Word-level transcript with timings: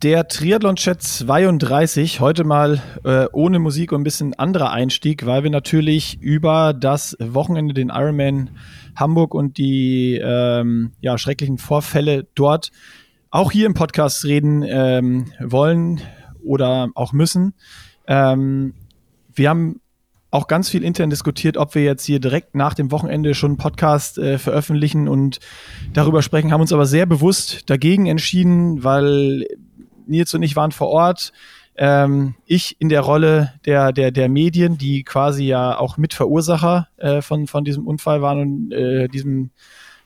Der 0.00 0.28
Triathlon-Chat 0.28 1.02
32, 1.02 2.20
heute 2.20 2.44
mal 2.44 2.80
äh, 3.02 3.26
ohne 3.32 3.58
Musik 3.58 3.90
und 3.90 4.02
ein 4.02 4.04
bisschen 4.04 4.32
anderer 4.32 4.70
Einstieg, 4.70 5.26
weil 5.26 5.42
wir 5.42 5.50
natürlich 5.50 6.22
über 6.22 6.72
das 6.72 7.16
Wochenende, 7.18 7.74
den 7.74 7.88
Ironman 7.88 8.50
Hamburg 8.94 9.34
und 9.34 9.58
die 9.58 10.20
ähm, 10.22 10.92
ja, 11.00 11.18
schrecklichen 11.18 11.58
Vorfälle 11.58 12.28
dort 12.36 12.70
auch 13.30 13.50
hier 13.50 13.66
im 13.66 13.74
Podcast 13.74 14.24
reden 14.24 14.62
ähm, 14.62 15.32
wollen 15.40 16.00
oder 16.44 16.90
auch 16.94 17.12
müssen. 17.12 17.54
Ähm, 18.06 18.74
wir 19.34 19.50
haben 19.50 19.80
auch 20.30 20.46
ganz 20.46 20.68
viel 20.68 20.84
intern 20.84 21.10
diskutiert, 21.10 21.56
ob 21.56 21.74
wir 21.74 21.82
jetzt 21.82 22.04
hier 22.04 22.20
direkt 22.20 22.54
nach 22.54 22.74
dem 22.74 22.92
Wochenende 22.92 23.34
schon 23.34 23.52
einen 23.52 23.58
Podcast 23.58 24.16
äh, 24.16 24.38
veröffentlichen 24.38 25.08
und 25.08 25.40
darüber 25.92 26.22
sprechen, 26.22 26.52
haben 26.52 26.60
uns 26.60 26.72
aber 26.72 26.86
sehr 26.86 27.06
bewusst 27.06 27.68
dagegen 27.68 28.06
entschieden, 28.06 28.84
weil 28.84 29.44
Nils 30.08 30.34
und 30.34 30.42
ich 30.42 30.56
waren 30.56 30.72
vor 30.72 30.88
Ort. 30.88 31.32
Ähm, 31.76 32.34
ich 32.44 32.76
in 32.80 32.88
der 32.88 33.02
Rolle 33.02 33.54
der, 33.64 33.92
der, 33.92 34.10
der 34.10 34.28
Medien, 34.28 34.78
die 34.78 35.04
quasi 35.04 35.44
ja 35.44 35.78
auch 35.78 35.96
Mitverursacher 35.96 36.88
äh, 36.96 37.22
von, 37.22 37.46
von 37.46 37.64
diesem 37.64 37.86
Unfall 37.86 38.20
waren 38.20 38.40
und 38.40 38.72
äh, 38.72 39.08
diesem 39.08 39.50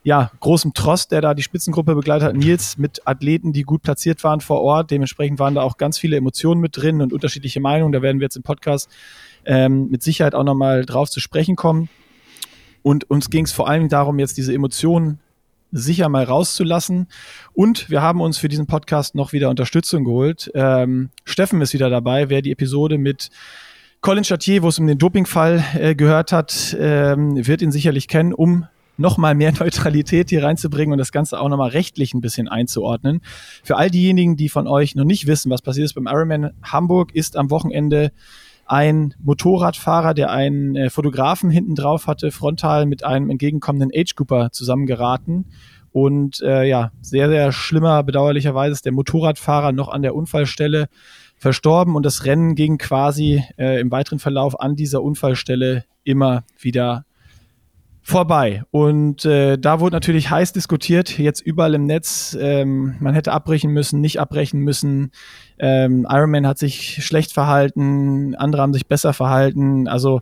ja, 0.05 0.31
großem 0.41 0.75
Trost, 0.75 1.13
der 1.13 1.21
da 1.21 1.33
die 1.33 1.43
Spitzengruppe 1.43 1.95
begleitet 1.95 2.29
hat. 2.29 2.37
Nils 2.37 2.77
mit 2.77 3.07
Athleten, 3.07 3.53
die 3.53 3.63
gut 3.63 3.83
platziert 3.83 4.25
waren 4.25 4.41
vor 4.41 4.61
Ort. 4.61 4.91
Dementsprechend 4.91 5.39
waren 5.39 5.55
da 5.55 5.63
auch 5.63 5.77
ganz 5.77 5.97
viele 5.97 6.17
Emotionen 6.17 6.61
mit 6.61 6.77
drin 6.77 7.01
und 7.01 7.13
unterschiedliche 7.13 7.61
Meinungen. 7.61 7.93
Da 7.93 8.03
werden 8.03 8.19
wir 8.19 8.25
jetzt 8.25 8.37
im 8.37 8.43
Podcast 8.43 8.91
ähm, 9.45 9.89
mit 9.91 10.03
Sicherheit 10.03 10.35
auch 10.35 10.45
nochmal 10.45 10.85
drauf 10.85 11.09
zu 11.09 11.21
sprechen 11.21 11.57
kommen. 11.57 11.89
Und 12.83 13.09
uns 13.09 13.31
ging 13.31 13.45
es 13.45 13.53
vor 13.53 13.69
allem 13.69 13.89
darum, 13.89 14.19
jetzt 14.19 14.37
diese 14.37 14.53
Emotionen 14.53 15.21
sicher 15.73 16.09
mal 16.09 16.25
rauszulassen. 16.25 17.09
Und 17.53 17.91
wir 17.91 18.03
haben 18.03 18.21
uns 18.21 18.39
für 18.39 18.49
diesen 18.49 18.67
Podcast 18.67 19.15
noch 19.15 19.33
wieder 19.33 19.51
Unterstützung 19.51 20.05
geholt. 20.05 20.51
Ähm, 20.55 21.11
Steffen 21.25 21.61
ist 21.61 21.73
wieder 21.73 21.91
dabei, 21.91 22.29
wer 22.29 22.43
die 22.43 22.53
Episode 22.53 22.99
mit 22.99 23.31
Colin 24.03 24.25
Chatier, 24.25 24.63
wo 24.63 24.69
es 24.69 24.79
um 24.79 24.87
den 24.87 24.99
Dopingfall 24.99 25.65
äh, 25.75 25.95
gehört 25.95 26.33
hat, 26.33 26.77
ähm, 26.79 27.47
wird 27.47 27.63
ihn 27.63 27.73
sicherlich 27.73 28.09
kennen, 28.09 28.35
um 28.35 28.67
nochmal 28.97 29.35
mehr 29.35 29.53
Neutralität 29.59 30.31
hier 30.31 30.45
reinzubringen 30.45 30.93
und 30.93 30.99
das 30.99 31.13
Ganze 31.13 31.41
auch 31.41 31.49
nochmal 31.49 31.71
rechtlich 31.71 32.13
ein 32.13 32.21
bisschen 32.21 32.49
einzuordnen. 32.49 33.21
Für 33.63 33.77
all 33.77 33.91
diejenigen, 33.91 34.37
die 34.37 34.49
von 34.49 34.67
euch 34.67 34.95
noch 34.95 35.05
nicht 35.05 35.27
wissen, 35.27 35.51
was 35.51 35.63
passiert 35.63 35.87
ist 35.87 35.95
beim 35.95 36.07
Ironman 36.07 36.51
Hamburg, 36.63 37.15
ist 37.15 37.37
am 37.37 37.51
Wochenende 37.51 38.13
ein 38.67 39.15
Motorradfahrer, 39.23 40.15
der 40.15 40.31
einen 40.31 40.77
äh, 40.77 40.91
Fotografen 40.91 41.51
hinten 41.51 41.75
drauf 41.75 42.07
hatte, 42.07 42.31
frontal 42.31 42.87
mit 42.87 43.05
einem 43.05 43.31
entgegenkommenden 43.31 43.91
Age 43.95 44.15
Cooper 44.15 44.51
zusammengeraten. 44.53 45.47
Und 45.93 46.41
äh, 46.41 46.65
ja, 46.65 46.91
sehr, 47.03 47.29
sehr 47.29 47.53
schlimmer, 47.53 48.03
bedauerlicherweise 48.03 48.73
ist 48.73 48.87
der 48.87 48.93
Motorradfahrer 48.93 49.73
noch 49.73 49.89
an 49.89 50.03
der 50.03 50.15
Unfallstelle 50.15 50.89
verstorben 51.37 51.97
und 51.97 52.07
das 52.07 52.25
Rennen 52.25 52.55
ging 52.55 52.79
quasi 52.79 53.43
äh, 53.59 53.81
im 53.81 53.91
weiteren 53.91 54.21
Verlauf 54.21 54.59
an 54.61 54.77
dieser 54.77 55.03
Unfallstelle 55.03 55.85
immer 56.05 56.45
wieder 56.59 57.05
vorbei. 58.03 58.65
Und 58.71 59.25
äh, 59.25 59.57
da 59.57 59.81
wurde 59.81 59.95
natürlich 59.95 60.31
heiß 60.31 60.53
diskutiert, 60.53 61.19
jetzt 61.19 61.41
überall 61.41 61.75
im 61.75 61.87
Netz. 61.87 62.37
Ähm, 62.39 62.97
man 63.01 63.15
hätte 63.15 63.33
abbrechen 63.33 63.71
müssen, 63.71 64.01
nicht 64.01 64.21
abbrechen 64.21 64.61
müssen. 64.61 65.13
Ähm, 65.59 66.07
Ironman 66.09 66.47
hat 66.47 66.59
sich 66.59 67.05
schlecht 67.05 67.33
verhalten, 67.33 68.35
andere 68.35 68.63
haben 68.63 68.75
sich 68.75 68.89
besser 68.89 69.13
verhalten. 69.13 69.87
Also 69.87 70.21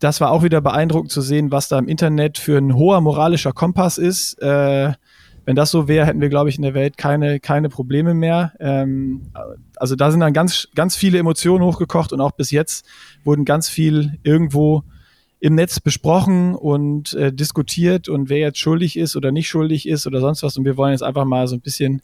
das 0.00 0.20
war 0.20 0.32
auch 0.32 0.42
wieder 0.42 0.60
beeindruckend 0.60 1.12
zu 1.12 1.20
sehen, 1.20 1.52
was 1.52 1.68
da 1.68 1.78
im 1.78 1.86
Internet 1.86 2.38
für 2.38 2.58
ein 2.58 2.74
hoher 2.74 3.00
moralischer 3.00 3.52
Kompass 3.52 3.96
ist. 3.96 4.40
Äh, 4.42 4.92
wenn 5.44 5.56
das 5.56 5.70
so 5.70 5.88
wäre, 5.88 6.06
hätten 6.06 6.20
wir, 6.20 6.28
glaube 6.28 6.48
ich, 6.48 6.56
in 6.56 6.62
der 6.62 6.74
Welt 6.74 6.96
keine, 6.96 7.40
keine 7.40 7.68
Probleme 7.68 8.14
mehr. 8.14 8.52
Ähm, 8.60 9.30
also 9.76 9.96
da 9.96 10.10
sind 10.10 10.20
dann 10.20 10.32
ganz, 10.32 10.68
ganz 10.74 10.96
viele 10.96 11.18
Emotionen 11.18 11.64
hochgekocht 11.64 12.12
und 12.12 12.20
auch 12.20 12.32
bis 12.32 12.50
jetzt 12.50 12.86
wurden 13.24 13.44
ganz 13.44 13.68
viel 13.68 14.18
irgendwo 14.22 14.82
im 15.40 15.54
Netz 15.54 15.80
besprochen 15.80 16.54
und 16.54 17.14
äh, 17.14 17.32
diskutiert 17.32 18.08
und 18.08 18.28
wer 18.28 18.38
jetzt 18.38 18.58
schuldig 18.58 18.96
ist 18.96 19.16
oder 19.16 19.32
nicht 19.32 19.48
schuldig 19.48 19.88
ist 19.88 20.06
oder 20.06 20.20
sonst 20.20 20.42
was. 20.42 20.56
Und 20.56 20.66
wir 20.66 20.76
wollen 20.76 20.92
jetzt 20.92 21.02
einfach 21.02 21.24
mal 21.24 21.48
so 21.48 21.56
ein 21.56 21.62
bisschen 21.62 22.02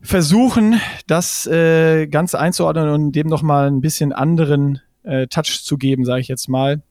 versuchen, 0.00 0.80
das 1.06 1.46
äh, 1.46 2.06
Ganze 2.06 2.38
einzuordnen 2.38 2.88
und 2.88 3.12
dem 3.12 3.26
nochmal 3.26 3.66
ein 3.66 3.82
bisschen 3.82 4.12
anderen 4.12 4.80
äh, 5.02 5.26
Touch 5.26 5.62
zu 5.62 5.76
geben, 5.76 6.04
sage 6.04 6.20
ich 6.20 6.28
jetzt 6.28 6.48
mal. 6.48 6.82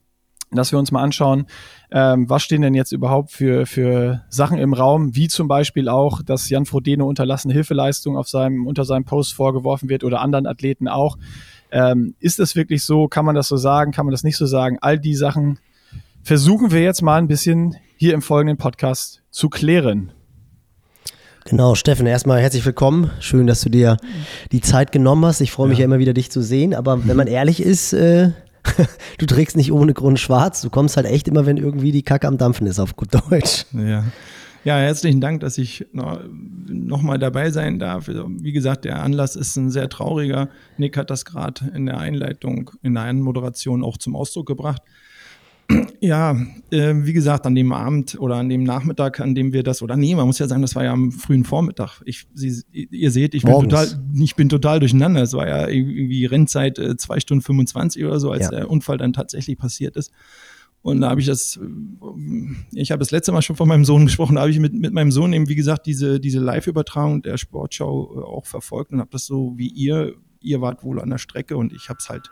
Dass 0.52 0.70
wir 0.70 0.78
uns 0.78 0.92
mal 0.92 1.02
anschauen, 1.02 1.46
ähm, 1.90 2.30
was 2.30 2.44
stehen 2.44 2.62
denn 2.62 2.74
jetzt 2.74 2.92
überhaupt 2.92 3.32
für, 3.32 3.66
für 3.66 4.22
Sachen 4.28 4.58
im 4.58 4.74
Raum, 4.74 5.16
wie 5.16 5.26
zum 5.26 5.48
Beispiel 5.48 5.88
auch, 5.88 6.22
dass 6.22 6.48
Jan 6.48 6.66
Frodeno 6.66 7.04
unterlassene 7.04 7.52
Hilfeleistung 7.52 8.16
auf 8.16 8.28
seinem, 8.28 8.64
unter 8.64 8.84
seinem 8.84 9.04
Post 9.04 9.34
vorgeworfen 9.34 9.88
wird 9.88 10.04
oder 10.04 10.20
anderen 10.20 10.46
Athleten 10.46 10.86
auch. 10.86 11.18
Ähm, 11.76 12.14
ist 12.20 12.38
das 12.38 12.56
wirklich 12.56 12.82
so? 12.84 13.06
Kann 13.06 13.26
man 13.26 13.34
das 13.34 13.48
so 13.48 13.58
sagen? 13.58 13.92
Kann 13.92 14.06
man 14.06 14.12
das 14.12 14.24
nicht 14.24 14.38
so 14.38 14.46
sagen? 14.46 14.78
All 14.80 14.98
die 14.98 15.14
Sachen 15.14 15.58
versuchen 16.22 16.70
wir 16.70 16.82
jetzt 16.82 17.02
mal 17.02 17.18
ein 17.18 17.28
bisschen 17.28 17.76
hier 17.98 18.14
im 18.14 18.22
folgenden 18.22 18.56
Podcast 18.56 19.22
zu 19.30 19.50
klären. 19.50 20.10
Genau, 21.44 21.74
Steffen, 21.74 22.06
erstmal 22.06 22.40
herzlich 22.40 22.64
willkommen. 22.64 23.10
Schön, 23.20 23.46
dass 23.46 23.60
du 23.60 23.68
dir 23.68 23.98
die 24.52 24.62
Zeit 24.62 24.90
genommen 24.90 25.26
hast. 25.26 25.42
Ich 25.42 25.52
freue 25.52 25.68
mich 25.68 25.76
ja. 25.76 25.82
ja 25.82 25.84
immer 25.84 25.98
wieder, 25.98 26.14
dich 26.14 26.30
zu 26.30 26.40
sehen. 26.40 26.74
Aber 26.74 27.06
wenn 27.06 27.16
man 27.16 27.26
ehrlich 27.26 27.60
ist, 27.60 27.92
äh, 27.92 28.30
du 29.18 29.26
trägst 29.26 29.54
nicht 29.54 29.70
ohne 29.70 29.92
Grund 29.92 30.18
schwarz. 30.18 30.62
Du 30.62 30.70
kommst 30.70 30.96
halt 30.96 31.04
echt 31.04 31.28
immer, 31.28 31.44
wenn 31.44 31.58
irgendwie 31.58 31.92
die 31.92 32.02
Kacke 32.02 32.26
am 32.26 32.38
Dampfen 32.38 32.66
ist, 32.66 32.80
auf 32.80 32.96
gut 32.96 33.10
Deutsch. 33.30 33.66
Ja. 33.72 34.02
Ja, 34.66 34.78
herzlichen 34.78 35.20
Dank, 35.20 35.42
dass 35.42 35.58
ich 35.58 35.86
noch, 35.92 36.20
noch 36.66 37.00
mal 37.00 37.18
dabei 37.18 37.52
sein 37.52 37.78
darf. 37.78 38.08
Also, 38.08 38.26
wie 38.28 38.50
gesagt, 38.50 38.84
der 38.84 39.00
Anlass 39.00 39.36
ist 39.36 39.54
ein 39.54 39.70
sehr 39.70 39.88
trauriger. 39.88 40.48
Nick 40.76 40.96
hat 40.96 41.08
das 41.08 41.24
gerade 41.24 41.70
in 41.72 41.86
der 41.86 41.98
Einleitung, 41.98 42.72
in 42.82 42.94
der 42.94 43.04
Anmoderation 43.04 43.84
auch 43.84 43.96
zum 43.96 44.16
Ausdruck 44.16 44.46
gebracht. 44.46 44.82
Ja, 46.00 46.36
äh, 46.72 46.94
wie 46.96 47.12
gesagt, 47.12 47.46
an 47.46 47.54
dem 47.54 47.72
Abend 47.72 48.18
oder 48.20 48.36
an 48.36 48.48
dem 48.48 48.64
Nachmittag, 48.64 49.20
an 49.20 49.36
dem 49.36 49.52
wir 49.52 49.62
das, 49.62 49.82
oder 49.82 49.96
nee, 49.96 50.16
man 50.16 50.26
muss 50.26 50.40
ja 50.40 50.48
sagen, 50.48 50.62
das 50.62 50.74
war 50.74 50.82
ja 50.82 50.92
am 50.92 51.12
frühen 51.12 51.44
Vormittag. 51.44 52.02
Ich, 52.04 52.26
Sie, 52.34 52.60
ihr 52.72 53.12
seht, 53.12 53.34
ich 53.34 53.44
bin, 53.44 53.52
total, 53.52 53.86
ich 54.20 54.34
bin 54.34 54.48
total 54.48 54.80
durcheinander. 54.80 55.22
Es 55.22 55.32
war 55.32 55.46
ja 55.46 55.68
irgendwie 55.68 56.26
Rennzeit 56.26 56.80
äh, 56.80 56.96
zwei 56.96 57.20
Stunden 57.20 57.42
25 57.42 58.04
oder 58.04 58.18
so, 58.18 58.32
als 58.32 58.46
ja. 58.46 58.50
der 58.50 58.70
Unfall 58.70 58.98
dann 58.98 59.12
tatsächlich 59.12 59.58
passiert 59.58 59.96
ist. 59.96 60.10
Und 60.86 61.00
da 61.00 61.10
habe 61.10 61.20
ich 61.20 61.26
das, 61.26 61.56
äh, 61.56 61.66
ich 62.72 62.92
habe 62.92 63.00
das 63.00 63.10
letzte 63.10 63.32
Mal 63.32 63.42
schon 63.42 63.56
von 63.56 63.66
meinem 63.66 63.84
Sohn 63.84 64.06
gesprochen, 64.06 64.36
da 64.36 64.42
habe 64.42 64.52
ich 64.52 64.60
mit, 64.60 64.72
mit 64.72 64.92
meinem 64.92 65.10
Sohn 65.10 65.32
eben, 65.32 65.48
wie 65.48 65.56
gesagt, 65.56 65.84
diese, 65.84 66.20
diese 66.20 66.38
Live-Übertragung 66.38 67.22
der 67.22 67.38
Sportschau 67.38 68.14
äh, 68.14 68.22
auch 68.22 68.46
verfolgt 68.46 68.92
und 68.92 69.00
habe 69.00 69.10
das 69.10 69.26
so 69.26 69.54
wie 69.56 69.66
ihr, 69.66 70.14
ihr 70.40 70.60
wart 70.60 70.84
wohl 70.84 71.00
an 71.00 71.10
der 71.10 71.18
Strecke 71.18 71.56
und 71.56 71.72
ich 71.72 71.88
habe 71.88 71.98
es 71.98 72.08
halt 72.08 72.30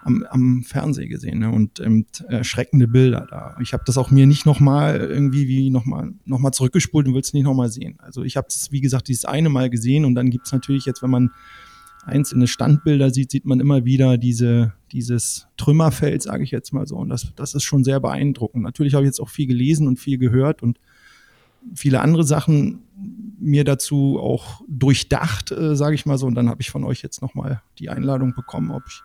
am, 0.00 0.24
am 0.30 0.62
Fernsehen 0.62 1.10
gesehen 1.10 1.40
ne? 1.40 1.50
und 1.50 1.78
ähm, 1.80 2.06
erschreckende 2.26 2.88
Bilder 2.88 3.26
da. 3.28 3.54
Ich 3.60 3.74
habe 3.74 3.82
das 3.86 3.98
auch 3.98 4.10
mir 4.10 4.26
nicht 4.26 4.46
nochmal 4.46 4.96
irgendwie 4.96 5.46
wie 5.46 5.68
nochmal 5.68 6.14
noch 6.24 6.38
mal 6.38 6.52
zurückgespult 6.52 7.06
und 7.06 7.12
will 7.12 7.20
es 7.20 7.34
nicht 7.34 7.44
nochmal 7.44 7.68
sehen. 7.68 7.98
Also 7.98 8.22
ich 8.22 8.38
habe 8.38 8.46
es, 8.48 8.72
wie 8.72 8.80
gesagt, 8.80 9.08
dieses 9.08 9.26
eine 9.26 9.50
Mal 9.50 9.68
gesehen 9.68 10.06
und 10.06 10.14
dann 10.14 10.30
gibt 10.30 10.46
es 10.46 10.52
natürlich 10.52 10.86
jetzt, 10.86 11.02
wenn 11.02 11.10
man 11.10 11.32
einzelne 12.06 12.46
Standbilder 12.46 13.10
sieht, 13.10 13.30
sieht 13.30 13.44
man 13.44 13.60
immer 13.60 13.84
wieder 13.84 14.18
diese, 14.18 14.74
dieses 14.92 15.48
Trümmerfeld, 15.56 16.22
sage 16.22 16.44
ich 16.44 16.50
jetzt 16.50 16.72
mal 16.72 16.86
so. 16.86 16.96
Und 16.96 17.08
das, 17.08 17.32
das 17.36 17.54
ist 17.54 17.64
schon 17.64 17.84
sehr 17.84 18.00
beeindruckend. 18.00 18.62
Natürlich 18.62 18.94
habe 18.94 19.04
ich 19.04 19.08
jetzt 19.08 19.20
auch 19.20 19.28
viel 19.28 19.46
gelesen 19.46 19.86
und 19.86 19.98
viel 19.98 20.18
gehört 20.18 20.62
und 20.62 20.78
viele 21.74 22.00
andere 22.00 22.24
Sachen 22.24 22.82
mir 23.38 23.64
dazu 23.64 24.18
auch 24.20 24.62
durchdacht, 24.68 25.50
äh, 25.50 25.76
sage 25.76 25.94
ich 25.94 26.06
mal 26.06 26.18
so. 26.18 26.26
Und 26.26 26.34
dann 26.34 26.48
habe 26.48 26.60
ich 26.60 26.70
von 26.70 26.84
euch 26.84 27.02
jetzt 27.02 27.22
nochmal 27.22 27.62
die 27.78 27.90
Einladung 27.90 28.34
bekommen, 28.34 28.70
ob 28.70 28.82
ich 28.86 29.02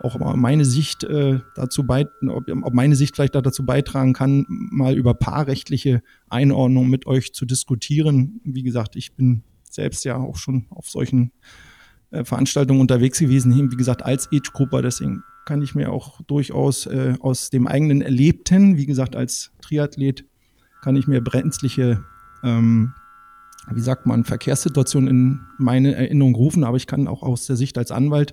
auch 0.00 0.18
mal 0.18 0.36
meine 0.36 0.64
Sicht 0.64 1.04
äh, 1.04 1.40
dazu 1.54 1.86
bei, 1.86 2.06
ob, 2.26 2.44
ob 2.48 2.72
meine 2.72 2.96
Sicht 2.96 3.14
vielleicht 3.14 3.34
dazu 3.34 3.66
beitragen 3.66 4.14
kann, 4.14 4.46
mal 4.48 4.94
über 4.94 5.12
paarrechtliche 5.14 6.02
Einordnung 6.28 6.88
mit 6.88 7.06
euch 7.06 7.34
zu 7.34 7.44
diskutieren. 7.44 8.40
Wie 8.44 8.62
gesagt, 8.62 8.96
ich 8.96 9.14
bin 9.14 9.42
selbst 9.62 10.04
ja 10.04 10.16
auch 10.16 10.36
schon 10.36 10.66
auf 10.70 10.88
solchen 10.88 11.32
äh, 12.10 12.24
Veranstaltungen 12.24 12.80
unterwegs 12.80 13.18
gewesen, 13.18 13.70
wie 13.70 13.76
gesagt, 13.76 14.02
als 14.04 14.28
Age-Grupper. 14.32 14.82
Deswegen 14.82 15.22
kann 15.46 15.62
ich 15.62 15.74
mir 15.74 15.92
auch 15.92 16.20
durchaus 16.22 16.86
äh, 16.86 17.14
aus 17.20 17.50
dem 17.50 17.66
eigenen 17.66 18.02
Erlebten, 18.02 18.76
wie 18.76 18.86
gesagt, 18.86 19.16
als 19.16 19.52
Triathlet, 19.62 20.24
kann 20.82 20.96
ich 20.96 21.06
mir 21.06 21.22
brenzliche, 21.22 22.04
ähm, 22.42 22.92
wie 23.70 23.80
sagt 23.80 24.06
man, 24.06 24.24
Verkehrssituationen 24.24 25.08
in 25.08 25.40
meine 25.58 25.94
Erinnerung 25.94 26.34
rufen. 26.34 26.64
Aber 26.64 26.76
ich 26.76 26.86
kann 26.86 27.06
auch 27.06 27.22
aus 27.22 27.46
der 27.46 27.56
Sicht 27.56 27.76
als 27.78 27.90
Anwalt 27.90 28.32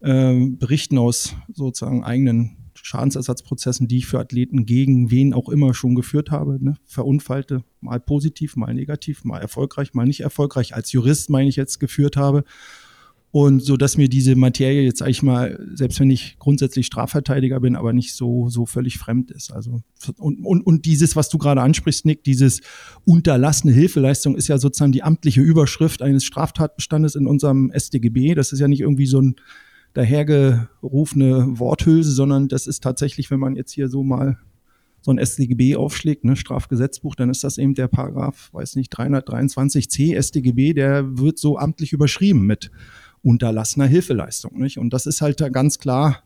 äh, 0.00 0.46
berichten 0.48 0.98
aus 0.98 1.34
sozusagen 1.52 2.04
eigenen 2.04 2.56
Schadensersatzprozessen, 2.74 3.88
die 3.88 3.98
ich 3.98 4.06
für 4.06 4.18
Athleten 4.18 4.66
gegen 4.66 5.10
wen 5.10 5.34
auch 5.34 5.48
immer 5.48 5.74
schon 5.74 5.94
geführt 5.94 6.30
habe. 6.30 6.62
Ne? 6.62 6.76
Verunfallte, 6.86 7.64
mal 7.80 8.00
positiv, 8.00 8.56
mal 8.56 8.74
negativ, 8.74 9.24
mal 9.24 9.38
erfolgreich, 9.38 9.94
mal 9.94 10.06
nicht 10.06 10.20
erfolgreich. 10.20 10.74
Als 10.74 10.92
Jurist 10.92 11.30
meine 11.30 11.48
ich 11.48 11.56
jetzt 11.56 11.78
geführt 11.78 12.16
habe. 12.16 12.44
Und 13.32 13.62
so 13.62 13.76
dass 13.76 13.96
mir 13.96 14.08
diese 14.08 14.34
Materie 14.34 14.82
jetzt 14.82 14.98
sag 14.98 15.08
ich 15.08 15.22
mal, 15.22 15.64
selbst 15.74 16.00
wenn 16.00 16.10
ich 16.10 16.36
grundsätzlich 16.40 16.86
Strafverteidiger 16.86 17.60
bin, 17.60 17.76
aber 17.76 17.92
nicht 17.92 18.14
so, 18.14 18.48
so 18.48 18.66
völlig 18.66 18.98
fremd 18.98 19.30
ist. 19.30 19.52
Also, 19.52 19.82
und, 20.18 20.44
und, 20.44 20.66
und 20.66 20.84
dieses, 20.84 21.14
was 21.14 21.28
du 21.28 21.38
gerade 21.38 21.62
ansprichst, 21.62 22.06
Nick, 22.06 22.24
dieses 22.24 22.60
unterlassene 23.04 23.72
Hilfeleistung 23.72 24.34
ist 24.34 24.48
ja 24.48 24.58
sozusagen 24.58 24.90
die 24.90 25.04
amtliche 25.04 25.42
Überschrift 25.42 26.02
eines 26.02 26.24
Straftatbestandes 26.24 27.14
in 27.14 27.28
unserem 27.28 27.70
StGB. 27.72 28.34
Das 28.34 28.52
ist 28.52 28.58
ja 28.58 28.66
nicht 28.66 28.80
irgendwie 28.80 29.06
so 29.06 29.20
ein 29.20 29.36
dahergerufene 29.92 31.58
Worthülse, 31.58 32.10
sondern 32.10 32.48
das 32.48 32.66
ist 32.66 32.82
tatsächlich, 32.82 33.30
wenn 33.30 33.40
man 33.40 33.54
jetzt 33.54 33.72
hier 33.72 33.88
so 33.88 34.02
mal 34.02 34.38
so 35.02 35.12
ein 35.12 35.24
StGB 35.24 35.76
aufschlägt, 35.76 36.24
ne, 36.24 36.36
Strafgesetzbuch, 36.36 37.14
dann 37.14 37.30
ist 37.30 37.42
das 37.42 37.58
eben 37.58 37.74
der 37.74 37.88
Paragraph, 37.88 38.50
weiß 38.52 38.76
nicht, 38.76 38.92
323c 38.92 40.20
StGB, 40.20 40.74
der 40.74 41.18
wird 41.18 41.38
so 41.38 41.58
amtlich 41.58 41.92
überschrieben 41.92 42.44
mit 42.44 42.70
unterlassener 43.22 43.86
Hilfeleistung. 43.86 44.58
Nicht? 44.58 44.78
Und 44.78 44.92
das 44.92 45.06
ist 45.06 45.20
halt 45.20 45.40
da 45.40 45.48
ganz 45.48 45.78
klar, 45.78 46.22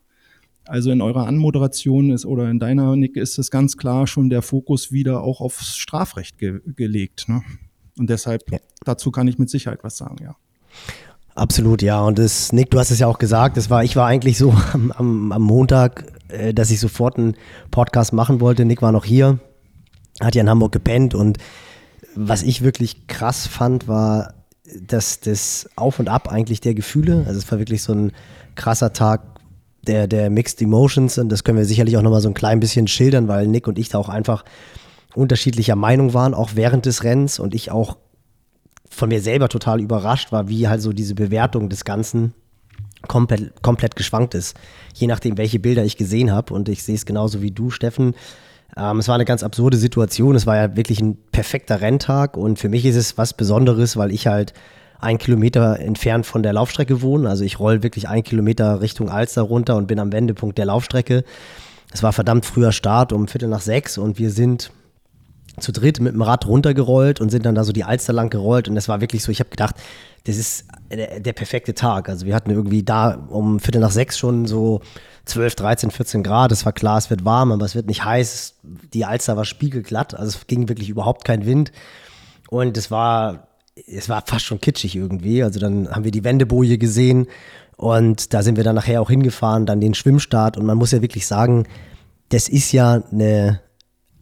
also 0.67 0.91
in 0.91 1.03
eurer 1.03 1.27
Anmoderation 1.27 2.11
ist 2.11 2.25
oder 2.25 2.51
in 2.51 2.59
deiner, 2.59 2.97
Nick, 2.97 3.17
ist 3.17 3.39
es 3.39 3.51
ganz 3.51 3.77
klar 3.77 4.07
schon 4.07 4.31
der 4.31 4.43
Fokus 4.43 4.93
wieder 4.93 5.23
auch 5.23 5.41
aufs 5.41 5.77
Strafrecht 5.77 6.39
ge 6.39 6.61
gelegt. 6.65 7.29
Ne? 7.29 7.43
Und 7.99 8.11
deshalb, 8.11 8.51
ja. 8.51 8.59
dazu 8.85 9.11
kann 9.11 9.29
ich 9.29 9.39
mit 9.39 9.51
Sicherheit 9.51 9.81
was 9.83 9.97
sagen, 9.97 10.17
ja. 10.23 10.37
Absolut, 11.35 11.83
ja. 11.83 12.01
Und 12.01 12.19
das, 12.19 12.53
Nick, 12.53 12.71
du 12.71 12.79
hast 12.79 12.91
es 12.91 13.01
ja 13.01 13.09
auch 13.09 13.19
gesagt, 13.19 13.57
das 13.57 13.69
war, 13.69 13.83
ich 13.83 13.97
war 13.97 14.07
eigentlich 14.07 14.39
so 14.39 14.53
am, 14.73 14.93
am, 14.93 15.33
am 15.33 15.43
Montag, 15.43 16.13
äh, 16.29 16.55
dass 16.55 16.71
ich 16.71 16.81
sofort 16.81 17.19
einen 17.19 17.37
Podcast 17.71 18.13
machen 18.13 18.41
wollte. 18.41 18.65
Nick 18.65 18.83
war 18.83 18.93
noch 18.93 19.05
hier, 19.05 19.39
hat 20.21 20.35
ja 20.35 20.43
in 20.43 20.49
Hamburg 20.49 20.73
gepennt 20.73 21.15
und 21.15 21.39
was 22.17 22.43
ich 22.45 22.63
wirklich 22.63 23.09
krass 23.09 23.49
fand, 23.49 23.89
war 23.89 24.35
das, 24.65 25.21
das 25.21 25.69
Auf 25.77 25.99
und 25.99 26.09
Ab 26.09 26.31
eigentlich 26.31 26.61
der 26.61 26.75
Gefühle. 26.75 27.25
Also 27.27 27.39
es 27.39 27.51
war 27.51 27.59
wirklich 27.59 27.83
so 27.83 27.93
ein 27.93 28.13
krasser 28.55 28.93
Tag 28.93 29.23
der, 29.87 30.07
der 30.07 30.31
Mixed 30.31 30.63
Emotions 30.63 31.19
und 31.19 31.29
das 31.29 31.45
können 31.45 31.59
wir 31.59 31.67
sicherlich 31.67 31.97
auch 31.97 32.03
nochmal 32.03 32.23
so 32.23 32.29
ein 32.29 32.35
klein 32.35 32.61
bisschen 32.61 32.89
schildern, 32.89 33.29
weil 33.29 33.47
Nick 33.47 33.67
und 33.67 33.79
ich 33.79 33.91
da 33.91 33.99
auch 33.99 34.09
einfach 34.09 34.45
unterschiedlicher 35.15 35.77
Meinung 35.77 36.15
waren, 36.15 36.35
auch 36.35 36.53
während 36.55 36.87
des 36.87 37.05
Rennens 37.05 37.39
und 37.39 37.55
ich 37.55 37.71
auch 37.71 37.99
von 38.89 39.09
mir 39.09 39.21
selber 39.21 39.49
total 39.49 39.81
überrascht 39.81 40.33
war, 40.33 40.49
wie 40.49 40.69
halt 40.69 40.81
so 40.81 40.93
diese 40.93 41.15
Bewertung 41.15 41.69
des 41.69 41.85
Ganzen 41.85 42.33
komplett, 43.07 43.63
komplett 43.63 43.97
geschwankt 43.97 44.35
ist. 44.35 44.57
Je 44.95 45.07
nachdem, 45.07 45.37
welche 45.37 45.59
Bilder 45.59 45.85
ich 45.85 45.97
gesehen 45.97 46.33
habe. 46.33 46.55
Und 46.55 46.69
ich 46.69 46.83
sehe 46.83 46.95
es 46.95 47.07
genauso 47.07 47.43
wie 47.43 47.51
du, 47.51 47.71
Steffen. 47.71 48.15
Ähm, 48.77 48.99
es 48.99 49.09
war 49.09 49.15
eine 49.15 49.25
ganz 49.25 49.43
absurde 49.43 49.77
Situation. 49.77 50.35
Es 50.35 50.47
war 50.47 50.57
ja 50.57 50.77
wirklich 50.77 51.01
ein 51.01 51.17
perfekter 51.33 51.81
Renntag. 51.81 52.37
Und 52.37 52.59
für 52.59 52.69
mich 52.69 52.85
ist 52.85 52.97
es 52.97 53.19
was 53.19 53.35
Besonderes, 53.35 53.97
weil 53.97 54.13
ich 54.13 54.27
halt 54.27 54.53
einen 55.01 55.19
Kilometer 55.19 55.79
entfernt 55.79 56.27
von 56.27 56.43
der 56.43 56.53
Laufstrecke 56.53 57.03
wohne. 57.03 57.29
Also 57.29 57.45
ich 57.45 57.59
roll 57.59 57.83
wirklich 57.83 58.09
einen 58.09 58.23
Kilometer 58.23 58.81
Richtung 58.81 59.11
Alster 59.11 59.43
runter 59.43 59.77
und 59.77 59.87
bin 59.87 59.99
am 59.99 60.13
Wendepunkt 60.13 60.59
der 60.59 60.67
Laufstrecke. 60.67 61.25
Es 61.93 62.03
war 62.03 62.13
verdammt 62.13 62.47
früher 62.47 62.73
Start 62.73 63.13
um 63.13 63.29
Viertel 63.29 63.49
nach 63.49 63.61
sechs 63.61 63.99
und 63.99 64.19
wir 64.19 64.31
sind 64.31 64.71
zu 65.61 65.73
dritt 65.73 66.01
mit 66.01 66.15
dem 66.15 66.23
Rad 66.23 66.47
runtergerollt 66.47 67.21
und 67.21 67.31
sind 67.31 67.47
dann 67.47 67.55
da 67.55 67.65
so 67.65 67.73
die 67.73 67.85
Alster 67.85 68.13
lang 68.13 68.31
gerollt 68.31 68.69
und 68.69 68.77
es 68.77 68.89
war 68.89 69.01
wirklich 69.01 69.23
so, 69.23 69.31
ich 69.31 69.41
habe 69.41 69.51
gedacht, 69.51 69.77
das 70.25 70.37
ist 70.37 70.67
der, 70.91 71.21
der, 71.21 71.33
perfekte 71.33 71.75
Tag. 71.75 72.09
Also 72.09 72.27
wir 72.27 72.35
hatten 72.35 72.51
irgendwie 72.51 72.83
da 72.83 73.27
um 73.29 73.61
Viertel 73.61 73.81
nach 73.81 73.91
sechs 73.91 74.19
schon 74.19 74.47
so 74.47 74.81
12, 75.27 75.55
13, 75.55 75.91
14 75.91 76.23
Grad. 76.23 76.51
Es 76.51 76.65
war 76.65 76.73
klar, 76.73 76.99
es 76.99 77.11
wird 77.11 77.25
warm, 77.25 77.53
aber 77.53 77.65
es 77.65 77.75
wird 77.75 77.87
nicht 77.87 78.05
heiß. 78.05 78.55
Die 78.63 79.05
Alster 79.05 79.37
war 79.37 79.45
spiegelglatt, 79.45 80.15
also 80.15 80.39
es 80.39 80.47
ging 80.47 80.69
wirklich 80.69 80.89
überhaupt 80.89 81.25
kein 81.25 81.47
Wind 81.47 81.73
und 82.49 82.77
es 82.77 82.91
war, 82.91 83.49
es 83.87 84.09
war 84.09 84.23
fast 84.27 84.45
schon 84.45 84.61
kitschig 84.61 84.97
irgendwie. 84.97 85.43
Also 85.43 85.61
dann 85.61 85.89
haben 85.91 86.05
wir 86.05 86.11
die 86.11 86.25
Wendeboje 86.25 86.79
gesehen 86.79 87.27
und 87.77 88.33
da 88.33 88.43
sind 88.43 88.57
wir 88.57 88.65
dann 88.65 88.77
nachher 88.77 89.03
auch 89.03 89.11
hingefahren, 89.11 89.67
dann 89.67 89.81
den 89.81 89.95
Schwimmstart 89.95 90.57
und 90.57 90.65
man 90.65 90.79
muss 90.79 90.93
ja 90.93 91.03
wirklich 91.03 91.27
sagen, 91.27 91.67
das 92.31 92.49
ist 92.49 92.73
ja 92.73 93.03
eine 93.13 93.61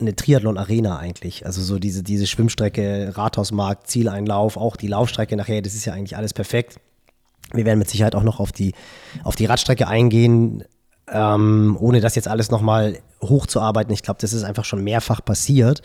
eine 0.02 0.14
Triathlon-Arena 0.14 0.98
eigentlich. 0.98 1.46
Also 1.46 1.62
so 1.62 1.78
diese, 1.78 2.02
diese 2.02 2.26
Schwimmstrecke, 2.26 3.12
Rathausmarkt, 3.16 3.88
Zieleinlauf, 3.88 4.56
auch 4.56 4.76
die 4.76 4.88
Laufstrecke 4.88 5.36
nachher, 5.36 5.62
das 5.62 5.74
ist 5.74 5.84
ja 5.84 5.94
eigentlich 5.94 6.16
alles 6.16 6.34
perfekt. 6.34 6.78
Wir 7.52 7.64
werden 7.64 7.78
mit 7.78 7.88
Sicherheit 7.88 8.14
auch 8.14 8.22
noch 8.22 8.40
auf 8.40 8.52
die, 8.52 8.74
auf 9.24 9.36
die 9.36 9.46
Radstrecke 9.46 9.88
eingehen, 9.88 10.64
ähm, 11.10 11.76
ohne 11.80 12.00
das 12.00 12.14
jetzt 12.14 12.28
alles 12.28 12.50
nochmal 12.50 12.98
hochzuarbeiten. 13.22 13.92
Ich 13.92 14.02
glaube, 14.02 14.18
das 14.20 14.32
ist 14.32 14.44
einfach 14.44 14.64
schon 14.64 14.82
mehrfach 14.84 15.24
passiert. 15.24 15.82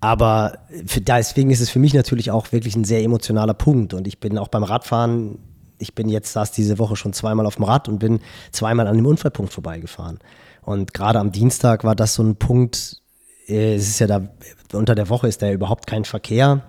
Aber 0.00 0.58
für, 0.86 1.00
deswegen 1.00 1.50
ist 1.50 1.60
es 1.60 1.70
für 1.70 1.78
mich 1.78 1.94
natürlich 1.94 2.30
auch 2.30 2.52
wirklich 2.52 2.76
ein 2.76 2.84
sehr 2.84 3.02
emotionaler 3.02 3.54
Punkt. 3.54 3.94
Und 3.94 4.06
ich 4.06 4.20
bin 4.20 4.38
auch 4.38 4.48
beim 4.48 4.62
Radfahren, 4.62 5.38
ich 5.78 5.94
bin 5.94 6.08
jetzt, 6.08 6.32
saß 6.32 6.52
diese 6.52 6.78
Woche 6.78 6.96
schon 6.96 7.12
zweimal 7.12 7.46
auf 7.46 7.56
dem 7.56 7.64
Rad 7.64 7.88
und 7.88 7.98
bin 7.98 8.20
zweimal 8.52 8.86
an 8.86 8.96
dem 8.96 9.06
Unfallpunkt 9.06 9.52
vorbeigefahren. 9.52 10.18
Und 10.66 10.94
gerade 10.94 11.20
am 11.20 11.30
Dienstag 11.30 11.84
war 11.84 11.94
das 11.94 12.14
so 12.14 12.24
ein 12.24 12.34
Punkt, 12.34 13.00
äh, 13.46 13.76
es 13.76 13.88
ist 13.88 14.00
ja 14.00 14.08
da, 14.08 14.28
unter 14.72 14.96
der 14.96 15.08
Woche 15.08 15.28
ist 15.28 15.40
da 15.40 15.50
überhaupt 15.52 15.86
kein 15.86 16.04
Verkehr. 16.04 16.62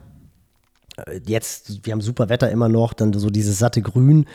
Äh, 0.97 1.19
jetzt, 1.25 1.83
wir 1.83 1.93
haben 1.93 2.01
super 2.01 2.29
Wetter 2.29 2.51
immer 2.51 2.69
noch, 2.69 2.93
dann 2.93 3.11
so 3.13 3.31
dieses 3.31 3.57
satte 3.57 3.81
Grün 3.81 4.27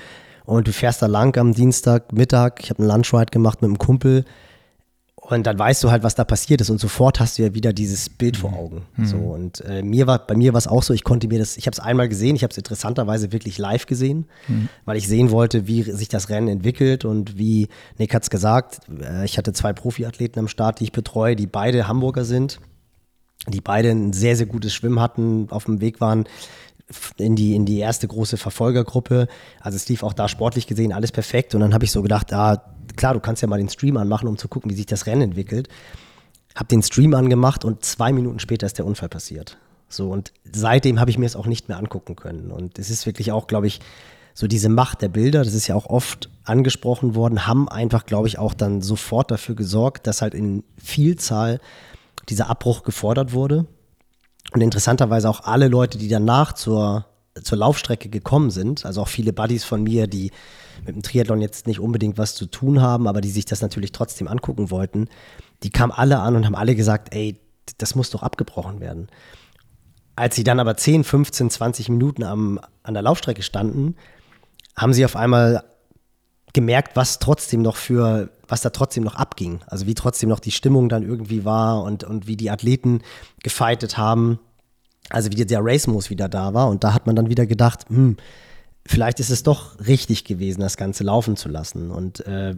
und 0.44 0.66
du 0.66 0.72
fährst 0.72 1.00
da 1.00 1.06
lang 1.06 1.38
am 1.38 1.54
Dienstag 1.54 2.12
Mittag. 2.12 2.58
Ich 2.64 2.70
habe 2.70 2.82
einen 2.82 2.90
Lunchride 2.90 3.30
gemacht 3.30 3.62
mit 3.62 3.68
einem 3.68 3.78
Kumpel 3.78 4.24
und 5.38 5.46
dann 5.46 5.58
weißt 5.58 5.82
du 5.84 5.90
halt, 5.90 6.02
was 6.02 6.14
da 6.14 6.24
passiert 6.24 6.60
ist 6.60 6.70
und 6.70 6.78
sofort 6.78 7.20
hast 7.20 7.38
du 7.38 7.42
ja 7.42 7.54
wieder 7.54 7.72
dieses 7.72 8.08
Bild 8.08 8.36
vor 8.36 8.50
mhm. 8.50 8.56
Augen. 8.56 8.82
Mhm. 8.96 9.04
So 9.06 9.16
und 9.16 9.60
äh, 9.62 9.82
mir 9.82 10.06
war 10.06 10.26
bei 10.26 10.34
mir 10.34 10.52
war 10.52 10.58
es 10.58 10.66
auch 10.66 10.82
so, 10.82 10.94
ich 10.94 11.04
konnte 11.04 11.28
mir 11.28 11.38
das, 11.38 11.56
ich 11.56 11.66
habe 11.66 11.72
es 11.72 11.80
einmal 11.80 12.08
gesehen, 12.08 12.36
ich 12.36 12.42
habe 12.42 12.50
es 12.50 12.58
interessanterweise 12.58 13.32
wirklich 13.32 13.58
live 13.58 13.86
gesehen, 13.86 14.26
mhm. 14.48 14.68
weil 14.84 14.96
ich 14.96 15.08
sehen 15.08 15.30
wollte, 15.30 15.66
wie 15.66 15.82
sich 15.82 16.08
das 16.08 16.28
Rennen 16.28 16.48
entwickelt 16.48 17.04
und 17.04 17.38
wie 17.38 17.68
Nick 17.98 18.14
hat 18.14 18.22
es 18.22 18.30
gesagt, 18.30 18.80
äh, 19.00 19.24
ich 19.24 19.38
hatte 19.38 19.52
zwei 19.52 19.72
Profiathleten 19.72 20.38
am 20.38 20.48
Start, 20.48 20.80
die 20.80 20.84
ich 20.84 20.92
betreue, 20.92 21.36
die 21.36 21.46
beide 21.46 21.88
Hamburger 21.88 22.24
sind, 22.24 22.60
die 23.48 23.60
beide 23.60 23.90
ein 23.90 24.12
sehr 24.12 24.36
sehr 24.36 24.46
gutes 24.46 24.74
Schwimmen 24.74 25.00
hatten, 25.00 25.48
auf 25.50 25.64
dem 25.64 25.80
Weg 25.80 26.00
waren 26.00 26.26
in 27.16 27.36
die, 27.36 27.54
in 27.54 27.64
die 27.64 27.78
erste 27.78 28.06
große 28.08 28.36
Verfolgergruppe. 28.36 29.28
Also 29.60 29.76
es 29.76 29.88
lief 29.88 30.02
auch 30.02 30.12
da 30.12 30.28
sportlich 30.28 30.66
gesehen 30.66 30.92
alles 30.92 31.12
perfekt. 31.12 31.54
Und 31.54 31.60
dann 31.60 31.74
habe 31.74 31.84
ich 31.84 31.90
so 31.90 32.02
gedacht, 32.02 32.32
ah, 32.32 32.62
klar, 32.96 33.14
du 33.14 33.20
kannst 33.20 33.42
ja 33.42 33.48
mal 33.48 33.58
den 33.58 33.68
Stream 33.68 33.96
anmachen, 33.96 34.28
um 34.28 34.36
zu 34.36 34.48
gucken, 34.48 34.70
wie 34.70 34.74
sich 34.74 34.86
das 34.86 35.06
Rennen 35.06 35.22
entwickelt. 35.22 35.68
Hab 36.54 36.68
den 36.68 36.82
Stream 36.82 37.14
angemacht 37.14 37.64
und 37.64 37.84
zwei 37.84 38.12
Minuten 38.12 38.38
später 38.38 38.66
ist 38.66 38.78
der 38.78 38.86
Unfall 38.86 39.08
passiert. 39.08 39.56
So, 39.88 40.10
und 40.10 40.32
seitdem 40.50 41.00
habe 41.00 41.10
ich 41.10 41.18
mir 41.18 41.26
es 41.26 41.36
auch 41.36 41.46
nicht 41.46 41.68
mehr 41.68 41.78
angucken 41.78 42.16
können. 42.16 42.50
Und 42.50 42.78
es 42.78 42.90
ist 42.90 43.06
wirklich 43.06 43.32
auch, 43.32 43.46
glaube 43.46 43.66
ich, 43.66 43.80
so 44.34 44.46
diese 44.46 44.68
Macht 44.68 45.02
der 45.02 45.08
Bilder, 45.08 45.44
das 45.44 45.54
ist 45.54 45.66
ja 45.66 45.74
auch 45.74 45.86
oft 45.86 46.30
angesprochen 46.44 47.14
worden, 47.14 47.46
haben 47.46 47.68
einfach, 47.68 48.06
glaube 48.06 48.28
ich, 48.28 48.38
auch 48.38 48.54
dann 48.54 48.80
sofort 48.80 49.30
dafür 49.30 49.54
gesorgt, 49.54 50.06
dass 50.06 50.22
halt 50.22 50.34
in 50.34 50.64
Vielzahl 50.78 51.60
dieser 52.28 52.48
Abbruch 52.48 52.82
gefordert 52.82 53.32
wurde. 53.32 53.66
Und 54.52 54.60
interessanterweise 54.60 55.28
auch 55.28 55.44
alle 55.44 55.68
Leute, 55.68 55.98
die 55.98 56.08
danach 56.08 56.52
zur, 56.52 57.06
zur 57.42 57.58
Laufstrecke 57.58 58.08
gekommen 58.08 58.50
sind, 58.50 58.84
also 58.86 59.02
auch 59.02 59.08
viele 59.08 59.32
Buddies 59.32 59.64
von 59.64 59.82
mir, 59.82 60.06
die 60.06 60.30
mit 60.84 60.94
dem 60.94 61.02
Triathlon 61.02 61.40
jetzt 61.40 61.66
nicht 61.66 61.80
unbedingt 61.80 62.18
was 62.18 62.34
zu 62.34 62.46
tun 62.46 62.80
haben, 62.80 63.06
aber 63.06 63.20
die 63.20 63.30
sich 63.30 63.44
das 63.44 63.62
natürlich 63.62 63.92
trotzdem 63.92 64.28
angucken 64.28 64.70
wollten, 64.70 65.08
die 65.62 65.70
kamen 65.70 65.92
alle 65.92 66.20
an 66.20 66.36
und 66.36 66.46
haben 66.46 66.54
alle 66.54 66.74
gesagt, 66.74 67.14
ey, 67.14 67.40
das 67.78 67.94
muss 67.94 68.10
doch 68.10 68.22
abgebrochen 68.22 68.80
werden. 68.80 69.08
Als 70.16 70.36
sie 70.36 70.44
dann 70.44 70.60
aber 70.60 70.76
10, 70.76 71.04
15, 71.04 71.50
20 71.50 71.88
Minuten 71.88 72.22
am, 72.22 72.60
an 72.82 72.94
der 72.94 73.02
Laufstrecke 73.02 73.42
standen, 73.42 73.96
haben 74.76 74.92
sie 74.92 75.04
auf 75.04 75.16
einmal 75.16 75.64
gemerkt, 76.52 76.96
was 76.96 77.18
trotzdem 77.18 77.62
noch 77.62 77.76
für, 77.76 78.30
was 78.46 78.60
da 78.60 78.70
trotzdem 78.70 79.04
noch 79.04 79.14
abging. 79.14 79.60
Also 79.66 79.86
wie 79.86 79.94
trotzdem 79.94 80.28
noch 80.28 80.40
die 80.40 80.50
Stimmung 80.50 80.88
dann 80.88 81.02
irgendwie 81.02 81.44
war 81.44 81.82
und, 81.82 82.04
und 82.04 82.26
wie 82.26 82.36
die 82.36 82.50
Athleten 82.50 83.02
gefeitet 83.42 83.96
haben. 83.96 84.38
Also 85.08 85.30
wie 85.32 85.44
der 85.44 85.60
Race-Modus 85.62 86.10
wieder 86.10 86.28
da 86.28 86.52
war. 86.54 86.68
Und 86.68 86.84
da 86.84 86.92
hat 86.92 87.06
man 87.06 87.16
dann 87.16 87.28
wieder 87.28 87.46
gedacht, 87.46 87.86
hm, 87.88 88.16
vielleicht 88.86 89.20
ist 89.20 89.30
es 89.30 89.42
doch 89.42 89.78
richtig 89.86 90.24
gewesen, 90.24 90.60
das 90.60 90.76
Ganze 90.76 91.04
laufen 91.04 91.36
zu 91.36 91.48
lassen. 91.48 91.90
Und 91.90 92.26
äh, 92.26 92.54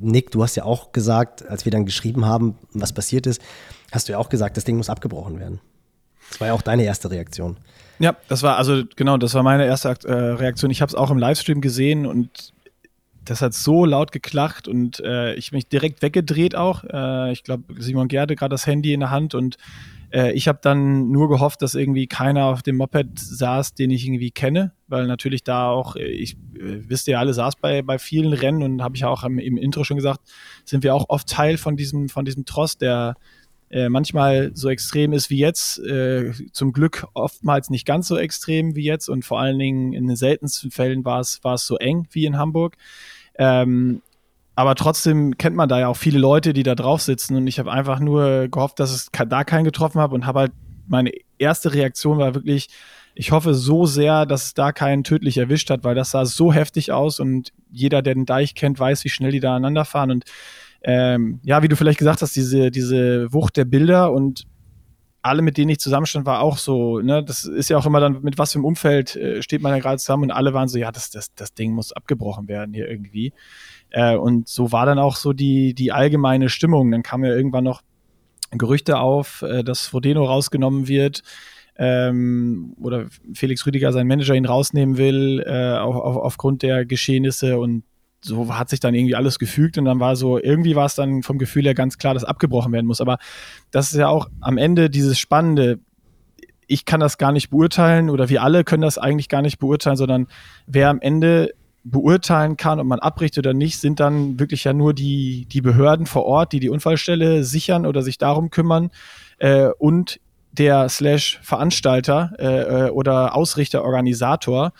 Nick, 0.00 0.30
du 0.30 0.42
hast 0.42 0.56
ja 0.56 0.64
auch 0.64 0.92
gesagt, 0.92 1.46
als 1.46 1.64
wir 1.64 1.72
dann 1.72 1.86
geschrieben 1.86 2.24
haben, 2.24 2.56
was 2.72 2.92
passiert 2.92 3.26
ist, 3.26 3.40
hast 3.92 4.08
du 4.08 4.12
ja 4.12 4.18
auch 4.18 4.28
gesagt, 4.28 4.56
das 4.56 4.64
Ding 4.64 4.76
muss 4.76 4.90
abgebrochen 4.90 5.38
werden. 5.38 5.60
Das 6.30 6.40
war 6.40 6.48
ja 6.48 6.54
auch 6.54 6.62
deine 6.62 6.84
erste 6.84 7.10
Reaktion. 7.10 7.56
Ja, 7.98 8.16
das 8.28 8.42
war 8.42 8.56
also 8.56 8.84
genau, 8.96 9.16
das 9.16 9.34
war 9.34 9.42
meine 9.42 9.66
erste 9.66 9.88
äh, 10.04 10.12
Reaktion. 10.12 10.70
Ich 10.70 10.82
habe 10.82 10.90
es 10.90 10.94
auch 10.94 11.10
im 11.10 11.18
Livestream 11.18 11.60
gesehen 11.60 12.06
und 12.06 12.52
das 13.24 13.42
hat 13.42 13.54
so 13.54 13.84
laut 13.84 14.12
geklacht 14.12 14.68
und 14.68 15.00
äh, 15.00 15.34
ich 15.34 15.52
mich 15.52 15.68
direkt 15.68 16.02
weggedreht 16.02 16.54
auch. 16.54 16.84
Äh, 16.84 17.32
ich 17.32 17.44
glaube, 17.44 17.74
Simon 17.78 18.08
Gerde 18.08 18.36
gerade 18.36 18.54
das 18.54 18.66
Handy 18.66 18.92
in 18.92 19.00
der 19.00 19.10
Hand 19.10 19.34
und 19.34 19.56
äh, 20.12 20.32
ich 20.32 20.48
habe 20.48 20.58
dann 20.62 21.10
nur 21.10 21.28
gehofft, 21.28 21.62
dass 21.62 21.74
irgendwie 21.74 22.06
keiner 22.06 22.46
auf 22.46 22.62
dem 22.62 22.76
Moped 22.76 23.18
saß, 23.18 23.74
den 23.74 23.90
ich 23.90 24.06
irgendwie 24.06 24.30
kenne, 24.30 24.72
weil 24.86 25.06
natürlich 25.06 25.44
da 25.44 25.68
auch, 25.70 25.96
äh, 25.96 26.06
ich 26.06 26.34
äh, 26.54 26.88
wisst 26.88 27.08
ihr 27.08 27.18
alle, 27.18 27.34
saß 27.34 27.56
bei, 27.56 27.82
bei 27.82 27.98
vielen 27.98 28.32
Rennen 28.32 28.62
und 28.62 28.82
habe 28.82 28.96
ich 28.96 29.04
auch 29.04 29.24
im, 29.24 29.38
im, 29.38 29.56
Intro 29.56 29.84
schon 29.84 29.96
gesagt, 29.96 30.20
sind 30.64 30.82
wir 30.82 30.94
auch 30.94 31.06
oft 31.08 31.28
Teil 31.28 31.58
von 31.58 31.76
diesem, 31.76 32.08
von 32.08 32.24
diesem 32.24 32.44
Tross, 32.44 32.78
der 32.78 33.16
äh, 33.70 33.90
manchmal 33.90 34.50
so 34.54 34.70
extrem 34.70 35.12
ist 35.12 35.28
wie 35.28 35.38
jetzt, 35.38 35.78
äh, 35.80 36.32
zum 36.52 36.72
Glück 36.72 37.06
oftmals 37.12 37.68
nicht 37.68 37.86
ganz 37.86 38.08
so 38.08 38.16
extrem 38.16 38.76
wie 38.76 38.84
jetzt 38.84 39.08
und 39.08 39.26
vor 39.26 39.40
allen 39.40 39.58
Dingen 39.58 39.92
in 39.92 40.06
den 40.06 40.16
seltensten 40.16 40.70
Fällen 40.70 41.04
war 41.04 41.20
es, 41.20 41.44
war 41.44 41.54
es 41.54 41.66
so 41.66 41.76
eng 41.76 42.06
wie 42.12 42.24
in 42.24 42.38
Hamburg. 42.38 42.76
Ähm, 43.38 44.02
aber 44.58 44.74
trotzdem 44.74 45.38
kennt 45.38 45.54
man 45.54 45.68
da 45.68 45.78
ja 45.78 45.86
auch 45.86 45.96
viele 45.96 46.18
Leute, 46.18 46.52
die 46.52 46.64
da 46.64 46.74
drauf 46.74 47.00
sitzen. 47.00 47.36
Und 47.36 47.46
ich 47.46 47.60
habe 47.60 47.70
einfach 47.70 48.00
nur 48.00 48.48
gehofft, 48.48 48.80
dass 48.80 48.90
es 48.90 49.08
da 49.12 49.44
keinen 49.44 49.62
getroffen 49.62 50.00
habe 50.00 50.16
und 50.16 50.26
habe 50.26 50.40
halt 50.40 50.52
meine 50.88 51.12
erste 51.38 51.74
Reaktion 51.74 52.18
war 52.18 52.34
wirklich, 52.34 52.66
ich 53.14 53.30
hoffe 53.30 53.54
so 53.54 53.86
sehr, 53.86 54.26
dass 54.26 54.46
es 54.46 54.54
da 54.54 54.72
keinen 54.72 55.04
tödlich 55.04 55.38
erwischt 55.38 55.70
hat, 55.70 55.84
weil 55.84 55.94
das 55.94 56.10
sah 56.10 56.24
so 56.26 56.52
heftig 56.52 56.90
aus. 56.90 57.20
Und 57.20 57.52
jeder, 57.70 58.02
der 58.02 58.14
den 58.14 58.26
Deich 58.26 58.56
kennt, 58.56 58.80
weiß, 58.80 59.04
wie 59.04 59.10
schnell 59.10 59.30
die 59.30 59.38
da 59.38 59.50
aneinander 59.50 59.84
fahren. 59.84 60.10
Und 60.10 60.24
ähm, 60.82 61.38
ja, 61.44 61.62
wie 61.62 61.68
du 61.68 61.76
vielleicht 61.76 62.00
gesagt 62.00 62.20
hast, 62.22 62.34
diese, 62.34 62.72
diese 62.72 63.32
Wucht 63.32 63.56
der 63.56 63.64
Bilder 63.64 64.10
und 64.12 64.48
alle, 65.22 65.42
mit 65.42 65.56
denen 65.56 65.70
ich 65.70 65.78
zusammenstand, 65.78 66.26
war 66.26 66.40
auch 66.40 66.58
so, 66.58 67.00
ne, 67.00 67.22
das 67.22 67.44
ist 67.44 67.70
ja 67.70 67.76
auch 67.76 67.86
immer 67.86 68.00
dann, 68.00 68.22
mit 68.22 68.38
was 68.38 68.52
für 68.52 68.58
einem 68.58 68.64
Umfeld 68.64 69.16
äh, 69.16 69.42
steht 69.42 69.62
man 69.62 69.72
da 69.72 69.78
gerade 69.78 69.98
zusammen? 69.98 70.24
Und 70.24 70.30
alle 70.30 70.54
waren 70.54 70.68
so, 70.68 70.78
ja, 70.78 70.90
das, 70.90 71.10
das, 71.10 71.34
das 71.34 71.54
Ding 71.54 71.72
muss 71.72 71.92
abgebrochen 71.92 72.48
werden 72.48 72.72
hier 72.72 72.88
irgendwie. 72.88 73.32
Äh, 73.90 74.16
und 74.16 74.48
so 74.48 74.72
war 74.72 74.86
dann 74.86 74.98
auch 74.98 75.16
so 75.16 75.32
die, 75.32 75.74
die 75.74 75.92
allgemeine 75.92 76.48
Stimmung. 76.48 76.90
Dann 76.90 77.02
kam 77.02 77.24
ja 77.24 77.34
irgendwann 77.34 77.64
noch 77.64 77.82
Gerüchte 78.50 78.98
auf, 78.98 79.42
äh, 79.42 79.62
dass 79.62 79.86
Frodeno 79.86 80.24
rausgenommen 80.24 80.88
wird. 80.88 81.22
Ähm, 81.76 82.74
oder 82.80 83.06
Felix 83.34 83.64
Rüdiger, 83.64 83.92
sein 83.92 84.08
Manager, 84.08 84.34
ihn 84.34 84.46
rausnehmen 84.46 84.96
will, 84.96 85.44
äh, 85.46 85.76
auf, 85.78 85.96
aufgrund 86.16 86.62
der 86.62 86.84
Geschehnisse 86.84 87.58
und 87.58 87.84
so 88.20 88.52
hat 88.52 88.68
sich 88.68 88.80
dann 88.80 88.94
irgendwie 88.94 89.14
alles 89.14 89.38
gefügt 89.38 89.78
und 89.78 89.84
dann 89.84 90.00
war 90.00 90.16
so, 90.16 90.38
irgendwie 90.38 90.74
war 90.74 90.86
es 90.86 90.96
dann 90.96 91.22
vom 91.22 91.38
Gefühl 91.38 91.64
her 91.64 91.74
ganz 91.74 91.98
klar, 91.98 92.14
dass 92.14 92.24
abgebrochen 92.24 92.72
werden 92.72 92.86
muss. 92.86 93.00
Aber 93.00 93.18
das 93.70 93.92
ist 93.92 93.98
ja 93.98 94.08
auch 94.08 94.28
am 94.40 94.58
Ende 94.58 94.90
dieses 94.90 95.18
Spannende. 95.20 95.78
Ich 96.66 96.84
kann 96.84 97.00
das 97.00 97.16
gar 97.16 97.30
nicht 97.30 97.50
beurteilen 97.50 98.10
oder 98.10 98.28
wir 98.28 98.42
alle 98.42 98.64
können 98.64 98.82
das 98.82 98.98
eigentlich 98.98 99.28
gar 99.28 99.42
nicht 99.42 99.58
beurteilen, 99.58 99.96
sondern 99.96 100.26
wer 100.66 100.90
am 100.90 101.00
Ende 101.00 101.54
beurteilen 101.90 102.56
kann, 102.56 102.80
ob 102.80 102.86
man 102.86 102.98
abbricht 102.98 103.38
oder 103.38 103.54
nicht, 103.54 103.80
sind 103.80 104.00
dann 104.00 104.38
wirklich 104.38 104.64
ja 104.64 104.72
nur 104.72 104.94
die, 104.94 105.46
die 105.50 105.60
Behörden 105.60 106.06
vor 106.06 106.24
Ort, 106.24 106.52
die 106.52 106.60
die 106.60 106.68
Unfallstelle 106.68 107.44
sichern 107.44 107.86
oder 107.86 108.02
sich 108.02 108.18
darum 108.18 108.50
kümmern 108.50 108.90
äh, 109.38 109.68
und 109.78 110.20
der 110.52 110.88
Slash 110.88 111.38
Veranstalter 111.42 112.32
äh, 112.38 112.86
äh 112.86 112.90
oder 112.90 113.34
Ausrichter, 113.34 113.84
Organisator. 113.84 114.72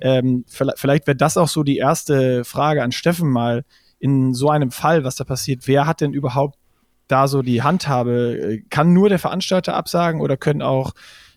Ähm, 0.00 0.44
vielleicht 0.48 1.06
wäre 1.06 1.16
das 1.16 1.36
auch 1.36 1.48
so 1.48 1.62
die 1.62 1.76
erste 1.76 2.44
Frage 2.44 2.82
an 2.82 2.92
Steffen 2.92 3.30
mal 3.30 3.64
in 3.98 4.34
so 4.34 4.48
einem 4.48 4.70
Fall, 4.70 5.04
was 5.04 5.16
da 5.16 5.24
passiert. 5.24 5.66
Wer 5.66 5.86
hat 5.86 6.00
denn 6.00 6.12
überhaupt 6.12 6.58
da 7.08 7.28
so 7.28 7.42
die 7.42 7.62
Handhabe? 7.62 8.38
Äh, 8.38 8.62
kann 8.70 8.92
nur 8.92 9.08
der 9.08 9.18
Veranstalter 9.18 9.74
absagen 9.74 10.20
oder 10.20 10.36
können 10.36 10.62
auch 10.62 10.92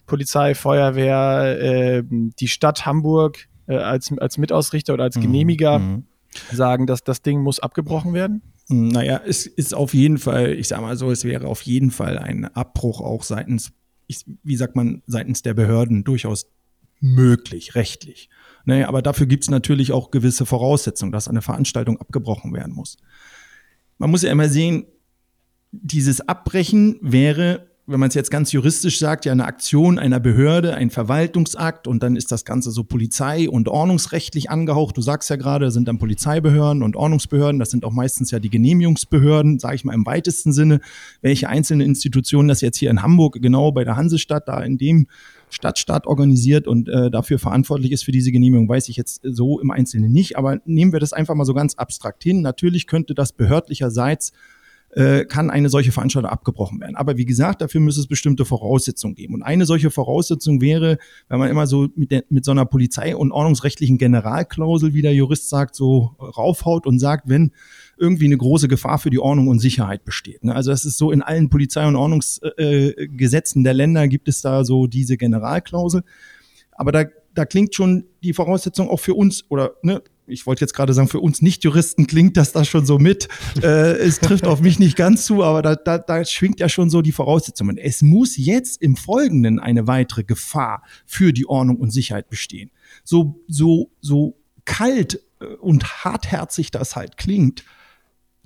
Polizei, 0.05 0.55
Feuerwehr, 0.55 1.59
äh, 1.62 2.03
die 2.03 2.48
Stadt 2.48 2.86
Hamburg 2.86 3.49
äh, 3.70 3.78
als, 3.78 4.12
als 4.18 4.38
Mitausrichter 4.38 4.94
oder 4.96 5.04
als 5.04 5.16
mhm. 5.16 5.22
Genehmiger 5.22 5.80
mhm. 5.80 6.04
sagen, 6.52 6.88
dass 6.88 7.04
das 7.04 7.22
Ding 7.22 7.42
muss 7.42 7.60
abgebrochen 7.60 8.14
werden? 8.14 8.42
Naja, 8.68 9.22
es 9.26 9.46
ist 9.46 9.74
auf 9.74 9.94
jeden 9.94 10.18
Fall, 10.18 10.54
ich 10.54 10.68
sage 10.68 10.82
mal 10.82 10.98
so, 10.98 11.12
es 11.12 11.24
wäre 11.24 11.48
auf 11.48 11.62
jeden 11.62 11.92
Fall 11.92 12.18
ein 12.18 12.46
Abbruch 12.46 13.00
auch 13.02 13.24
seitens, 13.24 13.72
ich, 14.08 14.26
wie 14.44 14.56
sagt 14.56 14.76
man, 14.76 15.02
seitens 15.08 15.42
der 15.42 15.54
Behörden 15.54 16.04
durchaus 16.04 16.48
möglich, 17.00 17.76
rechtlich. 17.76 18.30
Naja, 18.66 18.88
aber 18.88 19.02
dafür 19.02 19.26
gibt 19.26 19.44
es 19.44 19.50
natürlich 19.50 19.92
auch 19.92 20.12
gewisse 20.12 20.46
Voraussetzungen, 20.46 21.12
dass 21.12 21.28
eine 21.28 21.42
Veranstaltung 21.42 22.00
abgebrochen 22.00 22.54
werden 22.54 22.74
muss. 22.74 22.98
Man 23.98 24.12
muss 24.12 24.22
ja 24.24 24.32
immer 24.32 24.50
sehen, 24.50 24.86
dieses 25.72 26.22
Abbrechen 26.22 26.98
wäre 27.02 27.69
wenn 27.89 28.00
man 28.00 28.10
es 28.10 28.15
jetzt 28.15 28.29
ganz 28.29 28.51
juristisch 28.51 29.00
sagt, 29.00 29.25
ja 29.25 29.31
eine 29.31 29.46
Aktion 29.46 29.98
einer 29.98 30.19
Behörde, 30.19 30.75
ein 30.75 30.91
Verwaltungsakt 30.91 31.88
und 31.88 32.03
dann 32.03 32.15
ist 32.15 32.31
das 32.31 32.46
Ganze 32.46 32.69
so 32.69 32.84
polizei- 32.84 33.50
und 33.50 33.67
ordnungsrechtlich 33.67 34.51
angehaucht. 34.51 34.96
Du 34.96 35.01
sagst 35.01 35.29
ja 35.29 35.36
gerade, 35.36 35.65
das 35.65 35.74
sind 35.74 35.88
dann 35.88 35.98
Polizeibehörden 35.98 36.84
und 36.84 36.96
Ordnungsbehörden, 36.96 37.60
das 37.60 37.72
sind 37.72 37.84
auch 37.86 37.91
meistens 37.91 38.29
ja 38.29 38.39
die 38.39 38.50
Genehmigungsbehörden, 38.50 39.58
sage 39.58 39.75
ich 39.75 39.86
mal 39.86 39.93
im 39.93 40.05
weitesten 40.05 40.53
Sinne. 40.53 40.81
Welche 41.22 41.50
einzelne 41.50 41.84
Institution 41.84 42.48
das 42.48 42.62
jetzt 42.62 42.77
hier 42.77 42.91
in 42.91 43.01
Hamburg, 43.01 43.39
genau 43.41 43.72
bei 43.72 43.84
der 43.84 43.96
Hansestadt, 43.96 44.48
da 44.48 44.62
in 44.62 44.77
dem 44.77 45.08
Stadtstaat 45.50 46.05
organisiert 46.05 46.67
und 46.67 46.89
äh, 46.89 47.10
dafür 47.10 47.39
verantwortlich 47.39 47.91
ist 47.91 48.03
für 48.03 48.12
diese 48.12 48.31
Genehmigung, 48.31 48.69
weiß 48.69 48.88
ich 48.89 48.98
jetzt 48.98 49.22
so 49.24 49.60
im 49.60 49.72
Einzelnen 49.72 50.12
nicht. 50.12 50.38
Aber 50.38 50.60
nehmen 50.65 50.93
wir 50.93 51.00
das 51.00 51.12
einfach 51.12 51.34
mal 51.34 51.46
so 51.46 51.55
ganz 51.55 51.74
abstrakt 51.74 52.22
hin. 52.22 52.41
Natürlich 52.41 52.86
könnte 52.86 53.15
das 53.15 53.34
behördlicherseits 53.34 54.31
äh, 54.91 55.25
kann 55.25 55.50
eine 55.50 55.69
solche 55.69 55.91
Veranstaltung 55.91 56.31
abgebrochen 56.31 56.79
werden. 56.79 56.96
Aber 56.96 57.17
wie 57.17 57.25
gesagt, 57.25 57.62
dafür 57.62 57.81
müsste 57.81 58.01
es 58.01 58.08
bestimmte 58.08 58.46
Voraussetzungen 58.46 59.15
geben. 59.15 59.36
Und 59.36 59.43
eine 59.43 59.65
solche 59.65 59.91
Voraussetzung 59.91 60.62
wäre, 60.62 60.98
wenn 61.27 61.39
man 61.39 61.50
immer 61.50 61.67
so 61.67 61.89
mit, 61.96 62.12
der, 62.12 62.24
mit 62.29 62.43
so 62.46 62.51
einer 62.51 62.65
Polizei- 62.65 63.15
und 63.15 63.31
ordnungsrechtlichen 63.31 63.98
Generalklausel, 63.98 64.93
wie 64.93 65.01
der 65.01 65.13
Jurist 65.13 65.50
sagt, 65.50 65.75
so 65.75 66.15
raufhaut 66.19 66.88
und 66.88 67.00
sagt, 67.00 67.29
wenn 67.29 67.51
irgendwie 67.98 68.25
eine 68.25 68.38
große 68.38 68.67
Gefahr 68.67 68.98
für 68.98 69.10
die 69.10 69.19
Ordnung 69.19 69.48
und 69.48 69.60
Sicherheit 69.60 70.05
besteht. 70.05 70.43
Ne? 70.43 70.55
Also 70.55 70.72
das 70.72 70.86
ist 70.86 70.98
so 70.98 71.12
in 71.12 71.22
allen 71.22 71.50
Polizei- 71.50 71.88
und 71.88 71.96
Ordnungsgesetzen 71.96 73.63
der 73.63 73.74
Länder 73.74 74.08
gibt 74.08 74.27
es 74.27 74.41
da 74.41 74.63
so 74.63 74.88
diese 74.88 75.17
Generalklausel. 75.17 76.03
Aber 76.72 76.91
da, 76.91 77.03
da 77.36 77.46
klingt 77.46 77.75
schon 77.75 78.05
die 78.24 78.34
Voraussetzung 78.34 78.89
auch 78.89 79.00
für 79.00 79.13
uns 79.13 79.43
oder 79.50 79.74
ne, 79.84 80.01
ich 80.29 80.45
wollte 80.45 80.62
jetzt 80.62 80.74
gerade 80.74 80.93
sagen, 80.93 81.07
für 81.07 81.19
uns 81.19 81.41
Nicht-Juristen 81.41 82.07
klingt 82.07 82.38
das 82.38 82.51
da 82.51 82.65
schon 82.65 82.86
so 82.86 82.98
mit. 82.98 83.27
Äh, 83.62 83.98
es 83.98 84.19
trifft 84.19 84.48
auf 84.48 84.62
mich 84.62 84.79
nicht 84.79 84.95
ganz 84.95 85.25
zu, 85.25 85.43
aber 85.43 85.62
da, 85.62 85.75
da, 85.75 85.98
da 85.98 86.24
schwingt 86.24 86.62
ja 86.62 86.69
schon 86.69 86.89
so 86.89 87.01
die 87.01 87.12
Voraussetzungen. 87.12 87.77
Es 87.77 88.01
muss 88.01 88.38
jetzt 88.38 88.81
im 88.81 88.95
Folgenden 88.95 89.59
eine 89.59 89.86
weitere 89.86 90.24
Gefahr 90.24 90.83
für 91.05 91.33
die 91.33 91.45
Ordnung 91.45 91.77
und 91.77 91.91
Sicherheit 91.91 92.29
bestehen. 92.29 92.71
So, 93.03 93.41
so, 93.48 93.91
so 94.00 94.38
kalt 94.65 95.21
äh, 95.41 95.45
und 95.45 96.05
hartherzig 96.05 96.71
das 96.71 96.95
halt 96.95 97.17
klingt, 97.17 97.65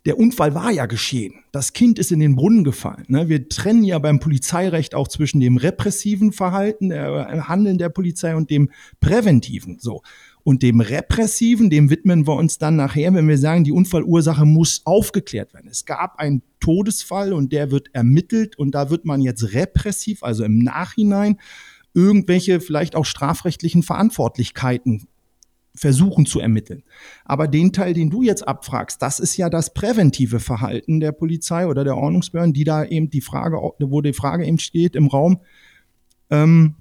der 0.05 0.19
Unfall 0.19 0.53
war 0.53 0.71
ja 0.71 0.85
geschehen. 0.85 1.35
Das 1.51 1.71
Kind 1.71 1.97
ist 1.97 2.11
in 2.11 2.19
den 2.19 2.35
Brunnen 2.35 2.63
gefallen. 2.63 3.05
Ne? 3.07 3.29
Wir 3.29 3.47
trennen 3.47 3.83
ja 3.83 3.99
beim 3.99 4.19
Polizeirecht 4.19 4.95
auch 4.95 5.07
zwischen 5.07 5.39
dem 5.39 5.55
repressiven 5.55 6.33
Verhalten, 6.33 6.91
äh, 6.91 7.41
Handeln 7.43 7.77
der 7.77 7.89
Polizei 7.89 8.35
und 8.35 8.49
dem 8.49 8.69
präventiven. 8.99 9.79
So. 9.79 10.01
Und 10.43 10.61
dem 10.61 10.81
Repressiven, 10.81 11.69
dem 11.69 11.89
widmen 11.89 12.27
wir 12.27 12.35
uns 12.35 12.57
dann 12.57 12.75
nachher, 12.75 13.13
wenn 13.13 13.27
wir 13.27 13.37
sagen, 13.37 13.63
die 13.63 13.71
Unfallursache 13.71 14.45
muss 14.45 14.81
aufgeklärt 14.85 15.53
werden. 15.53 15.69
Es 15.69 15.85
gab 15.85 16.19
einen 16.19 16.41
Todesfall 16.59 17.31
und 17.31 17.53
der 17.53 17.71
wird 17.71 17.93
ermittelt 17.93 18.57
und 18.57 18.75
da 18.75 18.89
wird 18.89 19.05
man 19.05 19.21
jetzt 19.21 19.53
repressiv, 19.53 20.21
also 20.23 20.43
im 20.43 20.59
Nachhinein, 20.59 21.39
irgendwelche 21.93 22.59
vielleicht 22.59 22.95
auch 22.95 23.05
strafrechtlichen 23.05 23.83
Verantwortlichkeiten 23.83 25.07
versuchen 25.75 26.25
zu 26.25 26.39
ermitteln. 26.39 26.83
Aber 27.25 27.47
den 27.47 27.73
Teil, 27.73 27.93
den 27.93 28.09
du 28.09 28.21
jetzt 28.21 28.47
abfragst, 28.47 29.01
das 29.01 29.19
ist 29.19 29.37
ja 29.37 29.49
das 29.49 29.73
präventive 29.73 30.39
Verhalten 30.39 30.99
der 30.99 31.11
Polizei 31.11 31.67
oder 31.67 31.83
der 31.83 31.97
Ordnungsbehörden, 31.97 32.53
die 32.53 32.63
da 32.63 32.85
eben 32.85 33.09
die 33.09 33.21
Frage, 33.21 33.57
wo 33.79 34.01
die 34.01 34.13
Frage 34.13 34.45
eben 34.45 34.59
steht 34.59 34.95
im 34.95 35.07
Raum, 35.07 35.39
ähm, 36.29 36.75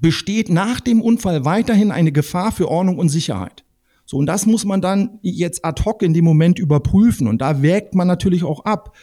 besteht 0.00 0.48
nach 0.48 0.80
dem 0.80 1.00
Unfall 1.00 1.44
weiterhin 1.44 1.90
eine 1.90 2.12
Gefahr 2.12 2.52
für 2.52 2.68
Ordnung 2.68 2.98
und 2.98 3.08
Sicherheit. 3.08 3.64
So, 4.04 4.18
und 4.18 4.26
das 4.26 4.46
muss 4.46 4.64
man 4.64 4.80
dann 4.80 5.18
jetzt 5.22 5.64
ad 5.64 5.82
hoc 5.84 6.02
in 6.02 6.14
dem 6.14 6.24
Moment 6.24 6.58
überprüfen. 6.58 7.26
Und 7.26 7.40
da 7.40 7.60
wägt 7.62 7.94
man 7.94 8.06
natürlich 8.06 8.44
auch 8.44 8.64
ab, 8.64 8.96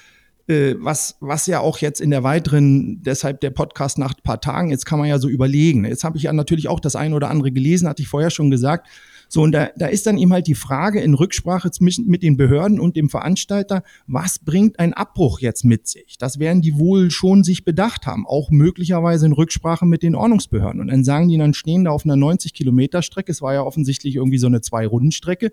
äh, 0.48 0.76
was, 0.80 1.18
was 1.20 1.46
ja 1.48 1.60
auch 1.60 1.80
jetzt 1.80 2.00
in 2.00 2.10
der 2.10 2.24
weiteren, 2.24 3.02
deshalb 3.02 3.42
der 3.42 3.50
Podcast 3.50 3.98
nach 3.98 4.14
ein 4.14 4.24
paar 4.24 4.40
Tagen, 4.40 4.70
jetzt 4.70 4.86
kann 4.86 5.00
man 5.00 5.10
ja 5.10 5.20
so 5.20 5.28
überlegen. 5.28 5.84
Jetzt 5.86 6.04
habe 6.04 6.18
ich 6.18 6.24
ja 6.24 6.34
natürlich 6.34 6.70
auch 6.70 6.80
das 6.80 6.96
eine 6.96 7.16
oder 7.16 7.30
andere 7.30 7.52
gelesen, 7.52 7.88
hatte 7.88 8.02
ich 8.02 8.08
vorher 8.08 8.30
schon 8.30 8.50
gesagt. 8.50 8.88
So, 9.34 9.42
und 9.42 9.52
da, 9.52 9.72
da 9.76 9.88
ist 9.88 10.06
dann 10.06 10.20
eben 10.20 10.32
halt 10.32 10.46
die 10.46 10.54
Frage 10.54 11.02
in 11.02 11.16
Rücksprache 11.16 11.72
mit 11.80 12.22
den 12.22 12.38
Behörden 12.38 12.80
und 12.80 12.96
dem 12.96 13.10
Veranstalter, 13.10 13.82
was 14.06 14.38
bringt 14.38 14.78
ein 14.78 14.94
Abbruch 14.94 15.40
jetzt 15.40 15.66
mit 15.66 15.88
sich? 15.88 16.20
Das 16.20 16.38
werden 16.38 16.62
die 16.62 16.78
wohl 16.78 17.10
schon 17.10 17.44
sich 17.44 17.66
bedacht 17.66 18.06
haben, 18.06 18.28
auch 18.28 18.52
möglicherweise 18.52 19.26
in 19.26 19.32
Rücksprache 19.32 19.88
mit 19.88 20.04
den 20.04 20.14
Ordnungsbehörden. 20.14 20.80
Und 20.80 20.90
dann 20.90 21.04
sagen 21.04 21.30
die, 21.30 21.40
dann 21.40 21.56
stehen 21.56 21.86
da 21.86 21.90
auf 21.90 22.06
einer 22.06 22.16
90 22.16 22.54
Kilometer 22.54 23.02
Strecke, 23.02 23.32
es 23.32 23.42
war 23.42 23.56
ja 23.56 23.64
offensichtlich 23.64 24.18
irgendwie 24.18 24.38
so 24.38 24.46
eine 24.46 24.62
Zwei-Runden-Strecke, 24.62 25.52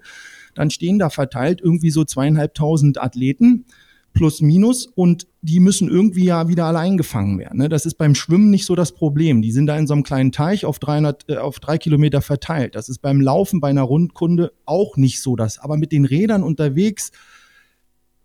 dann 0.52 0.68
stehen 0.68 0.98
da 0.98 1.08
verteilt 1.08 1.62
irgendwie 1.62 1.90
so 1.90 2.04
zweieinhalbtausend 2.04 3.00
Athleten 3.00 3.64
plus 4.12 4.40
minus 4.40 4.86
und 4.86 5.26
die 5.42 5.60
müssen 5.60 5.88
irgendwie 5.88 6.24
ja 6.24 6.48
wieder 6.48 6.66
alle 6.66 6.78
eingefangen 6.78 7.38
werden. 7.38 7.58
Ne? 7.58 7.68
Das 7.68 7.86
ist 7.86 7.94
beim 7.94 8.14
Schwimmen 8.14 8.50
nicht 8.50 8.66
so 8.66 8.74
das 8.74 8.92
Problem. 8.92 9.40
Die 9.42 9.52
sind 9.52 9.66
da 9.66 9.76
in 9.76 9.86
so 9.86 9.94
einem 9.94 10.02
kleinen 10.02 10.32
Teich 10.32 10.64
auf 10.64 10.78
300, 10.78 11.28
äh, 11.28 11.36
auf 11.36 11.60
drei 11.60 11.78
Kilometer 11.78 12.20
verteilt. 12.20 12.74
Das 12.74 12.88
ist 12.88 13.00
beim 13.00 13.20
Laufen 13.20 13.60
bei 13.60 13.68
einer 13.68 13.82
Rundkunde 13.82 14.52
auch 14.64 14.96
nicht 14.96 15.22
so 15.22 15.36
das. 15.36 15.58
Aber 15.58 15.76
mit 15.76 15.92
den 15.92 16.04
Rädern 16.04 16.42
unterwegs, 16.42 17.12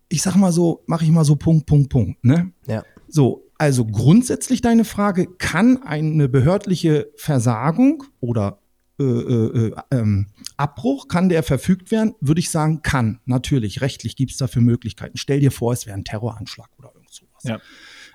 ich 0.08 0.22
sag 0.22 0.36
mal 0.36 0.52
so, 0.52 0.82
mache 0.86 1.04
ich 1.04 1.10
mal 1.10 1.24
so 1.24 1.36
Punkt, 1.36 1.66
Punkt, 1.66 1.88
Punkt. 1.88 2.24
Ne? 2.24 2.52
Ja. 2.66 2.84
So, 3.08 3.46
also 3.58 3.86
grundsätzlich 3.86 4.60
deine 4.60 4.84
Frage, 4.84 5.26
kann 5.38 5.82
eine 5.82 6.28
behördliche 6.28 7.08
Versagung 7.16 8.04
oder 8.20 8.58
äh, 8.98 9.04
äh, 9.04 9.68
äh, 9.68 9.72
ähm, 9.90 10.26
Abbruch, 10.56 11.08
kann 11.08 11.28
der 11.28 11.42
verfügt 11.42 11.90
werden? 11.90 12.14
Würde 12.20 12.40
ich 12.40 12.50
sagen, 12.50 12.82
kann. 12.82 13.20
Natürlich, 13.24 13.80
rechtlich 13.80 14.16
gibt 14.16 14.32
es 14.32 14.36
dafür 14.38 14.62
Möglichkeiten. 14.62 15.16
Stell 15.16 15.40
dir 15.40 15.50
vor, 15.50 15.72
es 15.72 15.86
wäre 15.86 15.96
ein 15.96 16.04
Terroranschlag 16.04 16.70
oder 16.78 16.92
irgend 16.94 17.12
sowas. 17.12 17.42
Ja. 17.44 17.60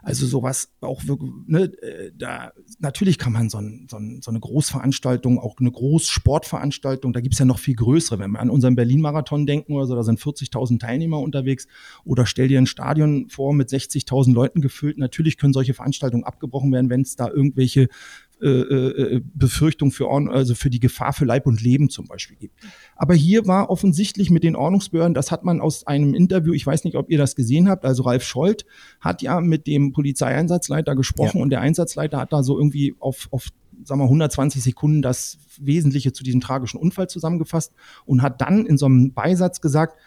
Also 0.03 0.25
sowas 0.25 0.73
auch 0.81 1.05
wirklich, 1.05 1.31
ne, 1.45 1.65
äh, 1.83 2.11
da 2.17 2.53
natürlich 2.79 3.19
kann 3.19 3.33
man 3.33 3.49
so, 3.49 3.59
ein, 3.59 3.87
so, 3.89 3.97
ein, 3.97 4.21
so 4.23 4.31
eine 4.31 4.39
Großveranstaltung, 4.39 5.37
auch 5.37 5.57
eine 5.59 5.71
Großsportveranstaltung, 5.71 7.13
da 7.13 7.21
gibt's 7.21 7.37
ja 7.37 7.45
noch 7.45 7.59
viel 7.59 7.75
größere, 7.75 8.17
wenn 8.17 8.31
wir 8.31 8.39
an 8.39 8.49
unseren 8.49 8.75
Berlin-Marathon 8.75 9.45
denken 9.45 9.73
oder 9.73 9.85
so, 9.85 9.95
da 9.95 10.01
sind 10.01 10.19
40.000 10.19 10.79
Teilnehmer 10.79 11.19
unterwegs 11.19 11.67
oder 12.03 12.25
stell 12.25 12.47
dir 12.47 12.57
ein 12.57 12.65
Stadion 12.65 13.29
vor 13.29 13.53
mit 13.53 13.69
60.000 13.69 14.33
Leuten 14.33 14.61
gefüllt. 14.61 14.97
Natürlich 14.97 15.37
können 15.37 15.53
solche 15.53 15.75
Veranstaltungen 15.75 16.23
abgebrochen 16.23 16.71
werden, 16.71 16.89
wenn 16.89 17.01
es 17.01 17.15
da 17.15 17.29
irgendwelche 17.29 17.87
äh, 18.47 19.15
äh, 19.15 19.21
Befürchtung 19.33 19.91
für, 19.91 20.09
also 20.09 20.55
für 20.55 20.69
die 20.69 20.79
Gefahr 20.79 21.13
für 21.13 21.25
Leib 21.25 21.45
und 21.45 21.61
Leben 21.61 21.89
zum 21.89 22.07
Beispiel 22.07 22.37
gibt. 22.37 22.55
Aber 22.95 23.13
hier 23.13 23.47
war 23.47 23.69
offensichtlich 23.69 24.29
mit 24.29 24.43
den 24.43 24.55
Ordnungsbehörden, 24.55 25.13
das 25.13 25.31
hat 25.31 25.43
man 25.43 25.61
aus 25.61 25.85
einem 25.85 26.13
Interview, 26.13 26.53
ich 26.53 26.65
weiß 26.65 26.83
nicht, 26.83 26.95
ob 26.95 27.09
ihr 27.09 27.17
das 27.17 27.35
gesehen 27.35 27.69
habt, 27.69 27.85
also 27.85 28.03
Ralf 28.03 28.23
Scholz 28.23 28.65
hat 28.99 29.21
ja 29.21 29.41
mit 29.41 29.67
dem 29.67 29.93
Polizeieinsatzleiter 29.93 30.95
gesprochen 30.95 31.37
ja. 31.37 31.43
und 31.43 31.49
der 31.49 31.61
Einsatzleiter 31.61 32.17
hat 32.17 32.33
da 32.33 32.43
so 32.43 32.57
irgendwie 32.57 32.95
auf, 32.99 33.27
auf 33.31 33.49
sagen 33.83 33.99
wir 34.01 34.05
120 34.05 34.61
Sekunden 34.61 35.01
das 35.01 35.37
Wesentliche 35.59 36.13
zu 36.13 36.23
diesem 36.23 36.41
tragischen 36.41 36.77
Unfall 36.77 37.09
zusammengefasst 37.09 37.73
und 38.05 38.21
hat 38.21 38.41
dann 38.41 38.65
in 38.65 38.77
so 38.77 38.85
einem 38.85 39.13
Beisatz 39.13 39.61
gesagt, 39.61 39.97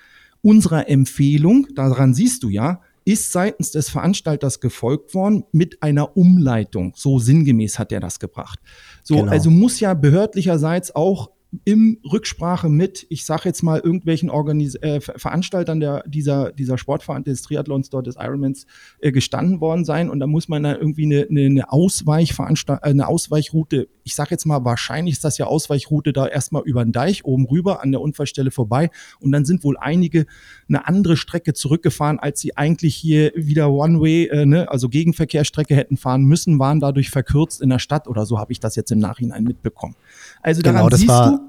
unserer 0.42 0.88
Empfehlung, 0.88 1.68
daran 1.74 2.14
siehst 2.14 2.42
du 2.42 2.48
ja, 2.48 2.80
ist 3.04 3.32
seitens 3.32 3.70
des 3.70 3.90
Veranstalters 3.90 4.60
gefolgt 4.60 5.14
worden 5.14 5.44
mit 5.52 5.82
einer 5.82 6.16
Umleitung. 6.16 6.92
So 6.96 7.18
sinngemäß 7.18 7.78
hat 7.78 7.92
er 7.92 8.00
das 8.00 8.18
gebracht. 8.18 8.58
So, 9.02 9.16
genau. 9.16 9.30
also 9.30 9.50
muss 9.50 9.80
ja 9.80 9.94
behördlicherseits 9.94 10.94
auch 10.94 11.30
im 11.64 11.98
Rücksprache 12.10 12.68
mit, 12.68 13.06
ich 13.08 13.24
sage 13.24 13.42
jetzt 13.44 13.62
mal, 13.62 13.80
irgendwelchen 13.80 14.30
Organis 14.30 14.74
äh, 14.76 15.00
Veranstaltern 15.00 15.80
der, 15.80 16.02
dieser, 16.06 16.52
dieser 16.52 16.78
Sportveranstaltung 16.78 17.24
des 17.24 17.42
Triathlons 17.42 17.90
dort 17.90 18.06
des 18.06 18.16
Ironmans 18.16 18.66
äh, 19.00 19.12
gestanden 19.12 19.60
worden 19.60 19.84
sein. 19.84 20.10
Und 20.10 20.20
da 20.20 20.26
muss 20.26 20.48
man 20.48 20.62
dann 20.62 20.76
irgendwie 20.76 21.04
eine, 21.04 21.26
eine, 21.28 21.46
eine, 21.46 21.72
Ausweichveranstalt 21.72 22.82
äh, 22.82 22.86
eine 22.86 23.08
Ausweichroute, 23.08 23.88
ich 24.02 24.14
sage 24.14 24.30
jetzt 24.32 24.44
mal, 24.46 24.64
wahrscheinlich 24.64 25.14
ist 25.14 25.24
das 25.24 25.38
ja 25.38 25.46
Ausweichroute 25.46 26.12
da 26.12 26.26
erstmal 26.26 26.62
über 26.64 26.84
den 26.84 26.92
Deich 26.92 27.24
oben 27.24 27.46
rüber 27.46 27.82
an 27.82 27.92
der 27.92 28.00
Unfallstelle 28.00 28.50
vorbei. 28.50 28.90
Und 29.20 29.32
dann 29.32 29.44
sind 29.44 29.64
wohl 29.64 29.76
einige 29.78 30.26
eine 30.68 30.86
andere 30.86 31.16
Strecke 31.16 31.54
zurückgefahren, 31.54 32.18
als 32.18 32.40
sie 32.40 32.56
eigentlich 32.56 32.94
hier 32.94 33.32
wieder 33.34 33.70
One-Way, 33.70 34.26
äh, 34.26 34.46
ne, 34.46 34.70
also 34.70 34.88
Gegenverkehrsstrecke 34.88 35.74
hätten 35.74 35.96
fahren 35.96 36.24
müssen, 36.24 36.58
waren 36.58 36.80
dadurch 36.80 37.10
verkürzt 37.10 37.60
in 37.60 37.70
der 37.70 37.78
Stadt 37.78 38.08
oder 38.08 38.26
so 38.26 38.38
habe 38.38 38.52
ich 38.52 38.60
das 38.60 38.76
jetzt 38.76 38.90
im 38.92 38.98
Nachhinein 38.98 39.44
mitbekommen. 39.44 39.94
Also 40.42 40.62
daran 40.62 40.76
genau, 40.76 40.88
das 40.88 41.00
siehst 41.00 41.08
war, 41.08 41.38
du, 41.38 41.43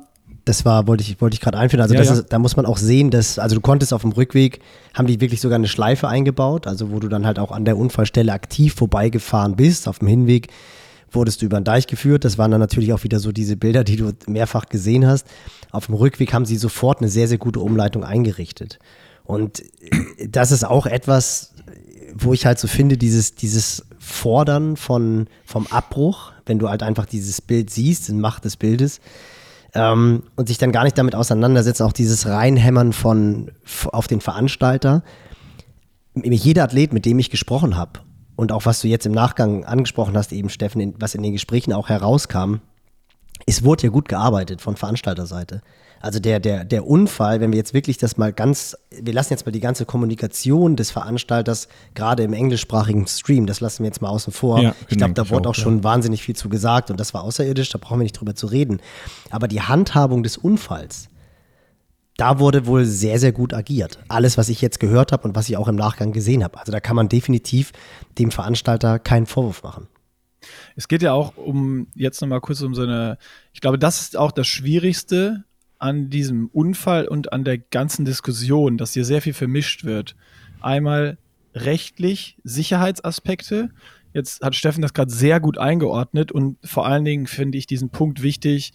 das 0.45 0.63
war, 0.63 0.87
wollte 0.87 1.03
ich, 1.03 1.19
wollte 1.19 1.33
ich 1.33 1.41
gerade 1.41 1.57
einführen. 1.57 1.81
Also 1.81 1.95
ja, 1.95 2.03
ja. 2.03 2.13
Ist, 2.13 2.27
da 2.29 2.39
muss 2.39 2.55
man 2.55 2.67
auch 2.67 2.77
sehen, 2.77 3.09
dass, 3.09 3.39
also 3.39 3.55
du 3.55 3.61
konntest 3.61 3.93
auf 3.93 4.03
dem 4.03 4.11
Rückweg, 4.11 4.59
haben 4.93 5.07
die 5.07 5.19
wirklich 5.19 5.41
sogar 5.41 5.55
eine 5.55 5.67
Schleife 5.67 6.07
eingebaut, 6.07 6.67
also 6.67 6.91
wo 6.91 6.99
du 6.99 7.07
dann 7.07 7.25
halt 7.25 7.39
auch 7.39 7.51
an 7.51 7.65
der 7.65 7.77
Unfallstelle 7.77 8.31
aktiv 8.31 8.75
vorbeigefahren 8.75 9.55
bist. 9.55 9.87
Auf 9.87 9.99
dem 9.99 10.07
Hinweg 10.07 10.49
wurdest 11.11 11.41
du 11.41 11.47
über 11.47 11.59
den 11.59 11.63
Deich 11.63 11.87
geführt. 11.87 12.25
Das 12.25 12.37
waren 12.37 12.51
dann 12.51 12.59
natürlich 12.59 12.93
auch 12.93 13.03
wieder 13.03 13.19
so 13.19 13.31
diese 13.31 13.57
Bilder, 13.57 13.83
die 13.83 13.95
du 13.95 14.11
mehrfach 14.27 14.67
gesehen 14.67 15.07
hast. 15.07 15.25
Auf 15.71 15.87
dem 15.87 15.95
Rückweg 15.95 16.31
haben 16.31 16.45
sie 16.45 16.57
sofort 16.57 16.99
eine 16.99 17.09
sehr, 17.09 17.27
sehr 17.27 17.39
gute 17.39 17.59
Umleitung 17.59 18.03
eingerichtet. 18.03 18.77
Und 19.23 19.63
das 20.29 20.51
ist 20.51 20.63
auch 20.63 20.85
etwas, 20.85 21.53
wo 22.13 22.33
ich 22.33 22.45
halt 22.45 22.59
so 22.59 22.67
finde, 22.67 22.97
dieses, 22.97 23.33
dieses 23.33 23.83
Fordern 23.97 24.77
von, 24.77 25.25
vom 25.43 25.65
Abbruch, 25.67 26.31
wenn 26.45 26.59
du 26.59 26.69
halt 26.69 26.83
einfach 26.83 27.07
dieses 27.07 27.41
Bild 27.41 27.71
siehst, 27.71 28.09
in 28.09 28.21
Macht 28.21 28.45
des 28.45 28.57
Bildes, 28.57 29.01
ähm, 29.75 30.23
und 30.35 30.47
sich 30.47 30.57
dann 30.57 30.71
gar 30.71 30.83
nicht 30.83 30.97
damit 30.97 31.15
auseinandersetzen, 31.15 31.83
auch 31.83 31.93
dieses 31.93 32.25
Reinhämmern 32.27 32.93
von 32.93 33.51
auf 33.91 34.07
den 34.07 34.21
Veranstalter. 34.21 35.03
Jeder 36.15 36.63
Athlet, 36.63 36.93
mit 36.93 37.05
dem 37.05 37.19
ich 37.19 37.29
gesprochen 37.29 37.75
habe 37.75 37.99
und 38.35 38.51
auch 38.51 38.65
was 38.65 38.81
du 38.81 38.87
jetzt 38.87 39.05
im 39.05 39.11
Nachgang 39.11 39.65
angesprochen 39.65 40.17
hast, 40.17 40.31
eben 40.31 40.49
Steffen, 40.49 40.95
was 40.97 41.13
in 41.13 41.23
den 41.23 41.33
Gesprächen 41.33 41.73
auch 41.73 41.89
herauskam, 41.89 42.55
es 43.45 43.63
wurde 43.63 43.83
ja 43.83 43.89
gut 43.89 44.07
gearbeitet 44.07 44.61
von 44.61 44.75
Veranstalterseite. 44.75 45.61
Also 46.01 46.19
der, 46.19 46.39
der, 46.39 46.65
der 46.65 46.85
Unfall, 46.87 47.41
wenn 47.41 47.51
wir 47.51 47.57
jetzt 47.57 47.73
wirklich 47.73 47.97
das 47.97 48.17
mal 48.17 48.31
ganz, 48.31 48.77
wir 48.91 49.13
lassen 49.13 49.33
jetzt 49.33 49.45
mal 49.45 49.51
die 49.51 49.59
ganze 49.59 49.85
Kommunikation 49.85 50.75
des 50.75 50.91
Veranstalters, 50.91 51.67
gerade 51.93 52.23
im 52.23 52.33
englischsprachigen 52.33 53.07
Stream, 53.07 53.45
das 53.45 53.59
lassen 53.59 53.83
wir 53.83 53.87
jetzt 53.87 54.01
mal 54.01 54.09
außen 54.09 54.31
vor. 54.31 54.61
Ja, 54.61 54.75
ich 54.87 54.97
glaube, 54.97 55.13
da 55.13 55.29
wurde 55.29 55.49
auch, 55.49 55.53
auch 55.53 55.55
schon 55.55 55.77
ja. 55.77 55.83
wahnsinnig 55.83 56.21
viel 56.21 56.35
zu 56.35 56.49
gesagt 56.49 56.91
und 56.91 56.99
das 56.99 57.13
war 57.13 57.23
außerirdisch, 57.23 57.69
da 57.69 57.79
brauchen 57.79 57.99
wir 57.99 58.03
nicht 58.03 58.19
drüber 58.19 58.35
zu 58.35 58.47
reden. 58.47 58.79
Aber 59.29 59.47
die 59.47 59.61
Handhabung 59.61 60.21
des 60.21 60.37
Unfalls, 60.37 61.09
da 62.17 62.39
wurde 62.39 62.65
wohl 62.65 62.85
sehr, 62.85 63.19
sehr 63.19 63.31
gut 63.31 63.53
agiert. 63.53 63.99
Alles, 64.07 64.37
was 64.37 64.49
ich 64.49 64.61
jetzt 64.61 64.79
gehört 64.79 65.11
habe 65.11 65.27
und 65.27 65.35
was 65.35 65.49
ich 65.49 65.57
auch 65.57 65.67
im 65.67 65.75
Nachgang 65.75 66.11
gesehen 66.11 66.43
habe. 66.43 66.59
Also 66.59 66.71
da 66.71 66.79
kann 66.79 66.95
man 66.95 67.09
definitiv 67.09 67.71
dem 68.17 68.31
Veranstalter 68.31 68.99
keinen 68.99 69.25
Vorwurf 69.25 69.63
machen. 69.63 69.87
Es 70.75 70.87
geht 70.87 71.01
ja 71.01 71.13
auch 71.13 71.35
um, 71.37 71.87
jetzt 71.95 72.21
nochmal 72.21 72.41
kurz 72.41 72.61
um 72.61 72.75
so 72.75 72.83
eine, 72.83 73.17
ich 73.53 73.61
glaube, 73.61 73.79
das 73.79 74.01
ist 74.01 74.17
auch 74.17 74.31
das 74.31 74.47
Schwierigste 74.47 75.44
an 75.79 76.09
diesem 76.09 76.47
Unfall 76.47 77.07
und 77.07 77.33
an 77.33 77.43
der 77.43 77.57
ganzen 77.57 78.05
Diskussion, 78.05 78.77
dass 78.77 78.93
hier 78.93 79.05
sehr 79.05 79.21
viel 79.21 79.33
vermischt 79.33 79.83
wird. 79.83 80.15
Einmal 80.61 81.17
rechtlich 81.53 82.37
Sicherheitsaspekte. 82.43 83.69
Jetzt 84.13 84.41
hat 84.41 84.55
Steffen 84.55 84.81
das 84.81 84.93
gerade 84.93 85.11
sehr 85.11 85.39
gut 85.39 85.57
eingeordnet 85.57 86.31
und 86.31 86.57
vor 86.63 86.85
allen 86.85 87.05
Dingen 87.05 87.27
finde 87.27 87.57
ich 87.57 87.67
diesen 87.67 87.89
Punkt 87.89 88.21
wichtig, 88.21 88.73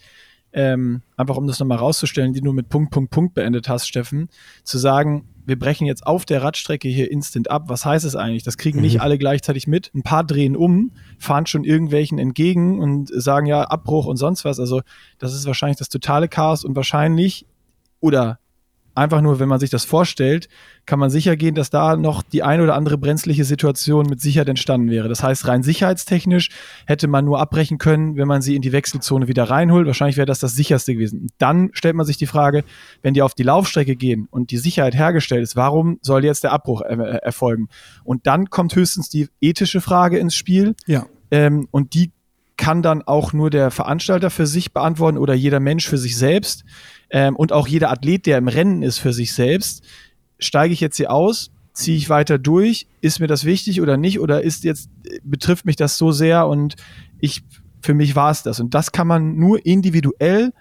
ähm, 0.53 1.01
einfach 1.15 1.37
um 1.37 1.47
das 1.47 1.59
nochmal 1.59 1.77
rauszustellen, 1.77 2.33
die 2.33 2.41
du 2.41 2.51
mit 2.51 2.69
Punkt, 2.69 2.91
Punkt, 2.91 3.11
Punkt 3.11 3.33
beendet 3.33 3.69
hast, 3.69 3.87
Steffen, 3.87 4.29
zu 4.63 4.77
sagen, 4.77 5.29
wir 5.45 5.57
brechen 5.57 5.87
jetzt 5.87 6.05
auf 6.05 6.25
der 6.25 6.43
Radstrecke 6.43 6.87
hier 6.87 7.09
instant 7.11 7.49
ab. 7.49 7.63
Was 7.67 7.85
heißt 7.85 8.05
es 8.05 8.15
eigentlich? 8.15 8.43
Das 8.43 8.57
kriegen 8.57 8.79
mhm. 8.79 8.83
nicht 8.83 9.01
alle 9.01 9.17
gleichzeitig 9.17 9.67
mit. 9.67 9.91
Ein 9.93 10.03
paar 10.03 10.23
drehen 10.23 10.55
um, 10.55 10.91
fahren 11.17 11.45
schon 11.45 11.63
irgendwelchen 11.63 12.19
entgegen 12.19 12.79
und 12.79 13.09
sagen 13.13 13.45
ja 13.45 13.63
Abbruch 13.63 14.05
und 14.05 14.17
sonst 14.17 14.45
was. 14.45 14.59
Also 14.59 14.81
das 15.17 15.33
ist 15.33 15.45
wahrscheinlich 15.45 15.77
das 15.77 15.89
totale 15.89 16.27
Chaos 16.27 16.65
und 16.65 16.75
wahrscheinlich 16.75 17.45
oder 17.99 18.40
einfach 18.95 19.21
nur, 19.21 19.39
wenn 19.39 19.49
man 19.49 19.59
sich 19.59 19.69
das 19.69 19.85
vorstellt, 19.85 20.49
kann 20.85 20.99
man 20.99 21.09
sicher 21.09 21.35
gehen, 21.35 21.55
dass 21.55 21.69
da 21.69 21.95
noch 21.95 22.23
die 22.23 22.43
ein 22.43 22.61
oder 22.61 22.75
andere 22.75 22.97
brenzliche 22.97 23.45
Situation 23.45 24.07
mit 24.07 24.19
Sicherheit 24.19 24.49
entstanden 24.49 24.89
wäre. 24.89 25.07
Das 25.07 25.23
heißt, 25.23 25.47
rein 25.47 25.63
sicherheitstechnisch 25.63 26.49
hätte 26.85 27.07
man 27.07 27.25
nur 27.25 27.39
abbrechen 27.39 27.77
können, 27.77 28.17
wenn 28.17 28.27
man 28.27 28.41
sie 28.41 28.55
in 28.55 28.61
die 28.61 28.71
Wechselzone 28.71 29.27
wieder 29.27 29.43
reinholt. 29.45 29.87
Wahrscheinlich 29.87 30.17
wäre 30.17 30.25
das 30.25 30.39
das 30.39 30.53
sicherste 30.53 30.93
gewesen. 30.93 31.27
Dann 31.37 31.69
stellt 31.73 31.95
man 31.95 32.05
sich 32.05 32.17
die 32.17 32.27
Frage, 32.27 32.63
wenn 33.01 33.13
die 33.13 33.21
auf 33.21 33.33
die 33.33 33.43
Laufstrecke 33.43 33.95
gehen 33.95 34.27
und 34.31 34.51
die 34.51 34.57
Sicherheit 34.57 34.95
hergestellt 34.95 35.43
ist, 35.43 35.55
warum 35.55 35.99
soll 36.01 36.25
jetzt 36.25 36.43
der 36.43 36.51
Abbruch 36.51 36.81
er 36.81 36.97
erfolgen? 37.23 37.69
Und 38.03 38.27
dann 38.27 38.49
kommt 38.49 38.75
höchstens 38.75 39.09
die 39.09 39.29
ethische 39.39 39.81
Frage 39.81 40.17
ins 40.17 40.35
Spiel. 40.35 40.75
Ja. 40.87 41.05
Ähm, 41.29 41.67
und 41.71 41.93
die 41.93 42.11
kann 42.61 42.83
dann 42.83 43.01
auch 43.01 43.33
nur 43.33 43.49
der 43.49 43.71
Veranstalter 43.71 44.29
für 44.29 44.45
sich 44.45 44.71
beantworten 44.71 45.17
oder 45.17 45.33
jeder 45.33 45.59
Mensch 45.59 45.87
für 45.87 45.97
sich 45.97 46.15
selbst 46.15 46.63
ähm, 47.09 47.35
und 47.35 47.51
auch 47.51 47.67
jeder 47.67 47.89
Athlet, 47.89 48.27
der 48.27 48.37
im 48.37 48.47
Rennen 48.47 48.83
ist 48.83 48.99
für 48.99 49.13
sich 49.13 49.33
selbst. 49.33 49.83
Steige 50.37 50.71
ich 50.71 50.79
jetzt 50.79 50.97
hier 50.97 51.11
aus? 51.11 51.49
Ziehe 51.73 51.97
ich 51.97 52.07
weiter 52.07 52.37
durch? 52.37 52.85
Ist 53.01 53.19
mir 53.19 53.25
das 53.25 53.45
wichtig 53.45 53.81
oder 53.81 53.97
nicht? 53.97 54.19
Oder 54.19 54.43
ist 54.43 54.63
jetzt, 54.63 54.91
betrifft 55.23 55.65
mich 55.65 55.75
das 55.75 55.97
so 55.97 56.11
sehr 56.11 56.47
und 56.47 56.75
ich, 57.19 57.41
für 57.81 57.95
mich 57.95 58.15
war 58.15 58.29
es 58.29 58.43
das. 58.43 58.59
Und 58.59 58.75
das 58.75 58.91
kann 58.91 59.07
man 59.07 59.37
nur 59.37 59.65
individuell 59.65 60.53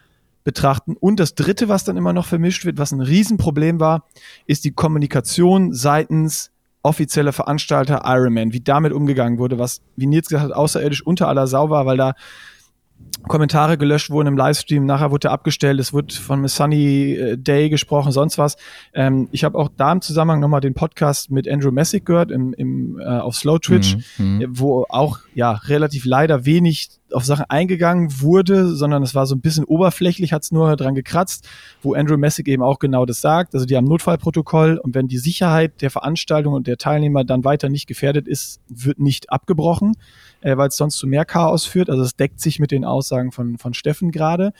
betrachten. 0.42 0.96
Und 0.98 1.20
das 1.20 1.34
dritte, 1.34 1.68
was 1.68 1.84
dann 1.84 1.98
immer 1.98 2.14
noch 2.14 2.24
vermischt 2.24 2.64
wird, 2.64 2.78
was 2.78 2.92
ein 2.92 3.02
Riesenproblem 3.02 3.78
war, 3.78 4.08
ist 4.46 4.64
die 4.64 4.72
Kommunikation 4.72 5.74
seitens 5.74 6.50
offizielle 6.82 7.32
Veranstalter 7.32 8.02
Ironman, 8.04 8.52
wie 8.52 8.60
damit 8.60 8.92
umgegangen 8.92 9.38
wurde, 9.38 9.58
was, 9.58 9.80
wie 9.96 10.06
Nils 10.06 10.28
gesagt 10.28 10.50
hat, 10.50 10.56
außerirdisch 10.56 11.04
unter 11.04 11.28
aller 11.28 11.46
Sau 11.46 11.70
war, 11.70 11.86
weil 11.86 11.96
da 11.96 12.14
Kommentare 13.28 13.78
gelöscht 13.78 14.10
wurden 14.10 14.28
im 14.28 14.36
Livestream, 14.36 14.86
nachher 14.86 15.10
wurde 15.10 15.28
er 15.28 15.32
abgestellt, 15.32 15.78
es 15.78 15.92
wurde 15.92 16.14
von 16.14 16.40
Miss 16.40 16.56
Sunny 16.56 17.14
äh, 17.14 17.36
Day 17.36 17.68
gesprochen, 17.68 18.12
sonst 18.12 18.38
was. 18.38 18.56
Ähm, 18.94 19.28
ich 19.30 19.44
habe 19.44 19.58
auch 19.58 19.68
da 19.76 19.92
im 19.92 20.00
Zusammenhang 20.00 20.40
nochmal 20.40 20.60
den 20.60 20.74
Podcast 20.74 21.30
mit 21.30 21.48
Andrew 21.48 21.70
Messick 21.70 22.06
gehört 22.06 22.30
im, 22.30 22.52
im, 22.54 22.98
äh, 22.98 23.04
auf 23.04 23.36
Slow 23.36 23.58
Twitch, 23.58 23.96
mhm, 24.18 24.38
mhm. 24.38 24.46
wo 24.48 24.86
auch 24.88 25.18
ja 25.34 25.52
relativ 25.52 26.04
leider 26.06 26.44
wenig 26.44 26.88
auf 27.12 27.24
Sachen 27.24 27.44
eingegangen 27.48 28.20
wurde, 28.20 28.68
sondern 28.68 29.02
es 29.02 29.14
war 29.14 29.26
so 29.26 29.34
ein 29.34 29.40
bisschen 29.40 29.64
oberflächlich, 29.64 30.32
hat 30.32 30.42
es 30.42 30.52
nur 30.52 30.74
dran 30.76 30.94
gekratzt, 30.94 31.48
wo 31.82 31.94
Andrew 31.94 32.16
Messick 32.16 32.48
eben 32.48 32.62
auch 32.62 32.78
genau 32.78 33.04
das 33.04 33.20
sagt. 33.20 33.54
Also 33.54 33.66
die 33.66 33.76
haben 33.76 33.86
Notfallprotokoll 33.86 34.78
und 34.78 34.94
wenn 34.94 35.08
die 35.08 35.18
Sicherheit 35.18 35.82
der 35.82 35.90
Veranstaltung 35.90 36.54
und 36.54 36.66
der 36.66 36.78
Teilnehmer 36.78 37.24
dann 37.24 37.44
weiter 37.44 37.68
nicht 37.68 37.86
gefährdet 37.86 38.28
ist, 38.28 38.60
wird 38.68 38.98
nicht 38.98 39.30
abgebrochen, 39.30 39.94
äh, 40.40 40.56
weil 40.56 40.68
es 40.68 40.76
sonst 40.76 40.96
zu 40.96 41.06
mehr 41.06 41.24
Chaos 41.24 41.64
führt. 41.64 41.90
Also 41.90 42.02
es 42.02 42.16
deckt 42.16 42.40
sich 42.40 42.58
mit 42.58 42.70
den 42.70 42.84
Aussagen 42.84 43.32
von, 43.32 43.58
von 43.58 43.74
Steffen 43.74 44.10
gerade. 44.10 44.52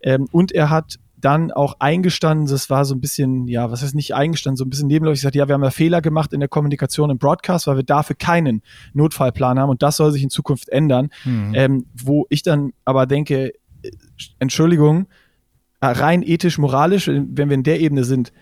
Ähm, 0.00 0.28
und 0.32 0.52
er 0.52 0.70
hat 0.70 0.98
dann 1.20 1.50
auch 1.50 1.76
eingestanden, 1.80 2.46
das 2.46 2.70
war 2.70 2.84
so 2.84 2.94
ein 2.94 3.00
bisschen, 3.00 3.48
ja, 3.48 3.70
was 3.70 3.82
heißt 3.82 3.94
nicht 3.94 4.14
eingestanden, 4.14 4.56
so 4.56 4.64
ein 4.64 4.70
bisschen 4.70 4.86
nebenläufig 4.86 5.20
gesagt, 5.20 5.34
ja, 5.34 5.48
wir 5.48 5.54
haben 5.54 5.64
ja 5.64 5.70
Fehler 5.70 6.00
gemacht 6.00 6.32
in 6.32 6.40
der 6.40 6.48
Kommunikation 6.48 7.10
im 7.10 7.18
Broadcast, 7.18 7.66
weil 7.66 7.76
wir 7.76 7.82
dafür 7.82 8.14
keinen 8.16 8.62
Notfallplan 8.92 9.58
haben 9.58 9.70
und 9.70 9.82
das 9.82 9.96
soll 9.96 10.12
sich 10.12 10.22
in 10.22 10.30
Zukunft 10.30 10.68
ändern. 10.68 11.10
Mhm. 11.24 11.52
Ähm, 11.54 11.86
wo 11.92 12.26
ich 12.30 12.42
dann 12.42 12.72
aber 12.84 13.06
denke, 13.06 13.52
äh, 13.82 13.90
Entschuldigung, 14.38 15.08
rein 15.80 16.22
ethisch, 16.22 16.58
moralisch, 16.58 17.08
wenn 17.08 17.48
wir 17.48 17.54
in 17.54 17.62
der 17.62 17.80
Ebene 17.80 18.04
sind, 18.04 18.32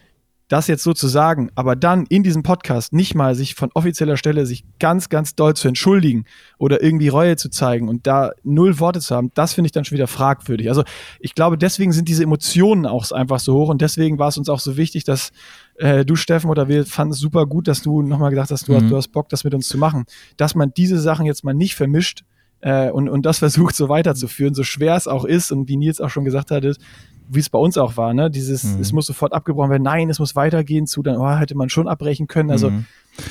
das 0.49 0.69
jetzt 0.69 0.85
so 0.85 0.93
zu 0.93 1.09
sagen, 1.09 1.51
aber 1.57 1.75
dann 1.75 2.07
in 2.07 2.23
diesem 2.23 2.43
Podcast 2.43 2.93
nicht 2.93 3.15
mal 3.15 3.35
sich 3.35 3.55
von 3.57 3.71
offizieller 3.75 4.17
Stelle 4.17 4.47
sich 4.47 4.65
ganz, 4.79 5.09
ganz 5.09 5.35
doll 5.35 5.55
zu 5.55 5.67
entschuldigen 5.67 6.25
oder 6.59 6.83
irgendwie 6.83 7.09
Reue 7.09 7.37
zu 7.37 7.51
zeigen 7.51 7.89
und 7.89 8.07
da 8.07 8.31
null 8.45 8.79
Worte 8.79 9.01
zu 9.01 9.15
haben, 9.15 9.33
das 9.35 9.55
finde 9.55 9.67
ich 9.67 9.73
dann 9.73 9.85
schon 9.85 9.97
wieder 9.97 10.07
fragwürdig. 10.07 10.69
Also 10.69 10.85
ich 11.19 11.35
glaube, 11.35 11.59
deswegen 11.59 11.93
sind 11.93 12.09
diese 12.09 12.23
Emotionen 12.23 12.87
auch 12.87 13.11
einfach 13.11 13.41
so 13.41 13.55
hoch 13.55 13.69
und 13.69 13.81
deswegen 13.81 14.19
war 14.19 14.29
es 14.29 14.39
uns 14.39 14.49
auch 14.49 14.61
so 14.61 14.77
wichtig, 14.77 15.05
dass 15.05 15.31
äh, 15.77 16.05
du, 16.05 16.15
Steffen, 16.15 16.49
oder 16.49 16.69
wir 16.69 16.87
fanden 16.87 17.13
es 17.13 17.19
super 17.19 17.47
gut, 17.47 17.67
dass 17.67 17.83
du 17.83 18.03
nochmal 18.03 18.31
gesagt 18.31 18.53
hast, 18.53 18.69
du, 18.69 18.73
mhm. 18.73 18.77
hast, 18.77 18.91
du 18.91 18.97
hast 18.97 19.09
Bock, 19.09 19.29
das 19.29 19.43
mit 19.43 19.55
uns 19.55 19.69
zu 19.69 19.79
machen, 19.79 20.05
dass 20.37 20.55
man 20.55 20.73
diese 20.77 21.01
Sachen 21.01 21.27
jetzt 21.27 21.43
mal 21.45 21.55
nicht 21.55 21.75
vermischt 21.75 22.23
äh, 22.61 22.91
und, 22.91 23.09
und 23.09 23.27
das 23.27 23.41
versucht 23.41 23.75
so 23.75 23.89
weiterzuführen, 23.89 24.55
so 24.55 24.63
schwer 24.63 24.95
es 24.95 25.09
auch 25.09 25.25
ist 25.25 25.51
und 25.51 25.69
wie 25.69 25.77
Nils 25.77 26.01
auch 26.01 26.11
schon 26.11 26.25
gesagt 26.25 26.53
hat, 26.53 26.65
ist, 26.65 26.81
wie 27.29 27.41
es 27.41 27.51
bei 27.51 27.59
uns 27.59 27.79
auch 27.79 27.97
war, 27.97 28.15
ne? 28.15 28.31
Dieses, 28.31 28.65
mhm. 28.65 28.81
es 28.81 28.93
muss 28.93 29.07
sofort 29.07 29.33
abgebrochen 29.33 29.71
werden, 29.71 29.83
nein, 29.83 30.11
es 30.11 30.19
muss 30.19 30.37
weitergehen 30.37 30.87
zu, 30.87 31.03
dann 31.03 31.17
oh, 31.17 31.37
hätte 31.37 31.57
man 31.57 31.69
schon 31.69 31.89
abbrechen 31.89 32.27
können. 32.27 32.51
Also 32.51 32.71
mhm. 32.71 32.87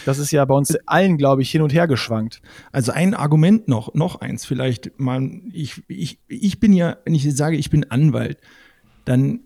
das 0.06 0.18
ist 0.18 0.32
ja 0.32 0.44
bei 0.46 0.56
uns 0.56 0.76
allen, 0.86 1.18
glaube 1.18 1.42
ich, 1.42 1.52
hin 1.52 1.62
und 1.62 1.74
her 1.74 1.88
geschwankt. 1.88 2.42
Also 2.72 2.92
ein 2.92 3.14
Argument 3.14 3.68
noch, 3.68 3.94
noch 3.94 4.22
eins 4.22 4.46
vielleicht, 4.46 5.00
man, 5.00 5.44
ich, 5.54 5.84
ich, 5.88 6.20
ich 6.28 6.60
bin 6.60 6.74
ja, 6.74 6.98
wenn 7.06 7.16
ich 7.16 7.36
sage, 7.36 7.58
ich 7.58 7.70
bin 7.70 7.90
Anwalt, 7.90 8.40
dann 9.06 9.42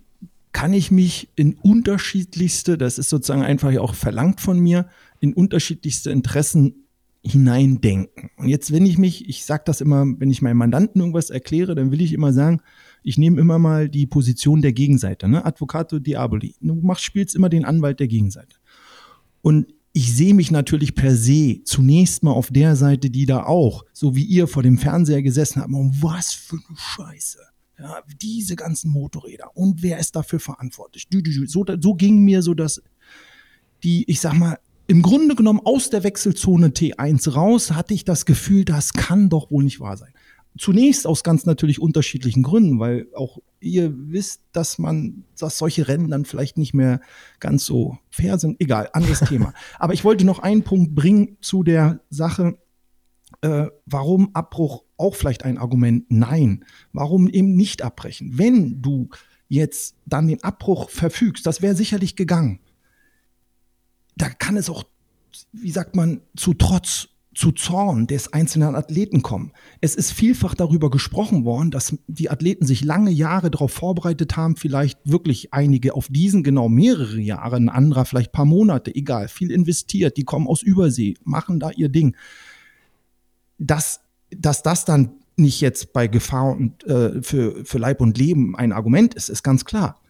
kann 0.51 0.73
ich 0.73 0.89
mich 0.89 1.29
in 1.35 1.53
unterschiedlichste, 1.53 2.77
das 2.77 2.97
ist 2.97 3.09
sozusagen 3.09 3.43
einfach 3.43 3.75
auch 3.77 3.93
verlangt 3.93 4.41
von 4.41 4.59
mir, 4.59 4.87
in 5.19 5.33
unterschiedlichste 5.33 6.11
Interessen 6.11 6.85
hineindenken. 7.21 8.29
Und 8.37 8.47
jetzt, 8.47 8.71
wenn 8.71 8.85
ich 8.85 8.97
mich, 8.97 9.27
ich 9.29 9.45
sage 9.45 9.63
das 9.65 9.81
immer, 9.81 10.05
wenn 10.05 10.31
ich 10.31 10.41
meinem 10.41 10.57
Mandanten 10.57 11.01
irgendwas 11.01 11.29
erkläre, 11.29 11.75
dann 11.75 11.91
will 11.91 12.01
ich 12.01 12.13
immer 12.13 12.33
sagen, 12.33 12.61
ich 13.03 13.17
nehme 13.17 13.39
immer 13.39 13.59
mal 13.59 13.89
die 13.89 14.05
Position 14.05 14.61
der 14.61 14.73
Gegenseite, 14.73 15.27
ne? 15.27 15.45
Advocato 15.45 15.99
Diaboli. 15.99 16.55
Du 16.61 16.75
machst, 16.75 17.03
spielst 17.03 17.35
immer 17.35 17.49
den 17.49 17.65
Anwalt 17.65 17.99
der 17.99 18.07
Gegenseite. 18.07 18.57
Und 19.41 19.73
ich 19.93 20.15
sehe 20.15 20.33
mich 20.33 20.51
natürlich 20.51 20.95
per 20.95 21.15
se 21.15 21.61
zunächst 21.63 22.23
mal 22.23 22.31
auf 22.31 22.51
der 22.51 22.75
Seite, 22.75 23.09
die 23.09 23.25
da 23.25 23.43
auch, 23.43 23.85
so 23.91 24.15
wie 24.15 24.23
ihr 24.23 24.47
vor 24.47 24.63
dem 24.63 24.77
Fernseher 24.77 25.21
gesessen 25.21 25.61
habt, 25.61 25.73
und 25.73 26.01
was 26.01 26.33
für 26.33 26.57
eine 26.57 26.77
Scheiße. 26.77 27.39
Ja, 27.79 28.01
diese 28.21 28.55
ganzen 28.55 28.91
Motorräder. 28.91 29.55
Und 29.55 29.81
wer 29.81 29.99
ist 29.99 30.15
dafür 30.15 30.39
verantwortlich? 30.39 31.07
So, 31.47 31.65
so 31.79 31.93
ging 31.93 32.23
mir 32.23 32.41
so, 32.41 32.53
dass 32.53 32.81
die, 33.83 34.03
ich 34.09 34.19
sag 34.19 34.33
mal, 34.33 34.59
im 34.87 35.01
Grunde 35.01 35.35
genommen 35.35 35.61
aus 35.63 35.89
der 35.89 36.03
Wechselzone 36.03 36.69
T1 36.69 37.31
raus 37.31 37.71
hatte 37.71 37.93
ich 37.93 38.03
das 38.05 38.25
Gefühl, 38.25 38.65
das 38.65 38.93
kann 38.93 39.29
doch 39.29 39.49
wohl 39.51 39.63
nicht 39.63 39.79
wahr 39.79 39.97
sein. 39.97 40.11
Zunächst 40.59 41.07
aus 41.07 41.23
ganz 41.23 41.45
natürlich 41.45 41.79
unterschiedlichen 41.79 42.43
Gründen, 42.43 42.79
weil 42.79 43.07
auch 43.15 43.39
ihr 43.61 43.93
wisst, 43.95 44.41
dass 44.51 44.77
man, 44.77 45.23
dass 45.39 45.57
solche 45.57 45.87
Rennen 45.87 46.09
dann 46.09 46.25
vielleicht 46.25 46.57
nicht 46.57 46.73
mehr 46.73 46.99
ganz 47.39 47.63
so 47.63 47.97
fair 48.09 48.37
sind. 48.37 48.59
Egal, 48.59 48.89
anderes 48.91 49.21
Thema. 49.21 49.53
Aber 49.79 49.93
ich 49.93 50.03
wollte 50.03 50.25
noch 50.25 50.39
einen 50.39 50.63
Punkt 50.63 50.95
bringen 50.95 51.37
zu 51.39 51.63
der 51.63 52.01
Sache, 52.09 52.57
äh, 53.39 53.67
warum 53.85 54.35
Abbruch 54.35 54.83
auch 54.97 55.15
vielleicht 55.15 55.45
ein 55.45 55.57
Argument? 55.57 56.05
Nein. 56.09 56.65
Warum 56.91 57.29
eben 57.29 57.55
nicht 57.55 57.81
abbrechen? 57.81 58.37
Wenn 58.37 58.81
du 58.81 59.07
jetzt 59.47 59.95
dann 60.05 60.27
den 60.27 60.43
Abbruch 60.43 60.89
verfügst, 60.89 61.45
das 61.45 61.61
wäre 61.61 61.73
sicherlich 61.73 62.17
gegangen. 62.17 62.59
Da 64.17 64.27
kann 64.27 64.57
es 64.57 64.69
auch, 64.69 64.83
wie 65.53 65.71
sagt 65.71 65.95
man, 65.95 66.19
zu 66.35 66.53
Trotz 66.53 67.07
zu 67.35 67.51
Zorn 67.51 68.07
des 68.07 68.33
einzelnen 68.33 68.75
Athleten 68.75 69.21
kommen. 69.21 69.51
Es 69.81 69.95
ist 69.95 70.11
vielfach 70.11 70.55
darüber 70.55 70.89
gesprochen 70.89 71.45
worden, 71.45 71.69
dass 71.69 71.95
die 72.07 72.29
Athleten 72.29 72.65
sich 72.65 72.83
lange 72.83 73.11
Jahre 73.11 73.51
darauf 73.51 73.71
vorbereitet 73.71 74.35
haben, 74.35 74.55
vielleicht 74.55 74.99
wirklich 75.05 75.53
einige 75.53 75.93
auf 75.93 76.07
diesen 76.09 76.43
genau 76.43 76.69
mehrere 76.69 77.19
Jahre, 77.19 77.57
ein 77.57 77.69
anderer 77.69 78.05
vielleicht 78.05 78.31
paar 78.31 78.45
Monate, 78.45 78.93
egal, 78.93 79.27
viel 79.27 79.51
investiert, 79.51 80.17
die 80.17 80.23
kommen 80.23 80.47
aus 80.47 80.63
Übersee, 80.63 81.15
machen 81.23 81.59
da 81.59 81.69
ihr 81.69 81.89
Ding. 81.89 82.15
Dass, 83.59 84.01
dass 84.31 84.63
das 84.63 84.85
dann 84.85 85.11
nicht 85.35 85.61
jetzt 85.61 85.93
bei 85.93 86.07
Gefahr 86.07 86.51
und 86.51 86.83
äh, 86.85 87.21
für, 87.21 87.63
für 87.63 87.77
Leib 87.77 88.01
und 88.01 88.17
Leben 88.17 88.55
ein 88.55 88.71
Argument 88.71 89.13
ist, 89.13 89.29
ist 89.29 89.43
ganz 89.43 89.65
klar. 89.65 90.01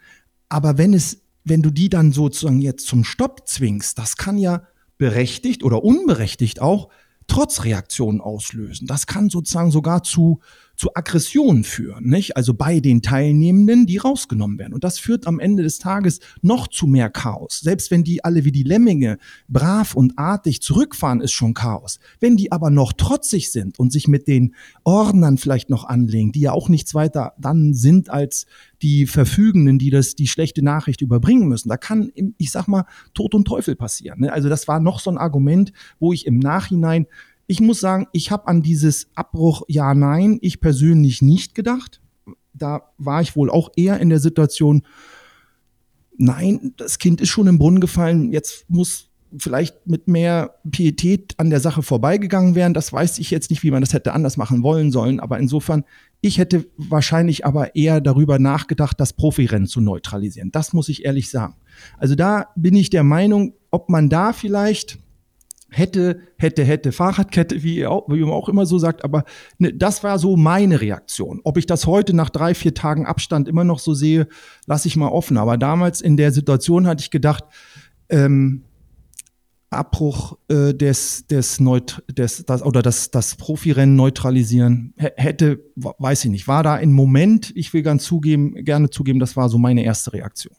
Aber 0.48 0.78
wenn 0.78 0.94
es, 0.94 1.22
wenn 1.44 1.62
du 1.62 1.70
die 1.70 1.90
dann 1.90 2.12
sozusagen 2.14 2.60
jetzt 2.60 2.88
zum 2.88 3.04
Stopp 3.04 3.48
zwingst, 3.48 3.98
das 3.98 4.18
kann 4.18 4.38
ja 4.38 4.64
berechtigt 4.98 5.64
oder 5.64 5.84
unberechtigt 5.84 6.62
auch 6.62 6.90
Trotzreaktionen 7.30 8.20
auslösen. 8.20 8.88
Das 8.88 9.08
kann 9.08 9.30
sozusagen 9.30 9.72
sogar 9.72 10.04
zu, 10.04 10.40
zu 10.80 10.96
Aggressionen 10.96 11.66
führen, 11.66 12.06
nicht? 12.06 12.38
Also 12.38 12.54
bei 12.54 12.80
den 12.80 13.02
Teilnehmenden, 13.02 13.86
die 13.86 13.98
rausgenommen 13.98 14.58
werden. 14.58 14.74
Und 14.74 14.86
das 14.86 14.98
führt 14.98 15.28
am 15.28 15.38
Ende 15.38 15.62
des 15.62 15.78
Tages 15.78 16.22
noch 16.42 16.70
zu 16.70 16.88
mehr 16.88 17.10
Chaos. 17.10 17.60
Selbst 17.60 17.92
wenn 17.92 18.06
die 18.06 18.24
alle 18.24 18.46
wie 18.46 18.54
die 18.54 18.64
Lemminge 18.64 19.18
brav 19.50 19.94
und 19.94 20.18
artig 20.18 20.62
zurückfahren, 20.62 21.20
ist 21.20 21.34
schon 21.34 21.54
Chaos. 21.54 22.00
Wenn 22.22 22.38
die 22.38 22.54
aber 22.54 22.70
noch 22.70 22.94
trotzig 22.94 23.52
sind 23.52 23.78
und 23.78 23.92
sich 23.92 24.08
mit 24.08 24.30
den 24.30 24.56
Ordnern 24.86 25.38
vielleicht 25.38 25.70
noch 25.70 25.84
anlegen, 25.84 26.32
die 26.32 26.40
ja 26.40 26.54
auch 26.54 26.70
nichts 26.70 26.96
weiter 26.96 27.34
dann 27.38 27.74
sind 27.74 28.10
als 28.10 28.46
die 28.82 29.06
Verfügenden, 29.06 29.80
die 29.80 29.90
das, 29.90 30.16
die 30.16 30.28
schlechte 30.28 30.64
Nachricht 30.64 31.02
überbringen 31.02 31.50
müssen. 31.50 31.68
Da 31.68 31.76
kann, 31.76 32.10
ich 32.38 32.52
sag 32.52 32.70
mal, 32.70 32.86
Tod 33.14 33.36
und 33.36 33.46
Teufel 33.46 33.76
passieren. 33.76 34.22
Ne? 34.22 34.32
Also 34.32 34.48
das 34.48 34.70
war 34.70 34.80
noch 34.80 35.02
so 35.02 35.12
ein 35.12 35.18
Argument, 35.18 35.74
wo 36.00 36.14
ich 36.14 36.26
im 36.26 36.40
Nachhinein, 36.40 37.06
ich 37.50 37.62
muss 37.62 37.80
sagen, 37.80 38.06
ich 38.14 38.30
habe 38.30 38.48
an 38.48 38.62
dieses 38.62 39.10
Abbruch 39.16 39.64
Ja, 39.68 39.96
Nein, 39.96 40.38
ich 40.42 40.62
persönlich 40.62 41.24
nicht 41.24 41.56
gedacht. 41.56 42.00
Da 42.54 42.84
war 43.00 43.22
ich 43.22 43.36
wohl 43.36 43.50
auch 43.50 43.72
eher 43.76 44.00
in 44.00 44.10
der 44.10 44.20
Situation, 44.20 44.84
nein, 46.16 46.74
das 46.78 47.00
Kind 47.00 47.22
ist 47.22 47.30
schon 47.30 47.48
im 47.48 47.58
Brunnen 47.58 47.80
gefallen, 47.80 48.32
jetzt 48.32 48.70
muss 48.70 49.10
vielleicht 49.36 49.88
mit 49.88 50.08
mehr 50.08 50.58
Pietät 50.70 51.34
an 51.38 51.50
der 51.50 51.60
Sache 51.60 51.82
vorbeigegangen 51.82 52.54
wären. 52.54 52.76
Das 52.76 52.94
weiß 52.94 53.18
ich 53.18 53.32
jetzt 53.32 53.50
nicht, 53.50 53.64
wie 53.64 53.72
man 53.72 53.82
das 53.82 53.94
hätte 53.94 54.14
anders 54.14 54.38
machen 54.38 54.62
wollen 54.62 54.92
sollen. 54.92 55.20
Aber 55.20 55.40
insofern, 55.40 55.86
ich 56.22 56.38
hätte 56.38 56.68
wahrscheinlich 56.78 57.48
aber 57.48 57.76
eher 57.76 58.00
darüber 58.00 58.38
nachgedacht, 58.38 59.00
das 59.00 59.14
Profirennen 59.14 59.68
zu 59.68 59.82
neutralisieren. 59.82 60.52
Das 60.52 60.74
muss 60.74 60.88
ich 60.88 61.04
ehrlich 61.04 61.32
sagen. 61.32 61.56
Also 61.98 62.14
da 62.14 62.50
bin 62.56 62.76
ich 62.76 62.92
der 62.92 63.04
Meinung, 63.04 63.54
ob 63.72 63.90
man 63.90 64.08
da 64.08 64.34
vielleicht 64.34 65.00
hätte, 65.70 66.20
hätte, 66.38 66.64
hätte, 66.64 66.92
Fahrradkette, 66.92 67.64
wie 67.64 67.78
ihr, 67.78 67.92
auch, 67.92 68.08
wie 68.10 68.22
man 68.22 68.32
auch 68.32 68.50
immer 68.50 68.66
so 68.66 68.78
sagt, 68.78 69.04
aber 69.04 69.24
ne, 69.58 69.74
das 69.74 70.04
war 70.04 70.20
so 70.20 70.36
meine 70.36 70.82
Reaktion. 70.82 71.42
Ob 71.44 71.58
ich 71.58 71.66
das 71.66 71.86
heute 71.86 72.16
nach 72.16 72.30
drei, 72.30 72.54
vier 72.54 72.74
Tagen 72.74 73.06
Abstand 73.06 73.48
immer 73.48 73.64
noch 73.64 73.80
so 73.80 73.94
sehe, 73.94 74.28
lasse 74.66 74.88
ich 74.88 74.96
mal 74.96 75.10
offen. 75.10 75.38
Aber 75.38 75.58
damals 75.58 76.02
in 76.02 76.18
der 76.18 76.32
Situation 76.32 76.88
hatte 76.88 77.02
ich 77.02 77.12
gedacht, 77.12 77.44
ähm, 78.10 78.64
Abbruch 79.72 80.38
äh, 80.48 80.74
des, 80.74 81.28
des, 81.28 81.60
Neut 81.60 82.04
des 82.10 82.44
das, 82.46 82.64
oder 82.64 82.82
das, 82.82 83.12
das 83.12 83.36
Profirennen 83.36 83.96
neutralisieren 83.96 84.94
hätte, 84.98 85.64
weiß 85.76 86.26
ich 86.26 86.32
nicht, 86.32 86.48
war 86.48 86.64
da 86.64 86.74
ein 86.74 86.92
Moment, 86.92 87.52
ich 87.56 87.74
will 87.74 87.84
ganz 87.84 88.04
zugeben, 88.04 88.56
gerne 88.66 88.90
zugeben, 88.90 89.20
das 89.20 89.36
war 89.36 89.48
so 89.48 89.60
meine 89.60 89.84
erste 89.84 90.14
Reaktion. 90.14 90.56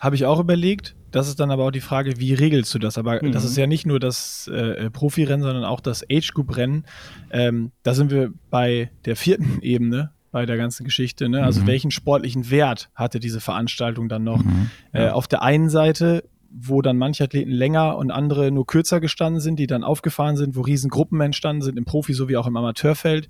Habe 0.00 0.16
ich 0.16 0.24
auch 0.24 0.40
überlegt. 0.40 0.96
Das 1.14 1.28
ist 1.28 1.38
dann 1.38 1.52
aber 1.52 1.64
auch 1.64 1.70
die 1.70 1.80
Frage, 1.80 2.18
wie 2.18 2.34
regelst 2.34 2.74
du 2.74 2.80
das? 2.80 2.98
Aber 2.98 3.22
mhm. 3.22 3.30
das 3.30 3.44
ist 3.44 3.56
ja 3.56 3.68
nicht 3.68 3.86
nur 3.86 4.00
das 4.00 4.48
äh, 4.48 4.90
Profirennen, 4.90 5.42
sondern 5.42 5.64
auch 5.64 5.78
das 5.78 6.02
Age-Group-Rennen. 6.10 6.86
Ähm, 7.30 7.70
da 7.84 7.94
sind 7.94 8.10
wir 8.10 8.32
bei 8.50 8.90
der 9.04 9.14
vierten 9.14 9.58
Ebene 9.62 10.10
bei 10.32 10.44
der 10.44 10.56
ganzen 10.56 10.82
Geschichte. 10.82 11.28
Ne? 11.28 11.44
Also 11.44 11.60
mhm. 11.60 11.68
welchen 11.68 11.90
sportlichen 11.92 12.50
Wert 12.50 12.90
hatte 12.96 13.20
diese 13.20 13.40
Veranstaltung 13.40 14.08
dann 14.08 14.24
noch? 14.24 14.42
Mhm. 14.42 14.70
Äh, 14.92 15.10
auf 15.10 15.28
der 15.28 15.42
einen 15.42 15.68
Seite 15.68 16.24
wo 16.56 16.82
dann 16.82 16.96
manche 16.96 17.24
Athleten 17.24 17.50
länger 17.50 17.96
und 17.96 18.12
andere 18.12 18.52
nur 18.52 18.64
kürzer 18.64 19.00
gestanden 19.00 19.40
sind, 19.40 19.58
die 19.58 19.66
dann 19.66 19.82
aufgefahren 19.82 20.36
sind, 20.36 20.54
wo 20.54 20.60
Riesengruppen 20.60 21.20
entstanden 21.20 21.62
sind, 21.62 21.76
im 21.76 21.84
Profi- 21.84 22.14
sowie 22.14 22.36
auch 22.36 22.46
im 22.46 22.56
Amateurfeld, 22.56 23.28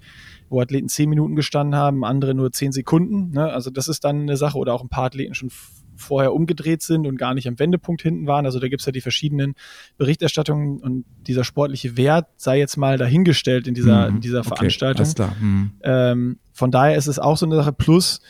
wo 0.51 0.61
Athleten 0.61 0.91
zehn 0.91 1.09
Minuten 1.09 1.35
gestanden 1.35 1.75
haben, 1.75 2.05
andere 2.05 2.35
nur 2.35 2.53
zehn 2.53 2.71
Sekunden. 2.71 3.31
Ne? 3.31 3.51
Also 3.51 3.71
das 3.71 3.89
ist 3.89 4.05
dann 4.05 4.21
eine 4.21 4.37
Sache, 4.37 4.59
oder 4.59 4.75
auch 4.75 4.83
ein 4.83 4.91
paar 4.91 5.05
Athleten 5.05 5.35
schon 5.35 5.51
vorher 5.97 6.33
umgedreht 6.33 6.83
sind 6.83 7.07
und 7.07 7.17
gar 7.17 7.35
nicht 7.35 7.49
am 7.49 7.59
Wendepunkt 7.59 8.03
hinten 8.03 8.27
waren. 8.27 8.47
Also 8.47 8.61
da 8.61 8.69
gibt 8.69 8.81
es 8.81 8.87
ja 8.87 8.93
die 8.93 9.01
verschiedenen 9.01 9.55
Berichterstattungen 9.97 10.79
und 10.79 11.05
dieser 11.27 11.45
sportliche 11.45 11.97
Wert 11.97 12.27
sei 12.37 12.59
jetzt 12.59 12.77
mal 12.77 12.99
dahingestellt 12.99 13.67
in 13.67 13.75
dieser, 13.75 14.11
mhm. 14.11 14.17
in 14.17 14.21
dieser 14.21 14.41
okay, 14.41 14.49
Veranstaltung. 14.49 15.07
Mhm. 15.41 15.73
Ähm, 15.83 16.39
von 16.53 16.71
daher 16.71 16.97
ist 16.97 17.07
es 17.07 17.19
auch 17.19 17.37
so 17.37 17.47
eine 17.47 17.57
Sache. 17.57 17.73
Plus, 17.73 18.21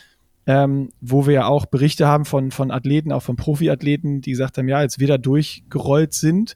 ähm, 0.47 0.89
wo 1.01 1.25
wir 1.27 1.33
ja 1.33 1.47
auch 1.47 1.65
Berichte 1.65 2.07
haben 2.07 2.25
von, 2.25 2.51
von 2.51 2.71
Athleten, 2.71 3.11
auch 3.11 3.23
von 3.23 3.35
Profiathleten, 3.35 4.21
die 4.21 4.31
gesagt 4.31 4.57
haben, 4.57 4.67
ja, 4.67 4.81
jetzt 4.81 4.99
wieder 4.99 5.17
durchgerollt 5.17 6.13
sind, 6.13 6.55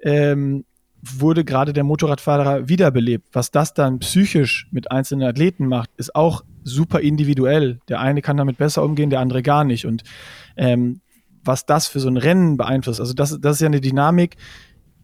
ähm, 0.00 0.64
wurde 1.02 1.44
gerade 1.44 1.72
der 1.72 1.84
Motorradfahrer 1.84 2.68
wiederbelebt. 2.68 3.28
Was 3.32 3.50
das 3.50 3.74
dann 3.74 3.98
psychisch 4.00 4.68
mit 4.70 4.90
einzelnen 4.90 5.28
Athleten 5.28 5.66
macht, 5.66 5.90
ist 5.96 6.14
auch 6.14 6.44
super 6.62 7.00
individuell. 7.00 7.80
Der 7.88 8.00
eine 8.00 8.22
kann 8.22 8.36
damit 8.36 8.58
besser 8.58 8.82
umgehen, 8.82 9.10
der 9.10 9.20
andere 9.20 9.42
gar 9.42 9.64
nicht. 9.64 9.86
Und 9.86 10.02
ähm, 10.56 11.00
was 11.42 11.64
das 11.64 11.86
für 11.86 12.00
so 12.00 12.08
ein 12.08 12.18
Rennen 12.18 12.56
beeinflusst, 12.56 13.00
also 13.00 13.14
das, 13.14 13.38
das 13.40 13.56
ist 13.56 13.60
ja 13.60 13.66
eine 13.66 13.80
Dynamik, 13.80 14.36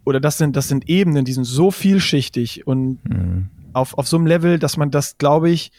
oder 0.05 0.21
das 0.21 0.39
sind, 0.39 0.55
das 0.55 0.69
sind 0.69 0.89
Ebenen, 0.89 1.25
die 1.25 1.33
sind 1.33 1.45
so 1.45 1.73
vielschichtig 1.73 2.67
und 2.67 3.01
mhm. 3.05 3.49
auf, 3.73 3.99
auf 3.99 4.07
so 4.07 4.17
einem 4.17 4.27
Level, 4.27 4.59
dass 4.59 4.77
man 4.77 4.93
das, 4.93 5.19
glaube 5.19 5.51
ich, 5.51 5.73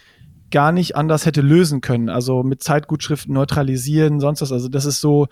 gar 0.52 0.72
nicht 0.72 0.96
anders 0.96 1.26
hätte 1.26 1.42
lösen 1.42 1.80
können. 1.80 2.10
Also 2.10 2.44
mit 2.44 2.62
Zeitgutschriften 2.62 3.34
neutralisieren, 3.34 4.20
sonst 4.20 4.42
was. 4.42 4.52
Also 4.52 4.68
das 4.68 4.86
ist 4.86 5.00
so, 5.00 5.28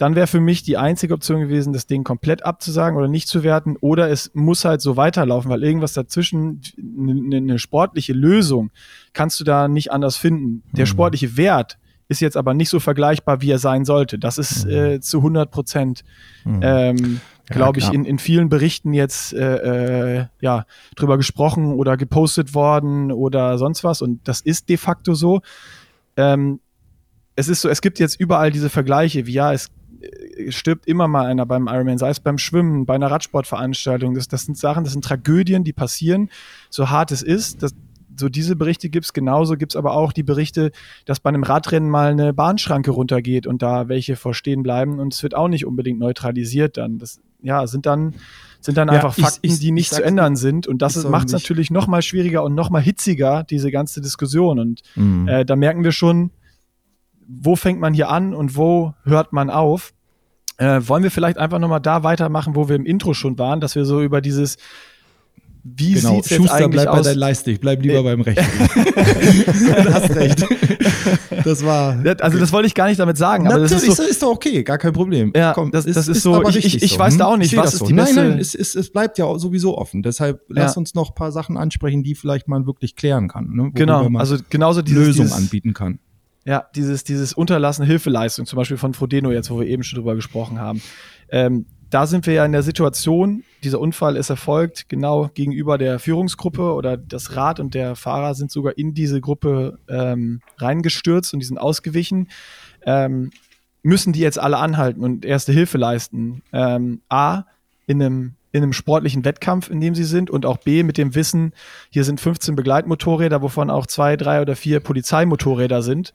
dann 0.00 0.16
wäre 0.16 0.26
für 0.26 0.40
mich 0.40 0.62
die 0.62 0.78
einzige 0.78 1.12
Option 1.12 1.40
gewesen, 1.40 1.74
das 1.74 1.86
Ding 1.86 2.04
komplett 2.04 2.42
abzusagen 2.42 2.96
oder 2.96 3.06
nicht 3.06 3.28
zu 3.28 3.42
werten. 3.42 3.76
Oder 3.82 4.08
es 4.08 4.30
muss 4.32 4.64
halt 4.64 4.80
so 4.80 4.96
weiterlaufen, 4.96 5.50
weil 5.50 5.62
irgendwas 5.62 5.92
dazwischen, 5.92 6.62
eine, 6.78 7.36
eine 7.36 7.58
sportliche 7.58 8.14
Lösung, 8.14 8.70
kannst 9.12 9.38
du 9.40 9.44
da 9.44 9.68
nicht 9.68 9.92
anders 9.92 10.16
finden. 10.16 10.62
Der 10.72 10.86
mhm. 10.86 10.88
sportliche 10.88 11.36
Wert 11.36 11.76
ist 12.08 12.22
jetzt 12.22 12.38
aber 12.38 12.54
nicht 12.54 12.70
so 12.70 12.80
vergleichbar, 12.80 13.42
wie 13.42 13.50
er 13.50 13.58
sein 13.58 13.84
sollte. 13.84 14.18
Das 14.18 14.38
ist 14.38 14.64
mhm. 14.64 14.70
äh, 14.70 15.00
zu 15.00 15.18
100 15.18 15.50
Prozent, 15.50 16.02
mhm. 16.46 16.60
ähm, 16.62 17.20
glaube 17.44 17.78
ich, 17.80 17.92
in, 17.92 18.06
in 18.06 18.18
vielen 18.18 18.48
Berichten 18.48 18.94
jetzt 18.94 19.34
äh, 19.34 20.20
äh, 20.20 20.26
ja, 20.40 20.64
drüber 20.96 21.18
gesprochen 21.18 21.74
oder 21.74 21.98
gepostet 21.98 22.54
worden 22.54 23.12
oder 23.12 23.58
sonst 23.58 23.84
was. 23.84 24.00
Und 24.00 24.26
das 24.26 24.40
ist 24.40 24.70
de 24.70 24.78
facto 24.78 25.12
so. 25.12 25.42
Ähm, 26.16 26.60
es 27.36 27.48
ist 27.48 27.60
so, 27.60 27.68
es 27.68 27.82
gibt 27.82 27.98
jetzt 27.98 28.18
überall 28.18 28.50
diese 28.50 28.70
Vergleiche, 28.70 29.26
wie 29.26 29.32
ja, 29.34 29.52
es 29.52 29.70
stirbt 30.48 30.86
immer 30.86 31.08
mal 31.08 31.26
einer 31.26 31.46
beim 31.46 31.66
Ironman, 31.66 31.98
sei 31.98 32.10
es 32.10 32.20
beim 32.20 32.38
Schwimmen, 32.38 32.86
bei 32.86 32.94
einer 32.94 33.10
Radsportveranstaltung. 33.10 34.14
Das, 34.14 34.28
das 34.28 34.44
sind 34.44 34.56
Sachen, 34.56 34.84
das 34.84 34.92
sind 34.92 35.04
Tragödien, 35.04 35.64
die 35.64 35.72
passieren, 35.72 36.30
so 36.68 36.90
hart 36.90 37.12
es 37.12 37.22
ist. 37.22 37.62
Das, 37.62 37.74
so 38.16 38.28
diese 38.28 38.56
Berichte 38.56 38.90
gibt 38.90 39.06
es, 39.06 39.12
genauso 39.12 39.56
gibt 39.56 39.72
es 39.72 39.76
aber 39.76 39.92
auch 39.94 40.12
die 40.12 40.22
Berichte, 40.22 40.72
dass 41.06 41.20
bei 41.20 41.28
einem 41.28 41.42
Radrennen 41.42 41.88
mal 41.88 42.10
eine 42.10 42.32
Bahnschranke 42.32 42.90
runtergeht 42.90 43.46
und 43.46 43.62
da 43.62 43.88
welche 43.88 44.16
vorstehen 44.16 44.62
bleiben 44.62 44.98
und 44.98 45.14
es 45.14 45.22
wird 45.22 45.34
auch 45.34 45.48
nicht 45.48 45.66
unbedingt 45.66 45.98
neutralisiert 45.98 46.76
dann. 46.76 46.98
Das 46.98 47.20
ja, 47.42 47.66
sind 47.66 47.86
dann 47.86 48.14
sind 48.60 48.76
dann 48.76 48.88
ja, 48.88 48.94
einfach 48.94 49.14
Fakten, 49.14 49.40
ich, 49.42 49.52
ich, 49.52 49.58
die 49.60 49.72
nicht 49.72 49.90
zu 49.90 50.04
ändern 50.04 50.36
sind. 50.36 50.66
Und 50.66 50.82
das 50.82 51.02
macht 51.04 51.28
es 51.28 51.32
natürlich 51.32 51.70
noch 51.70 51.86
mal 51.86 52.02
schwieriger 52.02 52.44
und 52.44 52.54
noch 52.54 52.68
mal 52.68 52.82
hitziger, 52.82 53.42
diese 53.48 53.70
ganze 53.70 54.02
Diskussion. 54.02 54.58
Und 54.58 54.82
mhm. 54.96 55.26
äh, 55.28 55.44
da 55.46 55.56
merken 55.56 55.82
wir 55.82 55.92
schon, 55.92 56.30
wo 57.30 57.56
fängt 57.56 57.80
man 57.80 57.94
hier 57.94 58.08
an 58.08 58.34
und 58.34 58.56
wo 58.56 58.94
hört 59.04 59.32
man 59.32 59.50
auf? 59.50 59.92
Äh, 60.56 60.80
wollen 60.82 61.02
wir 61.02 61.10
vielleicht 61.10 61.38
einfach 61.38 61.58
nochmal 61.58 61.80
da 61.80 62.02
weitermachen, 62.02 62.54
wo 62.56 62.68
wir 62.68 62.76
im 62.76 62.84
Intro 62.84 63.14
schon 63.14 63.38
waren, 63.38 63.60
dass 63.60 63.74
wir 63.74 63.84
so 63.84 64.02
über 64.02 64.20
dieses 64.20 64.56
wie 65.62 65.92
genau. 65.92 66.14
sieht's 66.14 66.28
Schuster, 66.28 66.42
jetzt 66.42 66.52
eigentlich 66.52 66.70
bleib 66.70 66.88
aus? 66.88 66.96
bei 66.98 67.02
der 67.02 67.16
Leiste, 67.16 67.50
ich 67.50 67.60
bleib 67.60 67.82
lieber 67.82 68.00
äh. 68.00 68.02
beim 68.02 68.20
Rechten. 68.22 68.42
du 69.84 69.94
hast 69.94 70.14
recht. 70.16 70.46
Das 71.44 71.64
war. 71.64 72.02
Also 72.20 72.38
das 72.38 72.52
wollte 72.52 72.66
ich 72.66 72.74
gar 72.74 72.88
nicht 72.88 72.98
damit 72.98 73.18
sagen. 73.18 73.46
Aber 73.46 73.58
Natürlich, 73.58 73.86
das 73.86 73.90
ist, 73.90 73.96
so, 73.96 74.02
ist 74.02 74.22
doch 74.22 74.30
okay, 74.30 74.62
gar 74.62 74.78
kein 74.78 74.92
Problem. 74.92 75.32
Ja, 75.36 75.52
Komm, 75.52 75.70
das, 75.70 75.84
ist, 75.84 75.96
das 75.96 76.08
ist, 76.08 76.18
ist 76.18 76.22
so. 76.22 76.48
Ich, 76.48 76.56
ich, 76.56 76.82
ich 76.82 76.92
so. 76.92 76.98
weiß 76.98 77.18
da 77.18 77.26
auch 77.26 77.36
nicht, 77.36 77.54
was 77.56 77.74
ist 77.74 77.80
so. 77.80 77.86
die. 77.86 77.92
Nein, 77.92 78.14
nein, 78.14 78.38
es, 78.38 78.54
es, 78.54 78.74
es 78.74 78.90
bleibt 78.90 79.18
ja 79.18 79.38
sowieso 79.38 79.76
offen. 79.76 80.02
Deshalb 80.02 80.40
ja. 80.48 80.62
lass 80.62 80.76
uns 80.78 80.94
noch 80.94 81.10
ein 81.10 81.14
paar 81.14 81.32
Sachen 81.32 81.58
ansprechen, 81.58 82.02
die 82.02 82.14
vielleicht 82.14 82.48
man 82.48 82.66
wirklich 82.66 82.96
klären 82.96 83.28
kann. 83.28 83.50
Ne? 83.54 83.70
Genau. 83.74 84.08
Also 84.16 84.36
genauso 84.48 84.80
diese 84.80 84.98
Lösung 84.98 85.30
anbieten 85.30 85.74
kann. 85.74 85.98
Ja, 86.44 86.66
dieses, 86.74 87.04
dieses 87.04 87.32
Unterlassen 87.34 87.84
Hilfeleistung, 87.84 88.46
zum 88.46 88.56
Beispiel 88.56 88.78
von 88.78 88.94
Frodeno 88.94 89.30
jetzt, 89.30 89.50
wo 89.50 89.60
wir 89.60 89.66
eben 89.66 89.82
schon 89.82 89.98
drüber 89.98 90.14
gesprochen 90.14 90.58
haben. 90.58 90.80
Ähm, 91.28 91.66
da 91.90 92.06
sind 92.06 92.26
wir 92.26 92.34
ja 92.34 92.44
in 92.44 92.52
der 92.52 92.62
Situation, 92.62 93.42
dieser 93.64 93.80
Unfall 93.80 94.16
ist 94.16 94.30
erfolgt 94.30 94.88
genau 94.88 95.28
gegenüber 95.34 95.76
der 95.76 95.98
Führungsgruppe 95.98 96.72
oder 96.72 96.96
das 96.96 97.34
Rad 97.34 97.58
und 97.58 97.74
der 97.74 97.96
Fahrer 97.96 98.34
sind 98.34 98.50
sogar 98.50 98.78
in 98.78 98.94
diese 98.94 99.20
Gruppe 99.20 99.78
ähm, 99.88 100.40
reingestürzt 100.58 101.34
und 101.34 101.40
die 101.40 101.46
sind 101.46 101.58
ausgewichen. 101.58 102.28
Ähm, 102.86 103.32
müssen 103.82 104.12
die 104.12 104.20
jetzt 104.20 104.38
alle 104.38 104.58
anhalten 104.58 105.02
und 105.02 105.24
erste 105.24 105.52
Hilfe 105.52 105.78
leisten? 105.78 106.42
Ähm, 106.52 107.00
A, 107.08 107.44
in 107.86 108.00
einem, 108.00 108.34
in 108.52 108.62
einem 108.62 108.72
sportlichen 108.72 109.24
Wettkampf, 109.24 109.68
in 109.68 109.80
dem 109.80 109.96
sie 109.96 110.04
sind 110.04 110.30
und 110.30 110.46
auch 110.46 110.58
B, 110.58 110.84
mit 110.84 110.96
dem 110.96 111.16
Wissen, 111.16 111.52
hier 111.90 112.04
sind 112.04 112.20
15 112.20 112.54
Begleitmotorräder, 112.54 113.42
wovon 113.42 113.68
auch 113.68 113.86
zwei, 113.86 114.16
drei 114.16 114.40
oder 114.40 114.54
vier 114.54 114.78
Polizeimotorräder 114.80 115.82
sind. 115.82 116.14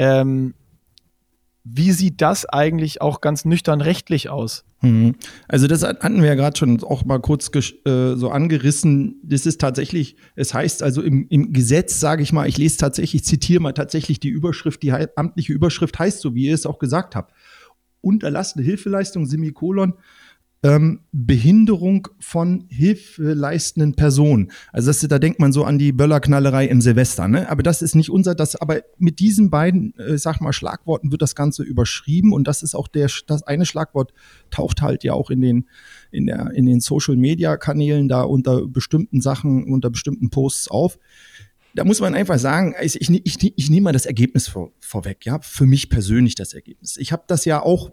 Ähm, 0.00 0.54
wie 1.62 1.92
sieht 1.92 2.22
das 2.22 2.46
eigentlich 2.46 3.02
auch 3.02 3.20
ganz 3.20 3.44
nüchtern 3.44 3.82
rechtlich 3.82 4.30
aus? 4.30 4.64
Mhm. 4.80 5.14
Also 5.46 5.66
das 5.66 5.82
hatten 5.82 6.22
wir 6.22 6.28
ja 6.28 6.34
gerade 6.36 6.58
schon 6.58 6.82
auch 6.82 7.04
mal 7.04 7.20
kurz 7.20 7.50
äh, 7.54 8.14
so 8.14 8.30
angerissen. 8.30 9.20
Das 9.22 9.44
ist 9.44 9.60
tatsächlich, 9.60 10.16
es 10.36 10.54
heißt 10.54 10.82
also 10.82 11.02
im, 11.02 11.26
im 11.28 11.52
Gesetz, 11.52 12.00
sage 12.00 12.22
ich 12.22 12.32
mal, 12.32 12.48
ich 12.48 12.56
lese 12.56 12.78
tatsächlich, 12.78 13.24
zitiere 13.24 13.60
mal 13.60 13.74
tatsächlich 13.74 14.20
die 14.20 14.30
Überschrift, 14.30 14.82
die 14.82 14.90
amtliche 14.90 15.52
Überschrift 15.52 15.98
heißt 15.98 16.20
so, 16.20 16.34
wie 16.34 16.46
ihr 16.46 16.54
es 16.54 16.64
auch 16.64 16.78
gesagt 16.78 17.14
habt. 17.14 17.34
Unterlassene 18.00 18.64
Hilfeleistung, 18.64 19.26
Semikolon, 19.26 19.92
ähm, 20.62 21.00
Behinderung 21.10 22.08
von 22.18 22.66
hilfeleistenden 22.68 23.94
Personen. 23.94 24.50
Also 24.72 24.88
das, 24.88 25.00
da 25.00 25.18
denkt 25.18 25.40
man 25.40 25.52
so 25.52 25.64
an 25.64 25.78
die 25.78 25.92
Böllerknallerei 25.92 26.66
im 26.66 26.82
Silvester, 26.82 27.28
ne? 27.28 27.48
Aber 27.48 27.62
das 27.62 27.80
ist 27.80 27.94
nicht 27.94 28.10
unser, 28.10 28.34
das, 28.34 28.56
aber 28.56 28.82
mit 28.98 29.20
diesen 29.20 29.48
beiden, 29.48 29.98
äh, 29.98 30.18
sag 30.18 30.40
mal, 30.40 30.52
Schlagworten 30.52 31.12
wird 31.12 31.22
das 31.22 31.34
Ganze 31.34 31.62
überschrieben 31.62 32.34
und 32.34 32.46
das 32.46 32.62
ist 32.62 32.74
auch 32.74 32.88
der, 32.88 33.08
das 33.26 33.42
eine 33.44 33.64
Schlagwort 33.64 34.12
taucht 34.50 34.82
halt 34.82 35.02
ja 35.02 35.14
auch 35.14 35.30
in 35.30 35.40
den, 35.40 35.66
in 36.10 36.26
der, 36.26 36.50
in 36.50 36.66
den 36.66 36.80
Social 36.80 37.16
Media 37.16 37.56
Kanälen 37.56 38.08
da 38.08 38.22
unter 38.22 38.66
bestimmten 38.66 39.22
Sachen, 39.22 39.72
unter 39.72 39.88
bestimmten 39.88 40.28
Posts 40.28 40.68
auf 40.68 40.98
da 41.74 41.84
muss 41.84 42.00
man 42.00 42.14
einfach 42.14 42.38
sagen, 42.38 42.74
ich, 42.82 43.00
ich, 43.00 43.10
ich, 43.10 43.52
ich 43.56 43.70
nehme 43.70 43.84
mal 43.84 43.92
das 43.92 44.06
Ergebnis 44.06 44.48
vor, 44.48 44.72
vorweg, 44.80 45.24
ja, 45.24 45.38
für 45.40 45.66
mich 45.66 45.88
persönlich 45.88 46.34
das 46.34 46.52
Ergebnis. 46.52 46.96
Ich 46.96 47.12
habe 47.12 47.22
das 47.26 47.44
ja 47.44 47.62
auch 47.62 47.90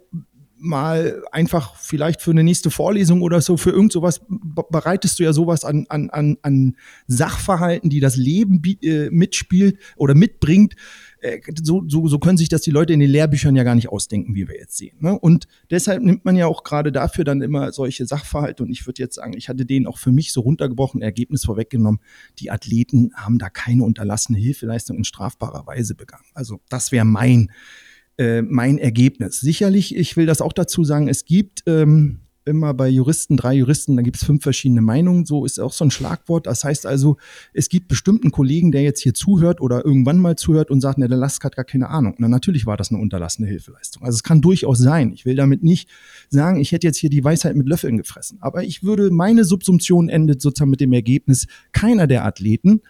mal 0.59 1.23
einfach 1.31 1.75
vielleicht 1.75 2.21
für 2.21 2.31
eine 2.31 2.43
nächste 2.43 2.71
Vorlesung 2.71 3.21
oder 3.21 3.41
so, 3.41 3.57
für 3.57 3.71
irgend 3.71 3.91
sowas, 3.91 4.21
bereitest 4.27 5.19
du 5.19 5.23
ja 5.23 5.33
sowas 5.33 5.63
an, 5.63 5.85
an, 5.89 6.09
an, 6.09 6.37
an 6.41 6.75
Sachverhalten, 7.07 7.89
die 7.89 7.99
das 7.99 8.15
Leben 8.15 8.61
äh, 8.81 9.09
mitspielt 9.09 9.77
oder 9.95 10.15
mitbringt. 10.15 10.75
Äh, 11.19 11.39
so, 11.61 11.83
so, 11.87 12.07
so 12.07 12.19
können 12.19 12.37
sich 12.37 12.49
das 12.49 12.61
die 12.61 12.71
Leute 12.71 12.93
in 12.93 12.99
den 12.99 13.09
Lehrbüchern 13.09 13.55
ja 13.55 13.63
gar 13.63 13.75
nicht 13.75 13.89
ausdenken, 13.89 14.35
wie 14.35 14.47
wir 14.47 14.55
jetzt 14.57 14.77
sehen. 14.77 14.97
Ne? 14.99 15.17
Und 15.17 15.47
deshalb 15.69 16.03
nimmt 16.03 16.25
man 16.25 16.35
ja 16.35 16.47
auch 16.47 16.63
gerade 16.63 16.91
dafür 16.91 17.23
dann 17.23 17.41
immer 17.41 17.71
solche 17.71 18.05
Sachverhalte. 18.05 18.63
Und 18.63 18.69
ich 18.69 18.85
würde 18.85 19.01
jetzt 19.01 19.15
sagen, 19.15 19.33
ich 19.35 19.49
hatte 19.49 19.65
denen 19.65 19.87
auch 19.87 19.97
für 19.97 20.11
mich 20.11 20.33
so 20.33 20.41
runtergebrochen, 20.41 21.01
Ergebnis 21.01 21.45
vorweggenommen. 21.45 21.99
Die 22.39 22.51
Athleten 22.51 23.11
haben 23.15 23.37
da 23.37 23.49
keine 23.49 23.83
unterlassene 23.83 24.37
Hilfeleistung 24.37 24.97
in 24.97 25.03
strafbarer 25.03 25.65
Weise 25.67 25.95
begangen. 25.95 26.25
Also 26.33 26.59
das 26.69 26.91
wäre 26.91 27.05
mein 27.05 27.49
äh, 27.49 27.86
mein 28.19 28.77
Ergebnis. 28.77 29.39
Sicherlich, 29.39 29.95
ich 29.95 30.17
will 30.17 30.25
das 30.25 30.41
auch 30.41 30.53
dazu 30.53 30.83
sagen, 30.83 31.07
es 31.07 31.25
gibt 31.25 31.63
ähm, 31.67 32.19
immer 32.47 32.73
bei 32.73 32.87
Juristen, 32.87 33.37
drei 33.37 33.53
Juristen, 33.55 33.95
da 33.95 34.01
gibt 34.01 34.15
es 34.15 34.23
fünf 34.23 34.41
verschiedene 34.41 34.81
Meinungen. 34.81 35.25
So 35.25 35.45
ist 35.45 35.59
auch 35.59 35.73
so 35.73 35.85
ein 35.85 35.91
Schlagwort. 35.91 36.47
Das 36.47 36.63
heißt 36.63 36.85
also, 36.85 37.17
es 37.53 37.69
gibt 37.69 37.87
bestimmten 37.87 38.31
Kollegen, 38.31 38.71
der 38.71 38.81
jetzt 38.81 39.01
hier 39.01 39.13
zuhört 39.13 39.61
oder 39.61 39.85
irgendwann 39.85 40.19
mal 40.19 40.35
zuhört 40.35 40.71
und 40.71 40.81
sagt, 40.81 40.97
ne, 40.97 41.07
der 41.07 41.17
Lask 41.17 41.43
hat 41.43 41.55
gar 41.55 41.65
keine 41.65 41.89
Ahnung. 41.89 42.15
Na, 42.17 42.27
natürlich 42.27 42.65
war 42.65 42.77
das 42.77 42.89
eine 42.89 42.99
unterlassene 42.99 43.47
Hilfeleistung. 43.47 44.03
Also 44.03 44.15
es 44.15 44.23
kann 44.23 44.41
durchaus 44.41 44.79
sein. 44.79 45.11
Ich 45.13 45.25
will 45.25 45.35
damit 45.35 45.63
nicht 45.63 45.89
sagen, 46.29 46.59
ich 46.59 46.71
hätte 46.71 46.87
jetzt 46.87 46.97
hier 46.97 47.09
die 47.09 47.23
Weisheit 47.23 47.55
mit 47.55 47.67
Löffeln 47.67 47.97
gefressen. 47.97 48.39
Aber 48.41 48.63
ich 48.63 48.83
würde, 48.83 49.11
meine 49.11 49.43
Subsumption 49.43 50.09
endet 50.09 50.41
sozusagen 50.41 50.71
mit 50.71 50.81
dem 50.81 50.93
Ergebnis, 50.93 51.47
keiner 51.71 52.07
der 52.07 52.25
Athleten, 52.25 52.81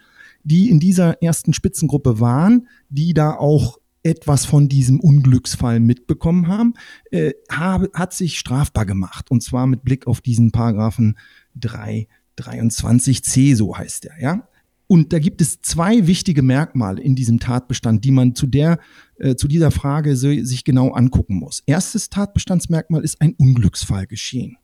die 0.44 0.70
in 0.70 0.80
dieser 0.80 1.22
ersten 1.22 1.54
Spitzengruppe 1.54 2.20
waren, 2.20 2.68
die 2.90 3.13
da 3.13 3.34
auch 3.34 3.80
etwas 4.08 4.46
von 4.46 4.70
diesem 4.70 5.00
Unglücksfall 5.00 5.80
mitbekommen 5.80 6.48
haben, 6.48 6.74
äh, 7.12 7.34
habe, 7.52 7.89
hat 7.93 8.13
sich 8.13 8.39
strafbar 8.39 8.86
gemacht. 8.86 9.30
Und 9.30 9.43
zwar 9.43 9.67
mit 9.67 9.84
Blick 9.84 10.08
auf 10.08 10.22
diesen 10.22 10.52
Paragraphen 10.52 11.17
323c, 11.60 13.56
so 13.56 13.78
heißt 13.78 14.06
er, 14.06 14.22
ja. 14.22 14.48
Und 14.89 15.12
da 15.12 15.20
gibt 15.20 15.41
es 15.41 15.62
zwei 15.62 16.08
wichtige 16.08 16.41
Merkmale 16.41 17.02
in 17.02 17.15
diesem 17.15 17.41
Tatbestand, 17.41 18.06
die 18.06 18.12
man 18.12 18.36
zu 18.36 18.48
der, 18.48 18.80
äh, 19.17 19.36
zu 19.36 19.50
dieser 19.50 19.70
Frage 19.70 20.15
so, 20.15 20.32
sich 20.32 20.63
genau 20.63 20.91
angucken 20.91 21.36
muss. 21.36 21.62
Erstes 21.65 22.10
Tatbestandsmerkmal 22.10 23.04
ist 23.04 23.20
ein 23.20 23.34
Unglücksfall 23.38 24.08
geschehen. 24.08 24.58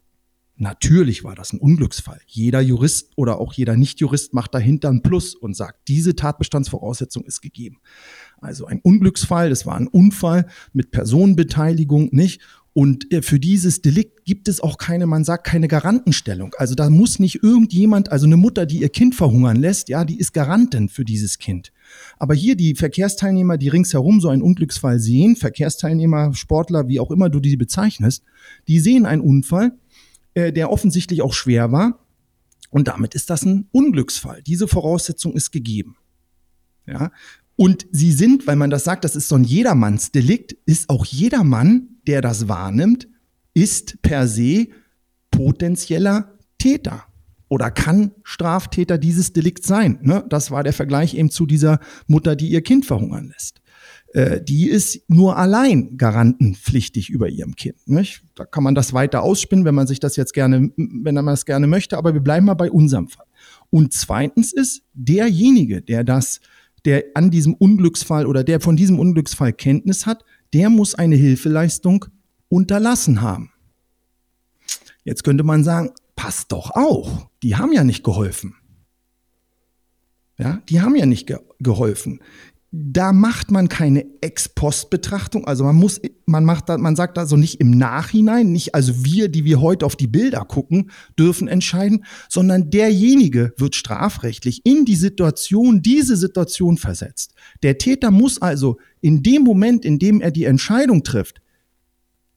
Natürlich 0.56 1.24
war 1.24 1.36
das 1.36 1.52
ein 1.52 1.60
Unglücksfall. 1.60 2.22
Jeder 2.28 2.62
Jurist 2.62 3.12
oder 3.18 3.40
auch 3.40 3.54
jeder 3.54 3.76
Nichtjurist 3.76 4.34
macht 4.34 4.54
dahinter 4.54 4.90
ein 4.90 5.02
Plus 5.02 5.36
und 5.36 5.56
sagt, 5.56 5.88
diese 5.88 6.16
Tatbestandsvoraussetzung 6.16 7.26
ist 7.26 7.42
gegeben. 7.42 7.80
Also 8.44 8.66
ein 8.66 8.80
Unglücksfall, 8.82 9.50
das 9.50 9.66
war 9.66 9.76
ein 9.76 9.88
Unfall 9.88 10.48
mit 10.74 10.92
Personenbeteiligung, 10.92 12.10
nicht? 12.12 12.42
Und 12.74 13.12
äh, 13.14 13.22
für 13.22 13.40
dieses 13.40 13.82
Delikt 13.82 14.26
gibt 14.26 14.48
es 14.48 14.60
auch 14.60 14.80
keine, 14.80 15.06
man 15.06 15.24
sagt, 15.24 15.46
keine 15.46 15.68
Garantenstellung. 15.68 16.56
Also 16.58 16.74
da 16.74 16.90
muss 16.90 17.20
nicht 17.20 17.44
irgendjemand, 17.44 18.12
also 18.12 18.26
eine 18.26 18.36
Mutter, 18.36 18.66
die 18.66 18.82
ihr 18.82 18.90
Kind 18.90 19.14
verhungern 19.14 19.58
lässt, 19.58 19.90
ja, 19.90 20.04
die 20.06 20.18
ist 20.18 20.34
Garantin 20.34 20.90
für 20.90 21.06
dieses 21.06 21.38
Kind. 21.38 21.72
Aber 22.18 22.34
hier 22.34 22.56
die 22.56 22.74
Verkehrsteilnehmer, 22.74 23.58
die 23.58 23.70
ringsherum 23.70 24.20
so 24.20 24.30
einen 24.30 24.42
Unglücksfall 24.42 25.00
sehen, 25.00 25.36
Verkehrsteilnehmer, 25.36 26.34
Sportler, 26.34 26.88
wie 26.88 27.00
auch 27.00 27.12
immer 27.12 27.30
du 27.30 27.40
die 27.40 27.56
bezeichnest, 27.58 28.24
die 28.68 28.80
sehen 28.80 29.06
einen 29.06 29.22
Unfall, 29.22 29.78
äh, 30.34 30.52
der 30.52 30.72
offensichtlich 30.72 31.22
auch 31.22 31.34
schwer 31.34 31.72
war. 31.72 32.00
Und 32.72 32.88
damit 32.88 33.14
ist 33.14 33.30
das 33.30 33.46
ein 33.46 33.68
Unglücksfall. 33.72 34.42
Diese 34.42 34.68
Voraussetzung 34.68 35.34
ist 35.34 35.52
gegeben. 35.52 35.96
Ja, 36.88 37.12
und 37.56 37.86
sie 37.92 38.12
sind, 38.12 38.48
weil 38.48 38.56
man 38.56 38.70
das 38.70 38.84
sagt, 38.84 39.04
das 39.04 39.16
ist 39.16 39.30
so 39.30 39.36
ein 39.36 39.44
Jedermannsdelikt, 39.44 40.54
ist 40.66 40.90
auch 40.90 41.06
jedermann, 41.06 41.90
der 42.08 42.22
das 42.22 42.48
wahrnimmt, 42.48 43.08
ist 43.54 44.02
per 44.02 44.28
se 44.28 44.68
potenzieller 45.32 46.38
Täter 46.58 47.04
oder 47.50 47.70
kann 47.70 48.12
Straftäter 48.24 48.98
dieses 48.98 49.34
Delikt 49.34 49.64
sein. 49.64 50.00
Ne? 50.02 50.26
Das 50.30 50.50
war 50.50 50.64
der 50.64 50.74
Vergleich 50.74 51.14
eben 51.14 51.30
zu 51.30 51.46
dieser 51.46 51.80
Mutter, 52.08 52.36
die 52.36 52.50
ihr 52.50 52.62
Kind 52.62 52.86
verhungern 52.86 53.28
lässt. 53.28 53.62
äh, 54.14 54.42
die 54.42 54.70
ist 54.70 55.02
nur 55.08 55.38
allein 55.38 55.98
garantenpflichtig 55.98 57.10
über 57.10 57.30
ihrem 57.30 57.56
Kind. 57.56 57.88
Nicht? 57.88 58.24
Da 58.36 58.46
kann 58.46 58.64
man 58.64 58.76
das 58.76 58.94
weiter 58.94 59.24
ausspinnen, 59.24 59.66
wenn 59.66 59.76
man 59.76 59.88
sich 59.88 60.00
das 60.00 60.16
jetzt 60.16 60.34
gerne, 60.34 60.72
wenn 60.78 61.16
man 61.16 61.26
das 61.26 61.46
gerne 61.46 61.68
möchte, 61.68 61.98
aber 61.98 62.14
wir 62.14 62.22
bleiben 62.22 62.46
mal 62.46 62.54
bei 62.54 62.72
unserem 62.72 63.08
Fall. 63.08 63.26
Und 63.70 63.94
zweitens 63.94 64.54
ist 64.54 64.84
derjenige, 64.94 65.82
der 65.82 66.04
das, 66.04 66.40
der 66.86 67.06
an 67.14 67.32
diesem 67.32 67.54
Unglücksfall 67.54 68.26
oder 68.26 68.44
der 68.44 68.60
von 68.60 68.76
diesem 68.76 69.00
Unglücksfall 69.00 69.54
Kenntnis 69.54 70.06
hat, 70.06 70.24
der 70.54 70.70
muss 70.70 70.96
eine 70.96 71.16
Hilfeleistung 71.16 72.06
unterlassen 72.50 73.22
haben. 73.22 73.52
Jetzt 75.04 75.24
könnte 75.24 75.44
man 75.44 75.64
sagen, 75.64 75.92
passt 76.16 76.52
doch 76.52 76.72
auch. 76.72 77.28
Die 77.42 77.56
haben 77.56 77.74
ja 77.74 77.84
nicht 77.84 78.04
geholfen. 78.04 78.56
Ja, 80.38 80.62
die 80.70 80.82
haben 80.82 80.96
ja 80.96 81.06
nicht 81.06 81.28
ge 81.28 81.40
geholfen 81.60 82.20
da 82.76 83.14
macht 83.14 83.52
man 83.52 83.70
keine 83.70 84.04
Ex-Post-Betrachtung, 84.22 85.46
also 85.46 85.64
man 85.64 85.76
muss, 85.76 86.02
man 86.26 86.44
macht 86.44 86.70
da, 86.70 86.80
man 86.80 86.96
sagt 86.96 87.20
also 87.20 87.38
nicht 87.38 87.62
im 87.62 87.70
Nachhinein, 87.70 88.52
nicht 88.52 88.74
also 88.74 89.06
wir, 89.06 89.30
die 89.30 89.46
wir 89.46 89.62
heute 89.62 89.86
auf 89.86 89.96
die 89.96 90.08
Bilder 90.08 90.44
gucken, 90.44 90.90
dürfen 91.18 91.48
entscheiden, 91.48 92.04
sondern 92.30 92.72
derjenige 92.72 93.54
wird 93.58 93.76
strafrechtlich 93.76 94.62
in 94.64 94.86
die 94.86 94.96
Situation, 94.96 95.84
diese 95.84 96.18
Situation 96.18 96.78
versetzt. 96.78 97.36
Der 97.62 97.78
Täter 97.78 98.10
muss 98.10 98.42
also 98.42 98.80
in 99.02 99.22
dem 99.22 99.44
Moment, 99.44 99.86
in 99.86 100.00
dem 100.00 100.20
er 100.20 100.32
die 100.32 100.46
Entscheidung 100.46 101.04
trifft, 101.04 101.44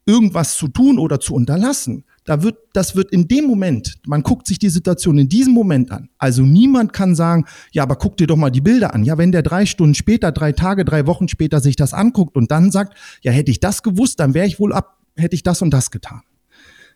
irgendwas 0.04 0.58
zu 0.58 0.68
tun 0.68 0.98
oder 0.98 1.18
zu 1.18 1.32
unterlassen, 1.32 2.04
da 2.26 2.42
wird, 2.42 2.58
das 2.72 2.96
wird 2.96 3.12
in 3.12 3.28
dem 3.28 3.46
Moment, 3.46 3.98
man 4.06 4.22
guckt 4.22 4.46
sich 4.46 4.58
die 4.58 4.68
Situation 4.68 5.16
in 5.16 5.28
diesem 5.28 5.54
Moment 5.54 5.92
an. 5.92 6.10
Also 6.18 6.42
niemand 6.42 6.92
kann 6.92 7.14
sagen, 7.14 7.46
ja, 7.72 7.84
aber 7.84 7.96
guck 7.96 8.16
dir 8.16 8.26
doch 8.26 8.36
mal 8.36 8.50
die 8.50 8.60
Bilder 8.60 8.94
an. 8.94 9.04
Ja, 9.04 9.16
wenn 9.16 9.32
der 9.32 9.42
drei 9.42 9.64
Stunden 9.64 9.94
später, 9.94 10.32
drei 10.32 10.52
Tage, 10.52 10.84
drei 10.84 11.06
Wochen 11.06 11.28
später 11.28 11.60
sich 11.60 11.76
das 11.76 11.94
anguckt 11.94 12.36
und 12.36 12.50
dann 12.50 12.70
sagt, 12.72 12.94
ja, 13.22 13.32
hätte 13.32 13.50
ich 13.50 13.60
das 13.60 13.82
gewusst, 13.82 14.20
dann 14.20 14.34
wäre 14.34 14.46
ich 14.46 14.58
wohl 14.58 14.72
ab, 14.72 14.98
hätte 15.16 15.36
ich 15.36 15.44
das 15.44 15.62
und 15.62 15.70
das 15.70 15.90
getan. 15.90 16.22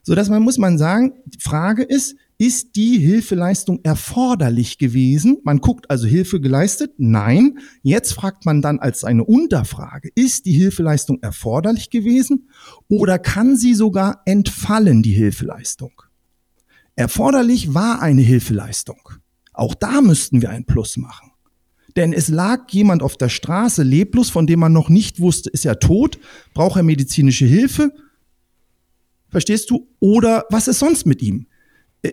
So 0.02 0.14
dass 0.14 0.28
man 0.28 0.42
muss 0.42 0.58
man 0.58 0.78
sagen, 0.78 1.12
die 1.26 1.40
Frage 1.40 1.82
ist, 1.82 2.16
ist 2.40 2.74
die 2.74 2.98
Hilfeleistung 2.98 3.80
erforderlich 3.82 4.78
gewesen? 4.78 5.36
Man 5.44 5.58
guckt 5.58 5.90
also 5.90 6.06
Hilfe 6.06 6.40
geleistet? 6.40 6.94
Nein. 6.96 7.58
Jetzt 7.82 8.14
fragt 8.14 8.46
man 8.46 8.62
dann 8.62 8.78
als 8.78 9.04
eine 9.04 9.24
Unterfrage, 9.24 10.08
ist 10.14 10.46
die 10.46 10.54
Hilfeleistung 10.54 11.18
erforderlich 11.20 11.90
gewesen 11.90 12.48
oder 12.88 13.18
kann 13.18 13.58
sie 13.58 13.74
sogar 13.74 14.22
entfallen, 14.24 15.02
die 15.02 15.12
Hilfeleistung? 15.12 15.92
Erforderlich 16.96 17.74
war 17.74 18.00
eine 18.00 18.22
Hilfeleistung. 18.22 19.10
Auch 19.52 19.74
da 19.74 20.00
müssten 20.00 20.40
wir 20.40 20.48
ein 20.48 20.64
Plus 20.64 20.96
machen. 20.96 21.32
Denn 21.94 22.14
es 22.14 22.28
lag 22.28 22.70
jemand 22.70 23.02
auf 23.02 23.18
der 23.18 23.28
Straße 23.28 23.82
leblos, 23.82 24.30
von 24.30 24.46
dem 24.46 24.60
man 24.60 24.72
noch 24.72 24.88
nicht 24.88 25.20
wusste, 25.20 25.50
ist 25.50 25.66
er 25.66 25.78
tot, 25.78 26.18
braucht 26.54 26.78
er 26.78 26.84
medizinische 26.84 27.44
Hilfe? 27.44 27.92
Verstehst 29.28 29.68
du? 29.68 29.88
Oder 29.98 30.46
was 30.48 30.68
ist 30.68 30.78
sonst 30.78 31.04
mit 31.04 31.20
ihm? 31.20 31.46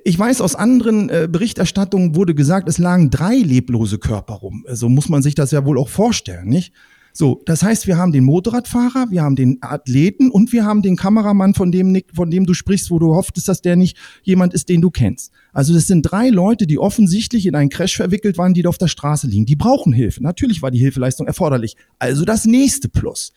Ich 0.03 0.19
weiß, 0.19 0.41
aus 0.41 0.55
anderen 0.55 1.09
äh, 1.09 1.29
Berichterstattungen 1.31 2.15
wurde 2.15 2.35
gesagt, 2.35 2.67
es 2.67 2.77
lagen 2.77 3.09
drei 3.09 3.35
leblose 3.35 3.99
Körper 3.99 4.35
rum. 4.35 4.63
So 4.65 4.69
also 4.69 4.89
muss 4.89 5.07
man 5.07 5.21
sich 5.21 5.33
das 5.33 5.51
ja 5.51 5.65
wohl 5.65 5.77
auch 5.77 5.89
vorstellen, 5.89 6.47
nicht? 6.47 6.73
So, 7.13 7.41
das 7.45 7.63
heißt, 7.63 7.87
wir 7.87 7.97
haben 7.97 8.11
den 8.11 8.25
Motorradfahrer, 8.25 9.07
wir 9.09 9.23
haben 9.23 9.35
den 9.35 9.57
Athleten 9.61 10.29
und 10.29 10.53
wir 10.53 10.65
haben 10.65 10.83
den 10.83 10.95
Kameramann, 10.95 11.55
von 11.55 11.71
dem, 11.71 11.99
von 12.13 12.29
dem 12.29 12.45
du 12.45 12.53
sprichst, 12.53 12.91
wo 12.91 12.99
du 12.99 13.15
hoffst, 13.15 13.47
dass 13.47 13.63
der 13.63 13.75
nicht 13.75 13.97
jemand 14.21 14.53
ist, 14.53 14.69
den 14.69 14.81
du 14.81 14.91
kennst. 14.91 15.31
Also 15.51 15.73
das 15.73 15.87
sind 15.87 16.03
drei 16.03 16.29
Leute, 16.29 16.67
die 16.67 16.77
offensichtlich 16.77 17.47
in 17.47 17.55
einen 17.55 17.71
Crash 17.71 17.95
verwickelt 17.95 18.37
waren, 18.37 18.53
die 18.53 18.61
da 18.61 18.69
auf 18.69 18.77
der 18.77 18.87
Straße 18.87 19.25
liegen. 19.25 19.47
Die 19.47 19.55
brauchen 19.55 19.93
Hilfe. 19.93 20.21
Natürlich 20.21 20.61
war 20.61 20.69
die 20.69 20.77
Hilfeleistung 20.77 21.25
erforderlich. 21.25 21.75
Also 21.97 22.23
das 22.23 22.45
nächste 22.45 22.87
Plus. 22.87 23.33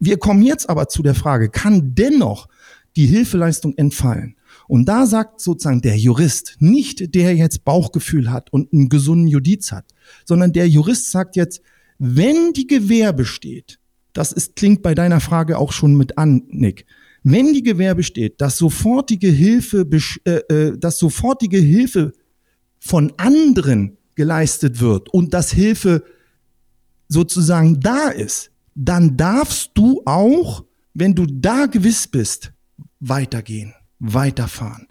Wir 0.00 0.16
kommen 0.18 0.42
jetzt 0.42 0.68
aber 0.68 0.88
zu 0.88 1.04
der 1.04 1.14
Frage, 1.14 1.48
kann 1.48 1.94
dennoch 1.94 2.48
die 2.96 3.06
Hilfeleistung 3.06 3.74
entfallen? 3.76 4.34
Und 4.72 4.86
da 4.86 5.04
sagt 5.04 5.42
sozusagen 5.42 5.82
der 5.82 5.98
Jurist, 5.98 6.56
nicht 6.60 7.14
der 7.14 7.36
jetzt 7.36 7.62
Bauchgefühl 7.62 8.30
hat 8.30 8.50
und 8.54 8.72
einen 8.72 8.88
gesunden 8.88 9.26
Judiz 9.26 9.70
hat, 9.70 9.84
sondern 10.24 10.54
der 10.54 10.66
Jurist 10.66 11.10
sagt 11.10 11.36
jetzt, 11.36 11.60
wenn 11.98 12.54
die 12.54 12.66
Gewähr 12.66 13.12
besteht, 13.12 13.78
das 14.14 14.32
ist, 14.32 14.56
klingt 14.56 14.80
bei 14.80 14.94
deiner 14.94 15.20
Frage 15.20 15.58
auch 15.58 15.72
schon 15.72 15.94
mit 15.94 16.16
an, 16.16 16.44
Nick, 16.48 16.86
wenn 17.22 17.52
die 17.52 17.62
Gewähr 17.62 17.94
besteht, 17.94 18.40
dass 18.40 18.56
sofortige 18.56 19.28
Hilfe, 19.28 19.86
äh, 20.24 20.30
äh, 20.30 20.78
dass 20.78 20.96
sofortige 20.98 21.58
Hilfe 21.58 22.14
von 22.78 23.12
anderen 23.18 23.98
geleistet 24.14 24.80
wird 24.80 25.12
und 25.12 25.34
dass 25.34 25.52
Hilfe 25.52 26.02
sozusagen 27.08 27.78
da 27.78 28.08
ist, 28.08 28.50
dann 28.74 29.18
darfst 29.18 29.72
du 29.74 30.00
auch, 30.06 30.64
wenn 30.94 31.14
du 31.14 31.26
da 31.26 31.66
gewiss 31.66 32.08
bist, 32.08 32.54
weitergehen 33.00 33.74
weiterfahren 34.02 34.88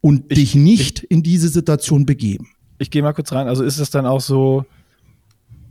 und 0.00 0.24
ich, 0.28 0.38
dich 0.38 0.54
nicht 0.56 1.04
ich, 1.04 1.10
in 1.10 1.22
diese 1.22 1.48
Situation 1.48 2.04
begeben. 2.04 2.48
Ich 2.78 2.90
gehe 2.90 3.02
mal 3.02 3.12
kurz 3.12 3.32
rein. 3.32 3.48
Also 3.48 3.64
ist 3.64 3.78
es 3.78 3.90
dann 3.90 4.04
auch 4.04 4.20
so, 4.20 4.66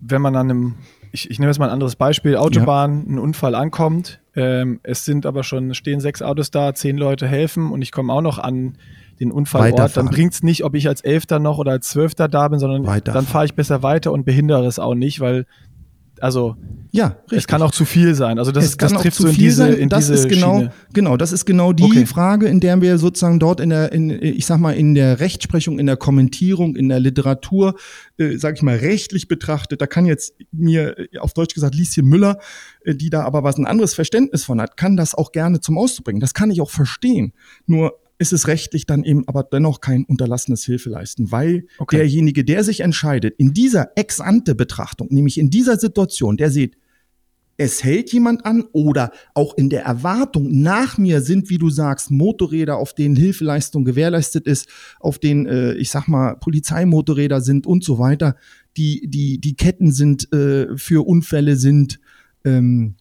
wenn 0.01 0.21
man 0.21 0.35
an 0.35 0.49
einem, 0.49 0.75
ich, 1.11 1.29
ich 1.29 1.37
nehme 1.39 1.51
jetzt 1.51 1.59
mal 1.59 1.65
ein 1.65 1.73
anderes 1.73 1.95
Beispiel, 1.95 2.37
Autobahn, 2.37 3.03
ja. 3.05 3.15
ein 3.15 3.19
Unfall 3.19 3.55
ankommt, 3.55 4.19
ähm, 4.35 4.79
es 4.83 5.03
sind 5.03 5.25
aber 5.25 5.43
schon, 5.43 5.73
stehen 5.73 5.99
sechs 5.99 6.21
Autos 6.21 6.49
da, 6.49 6.73
zehn 6.73 6.97
Leute 6.97 7.27
helfen 7.27 7.71
und 7.71 7.81
ich 7.81 7.91
komme 7.91 8.13
auch 8.13 8.21
noch 8.21 8.39
an 8.39 8.77
den 9.19 9.31
Unfallort, 9.31 9.97
dann 9.97 10.09
bringt 10.09 10.33
es 10.33 10.43
nicht, 10.43 10.63
ob 10.63 10.75
ich 10.75 10.87
als 10.87 11.01
Elfter 11.01 11.39
noch 11.39 11.57
oder 11.57 11.71
als 11.71 11.89
Zwölfter 11.89 12.27
da 12.27 12.47
bin, 12.47 12.59
sondern 12.59 13.01
dann 13.03 13.25
fahre 13.25 13.45
ich 13.45 13.55
besser 13.55 13.81
weiter 13.81 14.11
und 14.11 14.25
behindere 14.25 14.65
es 14.67 14.77
auch 14.77 14.93
nicht, 14.93 15.19
weil 15.19 15.45
also 16.21 16.55
ja, 16.91 17.07
richtig. 17.07 17.37
es 17.39 17.47
kann 17.47 17.61
auch 17.61 17.71
zu 17.71 17.85
viel 17.85 18.15
sein. 18.15 18.39
Also 18.39 18.51
das, 18.51 18.65
es 18.65 18.77
das 18.77 18.93
trifft 18.93 19.17
so 19.17 19.27
in 19.27 19.35
diese, 19.35 19.63
sein. 19.63 19.73
in 19.73 19.89
das 19.89 20.07
diese 20.07 20.13
ist 20.13 20.29
genau, 20.29 20.57
Schiene. 20.57 20.73
genau, 20.93 21.17
das 21.17 21.31
ist 21.31 21.45
genau 21.45 21.73
die 21.73 21.83
okay. 21.83 22.05
Frage, 22.05 22.47
in 22.47 22.59
der 22.59 22.81
wir 22.81 22.97
sozusagen 22.97 23.39
dort 23.39 23.59
in 23.59 23.69
der, 23.69 23.91
in, 23.91 24.09
ich 24.09 24.45
sag 24.45 24.59
mal, 24.59 24.71
in 24.71 24.95
der 24.95 25.19
Rechtsprechung, 25.19 25.79
in 25.79 25.85
der 25.85 25.97
Kommentierung, 25.97 26.75
in 26.75 26.89
der 26.89 26.99
Literatur, 26.99 27.75
äh, 28.17 28.37
sag 28.37 28.55
ich 28.55 28.63
mal, 28.63 28.77
rechtlich 28.77 29.27
betrachtet, 29.27 29.81
da 29.81 29.87
kann 29.87 30.05
jetzt 30.05 30.33
mir 30.51 30.97
äh, 30.97 31.17
auf 31.19 31.33
Deutsch 31.33 31.53
gesagt 31.53 31.75
Lieschen 31.75 32.05
Müller, 32.05 32.39
äh, 32.83 32.95
die 32.95 33.09
da 33.09 33.23
aber 33.23 33.43
was 33.43 33.57
ein 33.57 33.67
anderes 33.67 33.93
Verständnis 33.93 34.43
von 34.43 34.61
hat, 34.61 34.77
kann 34.77 34.97
das 34.97 35.13
auch 35.13 35.31
gerne 35.31 35.59
zum 35.59 35.77
Ausdruck 35.77 36.05
bringen. 36.05 36.19
Das 36.19 36.33
kann 36.33 36.51
ich 36.51 36.61
auch 36.61 36.71
verstehen. 36.71 37.33
Nur 37.65 37.93
ist 38.19 38.33
es 38.33 38.47
rechtlich 38.47 38.85
dann 38.85 39.03
eben 39.03 39.27
aber 39.27 39.43
dennoch 39.43 39.79
kein 39.79 40.03
unterlassenes 40.05 40.63
Hilfeleisten, 40.65 41.31
weil 41.31 41.67
okay. 41.77 41.97
derjenige, 41.97 42.43
der 42.43 42.63
sich 42.63 42.79
entscheidet, 42.79 43.35
in 43.37 43.53
dieser 43.53 43.91
Ex-ante-Betrachtung, 43.95 45.07
nämlich 45.11 45.37
in 45.37 45.49
dieser 45.49 45.77
Situation, 45.77 46.37
der 46.37 46.49
sieht, 46.49 46.77
es 47.57 47.83
hält 47.83 48.13
jemand 48.13 48.45
an 48.45 48.65
oder 48.71 49.11
auch 49.33 49.57
in 49.57 49.69
der 49.69 49.83
Erwartung, 49.83 50.61
nach 50.61 50.97
mir 50.97 51.21
sind, 51.21 51.49
wie 51.49 51.57
du 51.57 51.69
sagst, 51.71 52.11
Motorräder, 52.11 52.77
auf 52.77 52.93
denen 52.93 53.15
Hilfeleistung 53.15 53.83
gewährleistet 53.83 54.45
ist, 54.45 54.69
auf 54.99 55.17
denen, 55.17 55.47
äh, 55.47 55.73
ich 55.73 55.89
sag 55.89 56.07
mal, 56.07 56.35
Polizeimotorräder 56.35 57.41
sind 57.41 57.65
und 57.65 57.83
so 57.83 57.97
weiter, 57.97 58.35
die, 58.77 59.07
die, 59.07 59.41
die 59.41 59.55
Ketten 59.55 59.91
sind 59.91 60.31
äh, 60.31 60.77
für 60.77 61.05
Unfälle 61.07 61.55
sind, 61.55 61.99
ähm, 62.45 62.95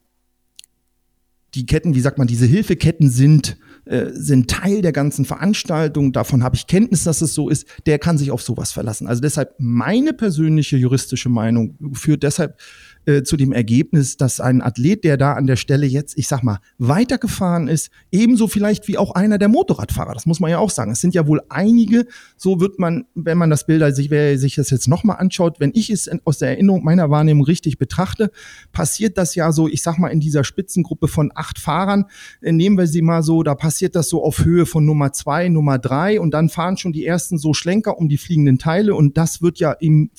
die 1.54 1.66
Ketten, 1.66 1.94
wie 1.94 2.00
sagt 2.00 2.18
man, 2.18 2.26
diese 2.26 2.46
Hilfeketten 2.46 3.10
sind 3.10 3.58
äh, 3.86 4.10
sind 4.12 4.50
Teil 4.50 4.82
der 4.82 4.92
ganzen 4.92 5.24
Veranstaltung, 5.24 6.12
davon 6.12 6.42
habe 6.42 6.56
ich 6.56 6.66
Kenntnis, 6.66 7.04
dass 7.04 7.20
es 7.22 7.34
so 7.34 7.48
ist, 7.48 7.66
der 7.86 7.98
kann 7.98 8.18
sich 8.18 8.30
auf 8.30 8.42
sowas 8.42 8.72
verlassen. 8.72 9.06
Also 9.06 9.20
deshalb 9.20 9.54
meine 9.58 10.12
persönliche 10.12 10.76
juristische 10.76 11.28
Meinung 11.28 11.76
führt 11.92 12.22
deshalb 12.22 12.58
äh, 13.06 13.22
zu 13.22 13.36
dem 13.36 13.52
Ergebnis, 13.52 14.16
dass 14.16 14.40
ein 14.40 14.60
Athlet, 14.60 15.04
der 15.04 15.16
da 15.16 15.34
an 15.34 15.46
der 15.46 15.54
Stelle 15.54 15.86
jetzt, 15.86 16.18
ich 16.18 16.26
sag 16.26 16.42
mal, 16.42 16.58
weitergefahren 16.78 17.68
ist, 17.68 17.90
ebenso 18.10 18.48
vielleicht 18.48 18.88
wie 18.88 18.98
auch 18.98 19.12
einer 19.12 19.38
der 19.38 19.48
Motorradfahrer. 19.48 20.12
Das 20.12 20.26
muss 20.26 20.40
man 20.40 20.50
ja 20.50 20.58
auch 20.58 20.70
sagen. 20.70 20.90
Es 20.90 21.00
sind 21.00 21.14
ja 21.14 21.28
wohl 21.28 21.40
einige, 21.48 22.06
so 22.36 22.60
wird 22.60 22.80
man, 22.80 23.04
wenn 23.14 23.38
man 23.38 23.48
das 23.48 23.64
Bilder 23.64 23.92
sich, 23.92 24.10
wer 24.10 24.36
sich 24.38 24.56
das 24.56 24.70
jetzt 24.70 24.88
nochmal 24.88 25.18
anschaut, 25.18 25.60
wenn 25.60 25.70
ich 25.72 25.88
es 25.88 26.10
aus 26.24 26.38
der 26.38 26.50
Erinnerung 26.50 26.82
meiner 26.82 27.08
Wahrnehmung 27.08 27.44
richtig 27.44 27.78
betrachte, 27.78 28.32
passiert 28.72 29.16
das 29.18 29.36
ja 29.36 29.52
so, 29.52 29.68
ich 29.68 29.82
sag 29.82 29.98
mal, 29.98 30.08
in 30.08 30.18
dieser 30.18 30.42
Spitzengruppe 30.42 31.06
von 31.06 31.30
acht 31.34 31.60
Fahrern, 31.60 32.06
äh, 32.40 32.50
nehmen 32.50 32.76
wir 32.76 32.88
sie 32.88 33.02
mal 33.02 33.22
so, 33.22 33.44
da 33.44 33.54
passiert 33.54 33.94
das 33.94 34.08
so 34.08 34.24
auf 34.24 34.44
Höhe 34.44 34.66
von 34.66 34.84
Nummer 34.84 35.12
zwei, 35.12 35.48
Nummer 35.48 35.78
drei 35.78 36.20
und 36.20 36.32
dann 36.32 36.48
fahren 36.48 36.76
schon 36.76 36.92
die 36.92 37.06
ersten 37.06 37.38
so 37.38 37.54
Schlenker 37.54 37.98
um 37.98 38.08
die 38.08 38.18
fliegenden 38.18 38.58
Teile 38.58 38.96
und 38.96 39.16
das 39.16 39.42
wird 39.42 39.60
ja 39.60 39.70
im, 39.70 40.10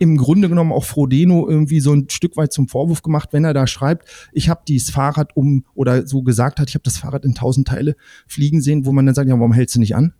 im 0.00 0.16
Grunde 0.16 0.48
genommen 0.48 0.72
auch 0.72 0.84
Frodeno 0.84 1.48
irgendwie 1.48 1.78
so 1.78 1.92
ein 1.92 1.99
ein 2.00 2.10
Stück 2.10 2.36
weit 2.36 2.52
zum 2.52 2.68
Vorwurf 2.68 3.02
gemacht, 3.02 3.30
wenn 3.32 3.44
er 3.44 3.54
da 3.54 3.66
schreibt, 3.66 4.08
ich 4.32 4.48
habe 4.48 4.62
dieses 4.66 4.90
Fahrrad 4.90 5.36
um 5.36 5.64
oder 5.74 6.06
so 6.06 6.22
gesagt 6.22 6.60
hat, 6.60 6.68
ich 6.68 6.74
habe 6.74 6.84
das 6.84 6.98
Fahrrad 6.98 7.24
in 7.24 7.34
tausend 7.34 7.68
Teile 7.68 7.96
fliegen 8.26 8.60
sehen, 8.60 8.86
wo 8.86 8.92
man 8.92 9.06
dann 9.06 9.14
sagt, 9.14 9.28
ja, 9.28 9.34
warum 9.34 9.52
hältst 9.52 9.76
du 9.76 9.80
nicht 9.80 9.94
an? 9.94 10.14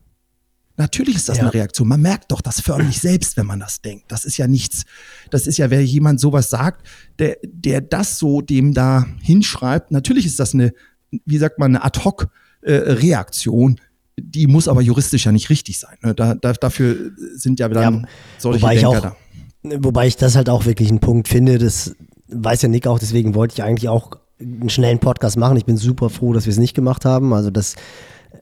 Natürlich 0.80 1.16
ist 1.16 1.28
das 1.28 1.36
ja. 1.36 1.42
eine 1.42 1.52
Reaktion. 1.52 1.88
Man 1.88 2.00
merkt 2.00 2.32
doch 2.32 2.40
das 2.40 2.62
förmlich 2.62 3.00
selbst, 3.00 3.36
wenn 3.36 3.44
man 3.44 3.60
das 3.60 3.82
denkt. 3.82 4.06
Das 4.08 4.24
ist 4.24 4.38
ja 4.38 4.48
nichts. 4.48 4.84
Das 5.30 5.46
ist 5.46 5.58
ja, 5.58 5.68
wer 5.68 5.84
jemand 5.84 6.20
sowas 6.20 6.48
sagt, 6.48 6.86
der, 7.18 7.36
der 7.44 7.82
das 7.82 8.18
so 8.18 8.40
dem 8.40 8.72
da 8.72 9.06
hinschreibt. 9.20 9.90
Natürlich 9.90 10.24
ist 10.24 10.40
das 10.40 10.54
eine, 10.54 10.72
wie 11.10 11.36
sagt 11.36 11.58
man, 11.58 11.76
eine 11.76 11.84
Ad-Hoc-Reaktion. 11.84 13.72
Äh, 13.72 14.22
die 14.22 14.46
muss 14.46 14.68
aber 14.68 14.80
juristisch 14.80 15.26
ja 15.26 15.32
nicht 15.32 15.50
richtig 15.50 15.78
sein. 15.78 15.98
Ne? 16.02 16.14
Da, 16.14 16.34
da, 16.34 16.54
dafür 16.54 17.12
sind 17.34 17.60
ja 17.60 17.68
dann 17.68 17.94
ja, 18.02 18.08
solche 18.38 18.66
Denker 18.66 18.88
auch, 18.88 19.00
da. 19.00 19.16
Wobei 19.62 20.06
ich 20.06 20.16
das 20.16 20.36
halt 20.36 20.48
auch 20.48 20.64
wirklich 20.64 20.88
einen 20.88 21.00
Punkt 21.00 21.28
finde, 21.28 21.58
dass 21.58 21.94
weiß 22.32 22.62
ja 22.62 22.68
Nick 22.68 22.86
auch, 22.86 22.98
deswegen 22.98 23.34
wollte 23.34 23.54
ich 23.54 23.62
eigentlich 23.62 23.88
auch 23.88 24.12
einen 24.40 24.70
schnellen 24.70 24.98
Podcast 24.98 25.36
machen. 25.36 25.56
Ich 25.56 25.66
bin 25.66 25.76
super 25.76 26.08
froh, 26.10 26.32
dass 26.32 26.46
wir 26.46 26.52
es 26.52 26.58
nicht 26.58 26.74
gemacht 26.74 27.04
haben. 27.04 27.32
Also, 27.34 27.50
dass 27.50 27.76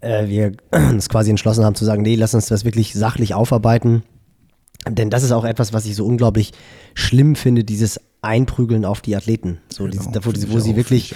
äh, 0.01 0.29
wir 0.29 0.53
uns 0.73 1.09
quasi 1.09 1.31
entschlossen 1.31 1.65
haben 1.65 1.75
zu 1.75 1.85
sagen, 1.85 2.03
nee, 2.03 2.15
lass 2.15 2.35
uns 2.35 2.47
das 2.47 2.65
wirklich 2.65 2.95
sachlich 2.95 3.35
aufarbeiten. 3.35 4.03
Denn 4.89 5.11
das 5.11 5.23
ist 5.23 5.33
auch 5.33 5.45
etwas, 5.45 5.73
was 5.73 5.87
ich 5.87 5.97
so 5.97 6.07
unglaublich 6.07 6.53
schlimm 6.95 7.35
finde, 7.35 7.65
dieses 7.65 8.01
Einprügeln 8.23 8.85
auf 8.85 9.01
die 9.01 9.17
Athleten. 9.17 9.59
So, 9.71 9.85
genau, 9.85 10.11
diese, 10.11 10.25
wo, 10.25 10.55
wo 10.55 10.61
sie 10.61 10.77
wirklich 10.77 11.15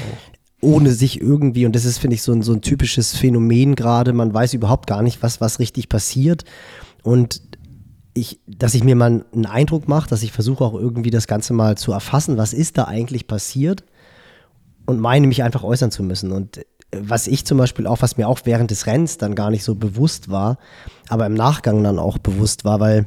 ohne 0.60 0.92
sich 0.92 1.20
irgendwie, 1.20 1.66
und 1.66 1.74
das 1.74 1.84
ist, 1.84 1.98
finde 1.98 2.14
ich, 2.14 2.22
so 2.22 2.32
ein, 2.32 2.42
so 2.42 2.52
ein 2.52 2.60
typisches 2.60 3.16
Phänomen 3.16 3.74
gerade, 3.74 4.12
man 4.12 4.32
weiß 4.32 4.54
überhaupt 4.54 4.86
gar 4.86 5.02
nicht, 5.02 5.22
was, 5.22 5.40
was 5.40 5.58
richtig 5.58 5.88
passiert. 5.88 6.44
Und 7.02 7.42
ich, 8.14 8.40
dass 8.46 8.74
ich 8.74 8.84
mir 8.84 8.96
mal 8.96 9.24
einen 9.32 9.46
Eindruck 9.46 9.88
mache, 9.88 10.08
dass 10.08 10.22
ich 10.22 10.32
versuche 10.32 10.64
auch 10.64 10.74
irgendwie 10.74 11.10
das 11.10 11.26
Ganze 11.26 11.52
mal 11.52 11.76
zu 11.76 11.92
erfassen, 11.92 12.36
was 12.36 12.52
ist 12.52 12.78
da 12.78 12.84
eigentlich 12.84 13.26
passiert 13.26 13.84
und 14.86 15.00
meine 15.00 15.26
mich 15.26 15.42
einfach 15.42 15.62
äußern 15.62 15.90
zu 15.90 16.02
müssen. 16.02 16.32
Und 16.32 16.58
äh, 16.58 16.64
was 16.94 17.26
ich 17.26 17.46
zum 17.46 17.58
Beispiel 17.58 17.86
auch, 17.86 18.02
was 18.02 18.16
mir 18.16 18.28
auch 18.28 18.40
während 18.44 18.70
des 18.70 18.86
Rennens 18.86 19.16
dann 19.16 19.34
gar 19.34 19.50
nicht 19.50 19.64
so 19.64 19.74
bewusst 19.74 20.30
war, 20.30 20.58
aber 21.08 21.26
im 21.26 21.34
Nachgang 21.34 21.82
dann 21.82 21.98
auch 21.98 22.18
bewusst 22.18 22.64
war, 22.64 22.80
weil 22.80 23.06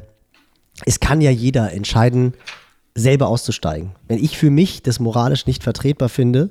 es 0.85 0.99
kann 0.99 1.21
ja 1.21 1.31
jeder 1.31 1.71
entscheiden, 1.71 2.33
selber 2.95 3.27
auszusteigen. 3.27 3.91
Wenn 4.07 4.23
ich 4.23 4.37
für 4.37 4.49
mich 4.49 4.81
das 4.81 4.99
moralisch 4.99 5.45
nicht 5.45 5.63
vertretbar 5.63 6.09
finde, 6.09 6.49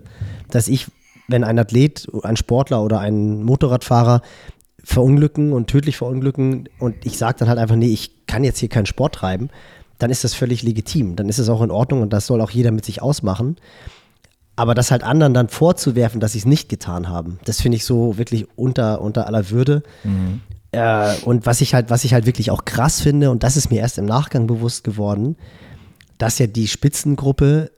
dass 0.50 0.68
ich, 0.68 0.86
wenn 1.26 1.42
ein 1.42 1.59
Athlet, 1.59 2.07
ein 2.22 2.36
Sportler 2.36 2.82
oder 2.82 3.00
ein 3.00 3.42
Motorradfahrer 3.42 4.20
verunglücken 4.85 5.53
und 5.53 5.68
tödlich 5.68 5.97
verunglücken 5.97 6.68
und 6.78 6.95
ich 7.05 7.18
sage 7.18 7.39
dann 7.39 7.49
halt 7.49 7.59
einfach, 7.59 7.76
nee, 7.76 7.93
ich 7.93 8.26
kann 8.26 8.45
jetzt 8.45 8.59
hier 8.59 8.68
keinen 8.68 8.87
Sport 8.87 9.14
treiben, 9.16 9.49
dann 9.99 10.11
ist 10.11 10.24
das 10.24 10.35
völlig 10.35 10.62
legitim. 10.62 11.16
Dann 11.16 11.28
ist 11.28 11.39
es 11.39 11.49
auch 11.49 11.62
in 11.62 11.70
Ordnung 11.70 12.03
und 12.03 12.12
das 12.12 12.26
soll 12.26 12.41
auch 12.41 12.51
jeder 12.51 12.70
mit 12.70 12.85
sich 12.85 13.01
ausmachen. 13.01 13.57
Aber 14.57 14.74
das 14.74 14.91
halt 14.91 15.03
anderen 15.03 15.35
dann 15.35 15.49
vorzuwerfen, 15.49 16.20
dass 16.20 16.32
sie 16.32 16.39
es 16.39 16.47
nicht 16.47 16.68
getan 16.68 17.09
haben, 17.09 17.39
das 17.45 17.61
finde 17.61 17.76
ich 17.76 17.85
so 17.85 18.18
wirklich 18.18 18.47
unter, 18.57 19.01
unter 19.01 19.26
aller 19.26 19.51
Würde. 19.51 19.82
Mhm. 20.05 20.43
Äh, 20.70 21.14
und 21.24 21.47
was 21.47 21.61
ich 21.61 21.74
halt, 21.74 21.91
was 21.91 22.05
ich 22.05 22.14
halt 22.14 22.26
wirklich 22.26 22.51
auch 22.51 22.64
krass 22.64 23.01
finde, 23.01 23.30
und 23.30 23.43
das 23.43 23.57
ist 23.57 23.70
mir 23.70 23.80
erst 23.80 23.99
im 23.99 24.05
Nachgang 24.05 24.47
bewusst 24.47 24.85
geworden, 24.85 25.37
dass 26.18 26.39
ja 26.39 26.47
die 26.47 26.68
Spitzengruppe 26.68 27.72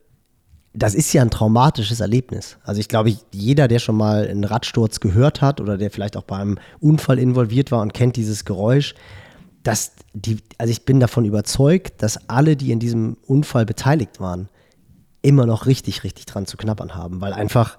das 0.76 0.94
ist 0.94 1.12
ja 1.14 1.22
ein 1.22 1.30
traumatisches 1.30 2.00
Erlebnis. 2.00 2.58
Also 2.62 2.80
ich 2.80 2.88
glaube, 2.88 3.16
jeder, 3.32 3.66
der 3.66 3.78
schon 3.78 3.96
mal 3.96 4.28
einen 4.28 4.44
Radsturz 4.44 5.00
gehört 5.00 5.40
hat 5.40 5.60
oder 5.60 5.78
der 5.78 5.90
vielleicht 5.90 6.16
auch 6.16 6.22
beim 6.22 6.58
Unfall 6.80 7.18
involviert 7.18 7.72
war 7.72 7.80
und 7.80 7.94
kennt 7.94 8.16
dieses 8.16 8.44
Geräusch, 8.44 8.94
dass 9.62 9.92
die, 10.12 10.36
also 10.58 10.70
ich 10.70 10.84
bin 10.84 11.00
davon 11.00 11.24
überzeugt, 11.24 12.02
dass 12.02 12.28
alle, 12.28 12.56
die 12.56 12.72
in 12.72 12.78
diesem 12.78 13.16
Unfall 13.26 13.64
beteiligt 13.64 14.20
waren, 14.20 14.48
immer 15.22 15.46
noch 15.46 15.64
richtig, 15.64 16.04
richtig 16.04 16.26
dran 16.26 16.46
zu 16.46 16.58
knabbern 16.58 16.94
haben, 16.94 17.22
weil 17.22 17.32
einfach 17.32 17.78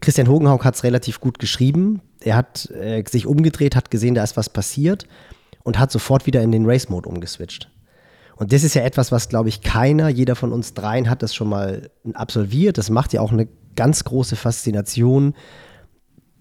Christian 0.00 0.28
Hogenhaug 0.28 0.64
hat 0.64 0.74
es 0.74 0.82
relativ 0.82 1.20
gut 1.20 1.38
geschrieben. 1.38 2.00
Er 2.20 2.36
hat 2.36 2.70
äh, 2.70 3.04
sich 3.08 3.26
umgedreht, 3.26 3.76
hat 3.76 3.90
gesehen, 3.90 4.14
da 4.14 4.24
ist 4.24 4.36
was 4.36 4.48
passiert 4.48 5.06
und 5.62 5.78
hat 5.78 5.92
sofort 5.92 6.26
wieder 6.26 6.42
in 6.42 6.52
den 6.52 6.64
Race-Mode 6.64 7.08
umgeswitcht. 7.08 7.70
Und 8.36 8.52
das 8.52 8.62
ist 8.62 8.74
ja 8.74 8.82
etwas, 8.82 9.10
was, 9.12 9.28
glaube 9.28 9.48
ich, 9.48 9.62
keiner, 9.62 10.08
jeder 10.08 10.36
von 10.36 10.52
uns 10.52 10.74
dreien 10.74 11.08
hat 11.08 11.22
das 11.22 11.34
schon 11.34 11.48
mal 11.48 11.90
absolviert. 12.14 12.78
Das 12.78 12.90
macht 12.90 13.12
ja 13.12 13.20
auch 13.20 13.32
eine 13.32 13.48
ganz 13.74 14.04
große 14.04 14.36
Faszination 14.36 15.34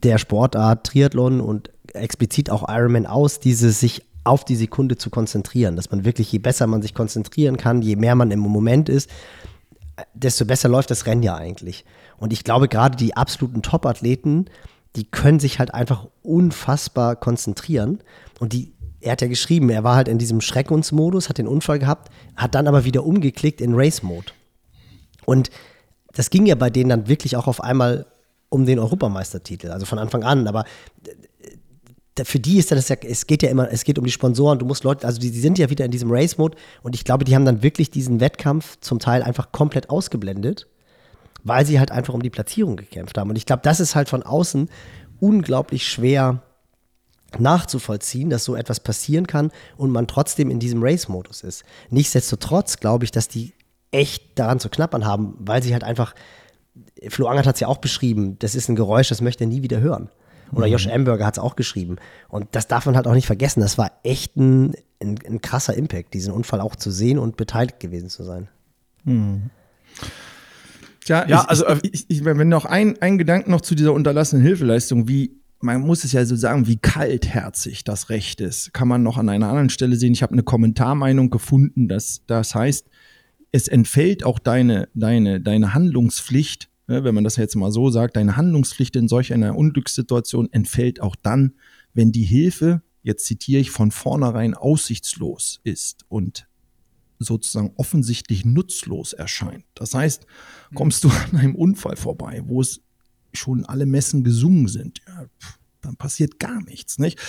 der 0.04 0.18
Sportart 0.18 0.86
Triathlon 0.86 1.42
und 1.42 1.72
explizit 1.94 2.50
auch 2.50 2.68
Ironman 2.68 3.06
aus, 3.06 3.40
diese 3.40 3.72
sich 3.72 4.04
auf 4.26 4.44
die 4.44 4.56
Sekunde 4.56 4.98
zu 4.98 5.10
konzentrieren. 5.10 5.76
Dass 5.76 5.90
man 5.90 6.04
wirklich, 6.04 6.32
je 6.32 6.40
besser 6.40 6.68
man 6.68 6.82
sich 6.82 6.94
konzentrieren 6.94 7.58
kann, 7.58 7.82
je 7.82 7.96
mehr 7.96 8.16
man 8.16 8.32
im 8.32 8.40
Moment 8.40 8.90
ist, 8.90 9.10
desto 10.14 10.46
besser 10.46 10.68
läuft 10.68 10.92
das 10.92 11.06
Rennen 11.06 11.24
ja 11.24 11.36
eigentlich. 11.36 11.86
Und 12.18 12.34
ich 12.34 12.44
glaube, 12.44 12.68
gerade 12.68 12.98
die 12.98 13.16
absoluten 13.16 13.62
Top-Athleten, 13.62 14.46
die 14.96 15.06
können 15.06 15.40
sich 15.40 15.60
halt 15.60 15.74
einfach 15.74 16.08
unfassbar 16.22 17.16
konzentrieren 17.16 18.00
und 18.40 18.54
die 18.54 18.74
er 19.06 19.12
hat 19.12 19.22
ja 19.22 19.28
geschrieben, 19.28 19.70
er 19.70 19.84
war 19.84 19.96
halt 19.96 20.08
in 20.08 20.18
diesem 20.18 20.42
Schreckensmodus, 20.42 21.30
hat 21.30 21.38
den 21.38 21.48
Unfall 21.48 21.78
gehabt, 21.78 22.12
hat 22.36 22.56
dann 22.56 22.68
aber 22.68 22.86
wieder 22.86 23.06
umgeklickt 23.06 23.62
in 23.62 23.76
Race-Mode. 23.76 24.32
Und 25.26 25.52
das 26.14 26.32
ging 26.32 26.48
ja 26.48 26.56
bei 26.56 26.72
denen 26.72 26.90
dann 26.90 27.08
wirklich 27.08 27.38
auch 27.38 27.46
auf 27.46 27.64
einmal 27.64 28.08
um 28.50 28.66
den 28.66 28.80
Europameistertitel, 28.80 29.70
also 29.70 29.86
von 29.86 30.00
Anfang 30.00 30.24
an. 30.24 30.48
Aber 30.48 30.66
für 32.24 32.40
die 32.40 32.58
ist 32.58 32.72
das 32.72 32.90
ja, 32.90 32.96
es 33.08 33.28
geht 33.28 33.44
ja 33.44 33.50
immer, 33.50 33.72
es 33.72 33.84
geht 33.84 34.00
um 34.00 34.06
die 34.06 34.12
Sponsoren, 34.12 34.58
du 34.58 34.66
musst 34.66 34.84
Leute, 34.84 35.06
also 35.06 35.20
die, 35.20 35.30
die 35.30 35.40
sind 35.40 35.60
ja 35.60 35.70
wieder 35.70 35.86
in 35.86 35.92
diesem 35.92 36.10
Race-Mode 36.12 36.58
und 36.82 36.96
ich 36.96 37.04
glaube, 37.04 37.26
die 37.26 37.36
haben 37.36 37.46
dann 37.46 37.62
wirklich 37.62 37.92
diesen 37.92 38.20
Wettkampf 38.20 38.80
zum 38.80 38.98
Teil 38.98 39.22
einfach 39.22 39.52
komplett 39.52 39.92
ausgeblendet, 39.92 40.68
weil 41.44 41.64
sie 41.64 41.78
halt 41.78 41.92
einfach 41.92 42.16
um 42.16 42.24
die 42.24 42.32
Platzierung 42.32 42.76
gekämpft 42.76 43.20
haben. 43.20 43.30
Und 43.30 43.36
ich 43.36 43.46
glaube, 43.46 43.62
das 43.64 43.80
ist 43.80 43.94
halt 43.94 44.10
von 44.10 44.24
außen 44.24 44.68
unglaublich 45.20 45.88
schwer 45.88 46.42
nachzuvollziehen, 47.40 48.30
dass 48.30 48.44
so 48.44 48.56
etwas 48.56 48.80
passieren 48.80 49.28
kann 49.28 49.52
und 49.78 49.92
man 49.92 50.08
trotzdem 50.08 50.50
in 50.50 50.60
diesem 50.60 50.84
Race-Modus 50.84 51.42
ist. 51.42 51.64
Nichtsdestotrotz 51.90 52.78
glaube 52.78 53.06
ich, 53.06 53.12
dass 53.12 53.28
die 53.28 53.54
echt 53.92 54.38
daran 54.38 54.60
zu 54.60 54.70
knappern 54.70 55.06
haben, 55.06 55.36
weil 55.40 55.64
sie 55.64 55.74
halt 55.74 55.84
einfach, 55.84 56.16
Flo 57.08 57.28
Angert 57.28 57.48
hat 57.48 57.56
es 57.56 57.62
ja 57.62 57.68
auch 57.68 57.78
beschrieben, 57.78 58.38
das 58.40 58.56
ist 58.56 58.70
ein 58.70 58.76
Geräusch, 58.76 59.10
das 59.10 59.22
möchte 59.22 59.46
er 59.46 59.48
nie 59.48 59.62
wieder 59.62 59.80
hören. 59.80 60.10
Oder 60.52 60.68
mhm. 60.68 60.74
Josh 60.74 60.88
Amberger 60.88 61.26
hat 61.26 61.38
es 61.38 61.44
auch 61.44 61.56
geschrieben. 61.56 61.98
Und 62.30 62.48
das 62.52 62.68
darf 62.68 62.86
man 62.86 62.96
halt 62.96 63.08
auch 63.08 63.14
nicht 63.14 63.26
vergessen. 63.26 63.62
Das 63.62 63.78
war 63.78 63.92
echt 64.04 64.36
ein, 64.38 64.74
ein, 65.02 65.20
ein 65.26 65.42
krasser 65.42 65.76
Impact, 65.76 66.14
diesen 66.14 66.34
Unfall 66.34 66.62
auch 66.62 66.76
zu 66.76 66.92
sehen 66.92 67.18
und 67.18 67.38
beteiligt 67.38 67.80
gewesen 67.80 68.10
zu 68.10 68.24
sein. 68.24 68.48
Mhm. 69.04 69.50
Ja, 71.06 71.28
ja 71.28 71.42
ich, 71.42 71.50
also 71.50 71.66
ich, 71.82 72.06
ich, 72.10 72.26
wenn 72.26 72.50
noch 72.50 72.66
ein, 72.66 73.02
ein 73.02 73.18
Gedanke 73.18 73.50
noch 73.50 73.62
zu 73.62 73.76
dieser 73.76 73.94
unterlassenen 73.94 74.44
Hilfeleistung, 74.44 75.08
wie 75.08 75.40
man 75.62 75.82
muss 75.82 76.04
es 76.04 76.12
ja 76.12 76.26
so 76.26 76.36
sagen, 76.36 76.68
wie 76.68 76.78
kaltherzig 76.78 77.84
das 77.84 78.10
Recht 78.10 78.42
ist, 78.42 78.74
kann 78.74 78.88
man 78.88 79.04
noch 79.04 79.18
an 79.18 79.30
einer 79.30 79.48
anderen 79.48 79.70
Stelle 79.70 79.96
sehen. 79.96 80.14
Ich 80.14 80.24
habe 80.24 80.34
eine 80.34 80.44
Kommentarmeinung 80.44 81.30
gefunden, 81.30 81.88
dass 81.88 82.22
das 82.28 82.56
heißt, 82.56 82.88
es 83.52 83.68
entfällt 83.68 84.26
auch 84.26 84.40
deine, 84.40 84.90
deine, 84.94 85.40
deine 85.40 85.74
Handlungspflicht, 85.74 86.70
ne, 86.88 87.04
wenn 87.04 87.16
man 87.16 87.24
das 87.24 87.38
jetzt 87.38 87.56
mal 87.56 87.72
so 87.72 87.90
sagt, 87.90 88.18
deine 88.18 88.38
Handlungspflicht 88.38 88.96
in 88.96 89.08
solch 89.08 89.34
einer 89.34 89.56
Unglückssituation 89.56 90.52
entfällt 90.52 91.02
auch 91.02 91.16
dann, 91.16 91.54
wenn 91.94 92.12
die 92.12 92.24
Hilfe, 92.26 92.82
jetzt 93.02 93.26
zitiere 93.26 93.62
ich, 93.62 93.72
von 93.72 93.92
vornherein 93.92 94.56
aussichtslos 94.56 95.62
ist 95.64 96.06
und 96.10 96.48
sozusagen 97.20 97.72
offensichtlich 97.78 98.44
nutzlos 98.44 99.14
erscheint. 99.14 99.64
Das 99.74 99.94
heißt, 99.94 100.26
kommst 100.74 101.04
du 101.06 101.10
an 101.10 101.38
einem 101.38 101.56
Unfall 101.56 101.96
vorbei, 101.96 102.42
wo 102.46 102.62
es 102.62 102.82
schon 103.36 103.66
alle 103.66 103.86
Messen 103.86 104.24
gesungen 104.24 104.68
sind, 104.68 105.02
ja, 105.08 105.26
dann 105.82 105.96
passiert 105.96 106.40
gar 106.40 106.62
nichts, 106.64 106.98
nicht? 107.00 107.20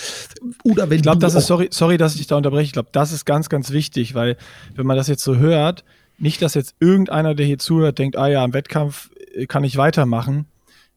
Oder 0.63 0.89
wenn 0.89 0.97
ich 0.97 1.03
glaube, 1.03 1.19
das 1.19 1.35
ist 1.35 1.47
sorry, 1.47 1.69
sorry, 1.71 1.97
dass 1.97 2.15
ich 2.15 2.27
da 2.27 2.37
unterbreche. 2.37 2.65
Ich 2.65 2.73
glaube, 2.73 2.89
das 2.91 3.11
ist 3.11 3.25
ganz, 3.25 3.49
ganz 3.49 3.71
wichtig, 3.71 4.15
weil 4.15 4.37
wenn 4.75 4.85
man 4.85 4.97
das 4.97 5.07
jetzt 5.07 5.23
so 5.23 5.37
hört, 5.37 5.83
nicht, 6.17 6.41
dass 6.41 6.55
jetzt 6.55 6.75
irgendeiner, 6.79 7.35
der 7.35 7.45
hier 7.45 7.59
zuhört, 7.59 7.99
denkt, 7.99 8.17
ah 8.17 8.27
ja, 8.27 8.43
im 8.43 8.53
Wettkampf 8.53 9.11
äh, 9.35 9.45
kann 9.45 9.63
ich 9.63 9.77
weitermachen. 9.77 10.45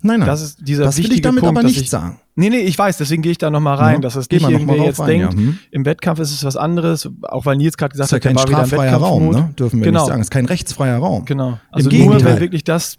Nein, 0.03 0.21
nein. 0.21 0.27
Das 0.27 0.41
ist 0.41 0.67
dieser 0.67 0.85
das 0.85 0.97
will 0.97 1.13
ich 1.13 1.21
damit 1.21 1.43
Punkt, 1.43 1.59
aber 1.59 1.67
nicht 1.67 1.79
ich, 1.79 1.91
sagen. 1.91 2.21
Nee, 2.35 2.49
nee, 2.49 2.61
ich 2.61 2.79
weiß, 2.79 2.97
deswegen 2.97 3.21
gehe 3.21 3.33
ich 3.33 3.39
da 3.39 3.51
nochmal 3.51 3.77
rein, 3.77 3.95
ja, 3.97 4.01
dass 4.01 4.17
es 4.17 4.31
nicht 4.31 4.49
irgendwer 4.49 4.77
jetzt 4.77 4.99
rein, 4.99 5.09
denkt, 5.09 5.35
ja. 5.35 5.39
hm. 5.39 5.59
im 5.71 5.85
Wettkampf 5.85 6.21
ist 6.21 6.31
es 6.31 6.43
was 6.43 6.57
anderes, 6.57 7.07
auch 7.23 7.45
weil 7.45 7.59
Nils 7.59 7.77
gerade 7.77 7.93
gesagt 7.93 8.11
hat, 8.13 8.25
ja 8.25 8.31
kein 8.33 8.39
straffreier 8.39 8.97
Raum, 8.97 9.31
ne? 9.31 9.55
dürfen 9.59 9.81
wir 9.81 9.85
genau. 9.85 10.01
nicht 10.01 10.09
sagen. 10.09 10.21
Es 10.23 10.27
ist 10.27 10.31
kein 10.31 10.47
rechtsfreier 10.47 10.97
Raum. 10.97 11.27
Genau. 11.27 11.59
Also 11.71 11.91
Im 11.91 12.07
nur, 12.07 12.25
wenn 12.25 12.41
wirklich 12.41 12.65
das 12.65 12.97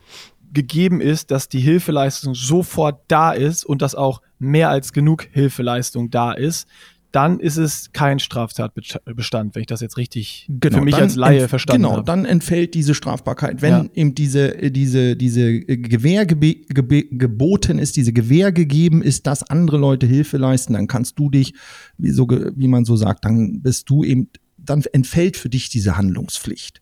gegeben 0.54 1.02
ist, 1.02 1.32
dass 1.32 1.50
die 1.50 1.60
Hilfeleistung 1.60 2.36
sofort 2.36 3.02
da 3.08 3.32
ist 3.32 3.66
und 3.66 3.82
dass 3.82 3.96
auch 3.96 4.22
mehr 4.40 4.70
als 4.70 4.94
genug 4.94 5.28
Hilfeleistung 5.32 6.10
da 6.10 6.32
ist, 6.32 6.68
dann 7.12 7.40
ist 7.40 7.58
es 7.58 7.92
kein 7.92 8.20
Straftatbestand, 8.20 9.54
wenn 9.54 9.62
ich 9.62 9.68
das 9.68 9.82
jetzt 9.82 9.98
richtig 9.98 10.48
genau, 10.50 10.78
für 10.78 10.84
mich 10.84 10.96
als 10.96 11.16
Laie 11.16 11.50
verstanden 11.50 11.84
genau, 11.84 11.92
habe. 11.92 12.04
Genau, 12.04 12.16
dann 12.16 12.26
entfällt 12.26 12.74
diese 12.74 12.96
Strafbarkeit. 12.96 13.62
Wenn 13.62 13.72
ja. 13.72 13.86
eben 13.94 14.16
diese, 14.16 14.72
diese, 14.72 15.18
diese 15.18 15.60
Gewähr 15.60 16.26
geboten 16.26 17.80
ist, 17.80 17.98
diese 17.98 18.14
Gewähr 18.14 18.54
gegeben 18.54 19.02
ist, 19.02 19.28
dass 19.28 19.44
andere 19.44 19.78
Leute 19.78 20.06
Hilfe 20.06 20.38
leisten, 20.38 20.74
dann 20.74 20.88
kannst 20.88 21.20
du 21.20 21.30
dich, 21.30 21.54
wie, 21.98 22.12
so, 22.12 22.28
wie 22.30 22.68
man 22.70 22.86
so 22.86 22.96
sagt, 22.96 23.26
dann 23.26 23.62
bist 23.62 23.90
du 23.90 24.06
eben, 24.06 24.30
dann 24.58 24.82
entfällt 24.94 25.36
für 25.36 25.50
dich 25.50 25.70
diese 25.70 25.98
Handlungspflicht. 25.98 26.81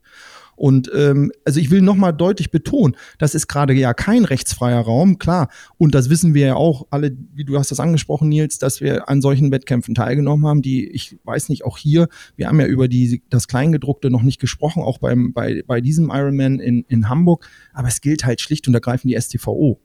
Und 0.60 0.92
ähm, 0.94 1.32
also 1.46 1.60
ich 1.62 1.72
will 1.72 1.82
nochmal 1.82 2.14
deutlich 2.14 2.52
betonen, 2.52 2.98
das 3.18 3.34
ist 3.34 3.48
gerade 3.48 3.74
ja 3.74 3.94
kein 3.94 4.26
rechtsfreier 4.26 4.82
Raum, 4.82 5.18
klar. 5.18 5.48
Und 5.78 5.96
das 5.96 6.10
wissen 6.10 6.34
wir 6.34 6.48
ja 6.48 6.56
auch 6.56 6.88
alle, 6.90 7.16
wie 7.34 7.46
du 7.46 7.58
hast 7.58 7.72
das 7.72 7.80
angesprochen, 7.80 8.28
Nils, 8.28 8.60
dass 8.60 8.82
wir 8.82 9.08
an 9.08 9.22
solchen 9.22 9.52
Wettkämpfen 9.52 9.96
teilgenommen 9.96 10.46
haben, 10.46 10.62
die, 10.62 10.86
ich 10.90 11.18
weiß 11.24 11.48
nicht, 11.48 11.64
auch 11.64 11.78
hier, 11.78 12.10
wir 12.36 12.50
haben 12.50 12.60
ja 12.60 12.66
über 12.66 12.90
die, 12.90 13.24
das 13.30 13.48
Kleingedruckte 13.48 14.10
noch 14.10 14.22
nicht 14.22 14.42
gesprochen, 14.42 14.84
auch 14.84 14.98
beim, 14.98 15.32
bei, 15.32 15.64
bei 15.66 15.80
diesem 15.80 16.10
Ironman 16.10 16.60
in, 16.60 16.84
in 16.90 17.08
Hamburg, 17.08 17.48
aber 17.72 17.88
es 17.88 18.02
gilt 18.02 18.26
halt 18.26 18.42
schlicht 18.42 18.68
und 18.68 18.74
ergreifend 18.74 19.14
die 19.14 19.20
STVO. 19.20 19.80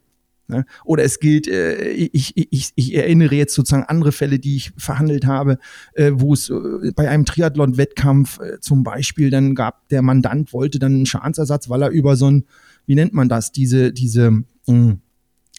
Ne? 0.47 0.67
Oder 0.85 1.05
es 1.05 1.21
gilt, 1.21 1.49
äh, 1.49 1.91
ich, 1.93 2.33
ich, 2.37 2.73
ich 2.75 2.95
erinnere 2.95 3.35
jetzt 3.35 3.55
sozusagen 3.55 3.85
andere 3.85 4.13
Fälle, 4.13 4.39
die 4.39 4.57
ich 4.57 4.73
verhandelt 4.77 5.27
habe, 5.27 5.59
äh, 5.95 6.13
wo 6.15 6.35
es 6.35 6.51
äh, 6.51 6.93
bei 6.95 7.09
einem 7.09 7.25
Triathlon-Wettkampf 7.25 8.41
äh, 8.41 8.61
zum 8.61 8.83
Beispiel 8.83 9.31
dann 9.31 9.55
gab, 9.55 9.89
der 9.89 10.03
Mandant 10.03 10.53
wollte 10.53 10.79
dann 10.79 10.95
einen 10.95 11.07
Schadensersatz, 11.07 11.71
weil 11.71 11.83
er 11.83 11.91
über 11.91 12.17
so 12.17 12.31
ein, 12.31 12.45
wie 12.87 12.95
nennt 12.95 13.15
man 13.15 13.29
das, 13.29 13.53
diese, 13.53 13.93
diese, 13.93 14.31
mh, 14.31 14.45
hm, 14.67 15.01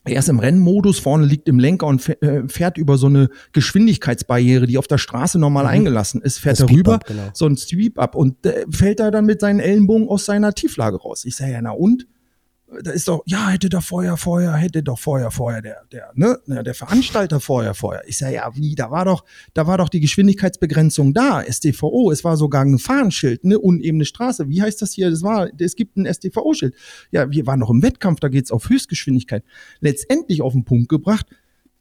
er 0.08 0.20
ist 0.20 0.30
im 0.30 0.38
Rennmodus, 0.38 1.00
vorne 1.00 1.26
liegt 1.26 1.50
im 1.50 1.58
Lenker 1.58 1.88
und 1.88 2.08
äh, 2.22 2.48
fährt 2.48 2.78
über 2.78 2.98
so 2.98 3.08
eine 3.08 3.30
Geschwindigkeitsbarriere, 3.54 4.68
die 4.68 4.78
auf 4.78 4.86
der 4.86 5.00
Straße 5.00 5.40
normal 5.40 5.64
mhm. 5.64 5.70
eingelassen 5.72 6.22
ist, 6.22 6.38
fährt 6.38 6.60
er 6.60 6.70
rüber, 6.70 7.00
genau. 7.08 7.30
so 7.34 7.48
ein 7.48 7.58
Sweep-Up 7.58 8.14
und 8.14 8.46
äh, 8.46 8.66
fällt 8.70 9.00
da 9.00 9.10
dann 9.10 9.26
mit 9.26 9.42
seinen 9.42 9.60
Ellenbogen 9.60 10.08
aus 10.08 10.26
seiner 10.26 10.54
Tieflage 10.54 10.98
raus. 10.98 11.26
Ich 11.26 11.36
sage 11.36 11.54
ja, 11.54 11.62
na 11.62 11.72
und? 11.72 12.06
Da 12.82 12.92
ist 12.92 13.08
doch, 13.08 13.22
ja, 13.26 13.50
hätte 13.50 13.70
doch 13.70 13.84
vorher, 13.84 14.18
vorher, 14.18 14.54
hätte 14.54 14.82
doch 14.82 14.98
vorher, 14.98 15.30
vorher 15.30 15.62
der, 15.62 15.84
der, 15.92 16.12
ne, 16.16 16.40
der 16.48 16.74
Veranstalter 16.74 17.40
vorher, 17.40 17.76
vorher. 17.76 18.04
Ich 18.08 18.18
sage, 18.18 18.36
ja, 18.36 18.52
wie, 18.56 18.74
da 18.74 18.90
war 18.90 19.06
doch, 19.06 19.24
da 19.54 19.68
war 19.68 19.78
doch 19.78 19.90
die 19.90 20.00
Geschwindigkeitsbegrenzung 20.00 21.14
da, 21.14 21.44
STVO, 21.44 22.12
es 22.12 22.24
war 22.24 22.38
sogar 22.38 22.64
ein 22.64 22.80
Fahrenschild, 22.80 23.44
ne, 23.44 23.60
unebene 23.60 24.06
Straße. 24.06 24.50
Wie 24.50 24.62
heißt 24.62 24.82
das 24.82 24.94
hier? 24.94 25.12
Das 25.12 25.22
war, 25.22 25.50
es 25.60 25.76
gibt 25.76 25.96
ein 25.98 26.12
STVO-Schild. 26.12 26.74
Ja, 27.12 27.30
wir 27.30 27.46
waren 27.46 27.60
noch 27.60 27.70
im 27.70 27.84
Wettkampf, 27.84 28.20
da 28.20 28.30
geht's 28.30 28.52
auf 28.52 28.68
Höchstgeschwindigkeit. 28.68 29.44
Letztendlich 29.80 30.42
auf 30.42 30.54
den 30.54 30.66
Punkt 30.66 30.90
gebracht, 30.90 31.28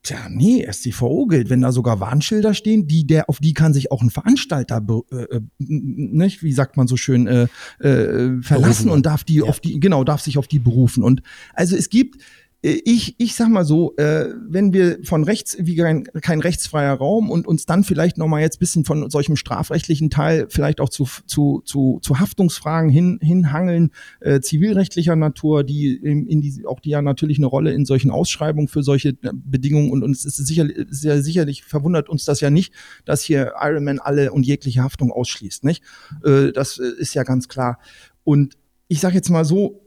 Tja, 0.04 0.28
nee, 0.28 0.70
STVO 0.70 1.26
gilt, 1.26 1.48
wenn 1.48 1.62
da 1.62 1.72
sogar 1.72 1.98
Warnschilder 1.98 2.52
stehen, 2.52 2.86
die 2.86 3.06
der, 3.06 3.30
auf 3.30 3.38
die 3.38 3.54
kann 3.54 3.72
sich 3.72 3.90
auch 3.90 4.02
ein 4.02 4.10
Veranstalter, 4.10 4.84
äh, 5.10 5.16
äh 5.16 5.40
nicht, 5.58 6.42
wie 6.42 6.52
sagt 6.52 6.76
man 6.76 6.86
so 6.86 6.98
schön, 6.98 7.26
äh, 7.26 7.46
äh, 7.80 8.42
verlassen 8.42 8.90
und 8.90 9.06
darf 9.06 9.24
die 9.24 9.36
ja. 9.36 9.44
auf 9.44 9.60
die, 9.60 9.80
genau, 9.80 10.04
darf 10.04 10.20
sich 10.20 10.36
auf 10.36 10.46
die 10.46 10.58
berufen. 10.58 11.02
Und 11.02 11.22
also 11.54 11.74
es 11.74 11.88
gibt 11.88 12.22
ich, 12.66 13.16
ich 13.18 13.34
sag 13.34 13.50
mal 13.50 13.66
so, 13.66 13.94
äh, 13.96 14.32
wenn 14.48 14.72
wir 14.72 14.98
von 15.04 15.22
rechts, 15.22 15.54
wie 15.60 15.76
kein, 15.76 16.04
kein 16.04 16.40
rechtsfreier 16.40 16.94
Raum 16.94 17.30
und 17.30 17.46
uns 17.46 17.66
dann 17.66 17.84
vielleicht 17.84 18.16
nochmal 18.16 18.40
jetzt 18.40 18.58
bisschen 18.58 18.86
von 18.86 19.10
solchem 19.10 19.36
strafrechtlichen 19.36 20.08
Teil 20.08 20.46
vielleicht 20.48 20.80
auch 20.80 20.88
zu, 20.88 21.06
zu, 21.26 21.60
zu, 21.66 21.98
zu 22.02 22.20
Haftungsfragen 22.20 22.88
hin, 22.88 23.18
hinhangeln, 23.20 23.90
äh, 24.20 24.40
zivilrechtlicher 24.40 25.14
Natur, 25.14 25.62
die 25.62 25.94
in, 25.94 26.26
in 26.26 26.40
die, 26.40 26.64
auch 26.64 26.80
die 26.80 26.88
ja 26.88 27.02
natürlich 27.02 27.36
eine 27.36 27.48
Rolle 27.48 27.70
in 27.74 27.84
solchen 27.84 28.10
Ausschreibungen 28.10 28.68
für 28.68 28.82
solche 28.82 29.10
äh, 29.10 29.32
Bedingungen 29.34 29.90
und 29.90 30.02
uns 30.02 30.24
ist 30.24 30.38
sicher, 30.38 30.66
sehr 30.88 31.22
sicherlich 31.22 31.64
verwundert 31.64 32.08
uns 32.08 32.24
das 32.24 32.40
ja 32.40 32.48
nicht, 32.48 32.72
dass 33.04 33.20
hier 33.20 33.52
Ironman 33.60 33.98
alle 33.98 34.32
und 34.32 34.46
jegliche 34.46 34.82
Haftung 34.82 35.12
ausschließt, 35.12 35.64
nicht? 35.64 35.82
Äh, 36.24 36.52
das 36.52 36.78
äh, 36.78 36.92
ist 36.96 37.12
ja 37.12 37.24
ganz 37.24 37.48
klar. 37.48 37.78
Und 38.22 38.56
ich 38.88 39.00
sage 39.00 39.16
jetzt 39.16 39.28
mal 39.28 39.44
so, 39.44 39.82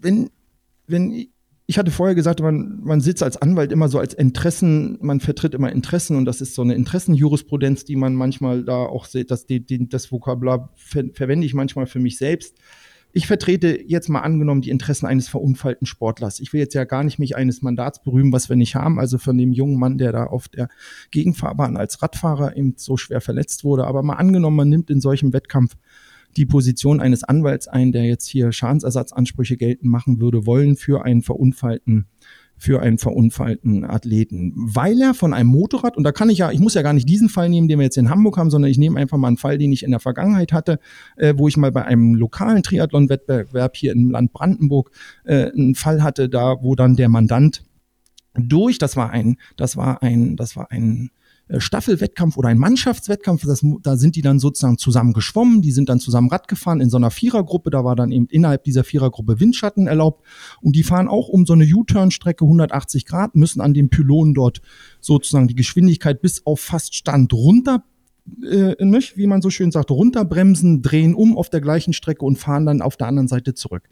wenn, 0.00 0.30
wenn 0.86 1.26
ich 1.68 1.78
hatte 1.78 1.90
vorher 1.90 2.14
gesagt, 2.14 2.40
man, 2.40 2.80
man 2.82 3.00
sitzt 3.00 3.24
als 3.24 3.36
Anwalt 3.36 3.72
immer 3.72 3.88
so 3.88 3.98
als 3.98 4.14
Interessen, 4.14 4.98
man 5.00 5.18
vertritt 5.18 5.52
immer 5.52 5.72
Interessen 5.72 6.16
und 6.16 6.24
das 6.24 6.40
ist 6.40 6.54
so 6.54 6.62
eine 6.62 6.74
Interessenjurisprudenz, 6.74 7.84
die 7.84 7.96
man 7.96 8.14
manchmal 8.14 8.62
da 8.62 8.76
auch 8.76 9.04
sieht, 9.04 9.32
das, 9.32 9.46
die, 9.46 9.88
das 9.88 10.12
Vokabular 10.12 10.72
ver, 10.76 11.04
verwende 11.12 11.44
ich 11.44 11.54
manchmal 11.54 11.86
für 11.86 11.98
mich 11.98 12.18
selbst. 12.18 12.56
Ich 13.12 13.26
vertrete 13.26 13.80
jetzt 13.84 14.08
mal 14.08 14.20
angenommen 14.20 14.60
die 14.60 14.70
Interessen 14.70 15.06
eines 15.06 15.26
verunfallten 15.28 15.86
Sportlers. 15.86 16.38
Ich 16.38 16.52
will 16.52 16.60
jetzt 16.60 16.74
ja 16.74 16.84
gar 16.84 17.02
nicht 17.02 17.18
mich 17.18 17.34
eines 17.34 17.62
Mandats 17.62 18.02
berühmen, 18.02 18.32
was 18.32 18.48
wir 18.48 18.56
nicht 18.56 18.76
haben, 18.76 19.00
also 19.00 19.16
von 19.18 19.38
dem 19.38 19.52
jungen 19.52 19.78
Mann, 19.78 19.96
der 19.98 20.12
da 20.12 20.24
auf 20.24 20.48
der 20.48 20.68
Gegenfahrbahn 21.10 21.76
als 21.76 22.02
Radfahrer 22.02 22.56
eben 22.56 22.74
so 22.76 22.96
schwer 22.96 23.22
verletzt 23.22 23.64
wurde. 23.64 23.86
Aber 23.86 24.02
mal 24.02 24.14
angenommen, 24.14 24.56
man 24.56 24.68
nimmt 24.68 24.90
in 24.90 25.00
solchem 25.00 25.32
Wettkampf 25.32 25.76
die 26.36 26.46
Position 26.46 27.00
eines 27.00 27.24
Anwalts 27.24 27.68
ein, 27.68 27.92
der 27.92 28.04
jetzt 28.04 28.26
hier 28.28 28.52
Schadensersatzansprüche 28.52 29.56
geltend 29.56 29.90
machen 29.90 30.20
würde 30.20 30.46
wollen 30.46 30.76
für 30.76 31.04
einen 31.04 31.22
verunfallten 31.22 32.06
für 32.58 32.80
einen 32.80 32.98
verunfallten 32.98 33.84
Athleten, 33.84 34.52
weil 34.56 35.00
er 35.02 35.14
von 35.14 35.34
einem 35.34 35.50
Motorrad, 35.50 35.96
und 35.96 36.04
da 36.04 36.12
kann 36.12 36.30
ich 36.30 36.38
ja, 36.38 36.50
ich 36.50 36.58
muss 36.58 36.74
ja 36.74 36.82
gar 36.82 36.94
nicht 36.94 37.08
diesen 37.08 37.28
Fall 37.28 37.48
nehmen, 37.50 37.68
den 37.68 37.78
wir 37.78 37.84
jetzt 37.84 37.98
in 37.98 38.08
Hamburg 38.08 38.38
haben, 38.38 38.50
sondern 38.50 38.70
ich 38.70 38.78
nehme 38.78 38.98
einfach 38.98 39.18
mal 39.18 39.28
einen 39.28 39.36
Fall, 39.36 39.58
den 39.58 39.72
ich 39.72 39.82
in 39.82 39.90
der 39.90 40.00
Vergangenheit 40.00 40.52
hatte, 40.52 40.78
äh, 41.16 41.34
wo 41.36 41.48
ich 41.48 41.56
mal 41.56 41.70
bei 41.70 41.84
einem 41.84 42.14
lokalen 42.14 42.62
Triathlon-Wettbewerb 42.62 43.76
hier 43.76 43.92
im 43.92 44.10
Land 44.10 44.32
Brandenburg 44.32 44.90
äh, 45.24 45.50
einen 45.52 45.74
Fall 45.74 46.02
hatte, 46.02 46.28
da 46.28 46.62
wo 46.62 46.74
dann 46.74 46.96
der 46.96 47.10
Mandant 47.10 47.62
durch, 48.34 48.78
das 48.78 48.96
war 48.96 49.10
ein, 49.10 49.36
das 49.56 49.76
war 49.76 50.02
ein, 50.02 50.36
das 50.36 50.56
war 50.56 50.70
ein 50.70 51.10
Staffelwettkampf 51.58 52.36
oder 52.36 52.48
ein 52.48 52.58
Mannschaftswettkampf, 52.58 53.44
das, 53.46 53.64
da 53.82 53.96
sind 53.96 54.16
die 54.16 54.22
dann 54.22 54.40
sozusagen 54.40 54.78
zusammen 54.78 55.12
geschwommen, 55.12 55.62
die 55.62 55.70
sind 55.70 55.88
dann 55.88 56.00
zusammen 56.00 56.28
Rad 56.28 56.48
gefahren 56.48 56.80
in 56.80 56.90
so 56.90 56.96
einer 56.96 57.12
Vierergruppe, 57.12 57.70
da 57.70 57.84
war 57.84 57.94
dann 57.94 58.10
eben 58.10 58.26
innerhalb 58.26 58.64
dieser 58.64 58.82
Vierergruppe 58.82 59.38
Windschatten 59.38 59.86
erlaubt 59.86 60.24
und 60.60 60.74
die 60.74 60.82
fahren 60.82 61.06
auch 61.06 61.28
um 61.28 61.46
so 61.46 61.52
eine 61.52 61.64
U-Turn-Strecke 61.64 62.44
180 62.44 63.06
Grad, 63.06 63.36
müssen 63.36 63.60
an 63.60 63.74
den 63.74 63.90
Pylonen 63.90 64.34
dort 64.34 64.60
sozusagen 65.00 65.46
die 65.46 65.54
Geschwindigkeit 65.54 66.20
bis 66.20 66.44
auf 66.44 66.60
fast 66.60 66.96
Stand 66.96 67.32
runter 67.32 67.84
äh, 68.42 68.84
nicht, 68.84 69.16
wie 69.16 69.26
man 69.26 69.40
so 69.40 69.50
schön 69.50 69.70
sagt, 69.70 69.90
runterbremsen, 69.90 70.82
drehen 70.82 71.14
um 71.14 71.36
auf 71.36 71.48
der 71.48 71.60
gleichen 71.60 71.92
Strecke 71.92 72.24
und 72.24 72.38
fahren 72.38 72.66
dann 72.66 72.82
auf 72.82 72.96
der 72.96 73.06
anderen 73.06 73.28
Seite 73.28 73.54
zurück. 73.54 73.88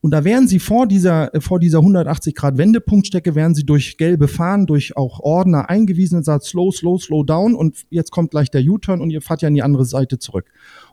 Und 0.00 0.12
da 0.12 0.24
wären 0.24 0.46
sie 0.46 0.58
vor 0.58 0.86
dieser, 0.86 1.34
äh, 1.34 1.40
vor 1.40 1.58
dieser 1.58 1.78
180 1.78 2.34
Grad 2.34 2.56
Wendepunktstrecke, 2.56 3.34
wären 3.34 3.54
sie 3.54 3.64
durch 3.64 3.96
gelbe 3.96 4.28
Fahnen, 4.28 4.66
durch 4.66 4.96
auch 4.96 5.20
Ordner 5.20 5.68
eingewiesen 5.68 6.18
und 6.18 6.24
sagt 6.24 6.44
slow, 6.44 6.70
slow, 6.70 6.98
slow 6.98 7.24
down 7.24 7.54
und 7.54 7.84
jetzt 7.90 8.10
kommt 8.10 8.30
gleich 8.30 8.50
der 8.50 8.62
U-Turn 8.62 9.00
und 9.00 9.10
ihr 9.10 9.22
fahrt 9.22 9.42
ja 9.42 9.48
an 9.48 9.54
die 9.54 9.62
andere 9.62 9.84
Seite 9.84 10.18
zurück. 10.18 10.46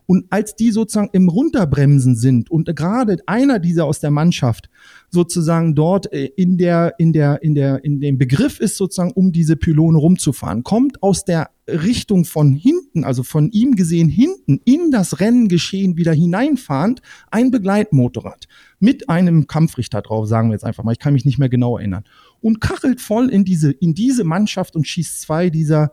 Und 0.08 0.26
als 0.30 0.56
die 0.56 0.72
sozusagen 0.72 1.10
im 1.14 1.30
Runterbremsen 1.30 2.16
sind 2.16 2.52
und 2.52 2.74
gerade 2.76 3.18
einer 3.26 3.60
dieser 3.60 3.86
aus 3.86 4.00
der 4.00 4.12
Mannschaft 4.12 4.70
sozusagen 5.10 5.76
dort 5.76 6.12
äh, 6.14 6.26
in 6.36 6.58
der, 6.58 6.94
in 6.98 7.14
der, 7.14 7.42
in 7.42 7.56
der, 7.56 7.84
in 7.84 8.00
dem 8.00 8.18
Begriff 8.18 8.60
ist 8.60 8.78
sozusagen, 8.78 9.12
um 9.12 9.32
diese 9.32 9.56
Pylone 9.56 9.98
rumzufahren, 9.98 10.64
kommt 10.64 11.02
aus 11.02 11.26
der 11.26 11.50
Richtung 11.68 12.26
von 12.26 12.54
hinten, 12.54 13.04
also 13.04 13.24
von 13.24 13.50
ihm 13.52 13.76
gesehen 13.76 14.10
hinten, 14.10 14.62
in 14.66 14.92
das 14.92 15.20
Rennengeschehen 15.20 15.98
wieder 15.98 16.14
hineinfahrend, 16.14 17.02
ein 17.32 17.50
Begleitmotorrad 17.50 18.48
mit 18.80 19.10
einem 19.10 19.48
Kampfrichter 19.48 20.02
drauf, 20.02 20.28
sagen 20.28 20.50
wir 20.50 20.54
jetzt 20.54 20.66
einfach 20.66 20.84
mal. 20.84 20.92
Ich 20.92 21.00
kann 21.00 21.14
mich 21.14 21.26
nicht 21.26 21.40
mehr 21.40 21.50
genau 21.50 21.78
erinnern. 21.78 22.04
Und 22.42 22.62
kachelt 22.62 23.02
voll 23.02 23.30
in 23.30 23.46
diese, 23.46 23.72
in 23.72 23.96
diese 23.96 24.24
Mannschaft 24.24 24.76
und 24.76 24.88
schießt 24.88 25.22
zwei 25.22 25.50
dieser 25.50 25.92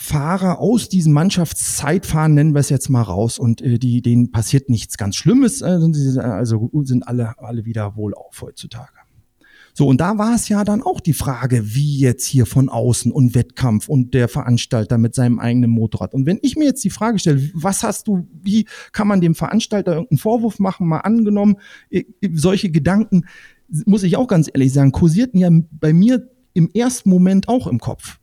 Fahrer 0.00 0.60
aus 0.60 0.88
diesem 0.88 1.12
Mannschaftszeitfahren, 1.12 2.32
nennen 2.32 2.54
wir 2.54 2.60
es 2.60 2.68
jetzt 2.68 2.88
mal 2.88 3.02
raus, 3.02 3.36
und 3.36 3.60
äh, 3.60 3.80
die, 3.80 4.00
denen 4.00 4.30
passiert 4.30 4.70
nichts 4.70 4.96
ganz 4.96 5.16
Schlimmes, 5.16 5.60
äh, 5.60 5.64
also 5.64 6.70
sind 6.84 7.06
alle, 7.06 7.36
alle 7.38 7.64
wieder 7.64 7.96
wohlauf 7.96 8.40
heutzutage. 8.40 8.92
So, 9.74 9.88
und 9.88 10.00
da 10.00 10.16
war 10.16 10.36
es 10.36 10.48
ja 10.48 10.62
dann 10.62 10.82
auch 10.82 11.00
die 11.00 11.12
Frage, 11.12 11.74
wie 11.74 11.98
jetzt 11.98 12.26
hier 12.26 12.46
von 12.46 12.68
außen 12.68 13.10
und 13.10 13.34
Wettkampf 13.34 13.88
und 13.88 14.14
der 14.14 14.28
Veranstalter 14.28 14.98
mit 14.98 15.16
seinem 15.16 15.40
eigenen 15.40 15.70
Motorrad. 15.70 16.14
Und 16.14 16.26
wenn 16.26 16.38
ich 16.42 16.56
mir 16.56 16.64
jetzt 16.66 16.84
die 16.84 16.90
Frage 16.90 17.18
stelle, 17.18 17.50
was 17.54 17.82
hast 17.82 18.06
du, 18.06 18.28
wie 18.40 18.66
kann 18.92 19.08
man 19.08 19.20
dem 19.20 19.34
Veranstalter 19.34 19.92
irgendeinen 19.92 20.18
Vorwurf 20.18 20.60
machen, 20.60 20.86
mal 20.86 21.00
angenommen, 21.00 21.56
äh, 21.90 22.04
solche 22.34 22.70
Gedanken, 22.70 23.24
muss 23.84 24.04
ich 24.04 24.16
auch 24.16 24.28
ganz 24.28 24.48
ehrlich 24.52 24.72
sagen, 24.72 24.92
kursierten 24.92 25.40
ja 25.40 25.50
bei 25.72 25.92
mir 25.92 26.30
im 26.54 26.70
ersten 26.72 27.10
Moment 27.10 27.48
auch 27.48 27.66
im 27.66 27.80
Kopf 27.80 28.17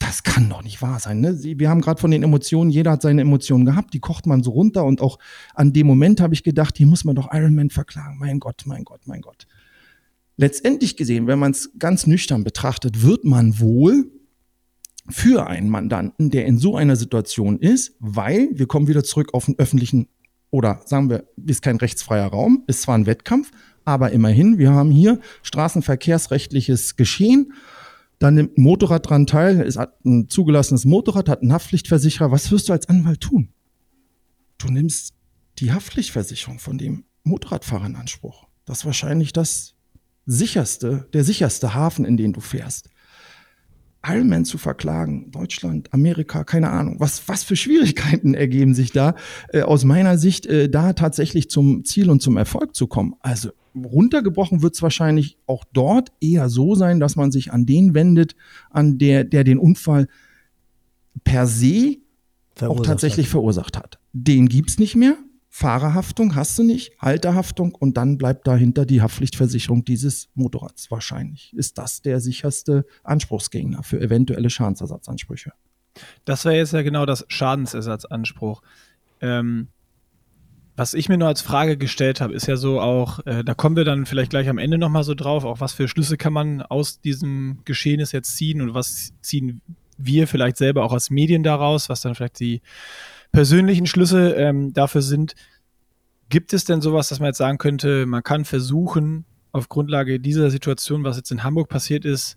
das 0.00 0.22
kann 0.24 0.48
doch 0.48 0.62
nicht 0.62 0.82
wahr 0.82 0.98
sein. 0.98 1.20
Ne? 1.20 1.38
Wir 1.42 1.68
haben 1.68 1.82
gerade 1.82 2.00
von 2.00 2.10
den 2.10 2.22
Emotionen, 2.22 2.70
jeder 2.70 2.92
hat 2.92 3.02
seine 3.02 3.20
Emotionen 3.20 3.64
gehabt, 3.64 3.94
die 3.94 4.00
kocht 4.00 4.26
man 4.26 4.42
so 4.42 4.50
runter 4.50 4.84
und 4.84 5.00
auch 5.00 5.18
an 5.54 5.72
dem 5.72 5.86
Moment 5.86 6.20
habe 6.20 6.34
ich 6.34 6.42
gedacht, 6.42 6.78
hier 6.78 6.86
muss 6.86 7.04
man 7.04 7.14
doch 7.14 7.28
Iron 7.32 7.54
Man 7.54 7.70
verklagen. 7.70 8.18
Mein 8.18 8.40
Gott, 8.40 8.64
mein 8.66 8.84
Gott, 8.84 9.02
mein 9.06 9.20
Gott. 9.20 9.46
Letztendlich 10.36 10.96
gesehen, 10.96 11.26
wenn 11.26 11.38
man 11.38 11.52
es 11.52 11.70
ganz 11.78 12.06
nüchtern 12.06 12.44
betrachtet, 12.44 13.02
wird 13.02 13.24
man 13.24 13.60
wohl 13.60 14.10
für 15.08 15.46
einen 15.46 15.68
Mandanten, 15.68 16.30
der 16.30 16.46
in 16.46 16.58
so 16.58 16.76
einer 16.76 16.96
Situation 16.96 17.58
ist, 17.58 17.94
weil 18.00 18.48
wir 18.52 18.66
kommen 18.66 18.88
wieder 18.88 19.04
zurück 19.04 19.34
auf 19.34 19.44
den 19.44 19.58
öffentlichen 19.58 20.08
oder 20.50 20.80
sagen 20.86 21.10
wir, 21.10 21.24
ist 21.46 21.62
kein 21.62 21.76
rechtsfreier 21.76 22.26
Raum, 22.26 22.64
ist 22.66 22.82
zwar 22.82 22.96
ein 22.96 23.06
Wettkampf, 23.06 23.50
aber 23.84 24.12
immerhin, 24.12 24.58
wir 24.58 24.72
haben 24.72 24.90
hier 24.90 25.20
straßenverkehrsrechtliches 25.42 26.96
Geschehen 26.96 27.52
dann 28.20 28.34
nimmt 28.34 28.58
ein 28.58 28.62
Motorrad 28.62 29.08
dran 29.08 29.26
teil, 29.26 29.60
ist 29.62 29.78
ein 29.78 30.28
zugelassenes 30.28 30.84
Motorrad, 30.84 31.28
hat 31.28 31.40
einen 31.40 31.54
Haftpflichtversicherer. 31.54 32.30
Was 32.30 32.50
wirst 32.52 32.68
du 32.68 32.74
als 32.74 32.88
Anwalt 32.88 33.22
tun? 33.22 33.48
Du 34.58 34.68
nimmst 34.68 35.14
die 35.58 35.72
Haftpflichtversicherung 35.72 36.58
von 36.58 36.76
dem 36.76 37.04
Motorradfahrer 37.24 37.86
in 37.86 37.96
Anspruch. 37.96 38.46
Das 38.66 38.80
ist 38.80 38.84
wahrscheinlich 38.84 39.32
das 39.32 39.74
sicherste, 40.26 41.08
der 41.14 41.24
sicherste 41.24 41.72
Hafen, 41.72 42.04
in 42.04 42.18
den 42.18 42.34
du 42.34 42.40
fährst. 42.40 42.90
Ironman 44.02 44.44
zu 44.44 44.56
verklagen, 44.56 45.30
Deutschland, 45.30 45.92
Amerika, 45.92 46.44
keine 46.44 46.70
Ahnung, 46.70 46.96
was, 46.98 47.28
was 47.28 47.44
für 47.44 47.56
Schwierigkeiten 47.56 48.34
ergeben 48.34 48.74
sich 48.74 48.92
da, 48.92 49.14
äh, 49.52 49.62
aus 49.62 49.84
meiner 49.84 50.16
Sicht, 50.16 50.46
äh, 50.46 50.70
da 50.70 50.94
tatsächlich 50.94 51.50
zum 51.50 51.84
Ziel 51.84 52.08
und 52.10 52.22
zum 52.22 52.36
Erfolg 52.36 52.74
zu 52.74 52.86
kommen. 52.86 53.14
Also 53.20 53.50
runtergebrochen 53.74 54.62
wird 54.62 54.74
es 54.74 54.82
wahrscheinlich 54.82 55.38
auch 55.46 55.64
dort 55.72 56.12
eher 56.20 56.48
so 56.48 56.74
sein, 56.74 56.98
dass 56.98 57.16
man 57.16 57.30
sich 57.30 57.52
an 57.52 57.66
den 57.66 57.94
wendet, 57.94 58.34
an 58.70 58.98
der, 58.98 59.24
der 59.24 59.44
den 59.44 59.58
Unfall 59.58 60.08
per 61.24 61.46
se 61.46 61.98
verursacht 62.54 62.80
auch 62.80 62.86
tatsächlich 62.86 63.26
hat. 63.26 63.30
verursacht 63.32 63.76
hat. 63.76 63.98
Den 64.12 64.48
gibt's 64.48 64.78
nicht 64.78 64.96
mehr. 64.96 65.16
Fahrerhaftung 65.52 66.36
hast 66.36 66.56
du 66.58 66.62
nicht, 66.62 66.96
Halterhaftung 67.00 67.74
und 67.74 67.96
dann 67.96 68.18
bleibt 68.18 68.46
dahinter 68.46 68.86
die 68.86 69.02
Haftpflichtversicherung 69.02 69.84
dieses 69.84 70.28
Motorrads 70.34 70.92
wahrscheinlich. 70.92 71.52
Ist 71.54 71.76
das 71.76 72.02
der 72.02 72.20
sicherste 72.20 72.86
Anspruchsgegner 73.02 73.82
für 73.82 74.00
eventuelle 74.00 74.48
Schadensersatzansprüche? 74.48 75.52
Das 76.24 76.44
wäre 76.44 76.56
jetzt 76.56 76.72
ja 76.72 76.82
genau 76.82 77.04
das 77.04 77.24
Schadensersatzanspruch. 77.28 78.62
Ähm, 79.20 79.66
was 80.76 80.94
ich 80.94 81.08
mir 81.08 81.18
nur 81.18 81.26
als 81.26 81.42
Frage 81.42 81.76
gestellt 81.76 82.20
habe, 82.20 82.32
ist 82.32 82.46
ja 82.46 82.56
so 82.56 82.80
auch, 82.80 83.18
äh, 83.26 83.42
da 83.42 83.52
kommen 83.54 83.74
wir 83.74 83.84
dann 83.84 84.06
vielleicht 84.06 84.30
gleich 84.30 84.48
am 84.48 84.56
Ende 84.56 84.78
nochmal 84.78 85.02
so 85.02 85.14
drauf, 85.14 85.44
auch 85.44 85.60
was 85.60 85.72
für 85.72 85.88
Schlüsse 85.88 86.16
kann 86.16 86.32
man 86.32 86.62
aus 86.62 87.00
diesem 87.00 87.58
Geschehnis 87.64 88.12
jetzt 88.12 88.36
ziehen 88.36 88.62
und 88.62 88.72
was 88.72 89.12
ziehen 89.20 89.62
wir 89.98 90.28
vielleicht 90.28 90.56
selber 90.56 90.84
auch 90.84 90.92
als 90.92 91.10
Medien 91.10 91.42
daraus, 91.42 91.88
was 91.88 92.00
dann 92.02 92.14
vielleicht 92.14 92.38
die 92.38 92.62
persönlichen 93.32 93.86
Schlüsse 93.86 94.32
ähm, 94.32 94.72
dafür 94.72 95.02
sind. 95.02 95.34
Gibt 96.28 96.52
es 96.52 96.64
denn 96.64 96.80
sowas, 96.80 97.08
dass 97.08 97.20
man 97.20 97.28
jetzt 97.28 97.38
sagen 97.38 97.58
könnte, 97.58 98.06
man 98.06 98.22
kann 98.22 98.44
versuchen, 98.44 99.24
auf 99.52 99.68
Grundlage 99.68 100.20
dieser 100.20 100.50
Situation, 100.50 101.02
was 101.02 101.16
jetzt 101.16 101.32
in 101.32 101.42
Hamburg 101.42 101.68
passiert 101.68 102.04
ist, 102.04 102.36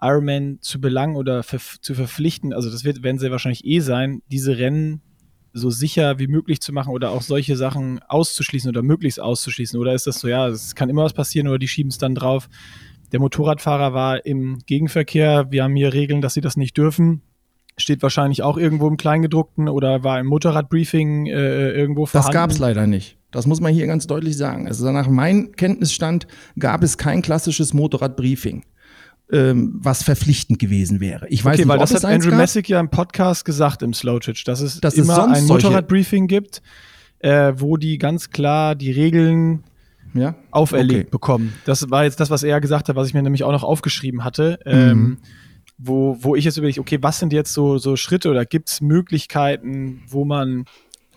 Ironman 0.00 0.58
zu 0.60 0.80
belangen 0.80 1.16
oder 1.16 1.42
zu 1.42 1.94
verpflichten, 1.94 2.52
also 2.52 2.70
das 2.70 2.84
wird, 2.84 3.02
werden 3.02 3.18
sie 3.18 3.30
wahrscheinlich 3.30 3.64
eh 3.64 3.80
sein, 3.80 4.22
diese 4.30 4.58
Rennen 4.58 5.02
so 5.52 5.70
sicher 5.70 6.18
wie 6.18 6.28
möglich 6.28 6.60
zu 6.60 6.72
machen 6.72 6.92
oder 6.92 7.10
auch 7.10 7.22
solche 7.22 7.56
Sachen 7.56 8.00
auszuschließen 8.08 8.70
oder 8.70 8.82
möglichst 8.82 9.20
auszuschließen? 9.20 9.80
Oder 9.80 9.94
ist 9.94 10.06
das 10.06 10.20
so, 10.20 10.28
ja, 10.28 10.46
es 10.48 10.74
kann 10.74 10.88
immer 10.88 11.02
was 11.02 11.12
passieren 11.12 11.48
oder 11.48 11.58
die 11.58 11.68
schieben 11.68 11.90
es 11.90 11.98
dann 11.98 12.14
drauf? 12.14 12.48
Der 13.12 13.18
Motorradfahrer 13.18 13.92
war 13.92 14.24
im 14.24 14.58
Gegenverkehr, 14.66 15.50
wir 15.50 15.64
haben 15.64 15.74
hier 15.74 15.92
Regeln, 15.92 16.20
dass 16.20 16.34
sie 16.34 16.40
das 16.40 16.56
nicht 16.56 16.76
dürfen 16.76 17.22
steht 17.80 18.02
wahrscheinlich 18.02 18.42
auch 18.42 18.56
irgendwo 18.56 18.88
im 18.88 18.96
Kleingedruckten 18.96 19.68
oder 19.68 20.04
war 20.04 20.20
im 20.20 20.26
Motorradbriefing 20.26 21.26
äh, 21.26 21.70
irgendwo 21.72 22.06
vorhanden. 22.06 22.32
Das 22.32 22.34
gab 22.34 22.50
es 22.50 22.58
leider 22.58 22.86
nicht. 22.86 23.16
Das 23.30 23.46
muss 23.46 23.60
man 23.60 23.72
hier 23.72 23.86
ganz 23.86 24.06
deutlich 24.06 24.36
sagen. 24.36 24.66
Also 24.66 24.90
nach 24.90 25.08
meinem 25.08 25.52
Kenntnisstand 25.52 26.26
gab 26.58 26.82
es 26.82 26.98
kein 26.98 27.22
klassisches 27.22 27.72
Motorradbriefing, 27.74 28.64
ähm, 29.30 29.78
was 29.80 30.02
verpflichtend 30.02 30.58
gewesen 30.58 31.00
wäre. 31.00 31.28
Ich 31.28 31.44
weiß 31.44 31.54
okay, 31.54 31.62
nicht, 31.62 31.68
weil 31.68 31.78
das 31.78 31.94
hat 31.94 32.04
Andrew 32.04 32.34
Messick 32.34 32.68
ja 32.68 32.80
im 32.80 32.90
Podcast 32.90 33.44
gesagt 33.44 33.82
im 33.82 33.94
Slowtwitch, 33.94 34.44
dass 34.44 34.60
es 34.60 34.80
dass 34.80 34.94
immer 34.94 35.28
es 35.30 35.38
ein 35.38 35.46
Motorradbriefing 35.46 36.26
gibt, 36.26 36.62
äh, 37.20 37.52
wo 37.56 37.76
die 37.76 37.98
ganz 37.98 38.30
klar 38.30 38.74
die 38.74 38.90
Regeln 38.90 39.62
ja? 40.14 40.34
auferlegt 40.50 41.02
okay. 41.02 41.10
bekommen. 41.10 41.52
Das 41.64 41.90
war 41.90 42.04
jetzt 42.04 42.18
das, 42.18 42.30
was 42.30 42.42
er 42.42 42.60
gesagt 42.60 42.88
hat, 42.88 42.96
was 42.96 43.08
ich 43.08 43.14
mir 43.14 43.22
nämlich 43.22 43.44
auch 43.44 43.52
noch 43.52 43.64
aufgeschrieben 43.64 44.24
hatte. 44.24 44.58
Mhm. 44.64 44.72
Ähm, 44.72 45.18
wo, 45.82 46.16
wo 46.20 46.36
ich 46.36 46.44
jetzt 46.44 46.58
überlege, 46.58 46.80
okay, 46.80 46.98
was 47.00 47.18
sind 47.18 47.32
jetzt 47.32 47.52
so, 47.52 47.78
so 47.78 47.96
Schritte 47.96 48.30
oder 48.30 48.44
gibt 48.44 48.68
es 48.68 48.80
Möglichkeiten, 48.80 50.02
wo 50.08 50.24
man 50.24 50.66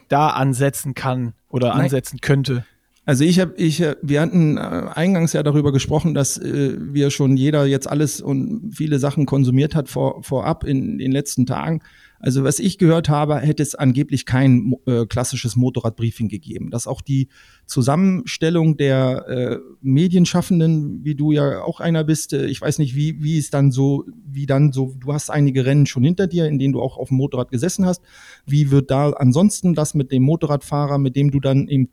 da 0.07 0.30
ansetzen 0.30 0.93
kann 0.93 1.34
oder 1.49 1.70
Nein. 1.70 1.82
ansetzen 1.82 2.22
könnte? 2.22 2.66
Also 3.05 3.26
ich 3.26 3.39
habe, 3.39 3.53
ich, 3.57 3.84
wir 4.01 4.22
hatten 4.22 4.57
äh, 4.57 4.61
eingangs 4.93 5.34
ja 5.34 5.43
darüber 5.43 5.74
gesprochen, 5.74 6.14
dass 6.14 6.38
äh, 6.38 6.78
wir 6.80 7.11
schon 7.11 7.36
jeder 7.36 7.66
jetzt 7.66 7.89
alles 7.89 8.22
und 8.22 8.72
viele 8.74 8.97
Sachen 8.99 9.26
konsumiert 9.26 9.76
hat 9.76 9.89
vor, 9.89 10.24
vorab 10.24 10.64
in 10.64 10.97
den 10.97 11.11
letzten 11.11 11.45
Tagen. 11.45 11.82
Also 12.24 12.45
was 12.45 12.59
ich 12.59 12.78
gehört 12.78 13.09
habe, 13.09 13.38
hätte 13.39 13.61
es 13.61 13.76
angeblich 13.76 14.26
kein 14.26 14.76
äh, 14.86 15.05
klassisches 15.05 15.57
Motorradbriefing 15.57 16.30
gegeben. 16.30 16.71
Dass 16.71 16.88
auch 16.88 17.01
die 17.01 17.28
Zusammenstellung 17.65 18.78
der 18.78 19.28
äh, 19.28 19.57
Medienschaffenden, 19.82 21.03
wie 21.03 21.15
du 21.15 21.34
ja 21.34 21.61
auch 21.63 21.82
einer 21.82 22.05
bist, 22.05 22.32
äh, 22.32 22.45
ich 22.45 22.61
weiß 22.61 22.80
nicht, 22.80 22.95
wie, 22.95 23.21
wie 23.21 23.38
es 23.38 23.49
dann 23.49 23.74
so, 23.74 24.05
wie 24.26 24.45
dann 24.45 24.71
so, 24.71 24.95
du 24.97 25.11
hast 25.11 25.32
einige 25.32 25.65
Rennen 25.65 25.86
schon 25.86 26.05
hinter 26.05 26.28
dir, 26.28 26.47
in 26.47 26.59
denen 26.59 26.71
du 26.71 26.82
auch 26.82 26.95
auf 26.95 27.09
dem 27.09 27.17
Motorrad 27.17 27.51
gesessen 27.51 27.86
hast. 27.86 28.01
Wie 28.45 28.71
wird 28.71 28.89
da 28.89 29.09
ansonsten 29.09 29.74
das 29.74 29.93
mit 29.93 30.09
dem 30.13 30.24
Motorradfahrer, 30.24 30.99
mit 30.99 31.17
dem 31.17 31.30
du 31.30 31.41
dann 31.41 31.67
eben 31.67 31.89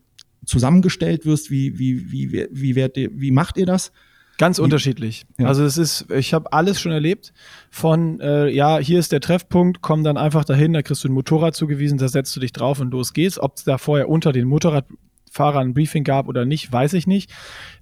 zusammengestellt 0.46 1.26
wirst, 1.26 1.50
wie, 1.50 1.76
wie, 1.80 2.12
wie, 2.12 2.30
wie, 2.30 2.48
wie, 2.52 2.76
wie, 2.76 3.10
wie 3.20 3.30
macht 3.32 3.56
ihr 3.56 3.66
das? 3.66 3.90
Ganz 4.40 4.58
unterschiedlich. 4.58 5.26
Ja. 5.38 5.48
Also 5.48 5.64
es 5.64 5.76
ist, 5.76 6.10
ich 6.10 6.32
habe 6.32 6.50
alles 6.54 6.80
schon 6.80 6.92
erlebt. 6.92 7.34
Von 7.70 8.20
äh, 8.20 8.48
ja, 8.48 8.78
hier 8.78 8.98
ist 8.98 9.12
der 9.12 9.20
Treffpunkt, 9.20 9.82
komm 9.82 10.02
dann 10.02 10.16
einfach 10.16 10.46
dahin, 10.46 10.72
da 10.72 10.80
kriegst 10.80 11.04
du 11.04 11.08
ein 11.08 11.12
Motorrad 11.12 11.54
zugewiesen, 11.54 11.98
da 11.98 12.08
setzt 12.08 12.34
du 12.34 12.40
dich 12.40 12.52
drauf 12.52 12.80
und 12.80 12.90
los 12.90 13.12
geht's. 13.12 13.38
Ob 13.38 13.58
es 13.58 13.64
da 13.64 13.76
vorher 13.76 14.08
unter 14.08 14.32
den 14.32 14.48
Motorradfahrern 14.48 15.68
ein 15.68 15.74
Briefing 15.74 16.04
gab 16.04 16.26
oder 16.26 16.46
nicht, 16.46 16.72
weiß 16.72 16.94
ich 16.94 17.06
nicht. 17.06 17.30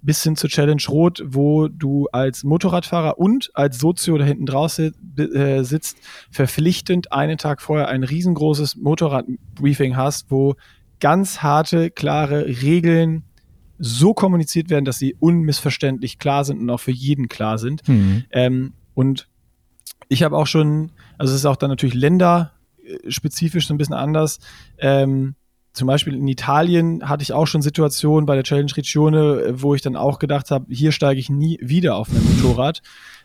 Bis 0.01 0.21
hin 0.21 0.35
zur 0.35 0.49
Challenge 0.49 0.83
Rot, 0.89 1.23
wo 1.25 1.69
du 1.69 2.09
als 2.11 2.43
Motorradfahrer 2.43 3.17
und 3.19 3.51
als 3.53 3.79
Sozio 3.79 4.17
da 4.17 4.25
hinten 4.25 4.45
draußen 4.45 5.15
äh, 5.17 5.63
sitzt, 5.63 5.97
verpflichtend 6.29 7.13
einen 7.13 7.37
Tag 7.37 7.61
vorher 7.61 7.87
ein 7.87 8.03
riesengroßes 8.03 8.75
Motorradbriefing 8.75 9.95
hast, 9.95 10.29
wo 10.29 10.55
ganz 10.99 11.41
harte, 11.41 11.89
klare 11.89 12.47
Regeln 12.47 13.23
so 13.79 14.13
kommuniziert 14.13 14.69
werden, 14.69 14.85
dass 14.85 14.99
sie 14.99 15.15
unmissverständlich 15.19 16.19
klar 16.19 16.43
sind 16.43 16.59
und 16.59 16.69
auch 16.69 16.79
für 16.79 16.91
jeden 16.91 17.29
klar 17.29 17.57
sind. 17.57 17.87
Mhm. 17.87 18.25
Ähm, 18.31 18.73
und 18.93 19.27
ich 20.09 20.23
habe 20.23 20.37
auch 20.37 20.47
schon, 20.47 20.91
also 21.17 21.33
es 21.33 21.39
ist 21.39 21.45
auch 21.45 21.55
dann 21.55 21.69
natürlich 21.69 21.95
länderspezifisch 21.95 23.67
so 23.67 23.73
ein 23.73 23.77
bisschen 23.77 23.95
anders. 23.95 24.39
Ähm, 24.77 25.35
zum 25.71 25.87
Beispiel 25.87 26.15
in 26.15 26.27
Italien 26.27 27.07
hatte 27.07 27.23
ich 27.23 27.31
auch 27.31 27.45
schon 27.45 27.61
Situationen 27.61 28.25
bei 28.25 28.35
der 28.35 28.43
Challenge 28.43 28.75
Regione, 28.75 29.61
wo 29.61 29.75
ich 29.75 29.81
dann 29.81 29.95
auch 29.95 30.19
gedacht 30.19 30.51
habe, 30.51 30.65
hier 30.69 30.91
steige 30.91 31.19
ich 31.19 31.29
nie 31.29 31.57
wieder 31.61 31.95
auf 31.95 32.09
ein 32.09 32.23
Motorrad 32.23 32.81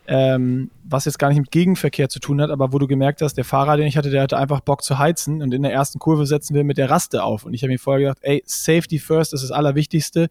ähm, 0.06 0.70
was 0.84 1.06
jetzt 1.06 1.18
gar 1.18 1.28
nicht 1.28 1.38
mit 1.38 1.50
Gegenverkehr 1.50 2.08
zu 2.08 2.20
tun 2.20 2.40
hat, 2.40 2.50
aber 2.50 2.72
wo 2.72 2.78
du 2.78 2.86
gemerkt 2.86 3.22
hast, 3.22 3.34
der 3.34 3.44
Fahrer, 3.44 3.76
den 3.76 3.86
ich 3.86 3.96
hatte, 3.96 4.10
der 4.10 4.22
hatte 4.22 4.36
einfach 4.36 4.60
Bock 4.60 4.82
zu 4.82 4.98
heizen 4.98 5.42
und 5.42 5.54
in 5.54 5.62
der 5.62 5.72
ersten 5.72 5.98
Kurve 5.98 6.26
setzen 6.26 6.54
wir 6.54 6.64
mit 6.64 6.76
der 6.76 6.90
Raste 6.90 7.22
auf. 7.22 7.44
Und 7.44 7.54
ich 7.54 7.62
habe 7.62 7.72
mir 7.72 7.78
vorher 7.78 8.00
gedacht, 8.00 8.18
ey, 8.22 8.42
Safety 8.46 8.98
first 8.98 9.32
ist 9.32 9.42
das 9.42 9.50
Allerwichtigste. 9.50 10.28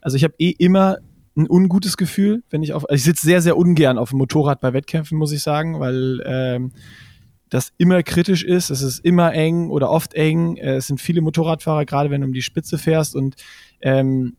Also 0.00 0.16
ich 0.16 0.24
habe 0.24 0.34
eh 0.38 0.50
immer 0.50 0.98
ein 1.36 1.48
ungutes 1.48 1.96
Gefühl, 1.96 2.42
wenn 2.50 2.62
ich 2.62 2.72
auf, 2.74 2.84
also 2.88 2.94
ich 2.94 3.04
sitze 3.04 3.26
sehr, 3.26 3.42
sehr 3.42 3.56
ungern 3.56 3.98
auf 3.98 4.10
dem 4.10 4.18
Motorrad 4.18 4.60
bei 4.60 4.72
Wettkämpfen, 4.72 5.18
muss 5.18 5.32
ich 5.32 5.42
sagen, 5.42 5.80
weil 5.80 6.22
ähm, 6.24 6.72
das 7.50 7.72
immer 7.76 8.02
kritisch 8.02 8.44
ist, 8.44 8.70
es 8.70 8.82
ist 8.82 9.04
immer 9.04 9.32
eng 9.32 9.70
oder 9.70 9.90
oft 9.90 10.14
eng. 10.14 10.56
Äh, 10.56 10.76
es 10.76 10.86
sind 10.86 11.00
viele 11.00 11.20
Motorradfahrer, 11.20 11.84
gerade 11.84 12.10
wenn 12.10 12.20
du 12.20 12.26
um 12.26 12.32
die 12.32 12.42
Spitze 12.42 12.78
fährst 12.78 13.16
und 13.16 13.36
ähm, 13.80 14.36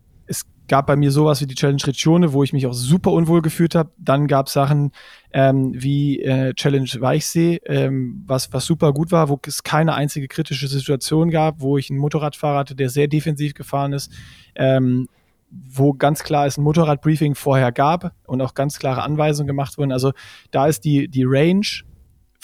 gab 0.67 0.87
bei 0.87 0.95
mir 0.95 1.11
sowas 1.11 1.41
wie 1.41 1.45
die 1.45 1.55
Challenge 1.55 1.81
Regione, 1.85 2.33
wo 2.33 2.43
ich 2.43 2.53
mich 2.53 2.67
auch 2.67 2.73
super 2.73 3.11
unwohl 3.11 3.41
gefühlt 3.41 3.75
habe. 3.75 3.91
Dann 3.97 4.27
gab 4.27 4.47
es 4.47 4.53
Sachen 4.53 4.91
ähm, 5.31 5.71
wie 5.75 6.21
äh, 6.21 6.53
Challenge 6.53 6.89
Weichsee, 6.99 7.61
ähm, 7.65 8.23
was, 8.25 8.51
was 8.53 8.65
super 8.65 8.93
gut 8.93 9.11
war, 9.11 9.29
wo 9.29 9.39
es 9.45 9.63
keine 9.63 9.93
einzige 9.93 10.27
kritische 10.27 10.67
Situation 10.67 11.29
gab, 11.29 11.61
wo 11.61 11.77
ich 11.77 11.89
einen 11.89 11.99
Motorradfahrer 11.99 12.59
hatte, 12.59 12.75
der 12.75 12.89
sehr 12.89 13.07
defensiv 13.07 13.53
gefahren 13.53 13.93
ist, 13.93 14.11
ähm, 14.55 15.07
wo 15.51 15.93
ganz 15.93 16.23
klar 16.23 16.47
es 16.47 16.57
ein 16.57 16.63
Motorradbriefing 16.63 17.35
vorher 17.35 17.71
gab 17.71 18.13
und 18.25 18.41
auch 18.41 18.53
ganz 18.53 18.79
klare 18.79 19.03
Anweisungen 19.03 19.47
gemacht 19.47 19.77
wurden. 19.77 19.91
Also 19.91 20.11
da 20.51 20.67
ist 20.67 20.85
die, 20.85 21.07
die 21.07 21.23
Range 21.25 21.65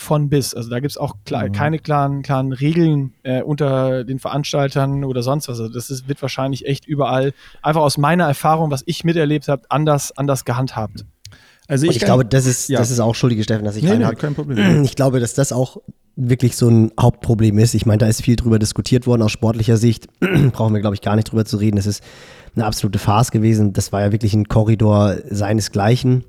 von 0.01 0.29
bis. 0.29 0.53
Also 0.53 0.69
da 0.69 0.79
gibt 0.79 0.91
es 0.91 0.97
auch 0.97 1.15
klar, 1.25 1.47
mhm. 1.47 1.51
keine 1.53 1.79
klaren, 1.79 2.21
klaren 2.23 2.51
Regeln 2.51 3.13
äh, 3.23 3.41
unter 3.41 4.03
den 4.03 4.19
Veranstaltern 4.19 5.03
oder 5.03 5.23
sonst 5.23 5.47
was. 5.47 5.59
Also 5.59 5.71
das 5.71 5.89
ist, 5.89 6.07
wird 6.07 6.21
wahrscheinlich 6.21 6.65
echt 6.65 6.85
überall, 6.85 7.33
einfach 7.61 7.81
aus 7.81 7.97
meiner 7.97 8.25
Erfahrung, 8.25 8.71
was 8.71 8.83
ich 8.85 9.03
miterlebt 9.03 9.47
habe, 9.47 9.63
anders, 9.69 10.15
anders 10.17 10.45
gehandhabt. 10.45 11.05
Also 11.67 11.85
ich, 11.85 11.97
ich 11.97 12.01
glaube, 12.03 12.25
das 12.25 12.45
ist, 12.45 12.67
ja. 12.67 12.79
das 12.79 12.91
ist 12.91 12.99
auch 12.99 13.15
schuldige 13.15 13.43
Steffen, 13.43 13.63
dass 13.63 13.77
ich 13.77 13.83
nee, 13.83 13.95
nee, 13.95 14.15
kein 14.15 14.35
Problem. 14.35 14.83
Ich 14.83 14.95
glaube, 14.95 15.19
dass 15.19 15.33
das 15.33 15.53
auch 15.53 15.77
wirklich 16.15 16.57
so 16.57 16.67
ein 16.67 16.91
Hauptproblem 16.99 17.57
ist. 17.59 17.73
Ich 17.73 17.85
meine, 17.85 17.99
da 17.99 18.07
ist 18.07 18.21
viel 18.21 18.35
drüber 18.35 18.59
diskutiert 18.59 19.07
worden 19.07 19.21
aus 19.21 19.31
sportlicher 19.31 19.77
Sicht. 19.77 20.07
Brauchen 20.51 20.73
wir, 20.73 20.81
glaube 20.81 20.95
ich, 20.95 21.01
gar 21.01 21.15
nicht 21.15 21.31
drüber 21.31 21.45
zu 21.45 21.57
reden. 21.57 21.77
Es 21.77 21.85
ist 21.85 22.03
eine 22.55 22.65
absolute 22.65 22.99
Farce 22.99 23.31
gewesen. 23.31 23.73
Das 23.73 23.91
war 23.93 24.01
ja 24.01 24.11
wirklich 24.11 24.33
ein 24.33 24.47
Korridor 24.47 25.15
seinesgleichen. 25.29 26.25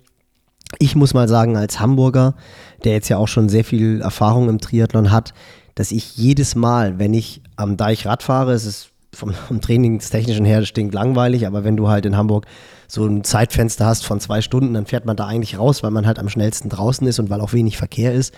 Ich 0.79 0.95
muss 0.95 1.13
mal 1.13 1.29
sagen, 1.29 1.57
als 1.57 1.81
Hamburger, 1.81 2.35
der 2.85 2.93
jetzt 2.93 3.09
ja 3.09 3.17
auch 3.17 3.29
schon 3.29 3.49
sehr 3.49 3.65
viel 3.65 4.01
Erfahrung 4.01 4.49
im 4.49 4.61
Triathlon 4.61 5.11
hat, 5.11 5.35
dass 5.75 5.93
ich 5.93 6.17
jedes 6.17 6.55
Mal, 6.55 6.99
wenn 6.99 7.15
ich 7.15 7.41
am 7.57 7.77
Deich 7.77 8.07
Rad 8.07 8.23
fahre, 8.23 8.53
es 8.53 8.65
ist 8.65 8.91
vom, 9.15 9.33
vom 9.33 9.61
Trainingstechnischen 9.61 10.45
her 10.45 10.65
stinkt 10.65 10.95
langweilig, 10.95 11.47
aber 11.47 11.65
wenn 11.65 11.77
du 11.77 11.89
halt 11.89 12.07
in 12.07 12.17
Hamburg 12.17 12.47
so 12.89 13.07
ein 13.07 13.25
Zeitfenster 13.25 13.87
hast 13.87 14.05
von 14.05 14.21
zwei 14.21 14.41
Stunden, 14.41 14.75
dann 14.75 14.87
fährt 14.87 15.07
man 15.07 15.17
da 15.17 15.27
eigentlich 15.27 15.59
raus, 15.59 15.83
weil 15.83 15.91
man 15.91 16.07
halt 16.07 16.19
am 16.19 16.29
schnellsten 16.29 16.69
draußen 16.69 17.07
ist 17.07 17.19
und 17.19 17.31
weil 17.31 17.41
auch 17.41 17.53
wenig 17.53 17.77
Verkehr 17.77 18.13
ist. 18.13 18.35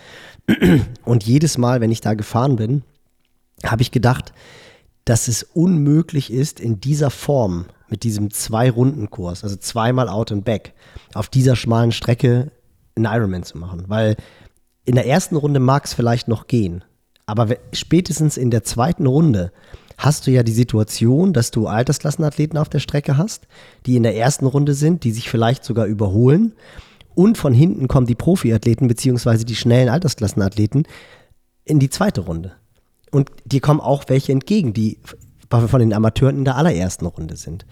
Und 1.04 1.24
jedes 1.24 1.58
Mal, 1.58 1.80
wenn 1.80 1.90
ich 1.90 2.00
da 2.00 2.14
gefahren 2.14 2.56
bin, 2.56 2.82
habe 3.64 3.82
ich 3.82 3.90
gedacht, 3.90 4.32
dass 5.04 5.28
es 5.28 5.42
unmöglich 5.42 6.32
ist, 6.32 6.60
in 6.60 6.80
dieser 6.80 7.10
Form 7.10 7.66
mit 7.88 8.02
diesem 8.02 8.30
Zwei-Runden-Kurs, 8.30 9.44
also 9.44 9.56
zweimal 9.56 10.08
Out 10.08 10.32
and 10.32 10.44
Back, 10.44 10.72
auf 11.14 11.28
dieser 11.28 11.56
schmalen 11.56 11.92
Strecke 11.92 12.50
einen 12.96 13.06
Ironman 13.06 13.42
zu 13.42 13.58
machen. 13.58 13.84
Weil 13.88 14.16
in 14.84 14.94
der 14.94 15.06
ersten 15.06 15.36
Runde 15.36 15.60
mag 15.60 15.84
es 15.84 15.94
vielleicht 15.94 16.28
noch 16.28 16.46
gehen, 16.46 16.84
aber 17.26 17.56
spätestens 17.72 18.36
in 18.36 18.50
der 18.50 18.64
zweiten 18.64 19.06
Runde 19.06 19.52
hast 19.96 20.26
du 20.26 20.30
ja 20.30 20.42
die 20.42 20.52
Situation, 20.52 21.32
dass 21.32 21.50
du 21.50 21.66
Altersklassenathleten 21.66 22.58
auf 22.58 22.68
der 22.68 22.80
Strecke 22.80 23.16
hast, 23.16 23.46
die 23.86 23.96
in 23.96 24.02
der 24.02 24.16
ersten 24.16 24.46
Runde 24.46 24.74
sind, 24.74 25.04
die 25.04 25.12
sich 25.12 25.30
vielleicht 25.30 25.64
sogar 25.64 25.86
überholen. 25.86 26.54
Und 27.14 27.38
von 27.38 27.54
hinten 27.54 27.86
kommen 27.86 28.06
die 28.06 28.16
Profiathleten 28.16 28.88
beziehungsweise 28.88 29.44
die 29.44 29.54
schnellen 29.54 29.88
Altersklassenathleten 29.88 30.86
in 31.64 31.78
die 31.78 31.90
zweite 31.90 32.22
Runde. 32.22 32.52
Und 33.10 33.30
dir 33.44 33.60
kommen 33.60 33.80
auch 33.80 34.04
welche 34.08 34.32
entgegen, 34.32 34.72
die 34.72 34.98
von 35.48 35.80
den 35.80 35.92
Amateuren 35.92 36.38
in 36.38 36.44
der 36.44 36.56
allerersten 36.56 37.06
Runde 37.06 37.36
sind. 37.36 37.64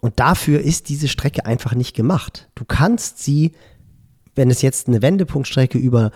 Und 0.00 0.18
dafür 0.18 0.60
ist 0.60 0.88
diese 0.88 1.06
Strecke 1.06 1.46
einfach 1.46 1.74
nicht 1.74 1.94
gemacht. 1.94 2.48
Du 2.56 2.64
kannst 2.64 3.22
sie, 3.22 3.52
wenn 4.38 4.50
es 4.50 4.62
jetzt 4.62 4.86
eine 4.86 5.02
Wendepunktstrecke 5.02 5.78
über 5.78 6.12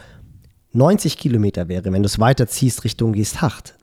90 0.73 1.19
Kilometer 1.19 1.69
wäre, 1.69 1.93
wenn 1.93 2.03
du 2.03 2.07
es 2.07 2.21
weiterziehst 2.21 2.85
Richtung 2.85 3.13
Geesthacht, 3.13 3.75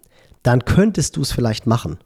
dann 0.44 0.64
könntest 0.64 1.18
du 1.18 1.22
es 1.22 1.34
vielleicht 1.34 1.68
machen. 1.68 2.00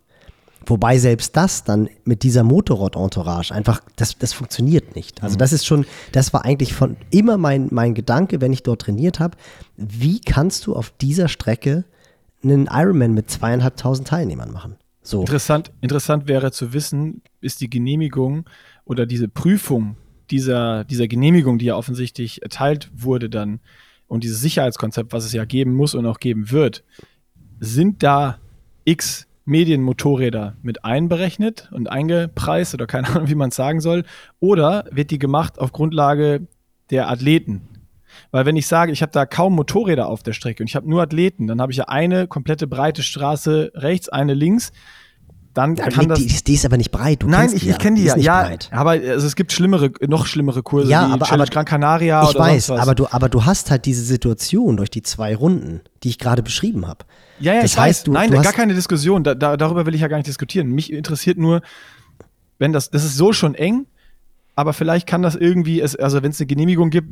Wobei 0.66 0.98
selbst 0.98 1.38
das 1.38 1.64
dann 1.64 1.90
mit 2.06 2.24
dieser 2.24 2.44
Motorrad-Entourage 2.44 3.54
einfach, 3.54 3.82
das, 3.98 4.18
das 4.18 4.34
funktioniert 4.34 4.96
nicht. 4.96 5.22
Also 5.22 5.38
das 5.38 5.54
ist 5.54 5.66
schon, 5.66 5.86
das 6.12 6.34
war 6.34 6.44
eigentlich 6.44 6.74
von 6.74 6.98
immer 7.12 7.38
mein, 7.38 7.68
mein 7.70 7.94
Gedanke, 7.94 8.42
wenn 8.42 8.52
ich 8.52 8.64
dort 8.64 8.82
trainiert 8.82 9.20
habe, 9.20 9.38
wie 9.78 10.20
kannst 10.20 10.66
du 10.66 10.76
auf 10.76 10.90
dieser 10.90 11.28
Strecke 11.28 11.84
einen 12.44 12.68
Ironman 12.72 13.14
mit 13.14 13.30
zweieinhalbtausend 13.30 14.08
Teilnehmern 14.08 14.52
machen? 14.52 14.78
So. 15.04 15.20
Interessant, 15.20 15.72
interessant 15.82 16.28
wäre 16.28 16.52
zu 16.52 16.74
wissen, 16.74 17.22
ist 17.42 17.62
die 17.62 17.70
Genehmigung 17.70 18.46
oder 18.86 19.06
diese 19.06 19.28
Prüfung 19.28 19.98
dieser, 20.30 20.84
dieser 20.84 21.08
Genehmigung, 21.08 21.58
die 21.58 21.66
ja 21.66 21.76
offensichtlich 21.76 22.42
erteilt 22.42 22.90
wurde 22.96 23.30
dann 23.30 23.60
und 24.08 24.24
dieses 24.24 24.42
Sicherheitskonzept, 24.42 25.14
was 25.14 25.26
es 25.26 25.34
ja 25.34 25.46
geben 25.46 25.74
muss 25.74 25.96
und 25.96 26.06
auch 26.06 26.20
geben 26.20 26.52
wird, 26.52 26.84
sind 27.60 28.04
da 28.04 28.40
x 28.86 29.28
Medienmotorräder 29.46 30.56
mit 30.62 30.86
einberechnet 30.86 31.70
und 31.72 31.90
eingepreist 31.90 32.74
oder 32.74 32.88
keine 32.88 33.10
Ahnung, 33.10 33.28
wie 33.28 33.36
man 33.36 33.50
es 33.50 33.56
sagen 33.56 33.82
soll, 33.82 34.04
oder 34.40 34.86
wird 34.92 35.12
die 35.12 35.20
gemacht 35.20 35.60
auf 35.60 35.72
Grundlage 35.72 36.48
der 36.90 37.10
Athleten? 37.10 37.68
Weil 38.32 38.46
wenn 38.46 38.56
ich 38.56 38.68
sage, 38.68 38.92
ich 38.92 39.02
habe 39.02 39.12
da 39.12 39.26
kaum 39.26 39.56
Motorräder 39.56 40.08
auf 40.08 40.24
der 40.24 40.34
Strecke 40.34 40.64
und 40.64 40.68
ich 40.70 40.76
habe 40.76 40.90
nur 40.90 41.02
Athleten, 41.02 41.48
dann 41.48 41.60
habe 41.60 41.72
ich 41.72 41.80
ja 41.80 41.86
eine 41.86 42.28
komplette 42.28 42.68
breite 42.68 43.04
Straße 43.04 43.72
rechts, 43.76 44.10
eine 44.10 44.34
links. 44.34 44.72
Dann 45.54 45.76
Ja, 45.76 45.88
kann 45.90 46.08
das. 46.10 46.18
die, 46.20 46.44
die 46.44 46.54
ist 46.56 46.66
aber 46.66 46.78
nicht 46.78 46.90
breit. 46.92 47.22
Du 47.22 47.28
Nein, 47.28 47.52
ich, 47.54 47.62
die 47.62 47.70
ich 47.70 47.78
kenne 47.78 47.98
die 47.98 48.06
ja. 48.06 48.16
nicht 48.16 48.26
Ja, 48.26 48.42
breit. 48.44 48.70
aber 48.72 48.92
also 48.92 49.28
es 49.28 49.36
gibt 49.36 49.52
schlimmere, 49.52 49.92
noch 50.08 50.26
schlimmere 50.26 50.64
Kurse 50.64 50.90
Ja, 50.90 51.08
wie 51.10 51.14
aber- 51.14 51.26
Challenge 51.28 51.44
aber- 51.44 51.52
Gran 51.52 51.66
Canaria 51.66 52.24
Ich 52.24 52.30
oder 52.30 52.40
weiß, 52.40 52.72
aber 52.72 52.96
du, 52.96 53.06
aber 53.12 53.30
du 53.30 53.46
hast 53.46 53.70
halt 53.70 53.86
diese 53.86 54.04
Situation 54.04 54.78
durch 54.78 54.90
die 54.90 55.04
zwei 55.04 55.36
Runden, 55.36 55.82
die 56.04 56.10
ich 56.10 56.18
gerade 56.18 56.42
beschrieben 56.42 56.88
habe. 56.88 57.06
Ja, 57.40 57.54
ja, 57.54 57.62
Das 57.62 57.74
ich 57.74 57.78
heißt, 57.78 58.00
weiß. 58.02 58.04
du- 58.06 58.12
Nein, 58.14 58.32
du 58.32 58.42
gar 58.42 58.54
keine 58.54 58.74
Diskussion. 58.74 59.24
Da, 59.24 59.36
da, 59.36 59.56
darüber 59.56 59.86
will 59.86 59.94
ich 59.94 60.02
ja 60.02 60.08
gar 60.08 60.18
nicht 60.18 60.28
diskutieren. 60.28 60.70
Mich 60.72 60.92
interessiert 60.92 61.38
nur, 61.38 61.62
wenn 62.58 62.74
das, 62.74 62.90
das 62.90 63.04
ist 63.04 63.16
so 63.16 63.32
schon 63.32 63.54
eng, 63.54 63.86
aber 64.56 64.74
vielleicht 64.74 65.06
kann 65.08 65.22
das 65.22 65.36
irgendwie, 65.36 65.82
also 65.84 66.24
wenn 66.24 66.32
es 66.32 66.40
eine 66.40 66.48
Genehmigung 66.48 66.90
gibt, 66.90 67.10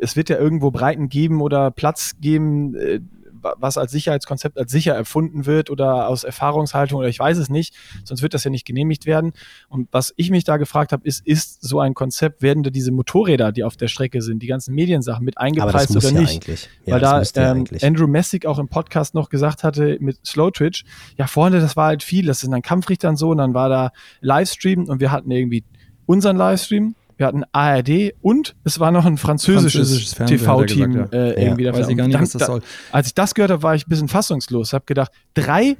es 0.00 0.16
wird 0.16 0.28
ja 0.28 0.38
irgendwo 0.38 0.70
Breiten 0.70 1.08
geben 1.08 1.40
oder 1.40 1.70
Platz 1.70 2.16
geben, 2.20 2.74
äh, 2.74 3.00
was 3.42 3.78
als 3.78 3.92
Sicherheitskonzept 3.92 4.58
als 4.58 4.70
sicher 4.70 4.94
erfunden 4.94 5.46
wird 5.46 5.70
oder 5.70 6.08
aus 6.08 6.24
Erfahrungshaltung 6.24 6.98
oder 6.98 7.08
ich 7.08 7.18
weiß 7.18 7.38
es 7.38 7.48
nicht, 7.48 7.74
sonst 8.04 8.22
wird 8.22 8.34
das 8.34 8.44
ja 8.44 8.50
nicht 8.50 8.66
genehmigt 8.66 9.06
werden. 9.06 9.32
Und 9.68 9.88
was 9.92 10.12
ich 10.16 10.30
mich 10.30 10.44
da 10.44 10.56
gefragt 10.56 10.92
habe, 10.92 11.06
ist, 11.06 11.26
ist 11.26 11.62
so 11.62 11.80
ein 11.80 11.94
Konzept, 11.94 12.42
werden 12.42 12.62
da 12.62 12.70
diese 12.70 12.92
Motorräder, 12.92 13.52
die 13.52 13.64
auf 13.64 13.76
der 13.76 13.88
Strecke 13.88 14.22
sind, 14.22 14.42
die 14.42 14.46
ganzen 14.46 14.74
Mediensachen 14.74 15.24
mit 15.24 15.38
eingepreist 15.38 15.96
oder 15.96 16.10
ja 16.10 16.20
nicht? 16.20 16.46
Ja, 16.84 16.94
Weil 16.94 17.00
da 17.00 17.22
ja 17.22 17.50
ähm, 17.50 17.58
eigentlich. 17.58 17.84
Andrew 17.84 18.06
Messick 18.06 18.46
auch 18.46 18.58
im 18.58 18.68
Podcast 18.68 19.14
noch 19.14 19.28
gesagt 19.28 19.64
hatte 19.64 19.96
mit 20.00 20.18
Slow 20.26 20.50
Twitch, 20.50 20.84
ja 21.16 21.26
vorne, 21.26 21.60
das 21.60 21.76
war 21.76 21.86
halt 21.86 22.02
viel, 22.02 22.26
das 22.26 22.40
sind 22.40 22.52
dann 22.52 22.62
Kampfrichter 22.62 23.08
und 23.08 23.16
so 23.16 23.30
und 23.30 23.38
dann 23.38 23.54
war 23.54 23.68
da 23.68 23.92
Livestream 24.20 24.88
und 24.88 25.00
wir 25.00 25.10
hatten 25.10 25.30
irgendwie 25.30 25.64
unseren 26.06 26.36
Livestream, 26.36 26.94
wir 27.20 27.26
hatten 27.26 27.44
ARD 27.52 28.14
und 28.22 28.56
es 28.64 28.80
war 28.80 28.90
noch 28.90 29.04
ein 29.04 29.18
französisches, 29.18 30.14
Französisches 30.14 30.42
TV-Team 30.42 30.92
gesagt, 30.94 31.14
äh, 31.14 31.18
Ja. 31.34 31.36
irgendwie 31.38 31.64
dafür. 31.64 31.82
Weiß 31.82 31.88
ich 31.90 31.96
gar 31.96 32.04
Und 32.04 32.08
nicht, 32.08 32.14
dann, 32.14 32.22
was 32.22 32.30
das 32.30 32.40
da, 32.40 32.46
soll. 32.46 32.62
Als 32.92 33.08
ich 33.08 33.14
das 33.14 33.34
gehört 33.34 33.50
habe, 33.50 33.62
war 33.62 33.74
ich 33.74 33.86
ein 33.86 33.90
bisschen 33.90 34.08
fassungslos, 34.08 34.72
habe 34.72 34.84
gedacht, 34.86 35.12
drei 35.34 35.76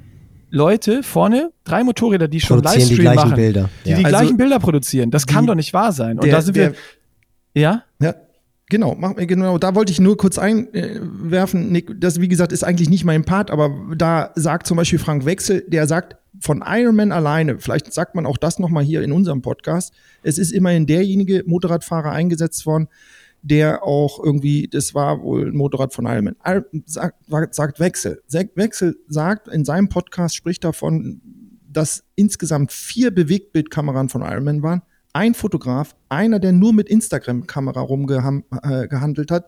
Leute 0.51 1.01
vorne, 1.01 1.51
drei 1.63 1.83
Motorräder, 1.83 2.27
die 2.27 2.39
schon 2.41 2.61
die 2.61 2.67
Livestream 2.67 2.99
gleichen 2.99 3.15
machen, 3.15 3.35
Bilder. 3.35 3.69
die 3.85 3.89
Ja. 3.89 3.97
die 3.97 4.05
Also 4.05 4.17
gleichen 4.17 4.37
Bilder 4.37 4.59
produzieren. 4.59 5.09
Das 5.09 5.25
kann 5.25 5.45
die- 5.45 5.47
doch 5.47 5.55
nicht 5.55 5.73
wahr 5.73 5.91
sein. 5.93 6.17
Und 6.19 6.25
der- 6.25 6.33
da 6.35 6.41
sind 6.41 6.55
der- 6.57 6.73
wir, 7.53 7.61
ja? 7.61 7.83
Ja, 7.99 8.13
genau, 8.69 8.95
mach, 8.99 9.15
genau. 9.15 9.57
Da 9.57 9.73
wollte 9.73 9.91
ich 9.91 9.99
nur 9.99 10.17
kurz 10.17 10.37
einwerfen, 10.37 11.71
Nick, 11.71 11.99
das 11.99 12.21
wie 12.21 12.27
gesagt 12.27 12.51
ist 12.51 12.63
eigentlich 12.63 12.89
nicht 12.89 13.03
mein 13.03 13.23
Part, 13.23 13.49
aber 13.49 13.71
da 13.95 14.31
sagt 14.35 14.67
zum 14.67 14.77
Beispiel 14.77 14.99
Frank 14.99 15.25
Wechsel, 15.25 15.63
der 15.67 15.87
sagt 15.87 16.17
von 16.41 16.63
Ironman 16.65 17.11
alleine, 17.11 17.59
vielleicht 17.59 17.93
sagt 17.93 18.15
man 18.15 18.25
auch 18.25 18.37
das 18.37 18.59
nochmal 18.59 18.83
hier 18.83 19.01
in 19.03 19.11
unserem 19.11 19.41
Podcast, 19.41 19.93
es 20.23 20.37
ist 20.37 20.51
immerhin 20.51 20.87
derjenige 20.87 21.43
Motorradfahrer 21.45 22.11
eingesetzt 22.11 22.65
worden, 22.65 22.87
der 23.43 23.83
auch 23.83 24.23
irgendwie, 24.23 24.67
das 24.67 24.93
war 24.93 25.21
wohl 25.21 25.47
ein 25.47 25.55
Motorrad 25.55 25.93
von 25.93 26.05
Ironman, 26.05 26.35
Ir- 26.45 26.65
sagt, 26.85 27.55
sagt 27.55 27.79
Wechsel. 27.79 28.21
Wechsel 28.55 28.97
sagt 29.07 29.47
in 29.47 29.65
seinem 29.65 29.89
Podcast, 29.89 30.35
spricht 30.35 30.63
davon, 30.63 31.21
dass 31.67 32.03
insgesamt 32.15 32.71
vier 32.71 33.11
Bewegtbildkameran 33.11 34.09
von 34.09 34.21
Ironman 34.21 34.61
waren, 34.61 34.81
ein 35.13 35.33
Fotograf, 35.33 35.95
einer, 36.09 36.39
der 36.39 36.51
nur 36.51 36.73
mit 36.73 36.89
Instagram-Kamera 36.89 37.81
rumgehandelt 37.81 39.31
hat. 39.31 39.45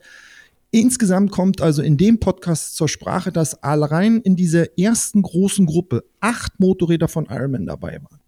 Insgesamt 0.74 1.30
kommt 1.30 1.62
also 1.62 1.84
in 1.84 1.98
dem 1.98 2.20
Podcast 2.20 2.76
zur 2.76 2.90
Sprache, 2.90 3.32
dass 3.32 3.62
allein 3.62 4.22
in 4.22 4.36
dieser 4.36 4.76
ersten 4.76 5.22
großen 5.22 5.68
Gruppe 5.68 6.04
acht 6.20 6.60
Motorräder 6.60 7.08
von 7.08 7.28
Ironman 7.30 7.68
dabei 7.68 8.00
waren. 8.02 8.20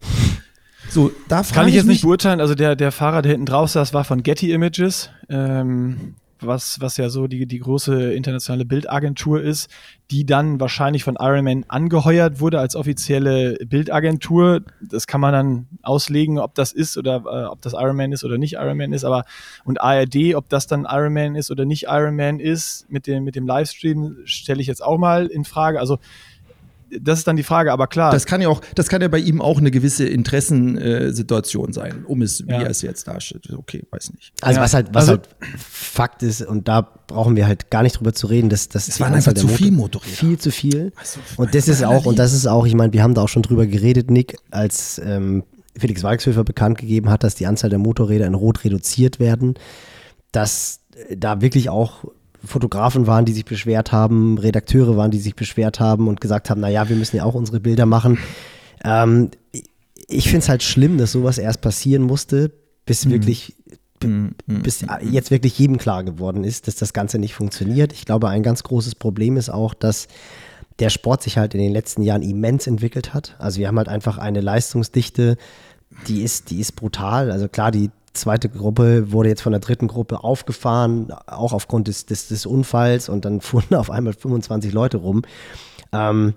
So, 0.88 1.10
da 1.26 1.42
frage 1.42 1.54
Kann 1.62 1.68
ich 1.68 1.74
jetzt 1.74 1.86
nicht 1.86 2.02
beurteilen. 2.02 2.40
Also 2.40 2.54
der, 2.54 2.76
der 2.76 2.92
Fahrer, 2.92 3.22
der 3.22 3.32
hinten 3.32 3.46
drauf 3.46 3.70
saß, 3.70 3.92
war 3.94 4.04
von 4.04 4.22
Getty 4.22 4.52
Images, 4.52 5.10
ähm, 5.28 6.14
was, 6.40 6.80
was 6.80 6.96
ja 6.96 7.08
so 7.08 7.26
die, 7.26 7.46
die 7.46 7.58
große 7.58 8.12
internationale 8.12 8.64
Bildagentur 8.64 9.40
ist, 9.40 9.70
die 10.10 10.26
dann 10.26 10.60
wahrscheinlich 10.60 11.04
von 11.04 11.16
Ironman 11.18 11.64
angeheuert 11.68 12.40
wurde 12.40 12.60
als 12.60 12.76
offizielle 12.76 13.56
Bildagentur. 13.66 14.62
Das 14.80 15.06
kann 15.06 15.20
man 15.20 15.32
dann 15.32 15.66
auslegen, 15.82 16.38
ob 16.38 16.54
das 16.54 16.72
ist 16.72 16.96
oder 16.96 17.16
äh, 17.26 17.46
ob 17.46 17.62
das 17.62 17.72
Ironman 17.72 18.12
ist 18.12 18.24
oder 18.24 18.38
nicht 18.38 18.54
Ironman 18.54 18.92
ist. 18.92 19.04
Aber 19.04 19.24
und 19.64 19.80
ARD, 19.80 20.34
ob 20.34 20.48
das 20.48 20.66
dann 20.66 20.86
Ironman 20.88 21.34
ist 21.34 21.50
oder 21.50 21.64
nicht 21.64 21.84
Ironman 21.88 22.40
ist, 22.40 22.86
mit 22.90 23.06
dem, 23.06 23.24
mit 23.24 23.34
dem 23.34 23.46
Livestream 23.46 24.18
stelle 24.24 24.60
ich 24.60 24.66
jetzt 24.66 24.82
auch 24.82 24.98
mal 24.98 25.26
in 25.26 25.44
Frage. 25.44 25.80
Also 25.80 25.98
das 27.00 27.18
ist 27.18 27.26
dann 27.26 27.36
die 27.36 27.42
Frage, 27.42 27.72
aber 27.72 27.86
klar. 27.88 28.12
das 28.12 28.26
kann 28.26 28.40
ja 28.40 28.48
auch, 28.48 28.60
das 28.74 28.88
kann 28.88 29.02
ja 29.02 29.08
bei 29.08 29.18
ihm 29.18 29.40
auch 29.42 29.58
eine 29.58 29.70
gewisse 29.70 30.06
Interessensituation 30.06 31.72
sein, 31.72 32.04
um 32.06 32.22
es, 32.22 32.46
wie 32.46 32.50
Ja. 32.52 32.62
er 32.62 32.70
es 32.70 32.82
jetzt 32.82 33.06
darstellt. 33.08 33.48
Okay, 33.56 33.84
weiß 33.90 34.12
nicht. 34.12 34.32
Also 34.40 34.58
Ja. 34.58 34.64
was 34.64 34.74
halt, 34.74 34.88
was 34.92 35.08
Also- 35.08 35.12
halt 35.12 35.28
Fakt 35.58 36.22
ist, 36.22 36.42
und 36.42 36.68
da 36.68 36.82
brauchen 36.82 37.36
wir 37.36 37.46
halt 37.46 37.70
gar 37.70 37.82
nicht 37.82 37.98
drüber 37.98 38.12
zu 38.12 38.26
reden, 38.28 38.48
dass 38.48 38.68
das 38.68 38.88
Es 38.88 39.00
waren 39.00 39.14
einfach 39.14 39.34
zu 39.34 39.48
viel 39.48 39.72
Motorräder. 39.72 40.14
Viel 40.14 40.38
zu 40.38 40.50
viel. 40.50 40.92
Also, 40.96 41.20
und 41.36 41.54
das 41.54 41.68
ist 41.68 41.84
auch, 41.84 42.06
und 42.06 42.18
das 42.18 42.32
ist 42.32 42.46
auch, 42.46 42.66
ich 42.66 42.74
meine, 42.74 42.92
wir 42.92 43.02
haben 43.02 43.14
da 43.14 43.22
auch 43.22 43.28
schon 43.28 43.42
drüber 43.42 43.66
geredet, 43.66 44.10
Nick, 44.10 44.36
als 44.50 45.00
ähm, 45.04 45.44
Felix 45.76 46.02
Walkshöfer 46.02 46.44
bekannt 46.44 46.78
gegeben 46.78 47.10
hat, 47.10 47.22
dass 47.24 47.34
die 47.34 47.46
Anzahl 47.46 47.70
der 47.70 47.78
Motorräder 47.78 48.26
in 48.26 48.34
Rot 48.34 48.64
reduziert 48.64 49.18
werden, 49.20 49.54
dass 50.32 50.80
äh, 51.08 51.16
da 51.16 51.40
wirklich 51.40 51.68
auch 51.68 52.04
Fotografen 52.46 53.06
waren, 53.06 53.24
die 53.24 53.32
sich 53.32 53.44
beschwert 53.44 53.92
haben, 53.92 54.38
Redakteure 54.38 54.96
waren, 54.96 55.10
die 55.10 55.18
sich 55.18 55.36
beschwert 55.36 55.80
haben 55.80 56.08
und 56.08 56.20
gesagt 56.20 56.50
haben, 56.50 56.60
naja, 56.60 56.88
wir 56.88 56.96
müssen 56.96 57.16
ja 57.16 57.24
auch 57.24 57.34
unsere 57.34 57.60
Bilder 57.60 57.86
machen. 57.86 58.18
Ähm, 58.84 59.30
ich 60.08 60.24
finde 60.24 60.38
es 60.38 60.48
halt 60.48 60.62
schlimm, 60.62 60.98
dass 60.98 61.12
sowas 61.12 61.38
erst 61.38 61.60
passieren 61.60 62.02
musste, 62.02 62.52
bis 62.84 63.08
wirklich 63.10 63.56
bis 64.46 64.84
jetzt 65.02 65.30
wirklich 65.30 65.58
jedem 65.58 65.78
klar 65.78 66.04
geworden 66.04 66.44
ist, 66.44 66.68
dass 66.68 66.76
das 66.76 66.92
Ganze 66.92 67.18
nicht 67.18 67.34
funktioniert. 67.34 67.92
Ich 67.92 68.04
glaube, 68.04 68.28
ein 68.28 68.42
ganz 68.42 68.62
großes 68.62 68.94
Problem 68.94 69.36
ist 69.36 69.48
auch, 69.48 69.74
dass 69.74 70.08
der 70.78 70.90
Sport 70.90 71.22
sich 71.22 71.38
halt 71.38 71.54
in 71.54 71.60
den 71.60 71.72
letzten 71.72 72.02
Jahren 72.02 72.22
immens 72.22 72.66
entwickelt 72.66 73.14
hat. 73.14 73.34
Also 73.38 73.58
wir 73.58 73.68
haben 73.68 73.78
halt 73.78 73.88
einfach 73.88 74.18
eine 74.18 74.40
Leistungsdichte, 74.40 75.36
die 76.08 76.22
ist, 76.22 76.50
die 76.50 76.60
ist 76.60 76.72
brutal. 76.72 77.30
Also 77.30 77.48
klar, 77.48 77.70
die 77.70 77.90
zweite 78.16 78.48
Gruppe 78.48 79.12
wurde 79.12 79.28
jetzt 79.28 79.42
von 79.42 79.52
der 79.52 79.60
dritten 79.60 79.88
Gruppe 79.88 80.24
aufgefahren, 80.24 81.12
auch 81.26 81.52
aufgrund 81.52 81.88
des, 81.88 82.06
des, 82.06 82.28
des 82.28 82.46
Unfalls 82.46 83.08
und 83.08 83.24
dann 83.24 83.40
fuhren 83.42 83.74
auf 83.74 83.90
einmal 83.90 84.12
25 84.12 84.72
Leute 84.72 84.98
rum. 84.98 85.22
Ähm, 85.92 86.34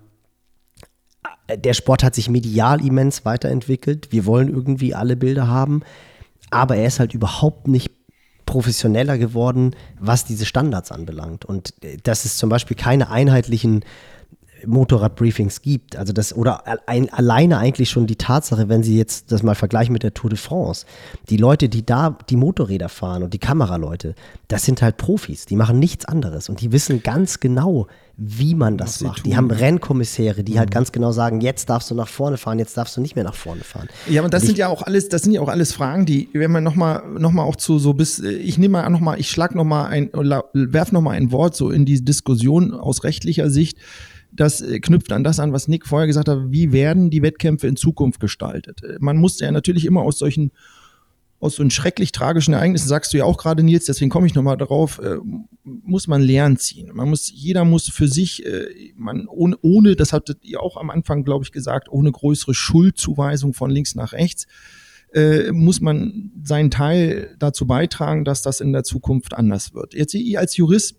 der 1.54 1.74
Sport 1.74 2.04
hat 2.04 2.16
sich 2.16 2.30
medial 2.30 2.86
immens 2.86 3.26
weiterentwickelt. 3.26 4.12
Wir 4.12 4.26
wollen 4.26 4.50
irgendwie 4.50 4.94
alle 4.94 5.16
Bilder 5.16 5.48
haben, 5.48 5.82
aber 6.52 6.76
er 6.76 6.88
ist 6.88 7.00
halt 7.00 7.14
überhaupt 7.14 7.68
nicht 7.68 7.92
professioneller 8.46 9.18
geworden, 9.18 9.76
was 10.00 10.26
diese 10.26 10.46
Standards 10.46 10.92
anbelangt. 10.92 11.46
Und 11.46 11.74
äh, 11.84 11.98
dass 11.98 12.26
es 12.26 12.38
zum 12.38 12.50
Beispiel 12.50 12.76
keine 12.76 13.10
einheitlichen 13.10 13.84
Motorradbriefings 14.66 15.62
gibt. 15.62 15.96
Also 15.96 16.14
das, 16.14 16.36
oder 16.36 16.64
ein, 16.88 17.12
alleine 17.12 17.58
eigentlich 17.58 17.90
schon 17.90 18.08
die 18.08 18.16
Tatsache, 18.16 18.70
wenn 18.70 18.84
Sie 18.84 18.98
jetzt 18.98 19.32
das 19.32 19.44
mal 19.44 19.56
vergleichen 19.56 19.94
mit 19.94 20.04
der 20.04 20.14
Tour 20.14 20.30
de 20.30 20.38
France. 20.38 20.86
Die 21.30 21.38
Leute, 21.38 21.70
die 21.70 21.86
da 21.86 22.18
die 22.30 22.36
Motorräder 22.36 22.90
fahren 22.90 23.24
und 23.24 23.34
die 23.34 23.40
Kameraleute, 23.40 24.16
das 24.48 24.64
sind 24.64 24.82
halt 24.82 24.98
Profis, 24.98 25.46
die 25.46 25.56
machen 25.56 25.80
nichts 25.80 26.06
anderes 26.06 26.50
und 26.50 26.62
die 26.62 26.72
wissen 26.72 27.04
ganz 27.04 27.40
genau, 27.40 27.88
wie 28.22 28.54
man 28.54 28.78
das 28.78 29.00
macht. 29.00 29.24
tun. 29.24 29.24
Die 29.24 29.38
haben 29.38 29.50
Rennkommissäre, 29.50 30.44
die 30.44 30.60
halt 30.60 30.72
ganz 30.72 30.92
genau 30.92 31.14
sagen, 31.14 31.40
jetzt 31.40 31.70
darfst 31.70 31.90
du 31.90 31.96
nach 31.96 32.10
vorne 32.10 32.36
fahren, 32.36 32.60
jetzt 32.60 32.76
darfst 32.76 32.98
du 32.98 33.02
nicht 33.02 33.16
mehr 33.16 33.24
nach 33.24 33.34
vorne 33.34 33.62
fahren. 33.62 33.88
Ja, 34.10 34.22
aber 34.22 34.30
das 34.30 34.44
Und 34.44 34.48
sind 34.48 34.58
ja 34.58 34.68
auch 34.68 34.82
alles, 34.82 35.08
das 35.08 35.22
sind 35.22 35.32
ja 35.32 35.40
auch 35.40 35.48
alles 35.48 35.72
Fragen, 35.72 36.06
die, 36.06 36.28
wenn 36.34 36.52
man 36.52 36.64
nochmal, 36.64 37.02
noch 37.18 37.32
mal 37.32 37.44
auch 37.44 37.56
zu 37.56 37.80
so 37.80 37.94
bis, 37.94 38.20
ich 38.20 38.58
nehme 38.58 38.74
mal 38.74 38.90
nochmal, 38.90 39.20
ich 39.20 39.30
schlag 39.30 39.56
nochmal 39.56 39.86
ein, 39.86 40.10
werf 40.54 40.92
nochmal 40.92 41.16
ein 41.16 41.32
Wort 41.32 41.56
so 41.56 41.72
in 41.72 41.86
die 41.86 42.04
Diskussion 42.04 42.74
aus 42.74 43.06
rechtlicher 43.06 43.50
Sicht. 43.50 43.78
Das 44.32 44.62
äh, 44.62 44.80
knüpft 44.80 45.12
an 45.12 45.24
das 45.24 45.40
an, 45.40 45.54
was 45.54 45.68
Nick 45.68 45.86
vorher 45.88 46.08
gesagt 46.08 46.28
hat, 46.28 46.52
wie 46.52 46.72
werden 46.72 47.10
die 47.10 47.22
Wettkämpfe 47.22 47.68
in 47.68 47.76
Zukunft 47.76 48.20
gestaltet? 48.20 48.84
Äh, 48.84 48.98
man 49.00 49.18
muss 49.18 49.40
ja 49.40 49.52
natürlich 49.52 49.86
immer 49.86 50.02
aus 50.02 50.20
solchen 50.20 50.52
aus 51.40 51.56
so 51.56 51.70
schrecklich 51.70 52.12
tragischen 52.12 52.54
Ereignissen, 52.54 52.88
sagst 52.90 53.14
du 53.14 53.18
ja 53.18 53.24
auch 53.24 53.38
gerade, 53.38 53.64
Nils, 53.64 53.86
deswegen 53.86 54.10
komme 54.10 54.28
ich 54.28 54.36
nochmal 54.36 54.58
darauf, 54.58 55.00
äh, 55.00 55.18
muss 55.64 56.08
man 56.08 56.22
Lernen 56.22 56.58
ziehen. 56.58 56.92
Man 56.94 57.10
muss, 57.10 57.32
jeder 57.34 57.64
muss 57.64 57.90
für 57.90 58.10
sich, 58.10 58.46
äh, 58.46 58.92
man 58.98 59.26
ohne, 59.28 59.58
ohne, 59.62 59.96
das 59.96 60.12
hattet 60.12 60.44
ihr 60.44 60.62
auch 60.62 60.76
am 60.76 60.90
Anfang, 60.90 61.24
glaube 61.24 61.46
ich, 61.46 61.52
gesagt, 61.52 61.90
ohne 61.90 62.12
größere 62.12 62.54
Schuldzuweisung 62.54 63.54
von 63.54 63.72
links 63.72 63.96
nach 63.96 64.12
rechts, 64.12 64.48
äh, 65.14 65.52
muss 65.52 65.80
man 65.80 66.32
seinen 66.44 66.72
Teil 66.72 67.36
dazu 67.40 67.66
beitragen, 67.66 68.26
dass 68.26 68.42
das 68.42 68.60
in 68.60 68.74
der 68.74 68.84
Zukunft 68.84 69.34
anders 69.34 69.74
wird. 69.74 69.94
Jetzt 69.94 70.14
ihr 70.14 70.40
als 70.40 70.58
Jurist 70.58 70.98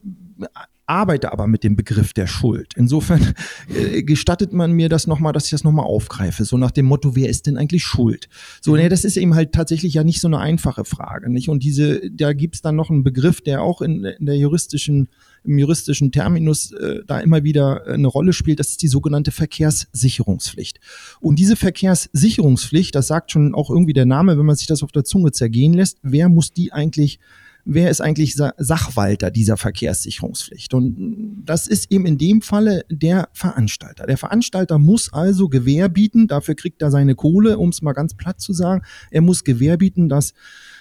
arbeite 0.90 1.32
aber 1.32 1.46
mit 1.46 1.62
dem 1.62 1.76
Begriff 1.76 2.12
der 2.12 2.26
Schuld. 2.26 2.72
Insofern 2.76 3.34
äh, 3.74 4.02
gestattet 4.02 4.52
man 4.52 4.72
mir 4.72 4.88
das 4.88 5.06
nochmal, 5.06 5.32
dass 5.32 5.44
ich 5.44 5.50
das 5.50 5.62
nochmal 5.62 5.86
aufgreife. 5.86 6.44
So 6.44 6.58
nach 6.58 6.72
dem 6.72 6.86
Motto, 6.86 7.14
wer 7.14 7.28
ist 7.28 7.46
denn 7.46 7.56
eigentlich 7.56 7.84
schuld? 7.84 8.28
So, 8.60 8.74
ne, 8.74 8.88
das 8.88 9.04
ist 9.04 9.16
eben 9.16 9.36
halt 9.36 9.52
tatsächlich 9.52 9.94
ja 9.94 10.02
nicht 10.02 10.20
so 10.20 10.26
eine 10.26 10.38
einfache 10.38 10.84
Frage. 10.84 11.30
Nicht? 11.30 11.48
Und 11.48 11.62
diese, 11.62 12.10
da 12.10 12.32
gibt's 12.32 12.60
dann 12.60 12.74
noch 12.74 12.90
einen 12.90 13.04
Begriff, 13.04 13.40
der 13.40 13.62
auch 13.62 13.80
in, 13.82 14.04
in 14.04 14.26
der 14.26 14.36
juristischen 14.36 15.08
im 15.42 15.58
juristischen 15.58 16.12
Terminus 16.12 16.72
äh, 16.72 17.00
da 17.06 17.18
immer 17.20 17.44
wieder 17.44 17.86
eine 17.86 18.08
Rolle 18.08 18.34
spielt, 18.34 18.60
das 18.60 18.70
ist 18.70 18.82
die 18.82 18.88
sogenannte 18.88 19.30
Verkehrssicherungspflicht. 19.30 20.80
Und 21.20 21.38
diese 21.38 21.56
Verkehrssicherungspflicht, 21.56 22.94
das 22.94 23.06
sagt 23.06 23.30
schon 23.30 23.54
auch 23.54 23.70
irgendwie 23.70 23.94
der 23.94 24.04
Name, 24.04 24.36
wenn 24.36 24.44
man 24.44 24.56
sich 24.56 24.66
das 24.66 24.82
auf 24.82 24.92
der 24.92 25.04
Zunge 25.04 25.32
zergehen 25.32 25.72
lässt, 25.72 25.98
wer 26.02 26.28
muss 26.28 26.52
die 26.52 26.72
eigentlich 26.72 27.20
wer 27.64 27.90
ist 27.90 28.00
eigentlich 28.00 28.36
Sachwalter 28.36 29.30
dieser 29.30 29.56
Verkehrssicherungspflicht? 29.56 30.74
Und 30.74 31.42
das 31.44 31.66
ist 31.66 31.90
eben 31.90 32.06
in 32.06 32.18
dem 32.18 32.42
Falle 32.42 32.84
der 32.90 33.28
Veranstalter. 33.32 34.06
Der 34.06 34.18
Veranstalter 34.18 34.78
muss 34.78 35.12
also 35.12 35.48
Gewähr 35.48 35.88
bieten, 35.88 36.26
dafür 36.26 36.54
kriegt 36.54 36.82
er 36.82 36.90
seine 36.90 37.14
Kohle, 37.14 37.58
um 37.58 37.70
es 37.70 37.82
mal 37.82 37.92
ganz 37.92 38.14
platt 38.14 38.40
zu 38.40 38.52
sagen. 38.52 38.82
Er 39.10 39.20
muss 39.20 39.44
Gewähr 39.44 39.76
bieten, 39.76 40.08
dass 40.08 40.34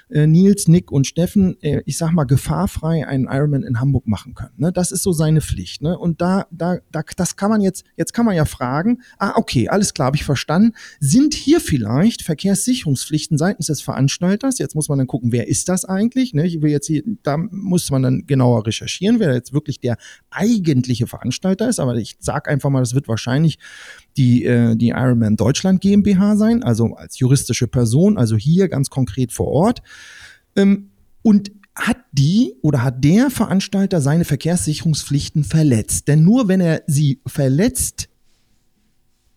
äh, 0.09 0.27
Nils, 0.27 0.67
Nick 0.67 0.91
und 0.91 1.07
Steffen, 1.07 1.61
äh, 1.61 1.81
ich 1.85 1.97
sag 1.97 2.11
mal, 2.11 2.23
gefahrfrei 2.23 3.07
einen 3.07 3.25
Ironman 3.25 3.63
in 3.63 3.79
Hamburg 3.79 4.07
machen 4.07 4.33
können. 4.33 4.53
Ne? 4.57 4.71
Das 4.71 4.91
ist 4.91 5.03
so 5.03 5.11
seine 5.11 5.41
Pflicht. 5.41 5.81
Ne? 5.81 5.97
Und 5.97 6.21
da, 6.21 6.47
da, 6.51 6.77
da, 6.91 7.01
das 7.15 7.35
kann 7.35 7.49
man 7.49 7.61
jetzt, 7.61 7.83
jetzt 7.97 8.13
kann 8.13 8.25
man 8.25 8.35
ja 8.35 8.45
fragen, 8.45 9.01
ah, 9.17 9.33
okay, 9.35 9.69
alles 9.69 9.93
klar, 9.93 10.07
habe 10.07 10.17
ich 10.17 10.23
verstanden. 10.23 10.73
Sind 10.99 11.33
hier 11.33 11.59
vielleicht 11.59 12.23
Verkehrssicherungspflichten 12.23 13.37
seitens 13.37 13.67
des 13.67 13.81
Veranstalters? 13.81 14.57
Jetzt 14.57 14.75
muss 14.75 14.89
man 14.89 14.97
dann 14.97 15.07
gucken, 15.07 15.31
wer 15.31 15.47
ist 15.47 15.69
das 15.69 15.85
eigentlich? 15.85 16.33
Ne? 16.33 16.45
Ich 16.45 16.61
will 16.61 16.71
jetzt 16.71 16.87
hier, 16.87 17.03
da 17.23 17.37
muss 17.37 17.91
man 17.91 18.03
dann 18.03 18.25
genauer 18.25 18.65
recherchieren, 18.65 19.19
wer 19.19 19.33
jetzt 19.33 19.53
wirklich 19.53 19.79
der 19.79 19.97
eigentliche 20.29 21.07
Veranstalter 21.07 21.69
ist. 21.69 21.79
Aber 21.79 21.95
ich 21.95 22.17
sag 22.19 22.49
einfach 22.49 22.69
mal, 22.69 22.79
das 22.79 22.93
wird 22.93 23.07
wahrscheinlich 23.07 23.59
die, 24.19 24.43
äh, 24.43 24.75
die 24.75 24.89
Ironman 24.89 25.37
Deutschland 25.37 25.81
GmbH 25.81 26.35
sein, 26.35 26.61
also 26.61 26.93
als 26.95 27.17
juristische 27.17 27.67
Person, 27.67 28.17
also 28.17 28.35
hier 28.35 28.67
ganz 28.67 28.89
konkret 28.89 29.31
vor 29.31 29.47
Ort. 29.47 29.81
Ähm, 30.55 30.89
und 31.23 31.51
hat 31.73 31.97
die 32.11 32.55
oder 32.61 32.83
hat 32.83 33.03
der 33.03 33.29
Veranstalter 33.29 34.01
seine 34.01 34.25
Verkehrssicherungspflichten 34.25 35.45
verletzt? 35.45 36.09
Denn 36.09 36.23
nur 36.23 36.49
wenn 36.49 36.59
er 36.59 36.83
sie 36.87 37.21
verletzt 37.25 38.09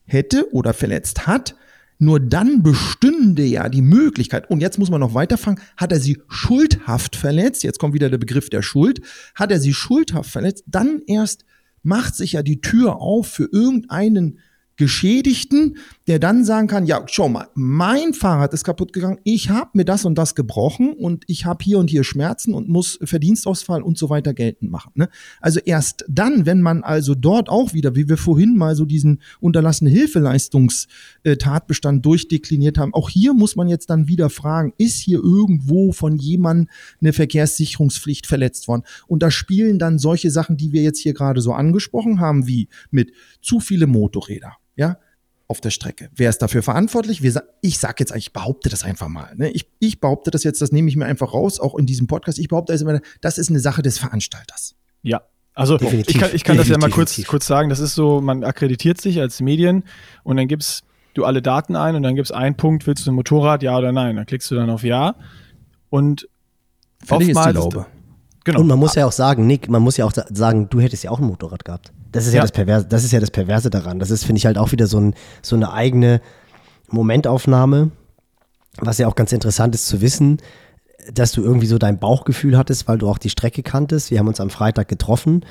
hätte 0.05 0.53
oder 0.53 0.74
verletzt 0.74 1.28
hat, 1.28 1.55
nur 1.99 2.18
dann 2.18 2.64
bestünde 2.64 3.45
ja 3.45 3.68
die 3.68 3.83
Möglichkeit, 3.83 4.51
und 4.51 4.61
jetzt 4.61 4.80
muss 4.80 4.91
man 4.91 4.99
noch 4.99 5.14
weiterfangen, 5.14 5.61
hat 5.76 5.93
er 5.93 6.01
sie 6.01 6.20
schuldhaft 6.26 7.14
verletzt, 7.14 7.62
jetzt 7.62 7.78
kommt 7.78 7.95
wieder 7.95 8.11
der 8.11 8.18
Begriff 8.18 8.51
der 8.51 8.62
Schuld, 8.62 9.03
hat 9.37 9.53
er 9.53 9.61
sie 9.61 9.72
schuldhaft 9.72 10.28
verletzt, 10.28 10.64
dann 10.66 11.03
erst 11.07 11.45
macht 11.85 12.16
sich 12.16 12.33
ja 12.33 12.43
die 12.43 12.61
Tür 12.61 12.97
auf 12.97 13.28
für 13.28 13.49
irgendeinen 13.53 14.41
Geschädigten, 14.83 15.76
der 16.07 16.19
dann 16.19 16.45
sagen 16.45 16.67
kann, 16.67 16.87
ja, 16.87 17.05
schau 17.07 17.29
mal, 17.29 17.49
mein 17.55 18.15
Fahrrad 18.15 18.53
ist 18.55 18.65
kaputt 18.65 18.93
gegangen, 18.93 19.21
ich 19.25 19.51
habe 19.51 19.71
mir 19.75 19.85
das 19.85 20.05
und 20.05 20.17
das 20.17 20.35
gebrochen 20.35 20.95
und 20.95 21.23
ich 21.29 21.45
habe 21.45 21.63
hier 21.65 21.79
und 21.79 21.91
hier 21.91 22.03
Schmerzen 22.05 22.55
und 22.55 22.69
muss 22.69 22.99
Verdienstausfall 23.03 23.83
und 23.83 23.99
so 23.99 24.09
weiter 24.11 24.35
geltend 24.35 24.71
machen. 24.71 24.93
Ne? 24.95 25.09
Also 25.41 25.61
erst 25.61 26.05
dann, 26.09 26.47
wenn 26.47 26.61
man 26.61 26.83
also 26.83 27.15
dort 27.15 27.49
auch 27.49 27.73
wieder, 27.73 27.95
wie 27.95 28.09
wir 28.09 28.17
vorhin 28.17 28.57
mal 28.57 28.75
so 28.75 28.85
diesen 28.85 29.23
unterlassene 29.41 29.91
Hilfeleistungstatbestand 29.91 32.05
durchdekliniert 32.05 32.79
haben, 32.79 32.95
auch 32.95 33.09
hier 33.09 33.35
muss 33.35 33.57
man 33.57 33.69
jetzt 33.69 33.91
dann 33.91 34.09
wieder 34.09 34.31
fragen, 34.31 34.73
ist 34.79 34.99
hier 34.99 35.23
irgendwo 35.23 35.93
von 35.93 36.17
jemandem 36.17 36.69
eine 37.01 37.13
Verkehrssicherungspflicht 37.13 38.27
verletzt 38.27 38.67
worden? 38.67 38.83
Und 39.07 39.23
da 39.23 39.31
spielen 39.31 39.79
dann 39.79 39.99
solche 39.99 40.31
Sachen, 40.31 40.57
die 40.57 40.73
wir 40.73 40.83
jetzt 40.83 40.99
hier 40.99 41.15
gerade 41.15 41.41
so 41.41 41.53
angesprochen 41.53 42.21
haben, 42.21 42.47
wie 42.47 42.69
mit 42.91 43.13
zu 43.41 43.61
viele 43.61 43.87
Motorräder 43.87 44.57
ja, 44.77 44.99
auf 45.53 45.61
der 45.61 45.69
Strecke. 45.69 46.09
Wer 46.17 46.31
ist 46.31 46.39
dafür 46.39 46.63
verantwortlich? 46.63 47.23
Wir, 47.23 47.43
ich 47.61 47.79
sage 47.79 47.97
jetzt, 47.99 48.17
ich 48.17 48.33
behaupte 48.33 48.71
das 48.71 48.85
einfach 48.85 49.09
mal. 49.09 49.35
Ne? 49.37 49.51
Ich, 49.51 49.71
ich 49.81 50.01
behaupte 50.01 50.31
das 50.31 50.45
jetzt, 50.45 50.63
das 50.63 50.73
nehme 50.73 50.89
ich 50.89 50.97
mir 50.97 51.05
einfach 51.05 51.35
raus, 51.35 51.61
auch 51.61 51.75
in 51.75 51.85
diesem 51.85 52.07
Podcast. 52.07 52.39
Ich 52.39 52.49
behaupte 52.49 52.73
also 52.73 52.89
immer, 52.89 53.01
das 53.21 53.37
ist 53.37 53.51
eine 53.51 53.61
Sache 53.61 53.83
des 53.83 53.99
Veranstalters. 53.99 54.75
Ja, 55.03 55.21
also 55.53 55.77
Definitiv. 55.77 56.15
ich 56.15 56.21
kann, 56.21 56.31
ich 56.33 56.43
kann 56.43 56.57
das 56.57 56.69
ja 56.69 56.79
mal 56.79 56.89
kurz, 56.89 57.23
kurz 57.27 57.47
sagen. 57.47 57.69
Das 57.69 57.81
ist 57.81 57.95
so, 57.95 58.23
man 58.23 58.45
akkreditiert 58.45 58.99
sich 58.99 59.21
als 59.21 59.43
Medien 59.43 59.85
und 60.25 60.39
dann 60.39 60.49
gibst 60.49 60.85
du 61.13 61.27
alle 61.27 61.43
Daten 61.43 61.77
ein 61.77 61.95
und 61.97 62.03
dann 62.03 62.15
gibt 62.15 62.29
es 62.29 62.33
einen 62.33 62.57
Punkt, 62.57 62.87
willst 62.87 63.07
du 63.07 63.13
ein 63.13 63.15
Motorrad, 63.15 63.63
ja 63.63 63.77
oder 63.77 63.93
nein? 63.93 64.17
Dann 64.17 64.25
klickst 64.25 64.51
du 64.51 64.55
dann 64.55 64.71
auf 64.71 64.83
Ja. 64.83 65.17
Und 65.91 66.27
Für 67.05 67.17
oftmals. 67.17 67.59
Ist 67.59 67.73
die 67.75 67.81
Genau. 68.45 68.61
Und 68.61 68.67
man 68.67 68.79
muss 68.79 68.95
ja 68.95 69.07
auch 69.07 69.13
sagen, 69.13 69.47
Nick, 69.47 69.69
man 69.69 69.83
muss 69.83 69.97
ja 69.97 70.05
auch 70.05 70.13
sagen, 70.13 70.69
du 70.69 70.81
hättest 70.81 71.05
ja 71.05 71.11
auch 71.11 71.21
ein 71.21 71.27
Motorrad 71.27 71.65
gehabt. 71.65 71.93
Das 72.13 72.27
ist 72.27 72.33
ja, 72.33 72.39
ja 72.39 72.43
das 72.43 72.53
Perverse, 72.53 72.87
das 72.87 73.05
ist 73.05 73.13
ja 73.13 73.21
das 73.21 73.31
Perverse 73.31 73.71
daran. 73.71 73.99
Das 73.99 74.11
ist, 74.11 74.25
finde 74.25 74.39
ich, 74.39 74.47
halt 74.47 74.59
auch 74.59 74.73
wieder 74.73 74.87
so, 74.87 74.99
ein, 74.99 75.15
so 75.41 75.57
eine 75.57 75.73
eigene 75.73 76.21
Momentaufnahme, 76.89 77.91
was 78.79 78.99
ja 78.99 79.09
auch 79.09 79.15
ganz 79.15 79.33
interessant 79.33 79.75
ist 79.75 79.87
zu 79.87 80.01
wissen, 80.01 80.39
dass 81.13 81.33
du 81.33 81.43
irgendwie 81.43 81.67
so 81.67 81.79
dein 81.79 81.99
Bauchgefühl 81.99 82.57
hattest, 82.57 82.87
weil 82.87 82.99
du 82.99 83.09
auch 83.09 83.19
die 83.19 83.31
Strecke 83.31 83.63
kanntest. 83.63 84.11
Wir 84.11 84.19
haben 84.19 84.29
uns 84.29 84.41
am 84.41 84.51
Freitag 84.51 84.89
getroffen 84.89 85.45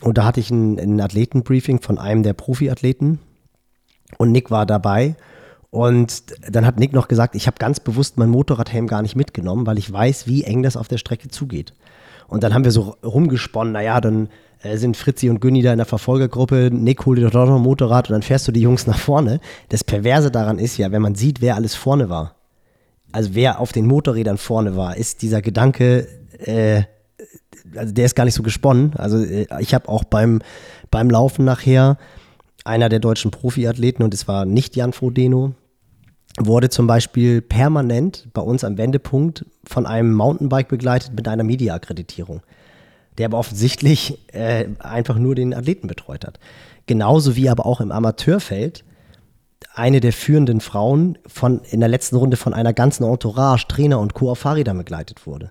und 0.00 0.18
da 0.18 0.24
hatte 0.24 0.40
ich 0.40 0.50
ein, 0.50 0.78
ein 0.78 1.00
Athletenbriefing 1.00 1.80
von 1.80 1.98
einem 1.98 2.22
der 2.22 2.34
Profiathleten 2.34 3.20
und 4.18 4.32
Nick 4.32 4.50
war 4.50 4.66
dabei. 4.66 5.16
Und 5.70 6.24
dann 6.54 6.66
hat 6.66 6.78
Nick 6.78 6.92
noch 6.92 7.08
gesagt, 7.08 7.34
ich 7.34 7.46
habe 7.46 7.56
ganz 7.58 7.80
bewusst 7.80 8.18
mein 8.18 8.28
Motorradhelm 8.28 8.86
gar 8.86 9.00
nicht 9.00 9.16
mitgenommen, 9.16 9.66
weil 9.66 9.78
ich 9.78 9.90
weiß, 9.90 10.26
wie 10.26 10.44
eng 10.44 10.62
das 10.62 10.76
auf 10.76 10.88
der 10.88 10.98
Strecke 10.98 11.28
zugeht. 11.28 11.72
Und 12.28 12.42
dann 12.42 12.52
haben 12.52 12.64
wir 12.64 12.72
so 12.72 12.96
rumgesponnen, 13.02 13.72
naja, 13.72 14.00
dann 14.00 14.28
sind 14.74 14.96
Fritzi 14.96 15.28
und 15.28 15.40
Günni 15.40 15.62
da 15.62 15.72
in 15.72 15.78
der 15.78 15.86
Verfolgergruppe, 15.86 16.70
Nick 16.72 17.04
holt 17.04 17.18
dir 17.18 17.30
doch 17.30 17.46
noch 17.46 17.56
ein 17.56 17.62
Motorrad 17.62 18.08
und 18.08 18.14
dann 18.14 18.22
fährst 18.22 18.46
du 18.48 18.52
die 18.52 18.60
Jungs 18.60 18.86
nach 18.86 18.98
vorne. 18.98 19.40
Das 19.68 19.84
Perverse 19.84 20.30
daran 20.30 20.58
ist 20.58 20.76
ja, 20.76 20.92
wenn 20.92 21.02
man 21.02 21.14
sieht, 21.14 21.40
wer 21.40 21.56
alles 21.56 21.74
vorne 21.74 22.08
war, 22.08 22.36
also 23.12 23.34
wer 23.34 23.60
auf 23.60 23.72
den 23.72 23.86
Motorrädern 23.86 24.38
vorne 24.38 24.76
war, 24.76 24.96
ist 24.96 25.22
dieser 25.22 25.42
Gedanke, 25.42 26.08
äh, 26.38 26.82
also 27.76 27.92
der 27.92 28.06
ist 28.06 28.16
gar 28.16 28.24
nicht 28.24 28.34
so 28.34 28.42
gesponnen. 28.42 28.94
Also 28.96 29.22
äh, 29.22 29.46
ich 29.60 29.74
habe 29.74 29.88
auch 29.88 30.04
beim, 30.04 30.40
beim 30.90 31.10
Laufen 31.10 31.44
nachher 31.44 31.98
einer 32.64 32.88
der 32.88 33.00
deutschen 33.00 33.30
Profiathleten 33.30 34.04
und 34.04 34.14
es 34.14 34.28
war 34.28 34.44
nicht 34.44 34.76
Jan 34.76 34.92
Frodeno, 34.92 35.54
wurde 36.38 36.70
zum 36.70 36.86
Beispiel 36.86 37.42
permanent 37.42 38.28
bei 38.32 38.40
uns 38.40 38.64
am 38.64 38.78
Wendepunkt 38.78 39.44
von 39.64 39.84
einem 39.86 40.14
Mountainbike 40.14 40.68
begleitet 40.68 41.12
mit 41.14 41.28
einer 41.28 41.44
Media-Akkreditierung, 41.44 42.40
der 43.18 43.26
aber 43.26 43.38
offensichtlich 43.38 44.18
äh, 44.32 44.66
einfach 44.78 45.16
nur 45.16 45.34
den 45.34 45.54
Athleten 45.54 45.86
betreut 45.86 46.24
hat. 46.24 46.38
Genauso 46.86 47.36
wie 47.36 47.48
aber 47.48 47.66
auch 47.66 47.80
im 47.80 47.92
Amateurfeld 47.92 48.84
eine 49.74 50.00
der 50.00 50.12
führenden 50.12 50.60
Frauen 50.60 51.18
von, 51.26 51.60
in 51.70 51.80
der 51.80 51.88
letzten 51.88 52.16
Runde 52.16 52.36
von 52.36 52.54
einer 52.54 52.72
ganzen 52.72 53.04
Entourage, 53.04 53.66
Trainer 53.68 54.00
und 54.00 54.14
Co. 54.14 54.30
auf 54.30 54.40
Fahrrädern 54.40 54.78
begleitet 54.78 55.26
wurde. 55.26 55.50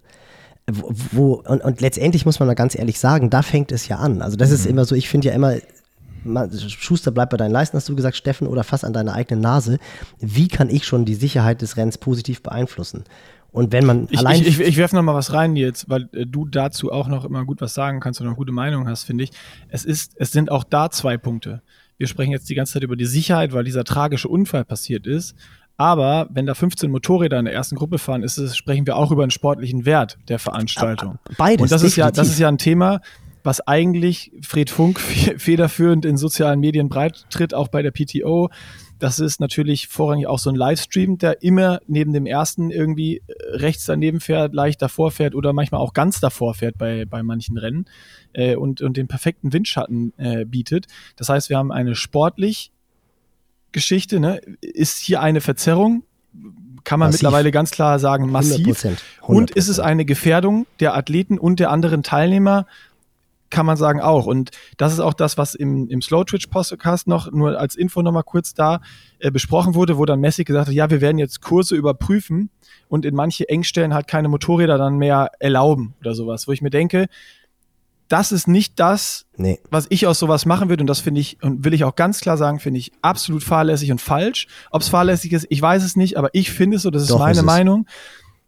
Wo, 0.71 0.93
wo 1.11 1.33
und, 1.47 1.63
und, 1.63 1.81
letztendlich 1.81 2.25
muss 2.25 2.39
man 2.39 2.47
da 2.47 2.53
ganz 2.53 2.75
ehrlich 2.75 2.99
sagen, 2.99 3.29
da 3.29 3.41
fängt 3.41 3.71
es 3.71 3.87
ja 3.87 3.97
an. 3.97 4.21
Also 4.21 4.37
das 4.37 4.49
mhm. 4.49 4.55
ist 4.55 4.65
immer 4.65 4.85
so, 4.85 4.95
ich 4.95 5.09
finde 5.09 5.29
ja 5.29 5.33
immer, 5.33 5.55
Schuster 6.67 7.11
bleibt 7.11 7.31
bei 7.31 7.37
deinen 7.37 7.51
Leisten, 7.51 7.77
hast 7.77 7.89
du 7.89 7.95
gesagt, 7.95 8.15
Steffen, 8.15 8.47
oder 8.47 8.63
fass 8.63 8.83
an 8.83 8.93
deiner 8.93 9.13
eigenen 9.13 9.41
Nase. 9.41 9.79
Wie 10.19 10.47
kann 10.47 10.69
ich 10.69 10.85
schon 10.85 11.05
die 11.05 11.15
Sicherheit 11.15 11.61
des 11.61 11.77
Rennens 11.77 11.97
positiv 11.97 12.43
beeinflussen? 12.43 13.05
Und 13.51 13.73
wenn 13.73 13.85
man 13.85 14.07
ich, 14.09 14.19
allein. 14.19 14.41
Ich, 14.41 14.47
ich, 14.47 14.59
ich 14.61 14.77
werfe 14.77 14.95
noch 14.95 15.03
mal 15.03 15.13
was 15.13 15.33
rein 15.33 15.55
jetzt, 15.55 15.89
weil 15.89 16.09
äh, 16.13 16.25
du 16.25 16.45
dazu 16.45 16.91
auch 16.91 17.07
noch 17.07 17.25
immer 17.25 17.45
gut 17.45 17.61
was 17.61 17.73
sagen 17.73 17.99
kannst 17.99 18.21
und 18.21 18.27
eine 18.27 18.35
gute 18.35 18.51
Meinung 18.51 18.87
hast, 18.87 19.03
finde 19.03 19.25
ich. 19.25 19.31
Es 19.67 19.83
ist, 19.83 20.13
es 20.17 20.31
sind 20.31 20.51
auch 20.51 20.63
da 20.63 20.89
zwei 20.89 21.17
Punkte. 21.17 21.61
Wir 21.97 22.07
sprechen 22.07 22.31
jetzt 22.31 22.49
die 22.49 22.55
ganze 22.55 22.73
Zeit 22.73 22.83
über 22.83 22.95
die 22.95 23.05
Sicherheit, 23.05 23.53
weil 23.53 23.63
dieser 23.63 23.83
tragische 23.83 24.27
Unfall 24.27 24.65
passiert 24.65 25.05
ist. 25.05 25.35
Aber 25.77 26.27
wenn 26.31 26.45
da 26.45 26.53
15 26.53 26.91
Motorräder 26.91 27.39
in 27.39 27.45
der 27.45 27.53
ersten 27.53 27.75
Gruppe 27.75 27.97
fahren, 27.97 28.23
ist 28.23 28.37
es, 28.37 28.55
sprechen 28.55 28.85
wir 28.85 28.95
auch 28.95 29.11
über 29.11 29.23
einen 29.23 29.31
sportlichen 29.31 29.85
Wert 29.85 30.17
der 30.29 30.39
Veranstaltung. 30.39 31.17
Beides. 31.37 31.63
Und 31.63 31.71
das 31.71 31.83
ist 31.83 31.95
ja, 31.95 32.11
das 32.11 32.29
ist 32.29 32.39
ja 32.39 32.47
ein 32.47 32.57
Thema, 32.57 33.01
was 33.43 33.61
eigentlich 33.67 34.31
Fred 34.41 34.69
Funk 34.69 34.99
federführend 35.37 36.05
in 36.05 36.17
sozialen 36.17 36.59
Medien 36.59 36.87
breit 36.87 37.25
tritt, 37.29 37.53
auch 37.53 37.67
bei 37.67 37.81
der 37.81 37.91
PTO. 37.91 38.49
Das 39.01 39.17
ist 39.17 39.39
natürlich 39.39 39.87
vorrangig 39.87 40.27
auch 40.27 40.37
so 40.37 40.51
ein 40.51 40.55
Livestream, 40.55 41.17
der 41.17 41.41
immer 41.41 41.79
neben 41.87 42.13
dem 42.13 42.27
ersten 42.27 42.69
irgendwie 42.69 43.17
äh, 43.17 43.33
rechts 43.55 43.85
daneben 43.85 44.19
fährt, 44.19 44.53
leicht 44.53 44.81
davor 44.81 45.09
fährt 45.09 45.33
oder 45.33 45.53
manchmal 45.53 45.81
auch 45.81 45.93
ganz 45.93 46.19
davor 46.19 46.53
fährt 46.53 46.77
bei, 46.77 47.05
bei 47.05 47.23
manchen 47.23 47.57
Rennen 47.57 47.85
äh, 48.33 48.55
und, 48.55 48.81
und 48.81 48.97
den 48.97 49.07
perfekten 49.07 49.53
Windschatten 49.53 50.13
äh, 50.17 50.45
bietet. 50.45 50.85
Das 51.15 51.29
heißt, 51.29 51.49
wir 51.49 51.57
haben 51.57 51.71
eine 51.71 51.95
sportlich 51.95 52.71
Geschichte, 53.71 54.19
ne? 54.19 54.39
ist 54.61 54.99
hier 54.99 55.21
eine 55.21 55.41
Verzerrung, 55.41 56.03
kann 56.83 56.99
man 56.99 57.09
massiv. 57.09 57.21
mittlerweile 57.23 57.51
ganz 57.51 57.71
klar 57.71 57.97
sagen, 57.97 58.29
massiv. 58.29 58.67
100%, 58.67 58.87
100%. 58.87 58.97
Und 59.21 59.51
ist 59.51 59.67
es 59.67 59.79
eine 59.79 60.05
Gefährdung 60.05 60.67
der 60.79 60.95
Athleten 60.95 61.39
und 61.39 61.59
der 61.59 61.71
anderen 61.71 62.03
Teilnehmer? 62.03 62.67
Kann 63.51 63.67
man 63.67 63.77
sagen 63.77 64.01
auch. 64.01 64.25
Und 64.25 64.49
das 64.77 64.93
ist 64.93 64.99
auch 64.99 65.13
das, 65.13 65.37
was 65.37 65.53
im, 65.53 65.87
im 65.89 66.01
Slow 66.01 66.23
Twitch 66.25 66.47
Podcast 66.47 67.07
noch 67.07 67.31
nur 67.31 67.59
als 67.59 67.75
Info 67.75 68.01
nochmal 68.01 68.23
kurz 68.23 68.55
da 68.55 68.81
äh, 69.19 69.29
besprochen 69.29 69.75
wurde, 69.75 69.99
wo 69.99 70.05
dann 70.05 70.19
Messi 70.19 70.43
gesagt 70.43 70.67
hat, 70.67 70.73
ja, 70.73 70.89
wir 70.89 71.01
werden 71.01 71.19
jetzt 71.19 71.41
Kurse 71.41 71.75
überprüfen 71.75 72.49
und 72.87 73.05
in 73.05 73.13
manche 73.13 73.47
Engstellen 73.47 73.93
halt 73.93 74.07
keine 74.07 74.27
Motorräder 74.27 74.79
dann 74.79 74.97
mehr 74.97 75.29
erlauben 75.39 75.93
oder 75.99 76.15
sowas, 76.15 76.47
wo 76.47 76.51
ich 76.51 76.63
mir 76.63 76.71
denke, 76.71 77.07
das 78.11 78.33
ist 78.33 78.47
nicht 78.47 78.77
das, 78.77 79.25
nee. 79.37 79.59
was 79.69 79.87
ich 79.89 80.05
aus 80.05 80.19
sowas 80.19 80.45
machen 80.45 80.67
würde. 80.67 80.83
Und 80.83 80.87
das 80.87 80.99
finde 80.99 81.21
ich, 81.21 81.41
und 81.41 81.63
will 81.63 81.73
ich 81.73 81.85
auch 81.85 81.95
ganz 81.95 82.19
klar 82.19 82.35
sagen, 82.35 82.59
finde 82.59 82.79
ich 82.79 82.91
absolut 83.01 83.41
fahrlässig 83.41 83.89
und 83.89 84.01
falsch. 84.01 84.47
Ob 84.69 84.81
es 84.81 84.89
fahrlässig 84.89 85.31
ist, 85.31 85.47
ich 85.49 85.61
weiß 85.61 85.81
es 85.83 85.95
nicht, 85.95 86.17
aber 86.17 86.29
ich 86.33 86.51
finde 86.51 86.75
es 86.75 86.83
so, 86.83 86.89
das 86.89 87.03
ist 87.03 87.11
Doch, 87.11 87.19
meine 87.19 87.39
ist 87.39 87.45
Meinung. 87.45 87.87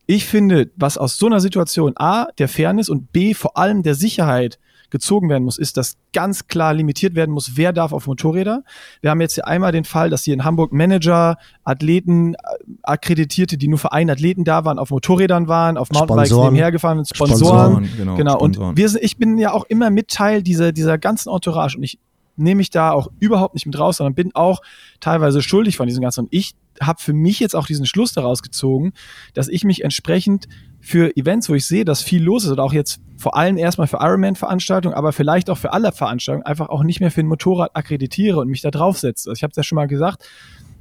Ich 0.06 0.26
finde, 0.26 0.70
was 0.76 0.98
aus 0.98 1.18
so 1.18 1.28
einer 1.28 1.40
Situation 1.40 1.94
A, 1.96 2.28
der 2.38 2.50
Fairness 2.50 2.90
und 2.90 3.14
B, 3.14 3.34
vor 3.34 3.56
allem 3.56 3.84
der 3.84 3.96
Sicherheit 3.96 4.60
gezogen 4.94 5.28
werden 5.28 5.44
muss, 5.44 5.58
ist, 5.58 5.76
dass 5.76 5.98
ganz 6.14 6.48
klar 6.48 6.74
limitiert 6.74 7.16
werden 7.16 7.32
muss, 7.32 7.58
wer 7.58 7.74
darf 7.74 7.92
auf 7.92 8.08
Motorräder. 8.08 8.64
Wir 9.02 9.10
haben 9.10 9.20
jetzt 9.20 9.34
hier 9.34 9.48
einmal 9.48 9.72
den 9.72 9.84
Fall, 9.84 10.10
dass 10.10 10.24
hier 10.24 10.36
in 10.36 10.46
Hamburg 10.46 10.72
Manager, 10.72 11.38
Athleten, 11.64 12.36
äh, 12.36 12.38
Akkreditierte, 12.84 13.58
die 13.58 13.68
nur 13.68 13.80
für 13.80 13.92
einen 13.92 14.12
Athleten 14.12 14.44
da 14.44 14.64
waren, 14.64 14.80
auf 14.80 14.92
Motorrädern 14.92 15.48
waren, 15.48 15.78
auf 15.78 15.92
Mountainbikes 15.92 16.32
nebenher 16.32 16.72
gefahren 16.72 17.00
sind, 17.00 17.14
Sponsoren. 17.14 17.86
Sponsoren 17.86 17.98
genau. 17.98 18.16
genau. 18.16 18.36
Sponsoren. 18.36 18.70
Und 18.70 18.78
wir 18.78 18.88
sind, 18.88 19.04
ich 19.04 19.18
bin 19.18 19.38
ja 19.38 19.52
auch 19.52 19.66
immer 19.66 19.90
mit 19.90 20.10
Teil 20.10 20.44
dieser, 20.44 20.72
dieser 20.72 20.98
ganzen 20.98 21.30
Entourage 21.30 21.76
und 21.76 21.84
ich 21.84 21.98
nehme 22.36 22.60
mich 22.60 22.70
da 22.70 22.92
auch 22.92 23.10
überhaupt 23.20 23.56
nicht 23.56 23.66
mit 23.66 23.78
raus, 23.78 23.98
sondern 23.98 24.16
bin 24.16 24.34
auch 24.36 24.62
teilweise 25.00 25.42
schuldig 25.42 25.78
von 25.78 25.88
diesem 25.88 26.02
Ganzen. 26.02 26.22
Und 26.22 26.30
ich 26.32 26.54
habe 26.80 27.02
für 27.02 27.14
mich 27.14 27.40
jetzt 27.40 27.56
auch 27.56 27.68
diesen 27.68 27.86
Schluss 27.86 28.14
daraus 28.14 28.42
gezogen, 28.42 28.94
dass 29.34 29.48
ich 29.48 29.64
mich 29.64 29.84
entsprechend 29.84 30.48
für 30.86 31.16
Events, 31.16 31.48
wo 31.48 31.56
ich 31.56 31.66
sehe, 31.66 31.86
dass 31.86 32.02
viel 32.02 32.22
los 32.22 32.44
ist 32.44 32.52
oder 32.52 32.62
auch 32.62 32.74
jetzt 32.74 33.00
vor 33.16 33.38
allem 33.38 33.58
erstmal 33.58 33.88
für 33.88 34.00
Ironman-Veranstaltungen, 34.02 34.94
aber 34.94 35.14
vielleicht 35.14 35.50
auch 35.50 35.58
für 35.58 35.72
alle 35.72 35.94
Veranstaltungen, 35.94 36.46
einfach 36.46 36.68
auch 36.68 36.84
nicht 36.84 37.00
mehr 37.00 37.10
für 37.10 37.22
ein 37.22 37.28
Motorrad 37.28 37.74
akkreditiere 37.74 38.38
und 38.42 38.50
mich 38.50 38.62
da 38.62 38.70
draufsetze. 38.70 39.30
Also 39.30 39.40
ich 39.40 39.44
habe 39.44 39.52
es 39.52 39.56
ja 39.56 39.64
schon 39.64 39.78
mal 39.78 39.88
gesagt, 39.88 40.28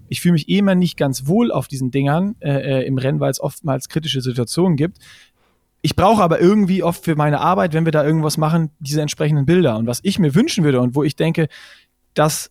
ich 0.08 0.20
fühle 0.20 0.32
mich 0.32 0.48
eh 0.48 0.58
immer 0.58 0.74
nicht 0.74 0.96
ganz 0.96 1.28
wohl 1.28 1.52
auf 1.52 1.68
diesen 1.68 1.92
Dingern 1.92 2.34
äh, 2.40 2.80
äh 2.80 2.86
im 2.86 2.98
Rennen, 2.98 3.20
weil 3.20 3.30
es 3.30 3.40
oftmals 3.40 3.88
kritische 3.88 4.20
Situationen 4.20 4.76
gibt. 4.76 4.98
Ich 5.82 5.94
brauche 5.94 6.20
aber 6.20 6.40
irgendwie 6.40 6.82
oft 6.82 7.04
für 7.04 7.14
meine 7.14 7.40
Arbeit, 7.40 7.72
wenn 7.72 7.84
wir 7.84 7.92
da 7.92 8.04
irgendwas 8.04 8.36
machen, 8.36 8.70
diese 8.80 9.00
entsprechenden 9.00 9.46
Bilder. 9.46 9.76
Und 9.76 9.86
was 9.86 10.00
ich 10.02 10.18
mir 10.18 10.34
wünschen 10.34 10.64
würde 10.64 10.80
und 10.80 10.96
wo 10.96 11.04
ich 11.04 11.14
denke, 11.14 11.46
dass 12.14 12.50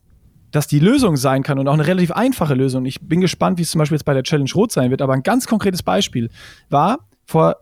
dass 0.51 0.67
die 0.67 0.79
Lösung 0.79 1.17
sein 1.17 1.43
kann 1.43 1.59
und 1.59 1.67
auch 1.67 1.73
eine 1.73 1.87
relativ 1.87 2.11
einfache 2.11 2.55
Lösung. 2.55 2.85
Ich 2.85 2.99
bin 3.01 3.21
gespannt, 3.21 3.57
wie 3.57 3.61
es 3.61 3.71
zum 3.71 3.79
Beispiel 3.79 3.95
jetzt 3.95 4.03
bei 4.03 4.13
der 4.13 4.23
Challenge 4.23 4.51
Rot 4.53 4.71
sein 4.73 4.89
wird, 4.91 5.01
aber 5.01 5.13
ein 5.13 5.23
ganz 5.23 5.47
konkretes 5.47 5.81
Beispiel 5.81 6.29
war 6.69 7.07
vor 7.32 7.55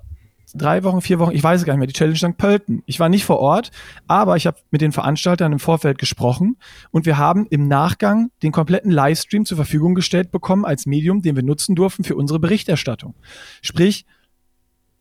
drei 0.55 0.84
Wochen, 0.84 1.01
vier 1.01 1.20
Wochen, 1.20 1.32
ich 1.32 1.43
weiß 1.43 1.61
es 1.61 1.65
gar 1.65 1.74
nicht 1.74 1.80
mehr, 1.80 1.88
die 1.88 1.93
Challenge 1.93 2.17
St. 2.17 2.38
Pölten. 2.38 2.82
Ich 2.88 2.99
war 2.99 3.07
nicht 3.07 3.24
vor 3.24 3.39
Ort, 3.39 3.70
aber 4.07 4.36
ich 4.36 4.47
habe 4.47 4.57
mit 4.72 4.82
den 4.82 4.91
Veranstaltern 4.91 5.51
im 5.53 5.59
Vorfeld 5.59 5.99
gesprochen 5.99 6.57
und 6.91 7.05
wir 7.05 7.17
haben 7.17 7.45
im 7.49 7.67
Nachgang 7.67 8.32
den 8.41 8.51
kompletten 8.51 8.91
Livestream 8.91 9.45
zur 9.45 9.57
Verfügung 9.57 9.93
gestellt 9.93 10.32
bekommen 10.32 10.65
als 10.65 10.86
Medium, 10.86 11.22
den 11.22 11.36
wir 11.36 11.43
nutzen 11.43 11.76
durften 11.76 12.03
für 12.03 12.15
unsere 12.15 12.39
Berichterstattung. 12.39 13.13
Sprich, 13.61 14.05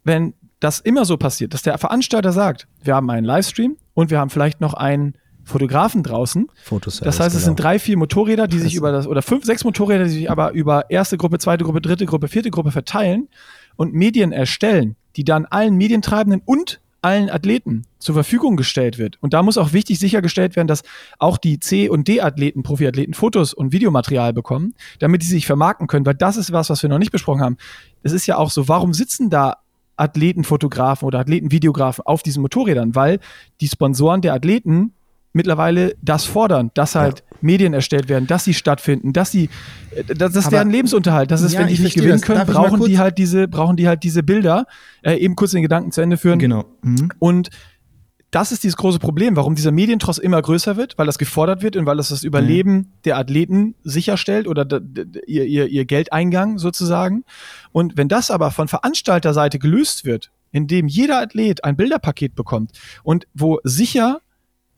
wenn 0.05 0.35
das 0.61 0.81
immer 0.81 1.05
so 1.05 1.17
passiert, 1.17 1.55
dass 1.55 1.63
der 1.63 1.79
Veranstalter 1.79 2.33
sagt, 2.33 2.69
wir 2.83 2.95
haben 2.95 3.09
einen 3.11 3.25
Livestream 3.25 3.77
und 3.95 4.11
wir 4.11 4.19
haben 4.19 4.31
vielleicht 4.31 4.61
noch 4.61 4.75
einen 4.75 5.15
Fotografen 5.45 6.03
draußen. 6.03 6.47
Fotos. 6.63 7.01
Das 7.01 7.21
heißt, 7.21 7.35
es 7.35 7.45
sind 7.45 7.57
genau. 7.57 7.69
drei, 7.69 7.79
vier 7.79 7.97
Motorräder, 7.97 8.49
die 8.49 8.59
sich 8.59 8.75
über 8.75 8.93
das, 8.93 9.07
oder 9.07 9.23
fünf, 9.23 9.45
sechs 9.45 9.65
Motorräder, 9.65 10.05
die 10.05 10.11
sich 10.11 10.31
aber 10.31 10.53
über 10.53 10.91
erste 10.91 11.17
Gruppe, 11.17 11.39
zweite 11.39 11.65
Gruppe, 11.65 11.81
dritte 11.81 12.05
Gruppe, 12.05 12.29
vierte 12.29 12.51
Gruppe 12.51 12.71
verteilen 12.71 13.29
und 13.79 13.95
Medien 13.95 14.33
erstellen, 14.33 14.97
die 15.17 15.25
dann 15.25 15.47
allen 15.47 15.77
Medientreibenden 15.77 16.43
und 16.45 16.81
allen 17.01 17.31
Athleten 17.31 17.85
zur 18.01 18.15
Verfügung 18.15 18.57
gestellt 18.57 18.99
wird. 18.99 19.19
Und 19.23 19.33
da 19.33 19.43
muss 19.45 19.57
auch 19.57 19.73
wichtig 19.73 20.01
sichergestellt 20.01 20.57
werden, 20.57 20.67
dass 20.67 20.83
auch 21.21 21.39
die 21.39 21.61
C- 21.61 21.89
und 21.89 22.09
D-Athleten, 22.09 22.65
Profiathleten 22.65 23.15
Fotos 23.15 23.55
und 23.55 23.73
Videomaterial 23.73 24.33
bekommen, 24.33 24.75
damit 24.99 25.23
sie 25.23 25.29
sich 25.29 25.47
vermarkten 25.47 25.87
können, 25.87 26.05
weil 26.05 26.17
das 26.17 26.37
ist 26.37 26.53
was, 26.53 26.71
was 26.71 26.83
wir 26.83 26.91
noch 26.91 26.99
nicht 26.99 27.13
besprochen 27.13 27.41
haben. 27.41 27.57
Es 28.03 28.13
ist 28.13 28.27
ja 28.27 28.37
auch 28.37 28.51
so, 28.51 28.67
warum 28.67 28.95
sitzen 28.95 29.31
da 29.31 29.59
Athletenfotografen 29.97 31.07
oder 31.07 31.21
Athletenvideografen 31.21 32.05
auf 32.05 32.25
diesen 32.25 32.43
Motorrädern? 32.43 32.97
Weil 32.97 33.21
die 33.61 33.69
Sponsoren 33.69 34.21
der 34.21 34.35
Athleten 34.35 34.93
mittlerweile 35.39 35.95
das 36.03 36.25
fordern, 36.25 36.71
dass 36.75 36.95
halt 36.95 37.21
ja. 37.21 37.37
Medien 37.41 37.73
erstellt 37.73 38.09
werden, 38.09 38.27
dass 38.27 38.45
sie 38.45 38.53
stattfinden, 38.53 39.13
dass 39.15 39.31
sie, 39.31 39.49
äh, 39.95 40.05
das, 40.05 40.33
deren 40.51 40.71
Lebensunterhalt. 40.71 41.31
Das 41.31 41.41
ist, 41.41 41.55
ja, 41.55 41.61
wenn 41.61 41.69
die 41.69 41.81
nicht 41.81 41.95
gewinnen 41.95 42.21
können, 42.21 42.45
brauchen 42.47 42.85
die 42.85 42.99
halt 42.99 43.17
diese, 43.17 43.49
brauchen 43.49 43.77
die 43.77 43.89
halt 43.89 44.03
diese 44.03 44.23
Bilder. 44.23 44.67
Äh, 45.03 45.15
eben 45.17 45.37
kurz 45.37 45.53
den 45.53 45.63
Gedanken 45.63 45.93
zu 45.93 46.01
Ende 46.01 46.19
führen. 46.19 46.39
Genau. 46.39 46.65
Mhm. 46.83 47.11
Und 47.19 47.51
das 48.31 48.53
ist 48.53 48.63
dieses 48.63 48.77
große 48.77 48.99
Problem, 48.99 49.37
warum 49.37 49.55
dieser 49.55 49.71
Medientross 49.71 50.19
immer 50.19 50.43
größer 50.43 50.77
wird, 50.77 50.99
weil 50.99 51.07
das 51.07 51.17
gefordert 51.17 51.63
wird 51.63 51.77
und 51.77 51.87
weil 51.87 51.97
das 51.97 52.11
das 52.11 52.25
Überleben 52.25 52.73
mhm. 52.73 52.87
der 53.07 53.17
Athleten 53.17 53.75
sicherstellt 53.85 54.47
oder 54.47 54.67
ihr, 55.27 55.45
ihr, 55.45 55.67
ihr 55.69 55.85
Geldeingang 55.87 56.59
sozusagen. 56.59 57.25
Und 57.73 57.97
wenn 57.97 58.09
das 58.09 58.31
aber 58.31 58.51
von 58.51 58.69
Veranstalterseite 58.69 59.59
gelöst 59.59 60.05
wird, 60.05 60.31
indem 60.53 60.89
jeder 60.89 61.21
Athlet 61.21 61.65
ein 61.65 61.77
Bilderpaket 61.77 62.35
bekommt 62.35 62.73
und 63.03 63.27
wo 63.35 63.61
sicher 63.65 64.21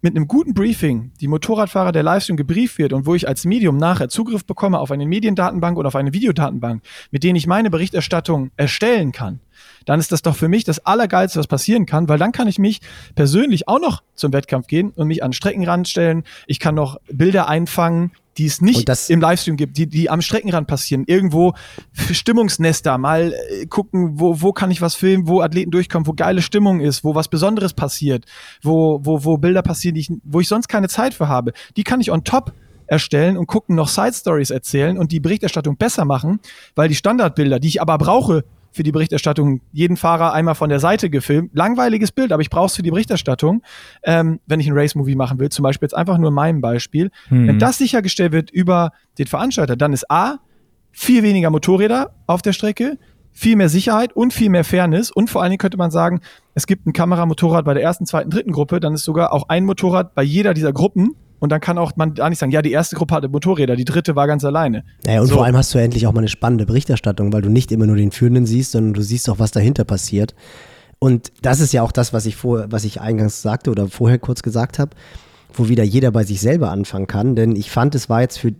mit 0.02 0.16
einem 0.16 0.28
guten 0.28 0.54
Briefing 0.54 1.12
die 1.20 1.28
Motorradfahrer 1.28 1.92
der 1.92 2.02
Livestream 2.02 2.36
gebrieft 2.36 2.78
wird 2.78 2.92
und 2.92 3.06
wo 3.06 3.14
ich 3.14 3.28
als 3.28 3.44
Medium 3.44 3.76
nachher 3.76 4.08
Zugriff 4.08 4.44
bekomme 4.44 4.78
auf 4.78 4.90
eine 4.90 5.06
Mediendatenbank 5.06 5.76
oder 5.76 5.88
auf 5.88 5.96
eine 5.96 6.12
Videodatenbank, 6.12 6.82
mit 7.10 7.22
denen 7.22 7.36
ich 7.36 7.46
meine 7.46 7.70
Berichterstattung 7.70 8.50
erstellen 8.56 9.12
kann, 9.12 9.40
dann 9.86 10.00
ist 10.00 10.12
das 10.12 10.22
doch 10.22 10.36
für 10.36 10.48
mich 10.48 10.64
das 10.64 10.84
Allergeilste, 10.86 11.38
was 11.38 11.46
passieren 11.46 11.86
kann, 11.86 12.08
weil 12.08 12.18
dann 12.18 12.32
kann 12.32 12.48
ich 12.48 12.58
mich 12.58 12.80
persönlich 13.14 13.68
auch 13.68 13.80
noch 13.80 14.02
zum 14.14 14.32
Wettkampf 14.32 14.66
gehen 14.66 14.90
und 14.94 15.08
mich 15.08 15.22
an 15.22 15.30
den 15.30 15.34
Streckenrand 15.34 15.88
stellen. 15.88 16.24
Ich 16.46 16.60
kann 16.60 16.74
noch 16.74 16.98
Bilder 17.10 17.48
einfangen, 17.48 18.12
die 18.38 18.46
es 18.46 18.60
nicht 18.60 18.88
im 19.10 19.20
Livestream 19.20 19.56
gibt, 19.56 19.76
die, 19.76 19.86
die 19.86 20.08
am 20.08 20.22
Streckenrand 20.22 20.66
passieren. 20.66 21.04
Irgendwo 21.06 21.52
Stimmungsnester, 21.92 22.96
mal 22.96 23.34
äh, 23.34 23.66
gucken, 23.66 24.18
wo, 24.20 24.40
wo 24.40 24.52
kann 24.52 24.70
ich 24.70 24.80
was 24.80 24.94
filmen, 24.94 25.28
wo 25.28 25.40
Athleten 25.40 25.70
durchkommen, 25.70 26.06
wo 26.06 26.12
geile 26.12 26.40
Stimmung 26.40 26.80
ist, 26.80 27.04
wo 27.04 27.14
was 27.14 27.28
Besonderes 27.28 27.74
passiert, 27.74 28.24
wo, 28.62 29.00
wo, 29.02 29.24
wo 29.24 29.36
Bilder 29.36 29.62
passieren, 29.62 29.94
die 29.94 30.00
ich, 30.00 30.12
wo 30.24 30.40
ich 30.40 30.48
sonst 30.48 30.68
keine 30.68 30.88
Zeit 30.88 31.12
für 31.12 31.28
habe. 31.28 31.52
Die 31.76 31.84
kann 31.84 32.00
ich 32.00 32.10
on 32.10 32.24
top 32.24 32.54
erstellen 32.86 33.36
und 33.36 33.46
gucken, 33.46 33.76
noch 33.76 33.88
Side 33.88 34.14
Stories 34.14 34.50
erzählen 34.50 34.98
und 34.98 35.12
die 35.12 35.20
Berichterstattung 35.20 35.76
besser 35.76 36.04
machen, 36.04 36.40
weil 36.74 36.88
die 36.88 36.94
Standardbilder, 36.94 37.60
die 37.60 37.68
ich 37.68 37.82
aber 37.82 37.98
brauche 37.98 38.44
für 38.72 38.82
die 38.82 38.92
Berichterstattung 38.92 39.60
jeden 39.72 39.96
Fahrer 39.96 40.32
einmal 40.32 40.54
von 40.54 40.68
der 40.68 40.80
Seite 40.80 41.10
gefilmt. 41.10 41.50
Langweiliges 41.54 42.12
Bild, 42.12 42.32
aber 42.32 42.42
ich 42.42 42.50
brauche 42.50 42.66
es 42.66 42.76
für 42.76 42.82
die 42.82 42.90
Berichterstattung, 42.90 43.62
ähm, 44.02 44.40
wenn 44.46 44.60
ich 44.60 44.68
ein 44.68 44.76
Race-Movie 44.76 45.16
machen 45.16 45.38
will. 45.38 45.48
Zum 45.48 45.62
Beispiel 45.62 45.86
jetzt 45.86 45.96
einfach 45.96 46.18
nur 46.18 46.30
meinem 46.30 46.60
Beispiel. 46.60 47.10
Mhm. 47.28 47.48
Wenn 47.48 47.58
das 47.58 47.78
sichergestellt 47.78 48.32
wird 48.32 48.50
über 48.50 48.92
den 49.18 49.26
Veranstalter, 49.26 49.76
dann 49.76 49.92
ist 49.92 50.10
A, 50.10 50.38
viel 50.92 51.22
weniger 51.22 51.50
Motorräder 51.50 52.14
auf 52.26 52.42
der 52.42 52.52
Strecke, 52.52 52.98
viel 53.32 53.56
mehr 53.56 53.68
Sicherheit 53.68 54.12
und 54.12 54.32
viel 54.32 54.50
mehr 54.50 54.64
Fairness. 54.64 55.10
Und 55.10 55.30
vor 55.30 55.42
allen 55.42 55.50
Dingen 55.50 55.58
könnte 55.58 55.78
man 55.78 55.90
sagen, 55.90 56.20
es 56.54 56.66
gibt 56.66 56.86
ein 56.86 56.92
Kameramotorrad 56.92 57.64
bei 57.64 57.74
der 57.74 57.82
ersten, 57.82 58.06
zweiten, 58.06 58.30
dritten 58.30 58.52
Gruppe, 58.52 58.80
dann 58.80 58.94
ist 58.94 59.04
sogar 59.04 59.32
auch 59.32 59.48
ein 59.48 59.64
Motorrad 59.64 60.14
bei 60.14 60.22
jeder 60.22 60.54
dieser 60.54 60.72
Gruppen 60.72 61.14
und 61.40 61.50
dann 61.50 61.60
kann 61.60 61.78
auch 61.78 61.92
man 61.96 62.14
da 62.14 62.28
nicht 62.28 62.38
sagen, 62.38 62.52
ja, 62.52 62.62
die 62.62 62.70
erste 62.70 62.96
Gruppe 62.96 63.14
hatte 63.14 63.28
Motorräder, 63.28 63.74
die 63.74 63.84
dritte 63.84 64.14
war 64.14 64.26
ganz 64.26 64.44
alleine. 64.44 64.84
Naja, 65.04 65.20
und 65.20 65.26
so. 65.26 65.34
vor 65.34 65.44
allem 65.44 65.56
hast 65.56 65.74
du 65.74 65.78
endlich 65.78 66.06
auch 66.06 66.12
mal 66.12 66.20
eine 66.20 66.28
spannende 66.28 66.66
Berichterstattung, 66.66 67.32
weil 67.32 67.42
du 67.42 67.48
nicht 67.48 67.72
immer 67.72 67.86
nur 67.86 67.96
den 67.96 68.12
Führenden 68.12 68.46
siehst, 68.46 68.72
sondern 68.72 68.92
du 68.92 69.02
siehst 69.02 69.28
auch, 69.28 69.38
was 69.38 69.50
dahinter 69.50 69.84
passiert. 69.84 70.34
Und 70.98 71.32
das 71.42 71.60
ist 71.60 71.72
ja 71.72 71.82
auch 71.82 71.92
das, 71.92 72.12
was 72.12 72.26
ich 72.26 72.36
vor, 72.36 72.66
was 72.70 72.84
ich 72.84 73.00
eingangs 73.00 73.40
sagte 73.40 73.70
oder 73.70 73.88
vorher 73.88 74.18
kurz 74.18 74.42
gesagt 74.42 74.78
habe, 74.78 74.90
wo 75.54 75.68
wieder 75.68 75.82
jeder 75.82 76.10
bei 76.12 76.24
sich 76.24 76.40
selber 76.40 76.70
anfangen 76.70 77.06
kann. 77.06 77.34
Denn 77.34 77.56
ich 77.56 77.70
fand, 77.70 77.94
es 77.94 78.10
war 78.10 78.20
jetzt 78.20 78.38
für 78.38 78.54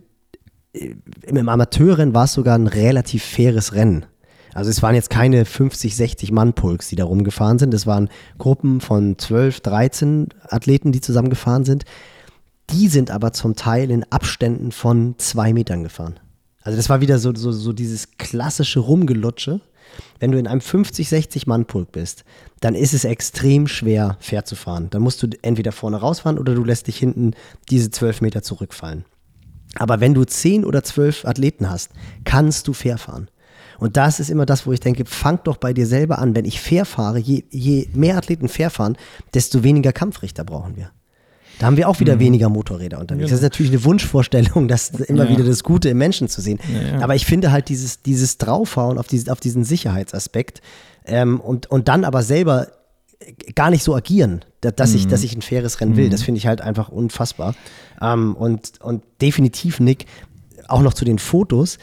äh, 0.73 0.95
im 1.23 1.47
Amateurrennen 1.47 2.15
war 2.15 2.25
es 2.25 2.33
sogar 2.33 2.57
ein 2.57 2.67
relativ 2.67 3.23
faires 3.23 3.75
Rennen. 3.75 4.05
Also 4.53 4.69
es 4.69 4.81
waren 4.81 4.95
jetzt 4.95 5.09
keine 5.09 5.45
50, 5.45 5.95
60 5.95 6.31
Mann-Pulks, 6.31 6.89
die 6.89 6.95
da 6.95 7.05
rumgefahren 7.05 7.57
sind. 7.57 7.73
Es 7.73 7.87
waren 7.87 8.09
Gruppen 8.37 8.81
von 8.81 9.17
12, 9.17 9.61
13 9.61 10.27
Athleten, 10.49 10.91
die 10.91 10.99
zusammengefahren 10.99 11.63
sind. 11.63 11.85
Die 12.71 12.87
sind 12.87 13.11
aber 13.11 13.33
zum 13.33 13.55
Teil 13.55 13.91
in 13.91 14.05
Abständen 14.11 14.71
von 14.71 15.15
zwei 15.17 15.53
Metern 15.53 15.83
gefahren. 15.83 16.19
Also 16.61 16.77
das 16.77 16.89
war 16.89 17.01
wieder 17.01 17.19
so, 17.19 17.33
so, 17.35 17.51
so 17.51 17.73
dieses 17.73 18.17
klassische 18.17 18.79
Rumgelutsche. 18.79 19.61
Wenn 20.19 20.31
du 20.31 20.39
in 20.39 20.47
einem 20.47 20.61
50, 20.61 21.09
60 21.09 21.47
Mann-Pulk 21.47 21.91
bist, 21.91 22.23
dann 22.61 22.75
ist 22.75 22.93
es 22.93 23.03
extrem 23.03 23.67
schwer, 23.67 24.15
fair 24.19 24.45
zu 24.45 24.55
fahren. 24.55 24.87
Dann 24.89 25.01
musst 25.01 25.21
du 25.21 25.27
entweder 25.41 25.71
vorne 25.71 25.97
rausfahren 25.97 26.39
oder 26.39 26.55
du 26.55 26.63
lässt 26.63 26.87
dich 26.87 26.97
hinten 26.97 27.33
diese 27.69 27.91
zwölf 27.91 28.21
Meter 28.21 28.41
zurückfallen. 28.41 29.03
Aber 29.75 29.99
wenn 29.99 30.13
du 30.13 30.23
zehn 30.23 30.63
oder 30.63 30.83
zwölf 30.83 31.25
Athleten 31.25 31.69
hast, 31.69 31.91
kannst 32.23 32.67
du 32.67 32.73
fair 32.73 32.97
fahren. 32.97 33.29
Und 33.79 33.97
das 33.97 34.19
ist 34.19 34.29
immer 34.29 34.45
das, 34.45 34.67
wo 34.67 34.71
ich 34.71 34.79
denke, 34.79 35.05
fang 35.05 35.39
doch 35.43 35.57
bei 35.57 35.73
dir 35.73 35.87
selber 35.87 36.19
an. 36.19 36.35
Wenn 36.35 36.45
ich 36.45 36.61
fair 36.61 36.85
fahre, 36.85 37.17
je, 37.17 37.43
je 37.49 37.89
mehr 37.93 38.15
Athleten 38.15 38.47
fair 38.47 38.69
fahren, 38.69 38.95
desto 39.33 39.63
weniger 39.63 39.91
Kampfrichter 39.91 40.43
brauchen 40.43 40.77
wir. 40.77 40.91
Da 41.61 41.67
haben 41.67 41.77
wir 41.77 41.87
auch 41.87 41.99
wieder 41.99 42.15
mhm. 42.15 42.21
weniger 42.21 42.49
Motorräder 42.49 42.97
unterwegs. 42.97 43.25
Genau. 43.25 43.29
Das 43.29 43.37
ist 43.37 43.43
natürlich 43.43 43.71
eine 43.71 43.83
Wunschvorstellung, 43.83 44.67
das 44.67 44.89
immer 45.07 45.25
ja. 45.25 45.29
wieder 45.29 45.43
das 45.43 45.63
Gute 45.63 45.89
im 45.89 45.99
Menschen 45.99 46.27
zu 46.27 46.41
sehen. 46.41 46.57
Ja. 46.73 47.03
Aber 47.03 47.13
ich 47.13 47.27
finde 47.27 47.51
halt 47.51 47.69
dieses, 47.69 48.01
dieses 48.01 48.39
Draufhauen 48.39 48.97
auf, 48.97 49.05
dieses, 49.05 49.29
auf 49.29 49.39
diesen 49.39 49.63
Sicherheitsaspekt 49.63 50.59
ähm, 51.05 51.39
und, 51.39 51.69
und 51.69 51.87
dann 51.87 52.03
aber 52.03 52.23
selber 52.23 52.69
gar 53.53 53.69
nicht 53.69 53.83
so 53.83 53.93
agieren, 53.95 54.43
dass, 54.61 54.89
mhm. 54.89 54.95
ich, 54.95 55.07
dass 55.07 55.21
ich 55.21 55.35
ein 55.35 55.43
faires 55.43 55.79
Rennen 55.81 55.97
will. 55.97 56.07
Mhm. 56.07 56.09
Das 56.09 56.23
finde 56.23 56.39
ich 56.39 56.47
halt 56.47 56.61
einfach 56.61 56.89
unfassbar. 56.89 57.53
Ähm, 58.01 58.35
und, 58.35 58.81
und 58.81 59.03
definitiv, 59.21 59.79
Nick, 59.79 60.07
auch 60.67 60.81
noch 60.81 60.95
zu 60.95 61.05
den 61.05 61.19
Fotos 61.19 61.77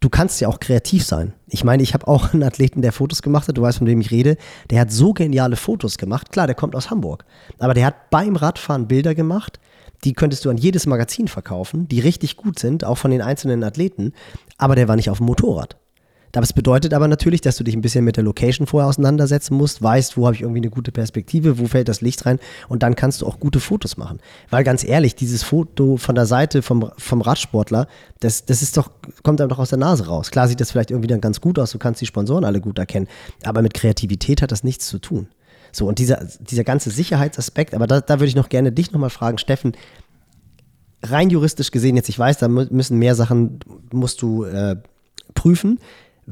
du 0.00 0.08
kannst 0.08 0.40
ja 0.40 0.48
auch 0.48 0.60
kreativ 0.60 1.04
sein. 1.04 1.34
Ich 1.46 1.62
meine, 1.62 1.82
ich 1.82 1.94
habe 1.94 2.08
auch 2.08 2.32
einen 2.32 2.42
Athleten, 2.42 2.82
der 2.82 2.92
Fotos 2.92 3.22
gemacht 3.22 3.46
hat, 3.48 3.56
du 3.56 3.62
weißt, 3.62 3.78
von 3.78 3.86
wem 3.86 4.00
ich 4.00 4.10
rede, 4.10 4.36
der 4.70 4.80
hat 4.80 4.90
so 4.90 5.12
geniale 5.12 5.56
Fotos 5.56 5.98
gemacht. 5.98 6.32
Klar, 6.32 6.46
der 6.46 6.56
kommt 6.56 6.74
aus 6.74 6.90
Hamburg, 6.90 7.24
aber 7.58 7.74
der 7.74 7.86
hat 7.86 8.10
beim 8.10 8.36
Radfahren 8.36 8.88
Bilder 8.88 9.14
gemacht, 9.14 9.60
die 10.04 10.14
könntest 10.14 10.44
du 10.44 10.50
an 10.50 10.56
jedes 10.56 10.86
Magazin 10.86 11.28
verkaufen, 11.28 11.86
die 11.86 12.00
richtig 12.00 12.36
gut 12.36 12.58
sind, 12.58 12.84
auch 12.84 12.96
von 12.96 13.10
den 13.10 13.20
einzelnen 13.20 13.62
Athleten, 13.62 14.12
aber 14.56 14.74
der 14.74 14.88
war 14.88 14.96
nicht 14.96 15.10
auf 15.10 15.18
dem 15.18 15.26
Motorrad. 15.26 15.76
Das 16.32 16.52
bedeutet 16.52 16.94
aber 16.94 17.08
natürlich, 17.08 17.40
dass 17.40 17.56
du 17.56 17.64
dich 17.64 17.74
ein 17.74 17.80
bisschen 17.80 18.04
mit 18.04 18.16
der 18.16 18.24
Location 18.24 18.66
vorher 18.66 18.88
auseinandersetzen 18.88 19.54
musst, 19.56 19.82
weißt, 19.82 20.16
wo 20.16 20.26
habe 20.26 20.36
ich 20.36 20.42
irgendwie 20.42 20.60
eine 20.60 20.70
gute 20.70 20.92
Perspektive, 20.92 21.58
wo 21.58 21.66
fällt 21.66 21.88
das 21.88 22.00
Licht 22.00 22.24
rein 22.26 22.38
und 22.68 22.82
dann 22.82 22.94
kannst 22.94 23.20
du 23.20 23.26
auch 23.26 23.40
gute 23.40 23.58
Fotos 23.58 23.96
machen. 23.96 24.20
Weil 24.48 24.62
ganz 24.62 24.84
ehrlich, 24.84 25.14
dieses 25.16 25.42
Foto 25.42 25.96
von 25.96 26.14
der 26.14 26.26
Seite 26.26 26.62
vom, 26.62 26.90
vom 26.96 27.20
Radsportler, 27.20 27.88
das, 28.20 28.44
das 28.44 28.62
ist 28.62 28.76
doch, 28.76 28.90
kommt 29.22 29.40
einem 29.40 29.50
doch 29.50 29.58
aus 29.58 29.70
der 29.70 29.78
Nase 29.78 30.06
raus. 30.06 30.30
Klar 30.30 30.46
sieht 30.46 30.60
das 30.60 30.70
vielleicht 30.70 30.90
irgendwie 30.90 31.08
dann 31.08 31.20
ganz 31.20 31.40
gut 31.40 31.58
aus, 31.58 31.72
du 31.72 31.78
kannst 31.78 32.00
die 32.00 32.06
Sponsoren 32.06 32.44
alle 32.44 32.60
gut 32.60 32.78
erkennen, 32.78 33.08
aber 33.44 33.62
mit 33.62 33.74
Kreativität 33.74 34.42
hat 34.42 34.52
das 34.52 34.62
nichts 34.62 34.86
zu 34.86 34.98
tun. 34.98 35.28
So, 35.72 35.86
und 35.86 35.98
dieser, 35.98 36.26
dieser 36.40 36.64
ganze 36.64 36.90
Sicherheitsaspekt, 36.90 37.74
aber 37.74 37.86
da, 37.86 38.00
da 38.00 38.14
würde 38.14 38.26
ich 38.26 38.36
noch 38.36 38.48
gerne 38.48 38.72
dich 38.72 38.92
nochmal 38.92 39.10
fragen, 39.10 39.38
Steffen, 39.38 39.72
rein 41.02 41.30
juristisch 41.30 41.70
gesehen, 41.70 41.96
jetzt 41.96 42.08
ich 42.08 42.18
weiß, 42.18 42.38
da 42.38 42.48
müssen 42.48 42.98
mehr 42.98 43.14
Sachen, 43.14 43.60
musst 43.92 44.22
du 44.22 44.44
äh, 44.44 44.76
prüfen. 45.34 45.78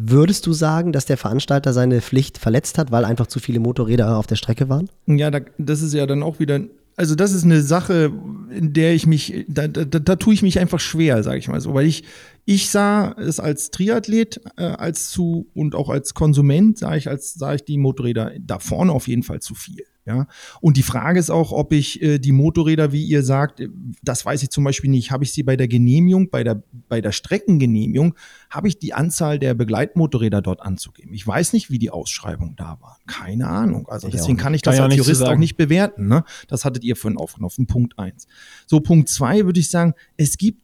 Würdest 0.00 0.46
du 0.46 0.52
sagen, 0.52 0.92
dass 0.92 1.06
der 1.06 1.16
Veranstalter 1.16 1.72
seine 1.72 2.00
Pflicht 2.00 2.38
verletzt 2.38 2.78
hat, 2.78 2.92
weil 2.92 3.04
einfach 3.04 3.26
zu 3.26 3.40
viele 3.40 3.58
Motorräder 3.58 4.16
auf 4.16 4.26
der 4.26 4.36
Strecke 4.36 4.68
waren? 4.68 4.88
Ja, 5.06 5.30
da, 5.30 5.40
das 5.58 5.82
ist 5.82 5.92
ja 5.92 6.06
dann 6.06 6.22
auch 6.22 6.38
wieder, 6.38 6.60
also 6.96 7.14
das 7.14 7.32
ist 7.32 7.44
eine 7.44 7.62
Sache, 7.62 8.12
in 8.50 8.72
der 8.72 8.94
ich 8.94 9.06
mich, 9.06 9.44
da, 9.48 9.66
da, 9.66 9.84
da 9.84 10.16
tue 10.16 10.34
ich 10.34 10.42
mich 10.42 10.58
einfach 10.58 10.80
schwer, 10.80 11.22
sage 11.22 11.38
ich 11.38 11.48
mal 11.48 11.60
so, 11.60 11.74
weil 11.74 11.86
ich, 11.86 12.04
ich 12.44 12.70
sah 12.70 13.12
es 13.18 13.40
als 13.40 13.70
Triathlet, 13.70 14.40
äh, 14.56 14.64
als 14.64 15.10
zu 15.10 15.48
und 15.54 15.74
auch 15.74 15.90
als 15.90 16.14
Konsument 16.14 16.78
sah 16.78 16.96
ich 16.96 17.08
als 17.08 17.34
sah 17.34 17.54
ich 17.54 17.64
die 17.64 17.78
Motorräder 17.78 18.32
da 18.40 18.58
vorne 18.58 18.92
auf 18.92 19.08
jeden 19.08 19.22
Fall 19.22 19.40
zu 19.40 19.54
viel. 19.54 19.84
Ja, 20.08 20.26
und 20.62 20.78
die 20.78 20.82
Frage 20.82 21.20
ist 21.20 21.28
auch, 21.28 21.52
ob 21.52 21.70
ich 21.70 22.00
äh, 22.00 22.18
die 22.18 22.32
Motorräder, 22.32 22.92
wie 22.92 23.04
ihr 23.04 23.22
sagt, 23.22 23.60
äh, 23.60 23.68
das 24.02 24.24
weiß 24.24 24.42
ich 24.42 24.48
zum 24.48 24.64
Beispiel 24.64 24.88
nicht, 24.88 25.10
habe 25.10 25.22
ich 25.22 25.34
sie 25.34 25.42
bei 25.42 25.54
der 25.54 25.68
Genehmigung, 25.68 26.30
bei 26.30 26.42
der, 26.44 26.62
bei 26.88 27.02
der 27.02 27.12
Streckengenehmigung, 27.12 28.14
habe 28.48 28.68
ich 28.68 28.78
die 28.78 28.94
Anzahl 28.94 29.38
der 29.38 29.52
Begleitmotorräder 29.52 30.40
dort 30.40 30.62
anzugeben. 30.62 31.12
Ich 31.12 31.26
weiß 31.26 31.52
nicht, 31.52 31.70
wie 31.70 31.78
die 31.78 31.90
Ausschreibung 31.90 32.56
da 32.56 32.78
war. 32.80 32.96
Keine 33.06 33.48
Ahnung. 33.48 33.86
Also 33.88 34.08
ich 34.08 34.14
deswegen 34.14 34.38
kann 34.38 34.54
ich 34.54 34.62
das 34.62 34.76
kann 34.76 34.86
als 34.86 34.96
Jurist 34.96 35.22
auch 35.22 35.36
nicht 35.36 35.58
bewerten. 35.58 36.08
Ne? 36.08 36.24
Das 36.48 36.64
hattet 36.64 36.84
ihr 36.84 36.96
vorhin 36.96 37.18
aufgenommen, 37.18 37.66
Punkt 37.66 37.98
eins. 37.98 38.26
So, 38.66 38.80
Punkt 38.80 39.10
zwei 39.10 39.44
würde 39.44 39.60
ich 39.60 39.68
sagen, 39.68 39.92
es 40.16 40.38
gibt 40.38 40.62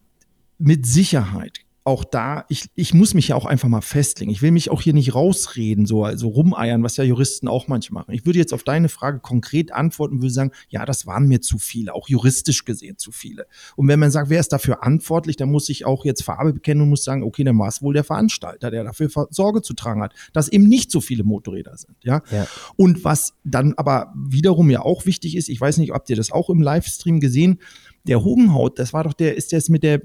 mit 0.56 0.86
Sicherheit 0.86 1.63
auch 1.84 2.04
da, 2.04 2.44
ich, 2.48 2.66
ich 2.74 2.94
muss 2.94 3.14
mich 3.14 3.28
ja 3.28 3.36
auch 3.36 3.44
einfach 3.44 3.68
mal 3.68 3.82
festlegen. 3.82 4.30
Ich 4.30 4.42
will 4.42 4.50
mich 4.50 4.70
auch 4.70 4.80
hier 4.80 4.94
nicht 4.94 5.14
rausreden, 5.14 5.86
so 5.86 6.04
also 6.04 6.28
rumeiern, 6.28 6.82
was 6.82 6.96
ja 6.96 7.04
Juristen 7.04 7.46
auch 7.46 7.68
manchmal 7.68 8.02
machen. 8.02 8.14
Ich 8.14 8.24
würde 8.24 8.38
jetzt 8.38 8.54
auf 8.54 8.64
deine 8.64 8.88
Frage 8.88 9.20
konkret 9.20 9.72
antworten, 9.72 10.22
würde 10.22 10.32
sagen, 10.32 10.50
ja, 10.68 10.86
das 10.86 11.06
waren 11.06 11.26
mir 11.28 11.40
zu 11.40 11.58
viele, 11.58 11.94
auch 11.94 12.08
juristisch 12.08 12.64
gesehen 12.64 12.96
zu 12.96 13.12
viele. 13.12 13.46
Und 13.76 13.88
wenn 13.88 14.00
man 14.00 14.10
sagt, 14.10 14.30
wer 14.30 14.40
ist 14.40 14.52
dafür 14.52 14.74
verantwortlich, 14.74 15.36
dann 15.36 15.50
muss 15.50 15.68
ich 15.68 15.84
auch 15.84 16.04
jetzt 16.04 16.22
Farbe 16.22 16.52
bekennen 16.52 16.82
und 16.82 16.88
muss 16.88 17.04
sagen, 17.04 17.22
okay, 17.22 17.44
dann 17.44 17.58
war 17.58 17.68
es 17.68 17.82
wohl 17.82 17.94
der 17.94 18.04
Veranstalter, 18.04 18.70
der 18.70 18.84
dafür 18.84 19.08
Sorge 19.30 19.62
zu 19.62 19.74
tragen 19.74 20.02
hat, 20.02 20.14
dass 20.32 20.48
eben 20.48 20.64
nicht 20.64 20.90
so 20.90 21.00
viele 21.00 21.22
Motorräder 21.22 21.76
sind. 21.76 21.96
Ja? 22.02 22.22
ja. 22.30 22.46
Und 22.76 23.04
was 23.04 23.34
dann 23.44 23.74
aber 23.74 24.12
wiederum 24.16 24.70
ja 24.70 24.80
auch 24.80 25.06
wichtig 25.06 25.36
ist, 25.36 25.48
ich 25.48 25.60
weiß 25.60 25.78
nicht, 25.78 25.92
habt 25.92 26.10
ihr 26.10 26.16
das 26.16 26.32
auch 26.32 26.50
im 26.50 26.60
Livestream 26.60 27.20
gesehen, 27.20 27.60
der 28.06 28.22
Hogenhaut, 28.22 28.78
das 28.78 28.92
war 28.92 29.04
doch 29.04 29.14
der, 29.14 29.36
ist 29.36 29.52
das 29.52 29.68
mit 29.68 29.82
der 29.82 30.00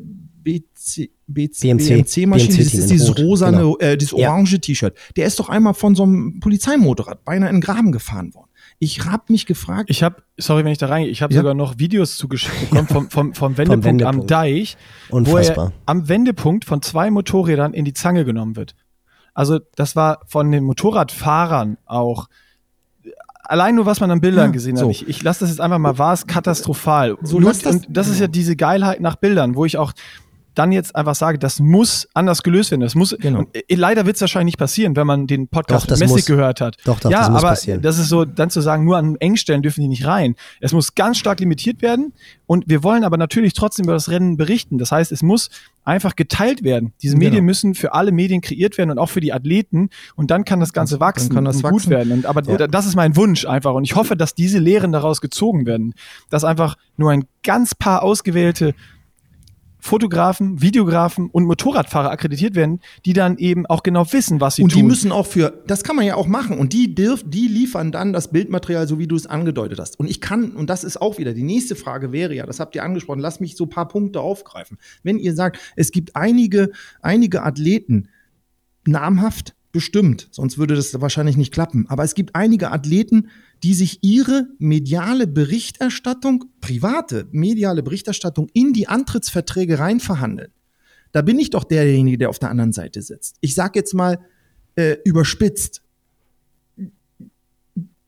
BC, 0.49 1.11
BC, 1.27 1.61
BMC-Maschine, 1.61 2.27
BMC 2.27 2.63
das 2.63 2.73
ist 2.73 2.89
dieses 2.89 3.17
rosane, 3.17 3.57
genau. 3.57 3.77
äh, 3.77 3.97
dieses 3.97 4.13
orange 4.13 4.53
ja. 4.53 4.57
T-Shirt. 4.57 4.97
Der 5.15 5.25
ist 5.27 5.39
doch 5.39 5.49
einmal 5.49 5.73
von 5.73 5.93
so 5.95 6.03
einem 6.03 6.39
Polizeimotorrad 6.39 7.23
beinahe 7.23 7.49
in 7.49 7.57
den 7.57 7.61
Graben 7.61 7.91
gefahren 7.91 8.33
worden. 8.33 8.49
Ich 8.79 9.05
hab 9.05 9.29
mich 9.29 9.45
gefragt. 9.45 9.89
Ich 9.89 10.03
habe, 10.03 10.23
sorry, 10.37 10.63
wenn 10.63 10.71
ich 10.71 10.77
da 10.77 10.87
reingehe, 10.87 11.11
ich 11.11 11.21
habe 11.21 11.33
ja. 11.33 11.41
sogar 11.41 11.53
noch 11.53 11.77
Videos 11.79 12.17
zugeschickt 12.17 12.69
bekommen 12.69 12.87
vom, 12.87 13.09
vom, 13.09 13.33
vom, 13.33 13.57
Wendepunkt, 13.57 13.83
vom 13.83 13.91
Wendepunkt 13.91 14.21
am 14.21 14.27
Deich, 14.27 14.77
Unfassbar. 15.09 15.67
wo 15.67 15.69
er 15.69 15.73
am 15.85 16.07
Wendepunkt 16.07 16.65
von 16.65 16.81
zwei 16.81 17.11
Motorrädern 17.11 17.73
in 17.73 17.85
die 17.85 17.93
Zange 17.93 18.25
genommen 18.25 18.55
wird. 18.55 18.75
Also 19.33 19.59
das 19.75 19.95
war 19.95 20.21
von 20.27 20.51
den 20.51 20.63
Motorradfahrern 20.63 21.77
auch 21.85 22.27
allein 23.49 23.75
nur, 23.75 23.85
was 23.85 23.99
man 23.99 24.11
an 24.11 24.21
Bildern 24.21 24.47
ja, 24.47 24.51
gesehen 24.51 24.77
hat. 24.77 24.83
So. 24.83 24.89
Ich, 24.89 25.07
ich 25.07 25.23
lasse 25.23 25.41
das 25.41 25.49
jetzt 25.49 25.61
einfach 25.61 25.79
mal, 25.79 25.97
war 25.97 26.13
es 26.13 26.27
katastrophal. 26.27 27.17
So, 27.21 27.39
nur, 27.39 27.51
das, 27.51 27.65
und 27.65 27.87
das 27.89 28.07
ist 28.07 28.19
ja 28.19 28.27
diese 28.27 28.55
Geilheit 28.55 29.01
nach 29.01 29.15
Bildern, 29.15 29.55
wo 29.55 29.65
ich 29.65 29.77
auch 29.77 29.91
dann 30.59 30.73
jetzt 30.73 30.93
einfach 30.93 31.15
sage, 31.15 31.39
das 31.39 31.61
muss 31.61 32.09
anders 32.13 32.43
gelöst 32.43 32.71
werden. 32.71 32.81
Das 32.81 32.93
muss, 32.93 33.15
genau. 33.17 33.39
und, 33.39 33.55
äh, 33.55 33.63
leider 33.75 34.05
wird 34.05 34.17
es 34.17 34.21
wahrscheinlich 34.21 34.53
nicht 34.53 34.59
passieren, 34.59 34.97
wenn 34.97 35.07
man 35.07 35.25
den 35.25 35.47
Podcast 35.47 35.89
doch, 35.89 35.97
Messig 35.97 36.25
gehört 36.25 36.59
hat. 36.59 36.75
Doch, 36.83 36.99
doch, 36.99 37.09
ja, 37.09 37.19
das 37.19 37.29
muss 37.29 37.39
aber 37.39 37.49
passieren. 37.51 37.81
das 37.81 37.97
ist 37.97 38.09
so, 38.09 38.25
dann 38.25 38.49
zu 38.49 38.59
sagen, 38.59 38.83
nur 38.83 38.97
an 38.97 39.15
Engstellen 39.21 39.61
dürfen 39.61 39.79
die 39.81 39.87
nicht 39.87 40.05
rein. 40.05 40.35
Es 40.59 40.73
muss 40.73 40.95
ganz 40.95 41.17
stark 41.17 41.39
limitiert 41.39 41.81
werden 41.81 42.11
und 42.45 42.65
wir 42.67 42.83
wollen 42.83 43.05
aber 43.05 43.15
natürlich 43.15 43.53
trotzdem 43.53 43.85
über 43.85 43.93
das 43.93 44.09
Rennen 44.09 44.35
berichten. 44.35 44.77
Das 44.77 44.91
heißt, 44.91 45.13
es 45.13 45.23
muss 45.23 45.49
einfach 45.85 46.17
geteilt 46.17 46.61
werden. 46.61 46.91
Diese 47.01 47.15
genau. 47.15 47.29
Medien 47.29 47.45
müssen 47.45 47.73
für 47.73 47.93
alle 47.93 48.11
Medien 48.11 48.41
kreiert 48.41 48.77
werden 48.77 48.91
und 48.91 48.99
auch 48.99 49.09
für 49.09 49.21
die 49.21 49.31
Athleten 49.31 49.89
und 50.17 50.29
dann 50.29 50.43
kann 50.43 50.59
das 50.59 50.73
Ganze 50.73 50.99
wachsen 50.99 51.33
kann 51.33 51.45
das 51.45 51.57
und 51.57 51.63
wachsen. 51.63 51.77
gut 51.77 51.89
werden. 51.89 52.11
Und, 52.11 52.25
aber 52.25 52.43
ja. 52.43 52.67
das 52.67 52.85
ist 52.85 52.97
mein 52.97 53.15
Wunsch 53.15 53.45
einfach 53.45 53.73
und 53.73 53.85
ich 53.85 53.95
hoffe, 53.95 54.17
dass 54.17 54.35
diese 54.35 54.59
Lehren 54.59 54.91
daraus 54.91 55.21
gezogen 55.21 55.65
werden, 55.65 55.93
dass 56.29 56.43
einfach 56.43 56.75
nur 56.97 57.11
ein 57.11 57.23
ganz 57.43 57.75
paar 57.75 58.03
ausgewählte 58.03 58.75
Fotografen, 59.79 60.61
Videografen 60.61 61.29
und 61.29 61.45
Motorradfahrer 61.45 62.11
akkreditiert 62.11 62.55
werden, 62.55 62.81
die 63.05 63.13
dann 63.13 63.37
eben 63.37 63.65
auch 63.65 63.83
genau 63.83 64.11
wissen, 64.11 64.41
was 64.41 64.55
sie 64.55 64.63
und 64.63 64.71
tun. 64.71 64.81
Und 64.81 64.85
die 64.85 64.89
müssen 64.89 65.11
auch 65.11 65.25
für, 65.25 65.63
das 65.67 65.83
kann 65.83 65.95
man 65.95 66.05
ja 66.05 66.15
auch 66.15 66.27
machen 66.27 66.57
und 66.57 66.73
die 66.73 66.93
dürf, 66.93 67.23
die 67.25 67.47
liefern 67.47 67.91
dann 67.91 68.13
das 68.13 68.31
Bildmaterial, 68.31 68.87
so 68.87 68.99
wie 68.99 69.07
du 69.07 69.15
es 69.15 69.25
angedeutet 69.25 69.79
hast. 69.79 69.99
Und 69.99 70.09
ich 70.09 70.21
kann, 70.21 70.51
und 70.51 70.69
das 70.69 70.83
ist 70.83 71.01
auch 71.01 71.17
wieder, 71.17 71.33
die 71.33 71.43
nächste 71.43 71.75
Frage 71.75 72.11
wäre 72.11 72.35
ja, 72.35 72.45
das 72.45 72.59
habt 72.59 72.75
ihr 72.75 72.83
angesprochen, 72.83 73.19
lasst 73.19 73.41
mich 73.41 73.55
so 73.55 73.65
ein 73.65 73.69
paar 73.69 73.87
Punkte 73.87 74.21
aufgreifen. 74.21 74.77
Wenn 75.03 75.17
ihr 75.17 75.33
sagt, 75.33 75.59
es 75.75 75.91
gibt 75.91 76.15
einige, 76.15 76.71
einige 77.01 77.43
Athleten, 77.43 78.09
namhaft, 78.85 79.55
bestimmt, 79.71 80.27
sonst 80.31 80.57
würde 80.57 80.75
das 80.75 80.99
wahrscheinlich 80.99 81.37
nicht 81.37 81.53
klappen. 81.53 81.85
Aber 81.89 82.03
es 82.03 82.15
gibt 82.15 82.35
einige 82.35 82.71
Athleten, 82.71 83.29
die 83.63 83.73
sich 83.73 83.99
ihre 84.03 84.47
mediale 84.57 85.27
Berichterstattung, 85.27 86.45
private 86.61 87.27
mediale 87.31 87.83
Berichterstattung 87.83 88.49
in 88.53 88.73
die 88.73 88.87
Antrittsverträge 88.87 89.79
reinverhandeln. 89.79 90.51
Da 91.11 91.21
bin 91.21 91.39
ich 91.39 91.49
doch 91.49 91.63
derjenige, 91.63 92.17
der 92.17 92.29
auf 92.29 92.39
der 92.39 92.49
anderen 92.49 92.73
Seite 92.73 93.01
sitzt. 93.01 93.37
Ich 93.41 93.55
sage 93.55 93.79
jetzt 93.79 93.93
mal 93.93 94.19
äh, 94.75 94.97
überspitzt. 95.03 95.81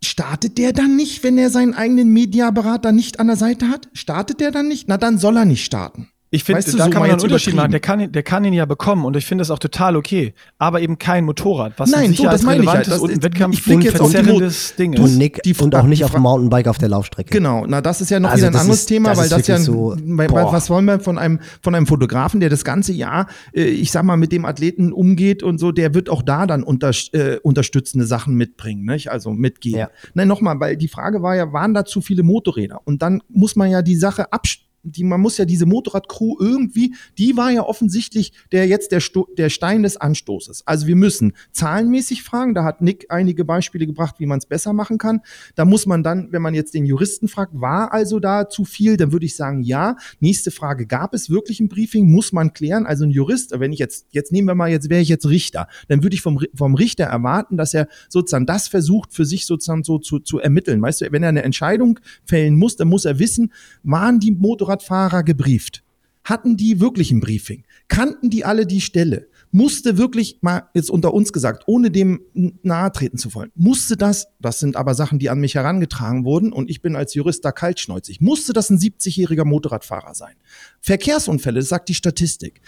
Startet 0.03 0.57
der 0.57 0.73
dann 0.73 0.95
nicht, 0.95 1.23
wenn 1.23 1.37
er 1.37 1.49
seinen 1.49 1.73
eigenen 1.73 2.09
Mediaberater 2.09 2.91
nicht 2.91 3.19
an 3.19 3.27
der 3.27 3.35
Seite 3.35 3.69
hat? 3.69 3.89
Startet 3.93 4.39
der 4.39 4.51
dann 4.51 4.67
nicht? 4.67 4.87
Na, 4.87 4.97
dann 4.97 5.17
soll 5.17 5.37
er 5.37 5.45
nicht 5.45 5.63
starten. 5.63 6.10
Ich 6.33 6.45
finde, 6.45 6.59
weißt 6.59 6.71
du, 6.71 6.77
da 6.77 6.85
so 6.85 6.89
kann 6.91 7.01
man 7.01 7.11
einen 7.11 7.19
Unterschied 7.19 7.53
machen. 7.55 7.71
Der 7.71 7.81
kann, 7.81 8.09
der 8.09 8.23
kann 8.23 8.45
ihn 8.45 8.53
ja 8.53 8.63
bekommen 8.65 9.03
und 9.03 9.17
ich 9.17 9.25
finde 9.25 9.41
das 9.41 9.51
auch 9.51 9.59
total 9.59 9.97
okay. 9.97 10.33
Aber 10.57 10.79
eben 10.79 10.97
kein 10.97 11.25
Motorrad, 11.25 11.73
was 11.75 11.91
Nein, 11.91 12.13
so, 12.13 12.23
das 12.23 12.43
meine 12.43 12.63
ich 12.63 12.69
halt. 12.69 12.87
Das 12.87 12.99
und 12.99 13.11
ein 13.11 13.21
Wettkampf 13.21 13.57
ich 13.57 13.65
blicke 13.65 13.83
jetzt 13.83 13.99
auf 13.99 14.11
die 14.11 14.23
Ding 14.23 14.41
ist. 14.41 14.79
Und, 14.79 15.17
Nick, 15.17 15.43
die, 15.43 15.53
und 15.53 15.75
auch 15.75 15.83
nicht 15.83 16.05
auf 16.05 16.11
dem 16.11 16.21
Mountainbike 16.21 16.67
auf 16.69 16.77
der 16.77 16.87
Laufstrecke. 16.87 17.29
Genau, 17.29 17.65
na 17.67 17.81
das 17.81 17.99
ist 17.99 18.11
ja 18.11 18.21
noch 18.21 18.29
also 18.29 18.43
wieder 18.43 18.55
ein 18.55 18.61
anderes 18.61 18.79
ist, 18.79 18.85
Thema, 18.85 19.09
das 19.09 19.17
weil 19.19 19.29
das 19.29 19.47
ja, 19.47 19.57
so, 19.57 19.93
was 19.97 20.69
wollen 20.69 20.85
wir 20.85 21.01
von 21.01 21.17
einem, 21.17 21.41
von 21.61 21.75
einem 21.75 21.85
Fotografen, 21.85 22.39
der 22.39 22.49
das 22.49 22.63
ganze 22.63 22.93
Jahr, 22.93 23.27
äh, 23.53 23.63
ich 23.63 23.91
sag 23.91 24.03
mal, 24.03 24.15
mit 24.15 24.31
dem 24.31 24.45
Athleten 24.45 24.93
umgeht 24.93 25.43
und 25.43 25.57
so, 25.57 25.73
der 25.73 25.93
wird 25.93 26.09
auch 26.09 26.21
da 26.21 26.47
dann 26.47 26.63
unter, 26.63 26.91
äh, 27.11 27.39
unterstützende 27.43 28.05
Sachen 28.05 28.35
mitbringen, 28.35 28.85
nicht? 28.85 29.11
also 29.11 29.31
mitgehen. 29.31 29.79
Ja. 29.79 29.89
Nein, 30.13 30.29
nochmal, 30.29 30.57
weil 30.61 30.77
die 30.77 30.87
Frage 30.87 31.21
war 31.21 31.35
ja, 31.35 31.51
waren 31.51 31.73
da 31.73 31.83
zu 31.83 31.99
viele 31.99 32.23
Motorräder? 32.23 32.79
Und 32.85 33.01
dann 33.01 33.21
muss 33.27 33.57
man 33.57 33.69
ja 33.69 33.81
die 33.81 33.97
Sache 33.97 34.31
abstellen 34.31 34.70
die, 34.83 35.03
man 35.03 35.21
muss 35.21 35.37
ja 35.37 35.45
diese 35.45 35.65
Motorradcrew 35.65 36.35
irgendwie, 36.39 36.95
die 37.17 37.37
war 37.37 37.51
ja 37.51 37.63
offensichtlich 37.63 38.33
der 38.51 38.67
jetzt 38.67 38.91
der, 38.91 38.99
Sto 38.99 39.27
der 39.37 39.49
Stein 39.49 39.83
des 39.83 39.97
Anstoßes. 39.97 40.63
Also 40.65 40.87
wir 40.87 40.95
müssen 40.95 41.33
zahlenmäßig 41.51 42.23
fragen, 42.23 42.53
da 42.53 42.63
hat 42.63 42.81
Nick 42.81 43.05
einige 43.09 43.45
Beispiele 43.45 43.85
gebracht, 43.85 44.15
wie 44.19 44.25
man 44.25 44.39
es 44.39 44.45
besser 44.45 44.73
machen 44.73 44.97
kann. 44.97 45.21
Da 45.55 45.65
muss 45.65 45.85
man 45.85 46.03
dann, 46.03 46.31
wenn 46.31 46.41
man 46.41 46.53
jetzt 46.53 46.73
den 46.73 46.85
Juristen 46.85 47.27
fragt, 47.27 47.53
war 47.53 47.93
also 47.93 48.19
da 48.19 48.49
zu 48.49 48.65
viel, 48.65 48.97
dann 48.97 49.11
würde 49.11 49.25
ich 49.25 49.35
sagen, 49.35 49.61
ja. 49.61 49.95
Nächste 50.19 50.51
Frage, 50.51 50.85
gab 50.85 51.13
es 51.13 51.29
wirklich 51.29 51.59
ein 51.59 51.67
Briefing? 51.67 52.09
Muss 52.11 52.31
man 52.31 52.53
klären. 52.53 52.85
Also 52.85 53.05
ein 53.05 53.11
Jurist, 53.11 53.59
wenn 53.59 53.71
ich 53.71 53.79
jetzt, 53.79 54.07
jetzt 54.11 54.31
nehmen 54.31 54.47
wir 54.47 54.55
mal, 54.55 54.69
jetzt 54.69 54.89
wäre 54.89 55.01
ich 55.01 55.09
jetzt 55.09 55.27
Richter, 55.27 55.67
dann 55.87 56.03
würde 56.03 56.15
ich 56.15 56.21
vom, 56.21 56.39
vom 56.53 56.75
Richter 56.75 57.05
erwarten, 57.05 57.57
dass 57.57 57.73
er 57.73 57.87
sozusagen 58.09 58.45
das 58.45 58.67
versucht, 58.67 59.13
für 59.13 59.25
sich 59.25 59.45
sozusagen 59.45 59.83
so 59.83 59.99
zu, 59.99 60.19
zu 60.19 60.39
ermitteln. 60.39 60.81
Weißt 60.81 61.01
du, 61.01 61.11
wenn 61.11 61.23
er 61.23 61.29
eine 61.29 61.43
Entscheidung 61.43 61.99
fällen 62.25 62.55
muss, 62.55 62.75
dann 62.75 62.87
muss 62.87 63.05
er 63.05 63.19
wissen, 63.19 63.51
waren 63.83 64.19
die 64.19 64.31
Motorradfahrer 64.71 65.23
gebrieft? 65.23 65.83
Hatten 66.23 66.55
die 66.55 66.79
wirklich 66.79 67.11
ein 67.11 67.19
Briefing? 67.19 67.63
Kannten 67.87 68.29
die 68.29 68.45
alle 68.45 68.65
die 68.65 68.79
Stelle? 68.79 69.27
Musste 69.51 69.97
wirklich 69.97 70.37
mal 70.41 70.69
jetzt 70.73 70.89
unter 70.89 71.13
uns 71.13 71.33
gesagt, 71.33 71.63
ohne 71.65 71.91
dem 71.91 72.21
nahe 72.63 72.91
treten 72.91 73.17
zu 73.17 73.33
wollen, 73.33 73.51
musste 73.55 73.97
das, 73.97 74.27
das 74.39 74.59
sind 74.59 74.77
aber 74.77 74.93
Sachen, 74.93 75.19
die 75.19 75.29
an 75.29 75.39
mich 75.39 75.55
herangetragen 75.55 76.23
wurden 76.23 76.53
und 76.53 76.69
ich 76.69 76.81
bin 76.81 76.95
als 76.95 77.15
Jurist 77.15 77.43
da 77.43 77.51
kaltschnäuzig, 77.51 78.21
musste 78.21 78.53
das 78.53 78.69
ein 78.69 78.77
70-jähriger 78.77 79.43
Motorradfahrer 79.43 80.13
sein? 80.13 80.35
Verkehrsunfälle, 80.79 81.59
das 81.59 81.69
sagt 81.69 81.89
die 81.89 81.95
Statistik, 81.95 82.61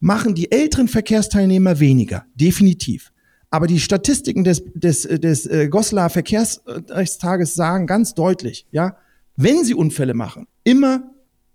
machen 0.00 0.34
die 0.34 0.50
älteren 0.50 0.88
Verkehrsteilnehmer 0.88 1.78
weniger, 1.80 2.24
definitiv. 2.34 3.12
Aber 3.50 3.66
die 3.66 3.80
Statistiken 3.80 4.44
des, 4.44 4.62
des, 4.74 5.02
des 5.02 5.46
äh, 5.46 5.68
Goslar 5.68 6.10
Verkehrsrechtstages 6.10 7.54
sagen 7.54 7.86
ganz 7.86 8.14
deutlich, 8.14 8.66
ja, 8.70 8.96
wenn 9.36 9.64
sie 9.64 9.74
Unfälle 9.74 10.14
machen, 10.14 10.46
immer 10.62 11.13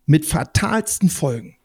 mit 0.09 0.25
fatalsten 0.25 1.07
Folgen. 1.07 1.55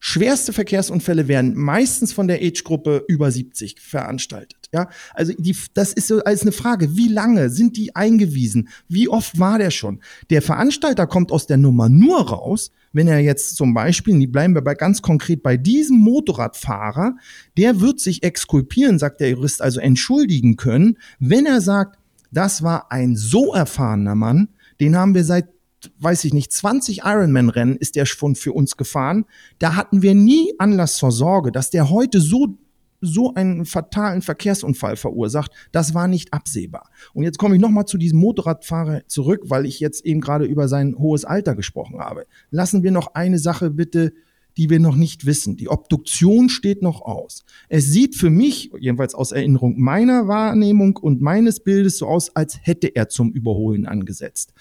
Schwerste 0.00 0.52
Verkehrsunfälle 0.52 1.28
werden 1.28 1.54
meistens 1.54 2.12
von 2.12 2.26
der 2.26 2.38
Age-Gruppe 2.42 3.04
über 3.06 3.30
70 3.30 3.80
veranstaltet. 3.80 4.68
Ja, 4.74 4.88
also 5.14 5.32
die, 5.38 5.56
das 5.72 5.92
ist 5.92 6.08
so 6.08 6.22
als 6.24 6.42
eine 6.42 6.50
Frage. 6.50 6.96
Wie 6.96 7.06
lange 7.06 7.48
sind 7.48 7.76
die 7.76 7.94
eingewiesen? 7.94 8.68
Wie 8.88 9.08
oft 9.08 9.38
war 9.38 9.58
der 9.58 9.70
schon? 9.70 10.00
Der 10.30 10.42
Veranstalter 10.42 11.06
kommt 11.06 11.30
aus 11.30 11.46
der 11.46 11.58
Nummer 11.58 11.88
nur 11.88 12.28
raus, 12.28 12.72
wenn 12.92 13.06
er 13.06 13.20
jetzt 13.20 13.54
zum 13.54 13.72
Beispiel, 13.72 14.18
die 14.18 14.26
bleiben 14.26 14.54
wir 14.54 14.62
bei 14.62 14.74
ganz 14.74 15.00
konkret 15.00 15.44
bei 15.44 15.56
diesem 15.56 15.98
Motorradfahrer, 15.98 17.14
der 17.56 17.80
wird 17.80 18.00
sich 18.00 18.24
exkulpieren, 18.24 18.98
sagt 18.98 19.20
der 19.20 19.30
Jurist, 19.30 19.62
also 19.62 19.78
entschuldigen 19.78 20.56
können, 20.56 20.98
wenn 21.20 21.46
er 21.46 21.60
sagt, 21.60 21.98
das 22.32 22.62
war 22.64 22.90
ein 22.90 23.14
so 23.14 23.54
erfahrener 23.54 24.16
Mann, 24.16 24.48
den 24.80 24.96
haben 24.96 25.14
wir 25.14 25.24
seit 25.24 25.55
weiß 25.98 26.24
ich 26.24 26.34
nicht, 26.34 26.52
20 26.52 27.02
Ironman-Rennen 27.04 27.76
ist 27.76 27.96
der 27.96 28.06
schon 28.06 28.34
für 28.34 28.52
uns 28.52 28.76
gefahren. 28.76 29.24
Da 29.58 29.76
hatten 29.76 30.02
wir 30.02 30.14
nie 30.14 30.52
Anlass 30.58 30.96
zur 30.96 31.12
Sorge, 31.12 31.52
dass 31.52 31.70
der 31.70 31.90
heute 31.90 32.20
so 32.20 32.58
so 33.00 33.34
einen 33.34 33.64
fatalen 33.66 34.22
Verkehrsunfall 34.22 34.96
verursacht, 34.96 35.52
das 35.72 35.94
war 35.94 36.08
nicht 36.08 36.32
absehbar. 36.32 36.90
Und 37.12 37.24
jetzt 37.24 37.38
komme 37.38 37.54
ich 37.54 37.60
nochmal 37.60 37.84
zu 37.84 37.98
diesem 37.98 38.18
Motorradfahrer 38.18 39.02
zurück, 39.06 39.42
weil 39.44 39.66
ich 39.66 39.80
jetzt 39.80 40.04
eben 40.04 40.20
gerade 40.20 40.44
über 40.44 40.68
sein 40.68 40.96
hohes 40.98 41.24
Alter 41.24 41.54
gesprochen 41.54 42.00
habe. 42.00 42.26
Lassen 42.50 42.82
wir 42.82 42.90
noch 42.90 43.14
eine 43.14 43.38
Sache 43.38 43.70
bitte, 43.70 44.12
die 44.56 44.70
wir 44.70 44.80
noch 44.80 44.96
nicht 44.96 45.26
wissen. 45.26 45.56
Die 45.56 45.68
Obduktion 45.68 46.48
steht 46.48 46.80
noch 46.80 47.02
aus. 47.02 47.44
Es 47.68 47.86
sieht 47.86 48.16
für 48.16 48.30
mich, 48.30 48.70
jedenfalls 48.78 49.14
aus 49.14 49.32
Erinnerung 49.32 49.78
meiner 49.78 50.28
Wahrnehmung 50.28 50.96
und 50.96 51.20
meines 51.20 51.60
Bildes 51.60 51.98
so 51.98 52.06
aus, 52.06 52.34
als 52.34 52.58
hätte 52.62 52.88
er 52.88 53.08
zum 53.08 53.32
Überholen 53.32 53.86
angesetzt 53.86 54.54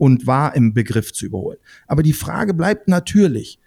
und 0.00 0.26
war 0.26 0.56
im 0.56 0.72
Begriff 0.72 1.12
zu 1.12 1.26
überholen. 1.26 1.58
Aber 1.86 2.02
die 2.02 2.14
Frage 2.14 2.54
bleibt 2.54 2.88
natürlich, 2.88 3.58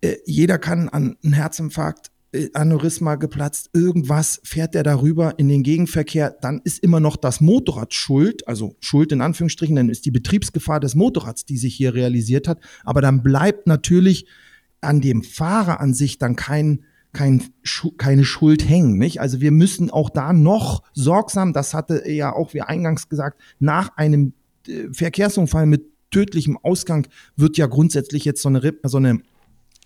äh, 0.00 0.16
jeder 0.26 0.58
kann 0.58 0.88
an 0.88 1.16
einen 1.22 1.34
Herzinfarkt, 1.34 2.10
äh, 2.32 2.48
Aneurysma 2.52 3.14
geplatzt, 3.14 3.70
irgendwas 3.72 4.40
fährt 4.42 4.74
der 4.74 4.82
darüber 4.82 5.38
in 5.38 5.48
den 5.48 5.62
Gegenverkehr, 5.62 6.36
dann 6.40 6.60
ist 6.64 6.80
immer 6.80 6.98
noch 6.98 7.16
das 7.16 7.40
Motorrad 7.40 7.94
schuld, 7.94 8.46
also 8.48 8.74
schuld 8.80 9.12
in 9.12 9.20
Anführungsstrichen, 9.20 9.76
dann 9.76 9.88
ist 9.88 10.04
die 10.04 10.10
Betriebsgefahr 10.10 10.80
des 10.80 10.96
Motorrads, 10.96 11.44
die 11.44 11.58
sich 11.58 11.76
hier 11.76 11.94
realisiert 11.94 12.48
hat, 12.48 12.58
aber 12.82 13.00
dann 13.00 13.22
bleibt 13.22 13.68
natürlich 13.68 14.26
an 14.80 15.00
dem 15.00 15.22
Fahrer 15.22 15.78
an 15.78 15.94
sich 15.94 16.18
dann 16.18 16.34
kein 16.34 16.82
kein, 17.12 17.42
keine 17.96 18.24
Schuld 18.24 18.68
hängen. 18.68 18.98
Nicht? 18.98 19.22
Also 19.22 19.40
wir 19.40 19.50
müssen 19.50 19.90
auch 19.90 20.10
da 20.10 20.34
noch 20.34 20.82
sorgsam, 20.92 21.54
das 21.54 21.72
hatte 21.72 22.06
ja 22.10 22.34
auch 22.34 22.52
wie 22.52 22.60
eingangs 22.60 23.08
gesagt, 23.08 23.40
nach 23.58 23.96
einem 23.96 24.34
Verkehrsunfall 24.92 25.66
mit 25.66 25.84
tödlichem 26.10 26.58
Ausgang 26.62 27.06
wird 27.36 27.56
ja 27.56 27.66
grundsätzlich 27.66 28.24
jetzt 28.24 28.42
so 28.42 28.48
eine, 28.48 28.74
so 28.84 28.98
eine 28.98 29.20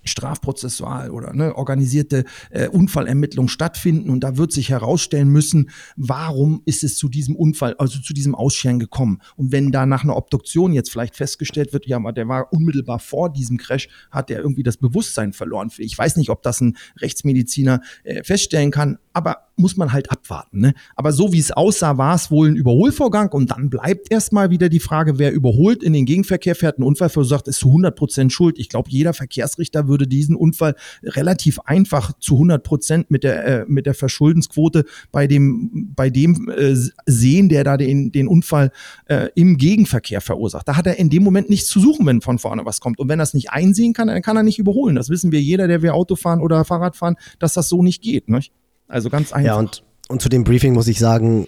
strafprozessual 0.04 1.10
oder 1.10 1.34
ne, 1.34 1.54
organisierte 1.56 2.24
äh, 2.50 2.68
Unfallermittlung 2.68 3.48
stattfinden 3.48 4.10
und 4.10 4.20
da 4.20 4.36
wird 4.36 4.52
sich 4.52 4.70
herausstellen 4.70 5.28
müssen, 5.28 5.70
warum 5.96 6.62
ist 6.64 6.84
es 6.84 6.96
zu 6.96 7.08
diesem 7.08 7.36
Unfall, 7.36 7.74
also 7.78 8.00
zu 8.00 8.14
diesem 8.14 8.34
Ausscheren 8.34 8.78
gekommen. 8.78 9.20
Und 9.36 9.52
wenn 9.52 9.72
da 9.72 9.86
nach 9.86 10.04
einer 10.04 10.16
Obduktion 10.16 10.72
jetzt 10.72 10.90
vielleicht 10.90 11.16
festgestellt 11.16 11.72
wird, 11.72 11.86
ja, 11.86 12.00
der 12.12 12.28
war 12.28 12.52
unmittelbar 12.52 12.98
vor 12.98 13.30
diesem 13.30 13.58
Crash, 13.58 13.88
hat 14.10 14.30
er 14.30 14.40
irgendwie 14.40 14.62
das 14.62 14.78
Bewusstsein 14.78 15.32
verloren. 15.32 15.70
Ich 15.78 15.96
weiß 15.96 16.16
nicht, 16.16 16.30
ob 16.30 16.42
das 16.42 16.60
ein 16.60 16.76
Rechtsmediziner 17.00 17.80
äh, 18.04 18.22
feststellen 18.24 18.70
kann, 18.70 18.98
aber 19.12 19.49
muss 19.60 19.76
man 19.76 19.92
halt 19.92 20.10
abwarten. 20.10 20.60
Ne? 20.60 20.74
Aber 20.96 21.12
so 21.12 21.32
wie 21.32 21.38
es 21.38 21.52
aussah, 21.52 21.98
war 21.98 22.14
es 22.14 22.30
wohl 22.30 22.48
ein 22.48 22.56
Überholvorgang 22.56 23.30
und 23.32 23.50
dann 23.50 23.70
bleibt 23.70 24.10
erstmal 24.10 24.50
wieder 24.50 24.68
die 24.68 24.80
Frage, 24.80 25.18
wer 25.18 25.32
überholt 25.32 25.82
in 25.82 25.92
den 25.92 26.06
Gegenverkehr 26.06 26.54
fährt, 26.54 26.78
einen 26.78 26.86
Unfall 26.86 27.08
verursacht, 27.08 27.48
ist 27.48 27.58
zu 27.58 27.68
100 27.68 27.94
Prozent 27.94 28.32
schuld. 28.32 28.58
Ich 28.58 28.68
glaube, 28.68 28.90
jeder 28.90 29.12
Verkehrsrichter 29.12 29.88
würde 29.88 30.06
diesen 30.06 30.36
Unfall 30.36 30.74
relativ 31.02 31.60
einfach 31.60 32.12
zu 32.18 32.34
100 32.34 32.62
Prozent 32.62 33.10
mit 33.10 33.24
der, 33.24 33.44
äh, 33.44 33.64
mit 33.68 33.86
der 33.86 33.94
Verschuldensquote 33.94 34.84
bei 35.12 35.26
dem, 35.26 35.92
bei 35.94 36.10
dem 36.10 36.48
äh, 36.48 36.74
sehen, 37.06 37.48
der 37.48 37.64
da 37.64 37.76
den, 37.76 38.12
den 38.12 38.28
Unfall 38.28 38.70
äh, 39.06 39.28
im 39.34 39.56
Gegenverkehr 39.56 40.20
verursacht. 40.20 40.66
Da 40.66 40.76
hat 40.76 40.86
er 40.86 40.98
in 40.98 41.10
dem 41.10 41.22
Moment 41.22 41.50
nichts 41.50 41.68
zu 41.68 41.80
suchen, 41.80 42.06
wenn 42.06 42.20
von 42.20 42.38
vorne 42.38 42.64
was 42.64 42.80
kommt. 42.80 42.98
Und 42.98 43.08
wenn 43.08 43.20
er 43.20 43.24
es 43.24 43.34
nicht 43.34 43.50
einsehen 43.50 43.92
kann, 43.92 44.08
dann 44.08 44.22
kann 44.22 44.36
er 44.36 44.42
nicht 44.42 44.58
überholen. 44.58 44.96
Das 44.96 45.10
wissen 45.10 45.32
wir 45.32 45.40
jeder, 45.40 45.68
der 45.68 45.82
wir 45.82 45.94
Auto 45.94 46.16
fahren 46.16 46.40
oder 46.40 46.64
Fahrrad 46.64 46.96
fahren, 46.96 47.16
dass 47.38 47.54
das 47.54 47.68
so 47.68 47.82
nicht 47.82 48.02
geht. 48.02 48.28
Nicht? 48.28 48.52
Also 48.90 49.08
ganz 49.08 49.32
einfach. 49.32 49.46
Ja, 49.46 49.54
und, 49.56 49.82
und 50.08 50.20
zu 50.20 50.28
dem 50.28 50.44
Briefing 50.44 50.74
muss 50.74 50.88
ich 50.88 50.98
sagen, 50.98 51.46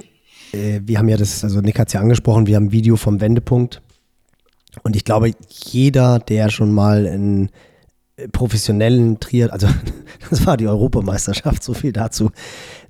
äh, 0.52 0.80
wir 0.84 0.98
haben 0.98 1.08
ja 1.08 1.16
das, 1.16 1.44
also 1.44 1.60
Nick 1.60 1.78
hat 1.78 1.88
es 1.88 1.94
ja 1.94 2.00
angesprochen, 2.00 2.46
wir 2.46 2.56
haben 2.56 2.66
ein 2.66 2.72
Video 2.72 2.96
vom 2.96 3.20
Wendepunkt. 3.20 3.82
Und 4.82 4.96
ich 4.96 5.04
glaube, 5.04 5.32
jeder, 5.48 6.18
der 6.18 6.50
schon 6.50 6.72
mal 6.72 7.06
einen 7.06 7.50
professionellen 8.32 9.20
Trier, 9.20 9.52
also 9.52 9.66
das 10.30 10.46
war 10.46 10.56
die 10.56 10.68
Europameisterschaft, 10.68 11.62
so 11.62 11.74
viel 11.74 11.92
dazu, 11.92 12.30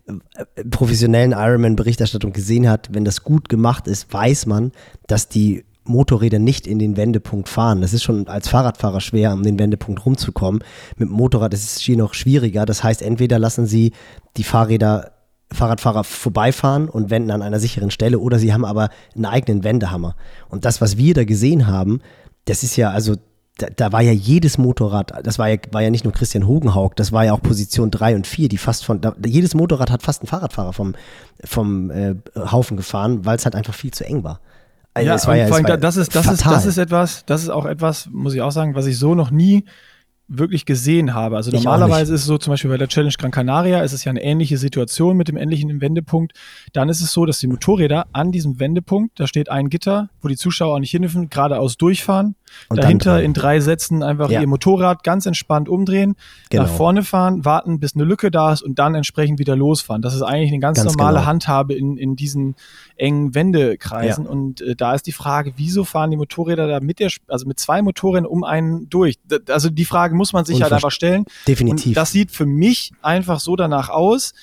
äh, 0.07 0.65
professionellen 0.65 1.33
Ironman-Berichterstattung 1.33 2.33
gesehen 2.33 2.69
hat, 2.69 2.91
wenn 2.93 3.05
das 3.05 3.23
gut 3.23 3.49
gemacht 3.49 3.87
ist, 3.89 4.13
weiß 4.13 4.47
man, 4.47 4.73
dass 5.07 5.29
die 5.29 5.65
Motorräder 5.85 6.39
nicht 6.39 6.67
in 6.67 6.79
den 6.79 6.97
Wendepunkt 6.97 7.49
fahren. 7.49 7.81
Das 7.81 7.93
ist 7.93 8.03
schon 8.03 8.29
als 8.29 8.49
Fahrradfahrer 8.49 9.01
schwer, 9.01 9.33
um 9.33 9.43
den 9.43 9.59
Wendepunkt 9.59 10.05
rumzukommen. 10.07 10.63
Mit 10.97 11.09
dem 11.09 11.15
Motorrad 11.15 11.55
ist 11.55 11.65
es 11.65 11.79
hier 11.79 11.97
noch 11.97 12.15
schwieriger. 12.15 12.67
Das 12.67 12.85
heißt, 12.85 13.03
entweder 13.03 13.39
lassen 13.39 13.67
sie 13.67 13.93
die 14.37 14.45
Fahrräder, 14.45 15.13
Fahrradfahrer 15.53 16.05
vorbeifahren 16.05 16.89
und 16.89 17.11
wenden 17.11 17.31
an 17.31 17.43
einer 17.43 17.61
sicheren 17.61 17.91
Stelle 17.91 18.19
oder 18.19 18.39
sie 18.39 18.53
haben 18.53 18.65
aber 18.65 18.91
einen 19.15 19.27
eigenen 19.27 19.65
Wendehammer. 19.65 20.17
Und 20.49 20.65
das, 20.65 20.81
was 20.81 20.97
wir 20.97 21.15
da 21.15 21.25
gesehen 21.25 21.67
haben, 21.67 22.01
das 22.45 22.63
ist 22.63 22.77
ja, 22.77 22.91
also 22.91 23.17
da, 23.59 23.67
da, 23.75 23.93
war 23.93 24.01
ja 24.01 24.13
jedes 24.13 24.57
Motorrad, 24.57 25.13
das 25.25 25.39
war 25.39 25.49
ja, 25.49 25.57
war 25.73 25.83
ja 25.83 25.91
nicht 25.91 26.05
nur 26.05 26.13
Christian 26.13 26.47
Hogenhaug, 26.47 26.97
das 26.97 27.13
war 27.13 27.25
ja 27.25 27.33
auch 27.33 27.43
Position 27.43 27.91
3 27.91 28.17
und 28.17 28.27
4, 28.27 28.49
die 28.49 28.57
fast 28.57 28.85
von, 28.85 29.01
da, 29.01 29.15
jedes 29.25 29.55
Motorrad 29.55 29.91
hat 29.91 30.03
fast 30.03 30.23
einen 30.23 30.29
Fahrradfahrer 30.29 30.73
vom, 30.73 30.95
vom 31.45 31.91
äh, 31.91 32.15
Haufen 32.35 32.77
gefahren, 32.77 33.25
weil 33.25 33.37
es 33.37 33.45
halt 33.45 33.55
einfach 33.55 33.75
viel 33.75 33.91
zu 33.91 34.05
eng 34.05 34.25
war. 34.25 34.41
Also 34.95 35.09
ja, 35.09 35.27
war 35.27 35.37
ja, 35.37 35.47
vor 35.47 35.57
allem, 35.57 35.81
das 35.81 35.97
ist, 35.97 36.15
das 36.15 36.27
ist, 36.27 36.45
das 36.45 36.67
ist 36.67 36.77
etwas, 36.77 37.25
das 37.25 37.43
ist 37.43 37.49
auch 37.49 37.65
etwas, 37.65 38.09
muss 38.11 38.35
ich 38.35 38.43
auch 38.43 38.53
sagen, 38.53 38.75
was 38.75 38.87
ich 38.87 38.99
so 38.99 39.15
noch 39.15 39.31
nie 39.31 39.65
wirklich 40.39 40.65
gesehen 40.65 41.15
habe. 41.15 41.37
Also 41.37 41.51
normalerweise 41.51 42.15
ist 42.15 42.23
es 42.23 42.27
so, 42.27 42.39
zum 42.39 42.53
Beispiel 42.53 42.71
bei 42.71 42.79
der 42.79 42.89
Challenge 42.89 43.15
Gran 43.19 43.31
Canaria 43.31 43.83
ist 43.83 43.93
es 43.93 44.05
ja 44.05 44.11
eine 44.11 44.23
ähnliche 44.23 44.59
Situation 44.59 45.17
mit 45.17 45.29
dem 45.29 45.37
ähnlichen 45.37 45.81
Wendepunkt. 45.81 46.33
Dann 46.73 46.89
ist 46.89 47.01
es 47.01 47.13
so, 47.13 47.27
dass 47.27 47.39
die 47.39 47.47
Motorräder 47.47 48.07
an 48.13 48.33
diesem 48.33 48.59
Wendepunkt, 48.61 49.19
da 49.21 49.27
steht 49.27 49.51
ein 49.51 49.69
Gitter, 49.69 50.09
wo 50.21 50.29
die 50.29 50.37
Zuschauer 50.37 50.75
auch 50.75 50.79
nicht 50.79 50.91
hinhöfen, 50.91 51.31
geradeaus 51.31 51.77
durchfahren. 51.77 52.37
Und 52.69 52.77
dahinter 52.79 53.23
in 53.23 53.33
drei 53.33 53.61
Sätzen 53.61 54.03
einfach 54.03 54.31
ja. 54.31 54.41
ihr 54.41 54.47
Motorrad 54.47 55.05
ganz 55.05 55.27
entspannt 55.27 55.69
umdrehen, 55.69 56.17
genau. 56.51 56.65
nach 56.65 56.71
vorne 56.71 57.03
fahren, 57.03 57.45
warten, 57.45 57.81
bis 57.81 57.95
eine 57.95 58.05
Lücke 58.05 58.31
da 58.31 58.53
ist 58.53 58.63
und 58.63 58.79
dann 58.79 58.95
entsprechend 58.95 59.39
wieder 59.39 59.57
losfahren. 59.57 60.03
Das 60.03 60.15
ist 60.15 60.23
eigentlich 60.23 60.51
eine 60.51 60.61
ganz, 60.61 60.79
ganz 60.79 60.95
normale 60.95 61.19
genau. 61.19 61.29
Handhabe 61.29 61.75
in, 61.75 61.97
in 61.97 62.17
diesen 62.17 62.55
engen 62.97 63.35
Wendekreisen. 63.35 64.25
Ja. 64.25 64.31
Und 64.31 64.61
äh, 64.61 64.77
da 64.77 64.95
ist 64.95 65.07
die 65.07 65.13
Frage, 65.13 65.55
wieso 65.57 65.85
fahren 65.85 66.11
die 66.11 66.17
Motorräder 66.17 66.67
da 66.67 66.81
mit 66.81 67.01
der, 67.01 67.11
also 67.29 67.47
mit 67.47 67.59
zwei 67.59 67.83
Motorrädern 67.83 68.27
um 68.27 68.45
einen 68.45 68.89
durch? 68.89 69.19
also 69.49 69.71
die 69.71 69.85
Frage 69.85 70.15
muss 70.15 70.22
man 70.33 70.45
sich 70.45 70.63
halt 70.63 70.73
einfach 70.73 70.91
stellen. 70.91 71.25
Definitiv. 71.49 71.87
Und 71.87 71.97
das 71.97 72.13
sieht 72.13 72.31
für 72.31 72.47
mich 72.47 72.93
einfach 73.03 73.41
so 73.41 73.57
danach 73.57 73.89
aus, 73.89 74.35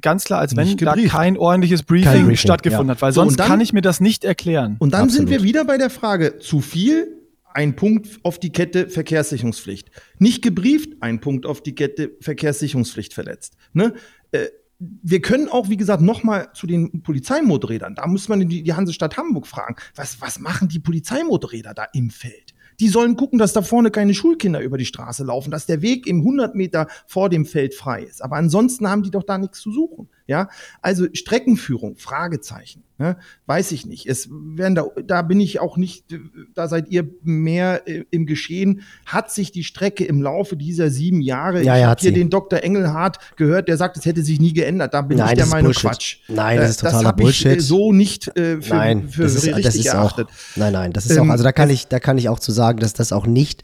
ganz 0.00 0.24
klar, 0.24 0.40
als 0.40 0.56
wenn 0.56 0.76
da 0.76 0.94
kein 1.08 1.36
ordentliches 1.36 1.82
Briefing, 1.82 2.04
kein 2.04 2.20
Briefing 2.22 2.36
stattgefunden 2.36 2.88
ja. 2.88 2.94
hat, 2.94 3.02
weil 3.02 3.12
sonst 3.12 3.32
so, 3.32 3.36
dann, 3.36 3.48
kann 3.48 3.60
ich 3.60 3.72
mir 3.72 3.82
das 3.82 4.00
nicht 4.00 4.24
erklären. 4.24 4.76
Und 4.78 4.94
dann 4.94 5.04
Absolut. 5.04 5.28
sind 5.28 5.38
wir 5.38 5.44
wieder 5.44 5.64
bei 5.64 5.78
der 5.78 5.90
Frage, 5.90 6.38
zu 6.38 6.60
viel 6.60 7.08
ein 7.52 7.76
Punkt 7.76 8.18
auf 8.24 8.38
die 8.38 8.50
Kette 8.50 8.88
Verkehrssicherungspflicht. 8.88 9.90
Nicht 10.18 10.42
gebrieft, 10.42 10.90
ein 11.00 11.20
Punkt 11.20 11.46
auf 11.46 11.62
die 11.62 11.74
Kette 11.74 12.12
Verkehrssicherungspflicht 12.20 13.14
verletzt. 13.14 13.56
Ne? 13.72 13.94
Äh, 14.32 14.46
wir 14.78 15.20
können 15.20 15.48
auch, 15.48 15.68
wie 15.68 15.76
gesagt, 15.76 16.02
nochmal 16.02 16.48
zu 16.52 16.66
den 16.66 17.02
Polizeimotorrädern. 17.02 17.94
Da 17.94 18.06
muss 18.08 18.28
man 18.28 18.46
die, 18.48 18.62
die 18.62 18.74
Hansestadt 18.74 19.16
Hamburg 19.16 19.46
fragen. 19.46 19.76
Was, 19.94 20.20
was 20.20 20.40
machen 20.40 20.68
die 20.68 20.80
Polizeimotorräder 20.80 21.74
da 21.74 21.86
im 21.92 22.10
Feld? 22.10 22.43
Die 22.80 22.88
sollen 22.88 23.16
gucken, 23.16 23.38
dass 23.38 23.52
da 23.52 23.62
vorne 23.62 23.90
keine 23.90 24.14
Schulkinder 24.14 24.60
über 24.60 24.78
die 24.78 24.84
Straße 24.84 25.24
laufen, 25.24 25.50
dass 25.50 25.66
der 25.66 25.82
Weg 25.82 26.06
im 26.06 26.18
100 26.18 26.54
Meter 26.54 26.88
vor 27.06 27.28
dem 27.28 27.46
Feld 27.46 27.74
frei 27.74 28.02
ist. 28.02 28.22
Aber 28.22 28.36
ansonsten 28.36 28.88
haben 28.88 29.02
die 29.02 29.10
doch 29.10 29.22
da 29.22 29.38
nichts 29.38 29.60
zu 29.60 29.72
suchen. 29.72 30.08
Ja, 30.26 30.48
also 30.80 31.06
Streckenführung, 31.12 31.96
Fragezeichen. 31.96 32.82
Ne? 32.96 33.16
Weiß 33.44 33.72
ich 33.72 33.84
nicht. 33.84 34.06
Es 34.06 34.28
werden 34.30 34.74
da, 34.74 34.86
da 35.04 35.20
bin 35.20 35.38
ich 35.38 35.60
auch 35.60 35.76
nicht, 35.76 36.06
da 36.54 36.66
seid 36.66 36.88
ihr 36.88 37.06
mehr 37.22 37.86
äh, 37.86 38.04
im 38.10 38.24
Geschehen. 38.24 38.80
Hat 39.04 39.30
sich 39.30 39.52
die 39.52 39.64
Strecke 39.64 40.04
im 40.06 40.22
Laufe 40.22 40.56
dieser 40.56 40.88
sieben 40.88 41.20
Jahre, 41.20 41.62
ja, 41.62 41.74
ich 41.74 41.80
ja, 41.82 41.88
habe 41.88 42.00
hier 42.00 42.10
sie. 42.10 42.14
den 42.14 42.30
Dr. 42.30 42.62
Engelhardt 42.62 43.18
gehört, 43.36 43.68
der 43.68 43.76
sagt, 43.76 43.98
es 43.98 44.06
hätte 44.06 44.22
sich 44.22 44.40
nie 44.40 44.54
geändert. 44.54 44.94
Da 44.94 45.02
bin 45.02 45.18
Nein, 45.18 45.28
ich 45.30 45.34
der 45.34 45.44
das 45.44 45.50
Meinung. 45.52 45.72
Quatsch. 45.72 46.18
Nein, 46.28 46.56
das 46.56 46.66
Äh, 46.66 46.70
ist 46.70 46.80
totaler 46.80 47.10
Ich, 47.10 47.20
äh, 47.20 47.22
Bullshit. 47.22 47.60
so 47.62 47.92
nicht 47.92 48.28
äh, 48.38 48.62
für, 48.62 48.74
nein, 48.74 49.08
für 49.10 49.24
das 49.24 49.34
ist, 49.34 49.44
richtig 49.46 49.64
das 49.64 49.74
ist 49.74 49.86
erachtet. 49.86 50.28
auch, 50.28 50.56
nein, 50.56 50.72
nein, 50.72 50.92
das 50.94 51.04
ist 51.04 51.16
Ähm, 51.18 51.28
auch, 51.28 51.32
also 51.32 51.44
da 51.44 51.52
kann 51.52 51.68
ich, 51.68 51.88
da 51.88 51.98
kann 52.00 52.16
ich 52.16 52.30
auch 52.30 52.38
zu 52.38 52.50
sagen, 52.52 52.78
dass 52.78 52.94
das 52.94 53.12
auch 53.12 53.26
nicht, 53.26 53.62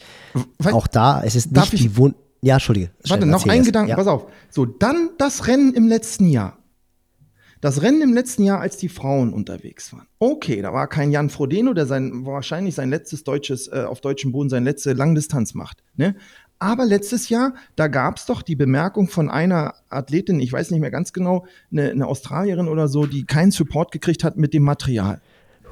Weil- 0.58 0.74
auch 0.74 0.86
da, 0.88 1.22
es 1.24 1.36
ist 1.36 1.52
nicht 1.52 1.72
ich- 1.72 1.80
die 1.80 1.96
Wund, 1.96 2.16
ja, 2.42 2.54
Entschuldige. 2.54 2.90
Warte, 3.06 3.26
noch 3.26 3.46
ein. 3.46 3.64
Gedanke, 3.64 3.90
ja. 3.90 3.96
pass 3.96 4.06
auf. 4.06 4.26
So, 4.50 4.64
dann 4.64 5.10
das 5.18 5.46
Rennen 5.46 5.74
im 5.74 5.88
letzten 5.88 6.28
Jahr. 6.28 6.56
Das 7.60 7.82
Rennen 7.82 8.00
im 8.00 8.14
letzten 8.14 8.44
Jahr, 8.44 8.60
als 8.60 8.78
die 8.78 8.88
Frauen 8.88 9.34
unterwegs 9.34 9.92
waren. 9.92 10.06
Okay, 10.18 10.62
da 10.62 10.72
war 10.72 10.86
kein 10.86 11.10
Jan 11.12 11.28
Frodeno, 11.28 11.74
der 11.74 11.84
sein, 11.84 12.24
wahrscheinlich 12.24 12.74
sein 12.74 12.88
letztes 12.88 13.22
deutsches, 13.22 13.68
äh, 13.68 13.84
auf 13.86 14.00
deutschem 14.00 14.32
Boden 14.32 14.48
seine 14.48 14.64
letzte 14.64 14.94
Langdistanz 14.94 15.52
macht. 15.52 15.82
Ne? 15.94 16.16
Aber 16.58 16.86
letztes 16.86 17.28
Jahr, 17.28 17.54
da 17.76 17.88
gab's 17.88 18.24
doch 18.24 18.40
die 18.40 18.56
Bemerkung 18.56 19.08
von 19.08 19.28
einer 19.28 19.74
Athletin, 19.90 20.40
ich 20.40 20.52
weiß 20.52 20.70
nicht 20.70 20.80
mehr 20.80 20.90
ganz 20.90 21.12
genau, 21.12 21.44
eine, 21.70 21.90
eine 21.90 22.06
Australierin 22.06 22.68
oder 22.68 22.88
so, 22.88 23.04
die 23.04 23.24
keinen 23.24 23.50
Support 23.50 23.92
gekriegt 23.92 24.24
hat 24.24 24.38
mit 24.38 24.54
dem 24.54 24.62
Material. 24.62 25.20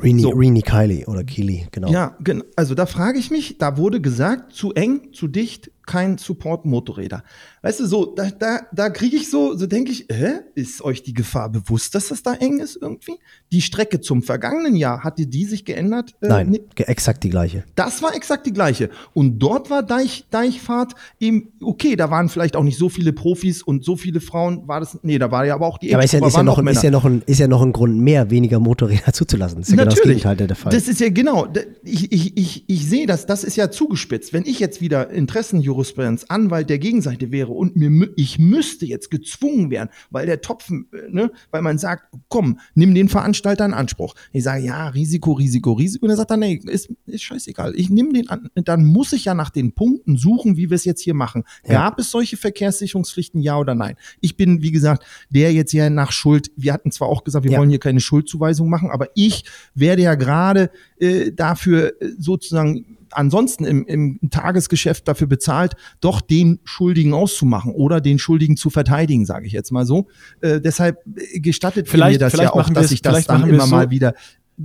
Rini, 0.02 0.22
So. 0.22 0.30
Rini 0.30 0.62
Kiley 0.62 1.06
oder 1.06 1.24
Keely, 1.24 1.68
genau. 1.72 1.90
Ja, 1.90 2.16
also 2.56 2.74
da 2.74 2.86
frage 2.86 3.18
ich 3.18 3.30
mich, 3.30 3.58
da 3.58 3.76
wurde 3.76 4.00
gesagt, 4.00 4.52
zu 4.52 4.72
eng, 4.72 5.12
zu 5.12 5.26
dicht, 5.26 5.70
kein 5.88 6.18
Support-Motorräder. 6.18 7.24
Weißt 7.62 7.80
du, 7.80 7.86
so, 7.86 8.06
da, 8.06 8.30
da, 8.30 8.60
da 8.72 8.88
kriege 8.90 9.16
ich 9.16 9.30
so, 9.30 9.56
so 9.56 9.66
denke 9.66 9.90
ich, 9.90 10.06
hä, 10.10 10.40
ist 10.54 10.80
euch 10.82 11.02
die 11.02 11.12
Gefahr 11.12 11.48
bewusst, 11.50 11.94
dass 11.94 12.08
das 12.08 12.22
da 12.22 12.34
eng 12.34 12.60
ist 12.60 12.78
irgendwie? 12.80 13.18
Die 13.52 13.60
Strecke 13.62 14.00
zum 14.00 14.22
vergangenen 14.22 14.76
Jahr, 14.76 15.02
hatte 15.02 15.26
die 15.26 15.44
sich 15.44 15.64
geändert? 15.64 16.14
Äh, 16.20 16.28
Nein, 16.28 16.58
ge- 16.74 16.86
exakt 16.86 17.24
die 17.24 17.30
gleiche. 17.30 17.64
das 17.74 18.02
war 18.02 18.14
exakt 18.14 18.46
die 18.46 18.52
gleiche. 18.52 18.90
Und 19.14 19.38
dort 19.40 19.70
war 19.70 19.82
Deich, 19.82 20.26
Deichfahrt 20.30 20.94
eben, 21.18 21.48
okay, 21.62 21.96
da 21.96 22.10
waren 22.10 22.28
vielleicht 22.28 22.54
auch 22.56 22.62
nicht 22.62 22.78
so 22.78 22.88
viele 22.88 23.12
Profis 23.12 23.62
und 23.62 23.84
so 23.84 23.96
viele 23.96 24.20
Frauen, 24.20 24.68
war 24.68 24.80
das, 24.80 24.98
nee, 25.02 25.18
da 25.18 25.30
war 25.30 25.44
ja 25.44 25.54
aber 25.54 25.66
auch 25.66 25.78
die 25.78 25.88
Ja, 25.88 25.96
aber 25.96 26.04
ist 26.04 26.12
ja, 26.12 26.24
ist, 26.24 26.36
ja 26.36 26.42
noch, 26.42 26.58
ist, 26.64 26.82
ja 26.82 26.90
noch 26.90 27.04
ein, 27.04 27.22
ist 27.26 27.38
ja 27.40 27.48
noch 27.48 27.62
ein 27.62 27.72
Grund 27.72 27.98
mehr, 27.98 28.30
weniger 28.30 28.60
Motorräder 28.60 29.12
zuzulassen. 29.12 29.60
Das 29.60 29.68
ist 29.68 29.76
ja 29.76 29.82
genau 29.84 29.90
das 29.94 30.02
Gegenteil 30.02 30.36
der 30.36 30.54
Fall. 30.56 30.72
Das 30.72 30.86
ist 30.88 31.00
ja 31.00 31.08
genau. 31.10 31.48
Ich, 31.82 32.12
ich, 32.12 32.36
ich, 32.36 32.64
ich 32.68 32.86
sehe 32.88 33.06
das, 33.06 33.26
das 33.26 33.42
ist 33.44 33.56
ja 33.56 33.70
zugespitzt. 33.70 34.32
Wenn 34.32 34.44
ich 34.46 34.60
jetzt 34.60 34.80
wieder 34.80 35.10
Interessenjurisprudenz, 35.10 36.26
Anwalt 36.28 36.70
der 36.70 36.78
Gegenseite 36.78 37.32
wäre 37.32 37.47
und 37.54 37.76
mir, 37.76 38.08
ich 38.16 38.38
müsste 38.38 38.86
jetzt 38.86 39.10
gezwungen 39.10 39.70
werden, 39.70 39.90
weil 40.10 40.26
der 40.26 40.40
Topf, 40.40 40.70
äh, 40.70 40.76
ne, 41.10 41.30
weil 41.50 41.62
man 41.62 41.78
sagt, 41.78 42.12
komm, 42.28 42.58
nimm 42.74 42.94
den 42.94 43.08
Veranstalter 43.08 43.64
in 43.64 43.74
Anspruch. 43.74 44.14
Ich 44.32 44.44
sage, 44.44 44.64
ja, 44.64 44.88
Risiko, 44.88 45.32
Risiko, 45.32 45.72
Risiko. 45.72 46.06
Und 46.06 46.10
er 46.10 46.16
sagt 46.16 46.30
dann, 46.30 46.40
nee, 46.40 46.60
ist, 46.64 46.92
ist 47.06 47.22
scheißegal. 47.22 47.74
Ich 47.76 47.90
nehme 47.90 48.12
den 48.12 48.28
an. 48.28 48.48
Dann 48.54 48.84
muss 48.84 49.12
ich 49.12 49.24
ja 49.24 49.34
nach 49.34 49.50
den 49.50 49.72
Punkten 49.72 50.16
suchen, 50.16 50.56
wie 50.56 50.70
wir 50.70 50.74
es 50.74 50.84
jetzt 50.84 51.00
hier 51.02 51.14
machen. 51.14 51.44
Ja. 51.64 51.74
Gab 51.84 51.98
es 51.98 52.10
solche 52.10 52.36
Verkehrssicherungspflichten, 52.36 53.40
ja 53.40 53.56
oder 53.58 53.74
nein? 53.74 53.96
Ich 54.20 54.36
bin, 54.36 54.62
wie 54.62 54.70
gesagt, 54.72 55.04
der 55.30 55.52
jetzt 55.52 55.72
ja 55.72 55.90
nach 55.90 56.12
Schuld, 56.12 56.50
wir 56.56 56.72
hatten 56.72 56.90
zwar 56.90 57.08
auch 57.08 57.24
gesagt, 57.24 57.44
wir 57.44 57.52
Ja. 57.52 57.58
wollen 57.58 57.70
hier 57.70 57.78
keine 57.78 58.00
Schuldzuweisung 58.00 58.68
machen, 58.68 58.90
aber 58.90 59.08
ich 59.14 59.44
werde 59.74 60.02
ja 60.02 60.14
gerade 60.14 60.70
äh, 61.00 61.32
dafür 61.32 61.94
äh, 62.02 62.10
sozusagen 62.18 62.97
ansonsten 63.12 63.64
im, 63.64 63.86
im 63.86 64.18
Tagesgeschäft 64.30 65.06
dafür 65.08 65.26
bezahlt, 65.26 65.74
doch 66.00 66.20
den 66.20 66.60
Schuldigen 66.64 67.12
auszumachen 67.14 67.72
oder 67.72 68.00
den 68.00 68.18
Schuldigen 68.18 68.56
zu 68.56 68.70
verteidigen, 68.70 69.24
sage 69.26 69.46
ich 69.46 69.52
jetzt 69.52 69.70
mal 69.72 69.86
so. 69.86 70.06
Äh, 70.40 70.60
deshalb 70.60 70.98
gestattet 71.34 71.88
Vielleicht- 71.88 72.14
mir 72.14 72.18
das 72.18 72.32
vielleicht 72.32 72.54
ja 72.54 72.60
auch, 72.60 72.70
dass 72.70 72.90
ich 72.92 73.02
das 73.02 73.26
dann 73.26 73.48
immer 73.48 73.64
es 73.64 73.70
mal 73.70 73.84
so. 73.84 73.90
wieder. 73.90 74.14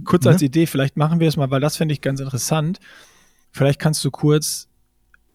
Kurz 0.05 0.25
als 0.25 0.41
Ne? 0.41 0.47
Idee, 0.47 0.65
vielleicht 0.65 0.97
machen 0.97 1.19
wir 1.19 1.27
es 1.27 1.37
mal, 1.37 1.51
weil 1.51 1.61
das 1.61 1.77
finde 1.77 1.93
ich 1.93 2.01
ganz 2.01 2.19
interessant. 2.19 2.79
Vielleicht 3.51 3.79
kannst 3.79 4.03
du 4.03 4.09
kurz, 4.09 4.67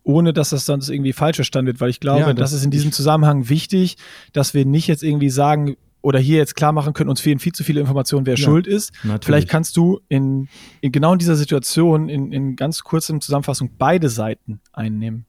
ohne 0.02 0.32
dass 0.32 0.50
das 0.50 0.66
sonst 0.66 0.88
irgendwie 0.88 1.12
falsch 1.12 1.36
verstanden 1.36 1.66
wird, 1.68 1.80
weil 1.80 1.90
ich 1.90 2.00
glaube, 2.00 2.20
Ja, 2.20 2.32
das, 2.32 2.50
das- 2.50 2.60
ist 2.60 2.64
in 2.64 2.70
diesem 2.70 2.90
Zusammenhang 2.92 3.48
wichtig, 3.48 3.96
dass 4.32 4.54
wir 4.54 4.64
nicht 4.64 4.86
jetzt 4.88 5.02
irgendwie 5.04 5.30
sagen 5.30 5.76
oder 6.02 6.18
hier 6.18 6.38
jetzt 6.38 6.54
klar 6.54 6.72
machen 6.72 6.92
können, 6.92 7.10
uns 7.10 7.20
fehlen 7.20 7.38
viel 7.38 7.52
zu 7.52 7.64
viele 7.64 7.80
Informationen, 7.80 8.26
wer 8.26 8.36
Ja, 8.36 8.44
schuld 8.44 8.66
ist. 8.66 8.92
natürlich. 9.02 9.24
Vielleicht 9.24 9.48
kannst 9.48 9.76
du 9.76 10.00
in, 10.08 10.48
in 10.80 10.92
genau 10.92 11.12
in 11.12 11.18
dieser 11.18 11.36
Situation 11.36 12.08
in, 12.08 12.32
in 12.32 12.56
ganz 12.56 12.82
kurzem 12.84 13.20
Zusammenfassung 13.20 13.70
beide 13.78 14.08
Seiten 14.08 14.60
einnehmen. 14.72 15.26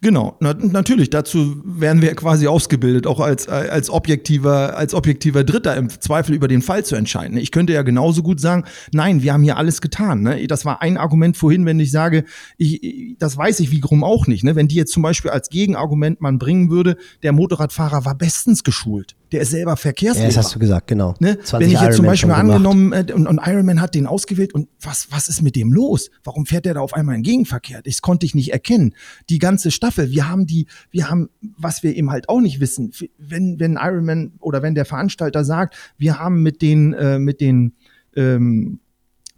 Genau, 0.00 0.36
na, 0.40 0.54
natürlich. 0.54 1.10
Dazu 1.10 1.62
werden 1.64 2.00
wir 2.00 2.14
quasi 2.14 2.46
ausgebildet, 2.46 3.08
auch 3.08 3.18
als, 3.18 3.48
als 3.48 3.90
objektiver, 3.90 4.76
als 4.76 4.94
objektiver 4.94 5.42
Dritter 5.42 5.76
im 5.76 5.88
Zweifel 5.88 6.34
über 6.34 6.46
den 6.46 6.62
Fall 6.62 6.84
zu 6.84 6.94
entscheiden. 6.94 7.36
Ich 7.36 7.50
könnte 7.50 7.72
ja 7.72 7.82
genauso 7.82 8.22
gut 8.22 8.40
sagen, 8.40 8.64
nein, 8.92 9.22
wir 9.22 9.32
haben 9.32 9.42
hier 9.42 9.56
alles 9.56 9.80
getan. 9.80 10.22
Ne? 10.22 10.46
Das 10.46 10.64
war 10.64 10.80
ein 10.80 10.96
Argument 10.96 11.36
vorhin, 11.36 11.66
wenn 11.66 11.80
ich 11.80 11.90
sage, 11.90 12.24
ich, 12.56 13.16
das 13.18 13.36
weiß 13.36 13.58
ich 13.60 13.72
wiederum 13.72 14.04
auch 14.04 14.28
nicht. 14.28 14.44
Ne? 14.44 14.54
Wenn 14.54 14.68
die 14.68 14.76
jetzt 14.76 14.92
zum 14.92 15.02
Beispiel 15.02 15.32
als 15.32 15.48
Gegenargument 15.48 16.20
man 16.20 16.38
bringen 16.38 16.70
würde, 16.70 16.96
der 17.24 17.32
Motorradfahrer 17.32 18.04
war 18.04 18.14
bestens 18.14 18.62
geschult. 18.62 19.16
Der 19.32 19.40
ist 19.40 19.50
selber 19.50 19.72
ja, 19.72 19.76
Verkehrslehrer. 19.76 20.28
das 20.28 20.36
hast 20.36 20.54
du 20.54 20.58
gesagt, 20.58 20.86
genau. 20.86 21.14
Ne? 21.18 21.38
20 21.38 21.52
Wenn 21.58 21.74
ich 21.74 21.80
jetzt 21.80 21.96
zum 21.96 22.06
Beispiel 22.06 22.30
angenommen 22.30 22.92
äh, 22.92 23.06
und, 23.12 23.26
und 23.26 23.40
Ironman 23.44 23.80
hat 23.80 23.94
den 23.94 24.06
ausgewählt 24.06 24.54
und 24.54 24.68
was, 24.80 25.08
was 25.10 25.28
ist 25.28 25.42
mit 25.42 25.56
dem 25.56 25.72
los? 25.72 26.10
Warum 26.22 26.46
fährt 26.46 26.66
der 26.66 26.74
da 26.74 26.80
auf 26.80 26.94
einmal 26.94 27.16
in 27.16 27.22
Gegenverkehr? 27.22 27.82
Das 27.82 28.02
konnte 28.02 28.26
ich 28.26 28.34
nicht 28.34 28.52
erkennen. 28.52 28.94
Die 29.30 29.38
ganze 29.38 29.70
Staffel, 29.70 30.10
wir 30.10 30.28
haben 30.28 30.46
die, 30.46 30.66
wir 30.90 31.08
haben, 31.08 31.30
was 31.56 31.82
wir 31.82 31.96
eben 31.96 32.10
halt 32.10 32.28
auch 32.28 32.40
nicht 32.40 32.60
wissen, 32.60 32.92
wenn, 33.18 33.58
wenn 33.58 33.78
Ironman 33.80 34.32
oder 34.38 34.62
wenn 34.62 34.74
der 34.74 34.84
Veranstalter 34.84 35.44
sagt, 35.44 35.74
wir 35.96 36.18
haben 36.18 36.42
mit 36.42 36.60
den, 36.62 36.92
äh, 36.92 37.18
mit 37.18 37.40
den, 37.40 37.72
ähm, 38.14 38.80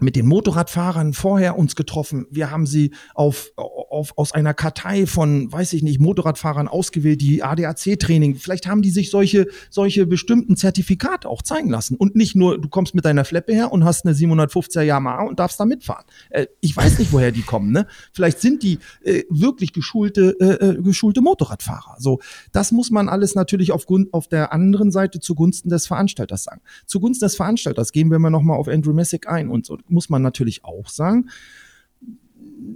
mit 0.05 0.17
den 0.17 0.27
Motorradfahrern 0.27 1.13
vorher 1.15 1.59
uns 1.59 1.75
getroffen. 1.77 2.27
Wir 2.31 2.51
haben 2.51 2.67
sie 2.67 2.93
auf, 3.15 3.53
auf, 3.57 4.13
aus 4.17 4.33
einer 4.33 4.55
Kartei 4.55 5.07
von, 5.07 5.51
weiß 5.51 5.73
ich 5.73 5.83
nicht, 5.83 6.01
Motorradfahrern 6.01 6.69
ausgewählt, 6.69 7.21
die 7.21 7.43
ADAC-Training. 7.43 8.37
Vielleicht 8.37 8.67
haben 8.67 8.83
die 8.83 8.91
sich 8.91 9.11
solche, 9.11 9.47
solche 9.71 10.07
bestimmten 10.07 10.57
Zertifikate 10.57 11.29
auch 11.29 11.43
zeigen 11.43 11.71
lassen. 11.71 11.97
Und 11.97 12.15
nicht 12.17 12.37
nur, 12.37 12.61
du 12.61 12.69
kommst 12.69 12.95
mit 12.95 13.05
deiner 13.05 13.25
Fleppe 13.25 13.53
her 13.55 13.73
und 13.73 13.85
hast 13.85 14.05
eine 14.05 14.15
750er 14.15 14.83
Yamaha 14.83 15.25
und 15.25 15.39
darfst 15.41 15.59
da 15.59 15.65
mitfahren. 15.65 16.05
Äh, 16.31 16.47
ich 16.61 16.77
weiß 16.77 16.99
nicht, 16.99 17.13
woher 17.13 17.33
die 17.33 17.43
kommen. 17.43 17.73
Ne? 17.73 17.87
Vielleicht 18.13 18.41
sind 18.41 18.63
die 18.63 18.79
äh, 19.03 19.23
wirklich 19.31 19.73
geschulte, 19.73 20.37
äh, 20.41 20.67
äh, 20.71 20.83
geschulte 20.83 21.21
Motorradfahrer. 21.23 21.97
So, 21.99 22.21
das 22.53 22.73
muss 22.73 22.91
man 22.91 23.09
alles 23.09 23.35
natürlich 23.35 23.73
auf, 23.73 23.87
Gun- 23.87 24.09
auf 24.13 24.29
der 24.29 24.53
anderen 24.53 24.93
Seite 24.93 25.21
zugunsten 25.21 25.71
des 25.71 25.87
Veranstalters 25.87 26.45
sagen. 26.45 26.61
Zugunsten 26.87 27.25
des 27.25 27.37
Veranstalters 27.37 27.93
gehen 27.93 28.11
wir 28.11 28.19
mal 28.19 28.31
nochmal 28.31 28.59
auf 28.59 28.69
Andrew 28.69 28.93
Messick 28.93 29.29
ein 29.29 29.49
und 29.49 29.65
so 29.67 29.79
muss 29.95 30.11
man 30.11 30.23
natürlich 30.23 30.65
auch 30.65 30.89
sagen, 30.89 31.31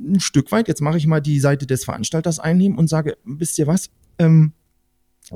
ein 0.08 0.20
Stück 0.20 0.50
weit, 0.52 0.68
jetzt 0.68 0.80
mache 0.80 0.96
ich 0.96 1.06
mal 1.06 1.20
die 1.20 1.40
Seite 1.40 1.66
des 1.66 1.84
Veranstalters 1.84 2.38
einnehmen 2.38 2.78
und 2.78 2.88
sage, 2.88 3.16
wisst 3.24 3.58
ihr 3.58 3.66
was, 3.66 3.90
ähm, 4.18 4.52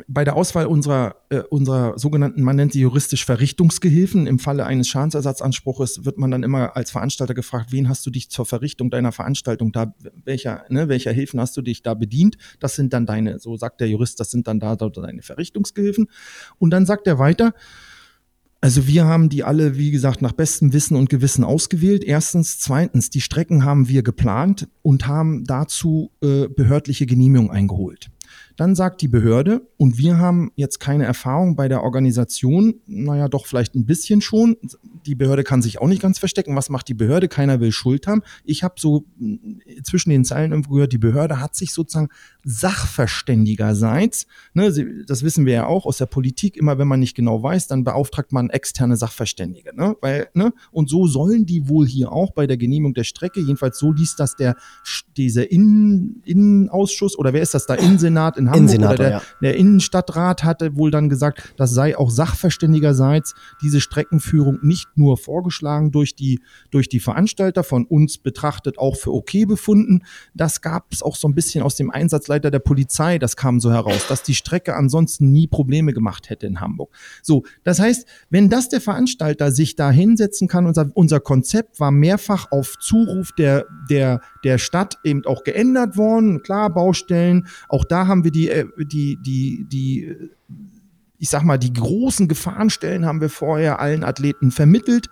bei 0.08 0.24
der 0.24 0.36
Auswahl 0.36 0.66
unserer, 0.66 1.16
äh, 1.28 1.40
unserer 1.50 1.98
sogenannten, 1.98 2.42
man 2.42 2.56
nennt 2.56 2.72
sie 2.72 2.80
juristisch 2.80 3.26
Verrichtungsgehilfen, 3.26 4.26
im 4.26 4.38
Falle 4.38 4.64
eines 4.64 4.88
Schadensersatzanspruches 4.88 6.04
wird 6.04 6.18
man 6.18 6.30
dann 6.30 6.42
immer 6.42 6.76
als 6.76 6.90
Veranstalter 6.90 7.34
gefragt, 7.34 7.72
wen 7.72 7.88
hast 7.88 8.06
du 8.06 8.10
dich 8.10 8.30
zur 8.30 8.46
Verrichtung 8.46 8.90
deiner 8.90 9.12
Veranstaltung 9.12 9.72
da, 9.72 9.94
welcher, 10.24 10.64
ne, 10.70 10.88
welcher 10.88 11.12
Hilfen 11.12 11.40
hast 11.40 11.56
du 11.56 11.62
dich 11.62 11.82
da 11.82 11.94
bedient? 11.94 12.38
Das 12.58 12.74
sind 12.74 12.92
dann 12.92 13.04
deine, 13.04 13.38
so 13.38 13.56
sagt 13.56 13.80
der 13.80 13.88
Jurist, 13.88 14.18
das 14.18 14.30
sind 14.30 14.46
dann 14.46 14.60
da, 14.60 14.76
da 14.76 14.88
deine 14.88 15.22
Verrichtungsgehilfen. 15.22 16.08
Und 16.58 16.70
dann 16.70 16.86
sagt 16.86 17.06
er 17.06 17.18
weiter, 17.18 17.52
also 18.62 18.86
wir 18.86 19.06
haben 19.06 19.28
die 19.28 19.42
alle, 19.42 19.76
wie 19.76 19.90
gesagt, 19.90 20.22
nach 20.22 20.30
bestem 20.30 20.72
Wissen 20.72 20.96
und 20.96 21.10
Gewissen 21.10 21.42
ausgewählt. 21.42 22.04
Erstens. 22.04 22.60
Zweitens, 22.60 23.10
die 23.10 23.20
Strecken 23.20 23.64
haben 23.64 23.88
wir 23.88 24.04
geplant 24.04 24.68
und 24.82 25.08
haben 25.08 25.44
dazu 25.44 26.12
äh, 26.22 26.46
behördliche 26.46 27.04
Genehmigung 27.04 27.50
eingeholt. 27.50 28.08
Dann 28.56 28.74
sagt 28.74 29.00
die 29.02 29.08
Behörde, 29.08 29.66
und 29.76 29.98
wir 29.98 30.18
haben 30.18 30.52
jetzt 30.56 30.78
keine 30.80 31.04
Erfahrung 31.04 31.56
bei 31.56 31.68
der 31.68 31.82
Organisation, 31.82 32.74
naja, 32.86 33.28
doch 33.28 33.46
vielleicht 33.46 33.74
ein 33.74 33.86
bisschen 33.86 34.20
schon. 34.20 34.56
die 35.06 35.14
Behörde 35.14 35.44
kann 35.44 35.62
sich 35.62 35.80
auch 35.80 35.88
nicht 35.88 36.02
ganz 36.02 36.18
verstecken. 36.18 36.54
Was 36.54 36.68
macht 36.68 36.88
die 36.88 36.94
Behörde? 36.94 37.28
Keiner 37.28 37.60
will 37.60 37.72
Schuld 37.72 38.06
haben. 38.06 38.22
Ich 38.44 38.62
habe 38.62 38.74
so 38.78 39.04
äh, 39.20 39.82
zwischen 39.82 40.10
den 40.10 40.24
Zeilen 40.24 40.52
irgendwo 40.52 40.74
gehört, 40.74 40.92
die 40.92 40.98
Behörde 40.98 41.40
hat 41.40 41.54
sich 41.54 41.72
sozusagen 41.72 42.08
sachverständigerseits, 42.44 44.26
ne, 44.54 45.04
das 45.06 45.22
wissen 45.22 45.46
wir 45.46 45.52
ja 45.54 45.66
auch 45.66 45.86
aus 45.86 45.98
der 45.98 46.06
Politik, 46.06 46.56
immer 46.56 46.78
wenn 46.78 46.88
man 46.88 47.00
nicht 47.00 47.14
genau 47.14 47.42
weiß, 47.42 47.66
dann 47.66 47.84
beauftragt 47.84 48.32
man 48.32 48.50
externe 48.50 48.96
Sachverständige. 48.96 49.74
Ne? 49.74 49.96
Weil, 50.00 50.28
ne? 50.34 50.52
Und 50.70 50.88
so 50.88 51.06
sollen 51.06 51.46
die 51.46 51.68
wohl 51.68 51.86
hier 51.86 52.12
auch 52.12 52.32
bei 52.32 52.46
der 52.46 52.56
Genehmigung 52.56 52.94
der 52.94 53.04
Strecke, 53.04 53.40
jedenfalls 53.40 53.78
so 53.78 53.92
liest 53.92 54.20
das 54.20 54.36
der 54.36 54.56
dieser 55.16 55.50
Innen, 55.50 56.22
Innenausschuss 56.24 57.18
oder 57.18 57.32
wer 57.32 57.42
ist 57.42 57.54
das 57.54 57.66
da? 57.66 57.74
Innensenat 57.74 58.36
in 58.46 58.50
Hamburg 58.50 58.78
oder 58.78 58.96
der, 58.96 59.10
ja. 59.10 59.22
der 59.40 59.56
Innenstadtrat 59.56 60.44
hatte 60.44 60.76
wohl 60.76 60.90
dann 60.90 61.08
gesagt, 61.08 61.54
das 61.56 61.72
sei 61.72 61.96
auch 61.96 62.10
sachverständigerseits 62.10 63.34
diese 63.62 63.80
Streckenführung 63.80 64.58
nicht 64.62 64.88
nur 64.96 65.16
vorgeschlagen 65.16 65.90
durch 65.90 66.14
die, 66.14 66.40
durch 66.70 66.88
die 66.88 67.00
Veranstalter, 67.00 67.64
von 67.64 67.84
uns 67.84 68.18
betrachtet 68.18 68.78
auch 68.78 68.96
für 68.96 69.12
okay 69.12 69.44
befunden. 69.44 70.02
Das 70.34 70.60
gab 70.60 70.92
es 70.92 71.02
auch 71.02 71.16
so 71.16 71.28
ein 71.28 71.34
bisschen 71.34 71.62
aus 71.62 71.76
dem 71.76 71.90
Einsatzleiter 71.90 72.50
der 72.50 72.58
Polizei, 72.58 73.18
das 73.18 73.36
kam 73.36 73.60
so 73.60 73.70
heraus, 73.70 74.06
dass 74.08 74.22
die 74.22 74.34
Strecke 74.34 74.74
ansonsten 74.74 75.30
nie 75.30 75.46
Probleme 75.46 75.92
gemacht 75.92 76.30
hätte 76.30 76.46
in 76.46 76.60
Hamburg. 76.60 76.94
So, 77.22 77.44
das 77.64 77.78
heißt, 77.78 78.06
wenn 78.30 78.48
das 78.48 78.68
der 78.68 78.80
Veranstalter 78.80 79.50
sich 79.52 79.76
da 79.76 79.90
hinsetzen 79.90 80.48
kann 80.48 80.66
und 80.66 80.74
sagt, 80.74 80.90
unser 80.94 81.20
Konzept 81.20 81.80
war 81.80 81.90
mehrfach 81.90 82.50
auf 82.50 82.76
Zuruf 82.78 83.32
der, 83.32 83.66
der, 83.88 84.20
der 84.44 84.58
Stadt 84.58 84.98
eben 85.04 85.24
auch 85.26 85.44
geändert 85.44 85.96
worden, 85.96 86.42
klar, 86.42 86.70
Baustellen, 86.70 87.46
auch 87.68 87.84
da 87.84 88.06
haben 88.06 88.24
wir 88.24 88.31
die, 88.32 88.48
äh, 88.48 88.66
die, 88.78 89.18
die, 89.22 89.66
die, 89.68 90.16
ich 91.18 91.30
sag 91.30 91.44
mal, 91.44 91.58
die 91.58 91.72
großen 91.72 92.28
Gefahrenstellen 92.28 93.06
haben 93.06 93.20
wir 93.20 93.30
vorher 93.30 93.80
allen 93.80 94.04
Athleten 94.04 94.50
vermittelt. 94.50 95.08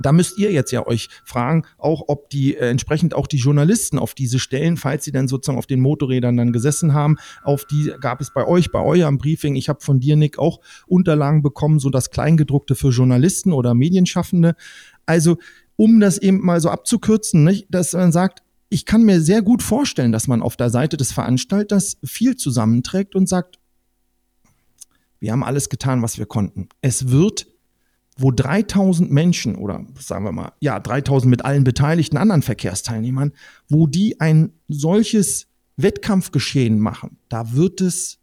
Da 0.00 0.12
müsst 0.12 0.38
ihr 0.38 0.52
jetzt 0.52 0.70
ja 0.70 0.86
euch 0.86 1.08
fragen, 1.24 1.64
auch 1.76 2.04
ob 2.06 2.30
die 2.30 2.56
äh, 2.56 2.68
entsprechend 2.70 3.14
auch 3.14 3.26
die 3.26 3.38
Journalisten 3.38 3.98
auf 3.98 4.14
diese 4.14 4.38
Stellen, 4.38 4.76
falls 4.76 5.04
sie 5.04 5.12
dann 5.12 5.28
sozusagen 5.28 5.58
auf 5.58 5.66
den 5.66 5.80
Motorrädern 5.80 6.36
dann 6.36 6.52
gesessen 6.52 6.94
haben, 6.94 7.16
auf 7.42 7.64
die 7.64 7.92
gab 8.00 8.20
es 8.20 8.32
bei 8.32 8.46
euch, 8.46 8.70
bei 8.70 8.80
eurem 8.80 9.18
Briefing. 9.18 9.56
Ich 9.56 9.68
habe 9.68 9.80
von 9.80 10.00
dir, 10.00 10.16
Nick, 10.16 10.38
auch 10.38 10.60
Unterlagen 10.86 11.42
bekommen, 11.42 11.78
so 11.80 11.90
das 11.90 12.10
Kleingedruckte 12.10 12.74
für 12.74 12.90
Journalisten 12.90 13.52
oder 13.52 13.74
Medienschaffende. 13.74 14.54
Also 15.06 15.38
um 15.76 16.00
das 16.00 16.18
eben 16.18 16.44
mal 16.44 16.60
so 16.60 16.70
abzukürzen, 16.70 17.44
nicht, 17.44 17.66
dass 17.70 17.92
man 17.92 18.12
sagt, 18.12 18.42
ich 18.70 18.84
kann 18.84 19.02
mir 19.04 19.20
sehr 19.20 19.42
gut 19.42 19.62
vorstellen, 19.62 20.12
dass 20.12 20.28
man 20.28 20.42
auf 20.42 20.56
der 20.56 20.70
Seite 20.70 20.96
des 20.96 21.12
Veranstalters 21.12 21.98
viel 22.04 22.36
zusammenträgt 22.36 23.14
und 23.14 23.28
sagt, 23.28 23.58
wir 25.20 25.32
haben 25.32 25.42
alles 25.42 25.68
getan, 25.68 26.02
was 26.02 26.18
wir 26.18 26.26
konnten. 26.26 26.68
Es 26.80 27.08
wird, 27.08 27.46
wo 28.16 28.30
3000 28.30 29.10
Menschen 29.10 29.56
oder 29.56 29.84
sagen 29.98 30.24
wir 30.24 30.32
mal, 30.32 30.52
ja, 30.60 30.78
3000 30.78 31.30
mit 31.30 31.44
allen 31.44 31.64
beteiligten 31.64 32.16
anderen 32.16 32.42
Verkehrsteilnehmern, 32.42 33.32
wo 33.68 33.86
die 33.86 34.20
ein 34.20 34.52
solches 34.68 35.46
Wettkampfgeschehen 35.76 36.78
machen, 36.78 37.18
da 37.28 37.52
wird 37.52 37.80
es, 37.80 38.18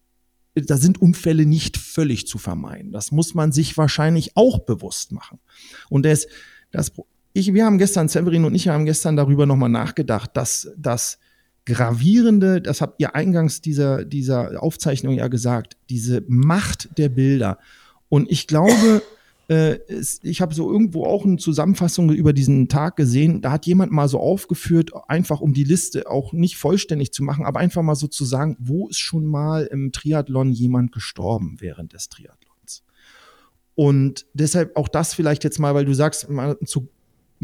da 0.53 0.77
sind 0.77 1.01
Unfälle 1.01 1.45
nicht 1.45 1.77
völlig 1.77 2.27
zu 2.27 2.37
vermeiden. 2.37 2.91
Das 2.91 3.11
muss 3.11 3.33
man 3.33 3.51
sich 3.51 3.77
wahrscheinlich 3.77 4.37
auch 4.37 4.59
bewusst 4.59 5.11
machen. 5.11 5.39
Und 5.89 6.05
das, 6.05 6.27
das 6.71 6.91
ich, 7.35 7.53
wir 7.53 7.65
haben 7.65 7.77
gestern, 7.77 8.07
Severin 8.07 8.45
und 8.45 8.55
ich 8.55 8.69
haben 8.69 8.85
gestern 8.85 9.17
darüber 9.17 9.45
nochmal 9.45 9.69
nachgedacht, 9.69 10.31
dass 10.37 10.71
das 10.77 11.19
gravierende, 11.65 12.61
das 12.61 12.79
habt 12.79 13.01
ihr 13.01 13.13
eingangs 13.13 13.59
dieser, 13.59 14.05
dieser 14.05 14.63
Aufzeichnung 14.63 15.15
ja 15.15 15.27
gesagt, 15.27 15.75
diese 15.89 16.23
Macht 16.29 16.97
der 16.97 17.09
Bilder. 17.09 17.59
Und 18.07 18.31
ich 18.31 18.47
glaube, 18.47 19.01
äh, 19.49 19.79
es, 19.89 20.21
ich 20.23 20.39
habe 20.39 20.55
so 20.55 20.71
irgendwo 20.71 21.03
auch 21.03 21.25
eine 21.25 21.35
Zusammenfassung 21.35 22.09
über 22.13 22.31
diesen 22.31 22.69
Tag 22.69 22.95
gesehen. 22.95 23.41
Da 23.41 23.51
hat 23.51 23.65
jemand 23.65 23.91
mal 23.91 24.07
so 24.07 24.21
aufgeführt, 24.21 24.91
einfach 25.09 25.41
um 25.41 25.51
die 25.51 25.65
Liste 25.65 26.09
auch 26.09 26.31
nicht 26.31 26.55
vollständig 26.55 27.11
zu 27.11 27.21
machen, 27.21 27.43
aber 27.43 27.59
einfach 27.59 27.81
mal 27.81 27.95
so 27.95 28.07
zu 28.07 28.23
sagen, 28.23 28.55
wo 28.61 28.87
ist 28.87 28.99
schon 28.99 29.25
mal 29.25 29.65
im 29.65 29.91
Triathlon 29.91 30.53
jemand 30.53 30.93
gestorben 30.93 31.57
während 31.59 31.91
des 31.91 32.07
Triathlons? 32.07 32.83
Und 33.75 34.25
deshalb 34.33 34.77
auch 34.77 34.87
das 34.87 35.13
vielleicht 35.13 35.43
jetzt 35.43 35.59
mal, 35.59 35.75
weil 35.75 35.83
du 35.83 35.93
sagst, 35.93 36.29
mal 36.29 36.57
zu 36.63 36.87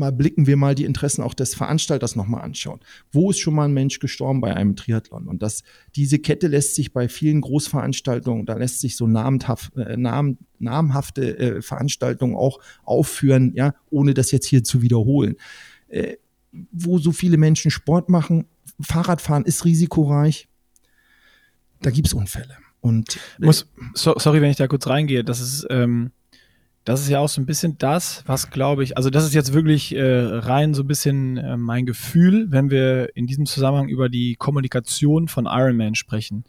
mal 0.01 0.11
blicken 0.11 0.47
wir 0.47 0.57
mal 0.57 0.75
die 0.75 0.83
Interessen 0.83 1.21
auch 1.21 1.33
des 1.33 1.55
Veranstalters 1.55 2.15
nochmal 2.15 2.41
anschauen. 2.41 2.79
Wo 3.11 3.29
ist 3.29 3.39
schon 3.39 3.53
mal 3.53 3.65
ein 3.65 3.73
Mensch 3.73 3.99
gestorben 3.99 4.41
bei 4.41 4.53
einem 4.53 4.75
Triathlon? 4.75 5.27
Und 5.27 5.41
das, 5.41 5.63
diese 5.95 6.19
Kette 6.19 6.47
lässt 6.47 6.75
sich 6.75 6.91
bei 6.91 7.07
vielen 7.07 7.39
Großveranstaltungen, 7.39 8.45
da 8.45 8.55
lässt 8.55 8.81
sich 8.81 8.97
so 8.97 9.07
namhaft, 9.07 9.77
äh, 9.77 9.95
nam, 9.95 10.39
namhafte 10.59 11.37
äh, 11.37 11.61
Veranstaltungen 11.61 12.35
auch 12.35 12.59
aufführen, 12.83 13.53
ja, 13.55 13.73
ohne 13.89 14.13
das 14.13 14.31
jetzt 14.31 14.47
hier 14.47 14.63
zu 14.63 14.81
wiederholen. 14.81 15.35
Äh, 15.87 16.17
wo 16.71 16.97
so 16.97 17.13
viele 17.13 17.37
Menschen 17.37 17.71
Sport 17.71 18.09
machen, 18.09 18.47
Fahrradfahren 18.81 19.45
ist 19.45 19.63
risikoreich, 19.63 20.49
da 21.81 21.91
gibt 21.91 22.07
es 22.07 22.13
Unfälle. 22.13 22.57
Und 22.81 23.15
äh, 23.39 23.45
Muss, 23.45 23.67
so, 23.93 24.15
sorry, 24.17 24.41
wenn 24.41 24.51
ich 24.51 24.57
da 24.57 24.67
kurz 24.67 24.87
reingehe, 24.87 25.23
das 25.23 25.39
ist 25.39 25.65
ähm 25.69 26.11
das 26.83 27.01
ist 27.01 27.09
ja 27.09 27.19
auch 27.19 27.29
so 27.29 27.39
ein 27.41 27.45
bisschen 27.45 27.77
das, 27.77 28.23
was 28.25 28.49
glaube 28.49 28.83
ich, 28.83 28.97
also 28.97 29.09
das 29.09 29.23
ist 29.23 29.33
jetzt 29.33 29.53
wirklich 29.53 29.95
äh, 29.95 30.01
rein 30.01 30.73
so 30.73 30.83
ein 30.83 30.87
bisschen 30.87 31.37
äh, 31.37 31.57
mein 31.57 31.85
Gefühl, 31.85 32.47
wenn 32.49 32.71
wir 32.71 33.15
in 33.15 33.27
diesem 33.27 33.45
Zusammenhang 33.45 33.87
über 33.87 34.09
die 34.09 34.35
Kommunikation 34.35 35.27
von 35.27 35.45
Ironman 35.45 35.95
sprechen, 35.95 36.43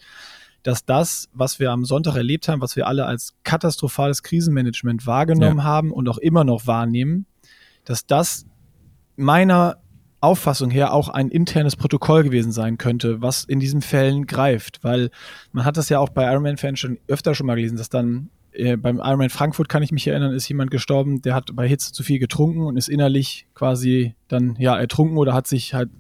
dass 0.62 0.84
das, 0.84 1.28
was 1.34 1.58
wir 1.58 1.70
am 1.70 1.84
Sonntag 1.84 2.16
erlebt 2.16 2.48
haben, 2.48 2.62
was 2.62 2.76
wir 2.76 2.86
alle 2.86 3.04
als 3.04 3.34
katastrophales 3.44 4.22
Krisenmanagement 4.22 5.06
wahrgenommen 5.06 5.58
ja. 5.58 5.64
haben 5.64 5.92
und 5.92 6.08
auch 6.08 6.18
immer 6.18 6.44
noch 6.44 6.66
wahrnehmen, 6.66 7.26
dass 7.84 8.06
das 8.06 8.46
meiner 9.16 9.78
Auffassung 10.20 10.70
her 10.70 10.94
auch 10.94 11.08
ein 11.08 11.28
internes 11.28 11.74
Protokoll 11.74 12.22
gewesen 12.22 12.52
sein 12.52 12.78
könnte, 12.78 13.20
was 13.20 13.44
in 13.44 13.58
diesen 13.58 13.82
Fällen 13.82 14.26
greift, 14.26 14.84
weil 14.84 15.10
man 15.50 15.64
hat 15.64 15.76
das 15.76 15.88
ja 15.88 15.98
auch 15.98 16.10
bei 16.10 16.30
Ironman-Fans 16.30 16.78
schon 16.78 16.98
öfter 17.08 17.34
schon 17.34 17.48
mal 17.48 17.56
gelesen, 17.56 17.76
dass 17.76 17.88
dann 17.88 18.30
äh, 18.52 18.76
beim 18.76 18.98
Ironman 18.98 19.30
Frankfurt 19.30 19.68
kann 19.68 19.82
ich 19.82 19.92
mich 19.92 20.06
erinnern, 20.06 20.32
ist 20.32 20.48
jemand 20.48 20.70
gestorben, 20.70 21.22
der 21.22 21.34
hat 21.34 21.54
bei 21.54 21.66
Hitze 21.68 21.92
zu 21.92 22.02
viel 22.02 22.18
getrunken 22.18 22.62
und 22.62 22.76
ist 22.76 22.88
innerlich 22.88 23.46
quasi 23.54 24.14
dann 24.28 24.56
ja 24.58 24.78
ertrunken 24.78 25.16
oder 25.18 25.32
hat 25.34 25.46
sich 25.46 25.74
halt 25.74 25.90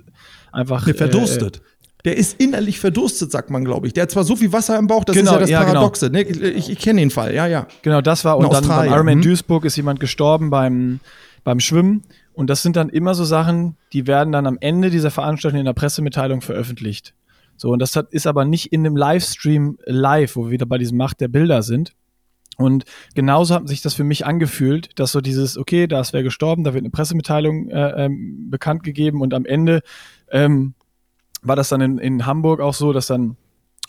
einfach 0.52 0.86
nee, 0.86 0.94
verdurstet. 0.94 1.58
Äh, 1.58 1.60
der 2.04 2.16
ist 2.16 2.40
innerlich 2.40 2.80
verdurstet, 2.80 3.30
sagt 3.30 3.50
man, 3.50 3.64
glaube 3.64 3.86
ich. 3.86 3.92
Der 3.92 4.02
hat 4.02 4.10
zwar 4.10 4.24
so 4.24 4.34
viel 4.34 4.52
Wasser 4.52 4.76
im 4.76 4.88
Bauch, 4.88 5.04
das 5.04 5.14
genau, 5.14 5.32
ist 5.32 5.34
ja 5.34 5.40
das 5.40 5.50
ja, 5.50 5.60
genau. 5.60 5.72
Paradoxe. 5.74 6.10
Genau. 6.10 6.28
Ne? 6.30 6.48
Ich, 6.48 6.68
ich 6.68 6.78
kenne 6.78 7.00
den 7.00 7.10
Fall, 7.10 7.34
ja, 7.34 7.46
ja. 7.46 7.66
Genau, 7.82 8.00
das 8.00 8.24
war. 8.24 8.38
Und 8.38 8.46
In 8.46 8.50
dann 8.50 8.64
Australien. 8.64 8.90
beim 8.90 8.94
Ironman 8.94 9.14
hm. 9.14 9.22
Duisburg 9.22 9.64
ist 9.64 9.76
jemand 9.76 10.00
gestorben 10.00 10.50
beim, 10.50 11.00
beim 11.44 11.60
Schwimmen. 11.60 12.02
Und 12.34 12.50
das 12.50 12.62
sind 12.62 12.76
dann 12.76 12.88
immer 12.88 13.14
so 13.14 13.24
Sachen, 13.24 13.76
die 13.92 14.06
werden 14.06 14.32
dann 14.32 14.46
am 14.46 14.58
Ende 14.60 14.90
dieser 14.90 15.10
Veranstaltung 15.10 15.60
in 15.60 15.66
der 15.66 15.74
Pressemitteilung 15.74 16.40
veröffentlicht. 16.40 17.14
So, 17.56 17.70
und 17.70 17.78
das 17.78 17.94
hat, 17.94 18.12
ist 18.12 18.26
aber 18.26 18.44
nicht 18.44 18.72
in 18.72 18.82
dem 18.82 18.96
Livestream 18.96 19.78
live, 19.84 20.34
wo 20.34 20.46
wir 20.46 20.50
wieder 20.50 20.66
bei 20.66 20.78
diesem 20.78 20.96
Macht 20.96 21.20
der 21.20 21.28
Bilder 21.28 21.62
sind, 21.62 21.92
und 22.58 22.84
genauso 23.14 23.54
hat 23.54 23.68
sich 23.68 23.82
das 23.82 23.94
für 23.94 24.04
mich 24.04 24.26
angefühlt, 24.26 24.98
dass 24.98 25.12
so 25.12 25.20
dieses, 25.20 25.56
okay, 25.56 25.86
da 25.86 26.00
ist 26.00 26.12
wer 26.12 26.22
gestorben, 26.22 26.64
da 26.64 26.74
wird 26.74 26.82
eine 26.82 26.90
Pressemitteilung 26.90 27.68
äh, 27.68 28.04
ähm, 28.04 28.50
bekannt 28.50 28.82
gegeben 28.82 29.20
und 29.20 29.34
am 29.34 29.44
Ende 29.44 29.82
ähm, 30.30 30.74
war 31.42 31.56
das 31.56 31.70
dann 31.70 31.80
in, 31.80 31.98
in 31.98 32.26
Hamburg 32.26 32.60
auch 32.60 32.74
so, 32.74 32.92
dass 32.92 33.06
dann 33.06 33.36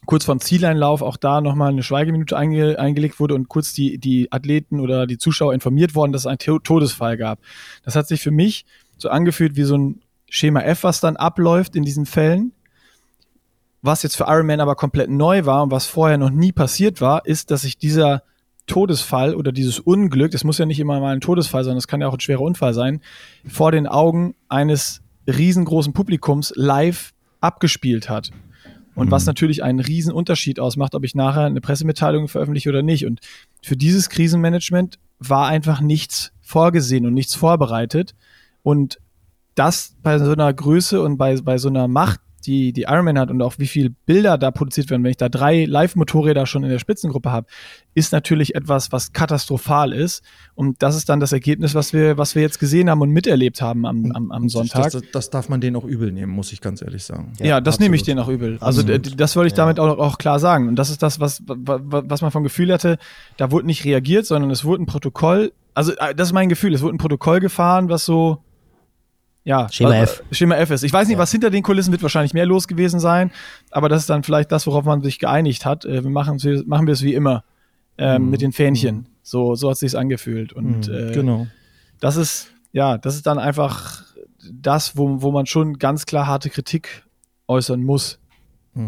kurz 0.05 0.25
vor 0.25 0.35
dem 0.35 0.41
Zieleinlauf 0.41 1.01
auch 1.01 1.17
da 1.17 1.41
nochmal 1.41 1.71
eine 1.71 1.83
Schweigeminute 1.83 2.37
einge 2.37 2.77
eingelegt 2.79 3.19
wurde 3.19 3.35
und 3.35 3.47
kurz 3.47 3.73
die, 3.73 3.97
die 3.99 4.31
Athleten 4.31 4.79
oder 4.79 5.07
die 5.07 5.17
Zuschauer 5.17 5.53
informiert 5.53 5.95
worden, 5.95 6.11
dass 6.11 6.23
es 6.23 6.27
einen 6.27 6.39
Todesfall 6.63 7.17
gab. 7.17 7.39
Das 7.83 7.95
hat 7.95 8.07
sich 8.07 8.21
für 8.21 8.31
mich 8.31 8.65
so 8.97 9.09
angefühlt 9.09 9.55
wie 9.55 9.63
so 9.63 9.77
ein 9.77 10.01
Schema 10.29 10.61
F, 10.61 10.83
was 10.83 10.99
dann 10.99 11.15
abläuft 11.15 11.75
in 11.75 11.83
diesen 11.83 12.05
Fällen. 12.05 12.53
Was 13.81 14.03
jetzt 14.03 14.15
für 14.15 14.25
Ironman 14.27 14.61
aber 14.61 14.75
komplett 14.75 15.09
neu 15.09 15.45
war 15.45 15.63
und 15.63 15.71
was 15.71 15.85
vorher 15.85 16.17
noch 16.17 16.29
nie 16.29 16.53
passiert 16.53 17.01
war, 17.01 17.25
ist, 17.25 17.51
dass 17.51 17.61
sich 17.61 17.77
dieser 17.77 18.23
Todesfall 18.67 19.35
oder 19.35 19.51
dieses 19.51 19.79
Unglück, 19.79 20.31
das 20.31 20.43
muss 20.43 20.57
ja 20.57 20.65
nicht 20.65 20.79
immer 20.79 20.99
mal 20.99 21.13
ein 21.13 21.21
Todesfall 21.21 21.63
sein, 21.63 21.75
das 21.75 21.87
kann 21.87 22.01
ja 22.01 22.07
auch 22.07 22.13
ein 22.13 22.19
schwerer 22.19 22.41
Unfall 22.41 22.73
sein, 22.73 23.01
vor 23.45 23.71
den 23.71 23.87
Augen 23.87 24.35
eines 24.47 25.01
riesengroßen 25.27 25.93
Publikums 25.93 26.53
live 26.55 27.13
abgespielt 27.41 28.09
hat. 28.09 28.31
Und 28.95 29.07
mhm. 29.07 29.11
was 29.11 29.25
natürlich 29.25 29.63
einen 29.63 29.79
riesen 29.79 30.13
Unterschied 30.13 30.59
ausmacht, 30.59 30.95
ob 30.95 31.03
ich 31.03 31.15
nachher 31.15 31.45
eine 31.45 31.61
Pressemitteilung 31.61 32.27
veröffentliche 32.27 32.69
oder 32.69 32.83
nicht. 32.83 33.05
Und 33.05 33.19
für 33.61 33.75
dieses 33.75 34.09
Krisenmanagement 34.09 34.99
war 35.19 35.47
einfach 35.47 35.81
nichts 35.81 36.31
vorgesehen 36.41 37.05
und 37.05 37.13
nichts 37.13 37.35
vorbereitet. 37.35 38.13
Und 38.61 38.99
das 39.55 39.95
bei 40.01 40.19
so 40.19 40.31
einer 40.31 40.53
Größe 40.53 41.01
und 41.01 41.17
bei, 41.17 41.39
bei 41.41 41.57
so 41.57 41.69
einer 41.69 41.87
Macht 41.87 42.21
die, 42.45 42.73
die 42.73 42.83
Ironman 42.83 43.17
hat 43.17 43.31
und 43.31 43.41
auch 43.41 43.55
wie 43.57 43.67
viel 43.67 43.89
Bilder 44.05 44.37
da 44.37 44.51
produziert 44.51 44.89
werden, 44.89 45.03
wenn 45.03 45.11
ich 45.11 45.17
da 45.17 45.29
drei 45.29 45.65
Live-Motorräder 45.65 46.45
schon 46.45 46.63
in 46.63 46.69
der 46.69 46.79
Spitzengruppe 46.79 47.31
habe, 47.31 47.47
ist 47.95 48.11
natürlich 48.11 48.55
etwas, 48.55 48.91
was 48.91 49.13
katastrophal 49.13 49.93
ist. 49.93 50.23
Und 50.55 50.81
das 50.81 50.95
ist 50.95 51.09
dann 51.09 51.19
das 51.19 51.31
Ergebnis, 51.31 51.75
was 51.75 51.93
wir, 51.93 52.17
was 52.17 52.35
wir 52.35 52.41
jetzt 52.41 52.59
gesehen 52.59 52.89
haben 52.89 53.01
und 53.01 53.09
miterlebt 53.11 53.61
haben 53.61 53.85
am, 53.85 54.11
am, 54.11 54.31
am 54.31 54.49
Sonntag. 54.49 54.91
Das, 54.91 55.01
das, 55.11 55.29
darf 55.29 55.49
man 55.49 55.61
denen 55.61 55.75
auch 55.75 55.85
übel 55.85 56.11
nehmen, 56.11 56.31
muss 56.31 56.51
ich 56.51 56.61
ganz 56.61 56.81
ehrlich 56.81 57.03
sagen. 57.03 57.33
Ja, 57.39 57.45
ja 57.45 57.61
das 57.61 57.75
absolut. 57.75 57.79
nehme 57.81 57.95
ich 57.95 58.03
denen 58.03 58.19
auch 58.19 58.29
übel. 58.29 58.57
Also 58.61 58.81
absolut. 58.81 59.19
das 59.19 59.35
wollte 59.35 59.47
ich 59.47 59.53
damit 59.53 59.77
ja. 59.77 59.83
auch, 59.83 59.97
auch 59.97 60.17
klar 60.17 60.39
sagen. 60.39 60.67
Und 60.67 60.75
das 60.75 60.89
ist 60.89 61.03
das, 61.03 61.19
was, 61.19 61.41
was 61.45 62.21
man 62.21 62.31
vom 62.31 62.43
Gefühl 62.43 62.71
hatte, 62.71 62.97
da 63.37 63.51
wurde 63.51 63.67
nicht 63.67 63.85
reagiert, 63.85 64.25
sondern 64.25 64.51
es 64.51 64.65
wurde 64.65 64.83
ein 64.83 64.85
Protokoll 64.85 65.51
Also, 65.73 65.93
äh, 65.93 66.13
das 66.15 66.29
ist 66.29 66.33
mein 66.33 66.49
Gefühl. 66.49 66.73
Es 66.73 66.81
wurde 66.81 66.95
ein 66.95 66.99
Protokoll 66.99 67.39
gefahren, 67.39 67.89
was 67.89 68.05
so, 68.05 68.39
ja, 69.45 69.67
Schema 69.69 69.89
was, 70.01 70.19
F. 70.19 70.23
Schema 70.31 70.55
F 70.55 70.71
ist. 70.71 70.83
Ich 70.83 70.93
weiß 70.93 71.07
nicht, 71.07 71.15
Ja. 71.17 71.21
was 71.21 71.31
hinter 71.31 71.49
den 71.49 71.63
Kulissen 71.63 71.91
wird 71.91 72.01
wahrscheinlich 72.01 72.33
mehr 72.33 72.45
los 72.45 72.67
gewesen 72.67 72.99
sein, 72.99 73.31
aber 73.71 73.89
das 73.89 74.01
ist 74.01 74.09
dann 74.09 74.23
vielleicht 74.23 74.51
das, 74.51 74.65
worauf 74.67 74.85
man 74.85 75.01
sich 75.01 75.19
geeinigt 75.19 75.65
hat. 75.65 75.85
Äh, 75.85 76.03
wir 76.03 76.09
machen, 76.09 76.39
machen 76.65 76.87
wir 76.87 76.93
es 76.93 77.01
wie 77.03 77.13
immer 77.13 77.43
ähm, 77.97 78.23
Mhm. 78.23 78.29
mit 78.31 78.41
den 78.41 78.51
Fähnchen. 78.53 79.07
So, 79.21 79.55
so 79.55 79.67
hat 79.69 79.73
es 79.73 79.79
sich 79.81 79.97
angefühlt. 79.97 80.51
Und 80.53 80.87
Mhm, 80.87 80.93
äh, 80.93 81.11
genau. 81.13 81.47
das 81.99 82.15
ist, 82.15 82.47
ja, 82.71 82.97
das 82.97 83.15
ist 83.15 83.27
dann 83.27 83.37
einfach 83.39 84.03
das, 84.51 84.97
wo, 84.97 85.21
wo 85.21 85.31
man 85.31 85.45
schon 85.45 85.77
ganz 85.77 86.05
klar 86.05 86.25
harte 86.27 86.49
Kritik 86.49 87.03
äußern 87.47 87.83
muss. 87.83 88.19
Ja, 88.75 88.81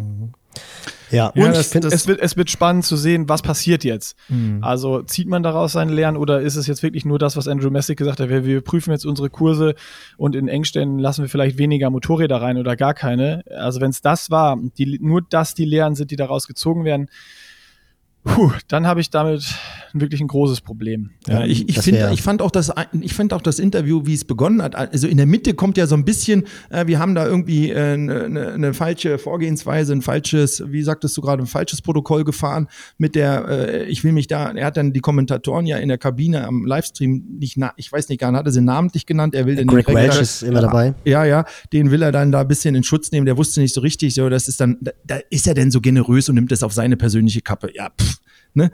Ja, 1.11 1.27
Und 1.27 1.55
das- 1.55 1.69
das- 1.69 1.93
es, 1.93 2.07
wird, 2.07 2.19
es 2.19 2.35
wird 2.35 2.49
spannend 2.49 2.83
zu 2.83 2.97
sehen, 2.97 3.29
was 3.29 3.43
passiert 3.43 3.83
jetzt. 3.83 4.17
Mhm. 4.27 4.63
Also 4.63 5.03
zieht 5.03 5.27
man 5.27 5.43
daraus 5.43 5.73
seine 5.73 5.93
Lehren 5.93 6.17
oder 6.17 6.41
ist 6.41 6.55
es 6.55 6.65
jetzt 6.65 6.81
wirklich 6.81 7.05
nur 7.05 7.19
das, 7.19 7.37
was 7.37 7.47
Andrew 7.47 7.69
Messick 7.69 7.97
gesagt 7.97 8.19
hat, 8.19 8.29
wir, 8.29 8.43
wir 8.43 8.61
prüfen 8.61 8.91
jetzt 8.91 9.05
unsere 9.05 9.29
Kurse 9.29 9.75
und 10.17 10.35
in 10.35 10.47
Engstellen 10.47 10.97
lassen 10.97 11.21
wir 11.21 11.29
vielleicht 11.29 11.57
weniger 11.59 11.91
Motorräder 11.91 12.41
rein 12.41 12.57
oder 12.57 12.75
gar 12.75 12.95
keine. 12.95 13.43
Also 13.55 13.81
wenn 13.81 13.91
es 13.91 14.01
das 14.01 14.31
war, 14.31 14.57
die, 14.77 14.97
nur 14.99 15.21
das 15.21 15.53
die 15.53 15.65
Lehren 15.65 15.93
sind, 15.95 16.09
die 16.09 16.15
daraus 16.15 16.47
gezogen 16.47 16.85
werden, 16.85 17.07
puh, 18.25 18.51
dann 18.67 18.85
habe 18.85 18.99
ich 18.99 19.09
damit 19.09 19.45
wirklich 19.93 20.19
ein 20.19 20.27
großes 20.27 20.61
Problem. 20.61 21.11
Ja, 21.27 21.45
ich, 21.45 21.69
ich, 21.69 21.79
find, 21.79 21.97
ich 22.11 22.21
fand 22.21 22.41
auch 22.41 22.51
das, 22.51 22.71
ich 22.99 23.13
fand 23.13 23.31
auch 23.31 23.41
das 23.41 23.59
Interview, 23.59 24.01
wie 24.05 24.13
es 24.13 24.25
begonnen 24.25 24.61
hat. 24.61 24.75
Also 24.75 25.07
in 25.07 25.17
der 25.17 25.25
Mitte 25.25 25.53
kommt 25.53 25.77
ja 25.77 25.87
so 25.87 25.95
ein 25.95 26.03
bisschen, 26.03 26.43
äh, 26.69 26.87
wir 26.87 26.99
haben 26.99 27.15
da 27.15 27.25
irgendwie 27.25 27.73
eine 27.73 28.25
äh, 28.25 28.29
ne, 28.29 28.57
ne 28.57 28.73
falsche 28.73 29.17
Vorgehensweise, 29.17 29.93
ein 29.93 30.01
falsches, 30.01 30.63
wie 30.67 30.81
sagtest 30.81 31.15
du 31.15 31.21
gerade, 31.21 31.43
ein 31.43 31.47
falsches 31.47 31.81
Protokoll 31.81 32.25
gefahren 32.25 32.67
mit 32.97 33.15
der, 33.15 33.47
äh, 33.47 33.85
ich 33.85 34.03
will 34.03 34.11
mich 34.11 34.27
da, 34.27 34.51
er 34.51 34.65
hat 34.65 34.75
dann 34.75 34.91
die 34.91 34.99
Kommentatoren 34.99 35.65
ja 35.65 35.77
in 35.77 35.87
der 35.87 35.97
Kabine 35.97 36.45
am 36.45 36.65
Livestream 36.65 37.23
nicht, 37.39 37.55
na, 37.57 37.73
ich 37.77 37.91
weiß 37.91 38.09
nicht 38.09 38.19
gar 38.19 38.31
nicht, 38.31 38.39
hat 38.39 38.45
er 38.47 38.51
sie 38.51 38.61
namentlich 38.61 39.05
genannt, 39.05 39.35
er 39.35 39.45
will 39.45 39.55
den 39.55 39.67
Greg 39.67 39.87
Welch 39.87 40.19
ist 40.19 40.41
immer 40.43 40.61
dabei. 40.61 40.93
Ja, 41.05 41.23
ja, 41.23 41.45
den 41.71 41.91
will 41.91 42.01
er 42.01 42.11
dann 42.11 42.31
da 42.31 42.41
ein 42.41 42.47
bisschen 42.47 42.75
in 42.75 42.83
Schutz 42.83 43.11
nehmen. 43.11 43.25
Der 43.25 43.37
wusste 43.37 43.61
nicht 43.61 43.73
so 43.73 43.81
richtig, 43.81 44.13
so, 44.13 44.29
das 44.29 44.47
ist 44.47 44.59
dann, 44.59 44.77
da, 44.81 44.91
da 45.05 45.19
ist 45.29 45.47
er 45.47 45.53
denn 45.53 45.71
so 45.71 45.79
generös 45.79 46.27
und 46.27 46.35
nimmt 46.35 46.51
das 46.51 46.63
auf 46.63 46.73
seine 46.73 46.97
persönliche 46.97 47.41
Kappe. 47.41 47.69
Ja, 47.73 47.89
pff, 47.89 48.14
ne? 48.55 48.71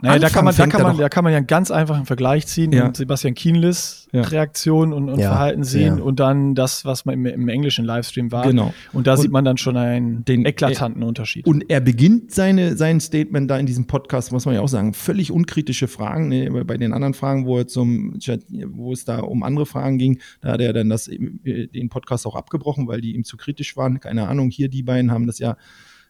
Naja, 0.00 0.18
da 0.18 0.30
kann 0.30 0.46
man, 0.46 0.56
da 0.56 0.66
kann 0.68 0.80
man, 0.82 0.96
da 0.96 1.08
kann 1.10 1.22
man 1.22 1.34
ja 1.34 1.36
einen 1.36 1.46
ganz 1.46 1.70
einfachen 1.70 2.06
Vergleich 2.06 2.46
ziehen 2.46 2.72
Ja. 2.72 2.86
und 2.86 2.96
Sebastian 2.96 3.34
Kienlis 3.34 4.08
Ja. 4.10 4.22
Reaktion 4.22 4.94
und, 4.94 5.10
und 5.10 5.18
Ja, 5.18 5.28
Verhalten 5.32 5.64
sehen 5.64 6.00
und 6.00 6.18
dann 6.18 6.54
das, 6.54 6.86
was 6.86 7.04
man 7.04 7.14
im, 7.14 7.26
im 7.26 7.48
englischen 7.50 7.84
Livestream 7.84 8.32
war. 8.32 8.46
Genau. 8.46 8.72
Und 8.94 9.06
da 9.06 9.12
Und 9.12 9.18
sieht 9.20 9.30
man 9.30 9.44
dann 9.44 9.58
schon 9.58 9.76
einen 9.76 10.24
den- 10.24 10.46
eklatanten 10.46 11.02
Unterschied. 11.02 11.46
Und 11.46 11.68
er 11.68 11.80
beginnt 11.80 12.32
seine, 12.32 12.74
sein 12.76 13.00
Statement 13.00 13.50
da 13.50 13.58
in 13.58 13.66
diesem 13.66 13.86
Podcast, 13.86 14.32
muss 14.32 14.46
man 14.46 14.54
ja 14.54 14.62
auch 14.62 14.68
sagen, 14.68 14.94
völlig 14.94 15.30
unkritische 15.30 15.88
Fragen. 15.88 16.28
Ne, 16.28 16.48
bei 16.64 16.78
den 16.78 16.94
anderen 16.94 17.12
Fragen, 17.12 17.44
wo, 17.44 17.58
er 17.58 17.66
zum, 17.66 18.18
wo 18.68 18.94
es 18.94 19.04
da 19.04 19.18
um 19.18 19.42
andere 19.42 19.66
Fragen 19.66 19.98
ging, 19.98 20.20
da 20.40 20.52
hat 20.52 20.62
er 20.62 20.72
dann 20.72 20.88
das, 20.88 21.06
äh, 21.08 21.66
den 21.66 21.90
Podcast 21.90 22.26
auch 22.26 22.34
abgebrochen, 22.34 22.88
weil 22.88 23.02
die 23.02 23.14
ihm 23.14 23.24
zu 23.24 23.36
kritisch 23.36 23.76
waren. 23.76 24.00
Keine 24.00 24.26
Ahnung, 24.26 24.48
hier 24.48 24.70
die 24.70 24.82
beiden 24.82 25.10
haben 25.10 25.26
das 25.26 25.38
ja 25.38 25.58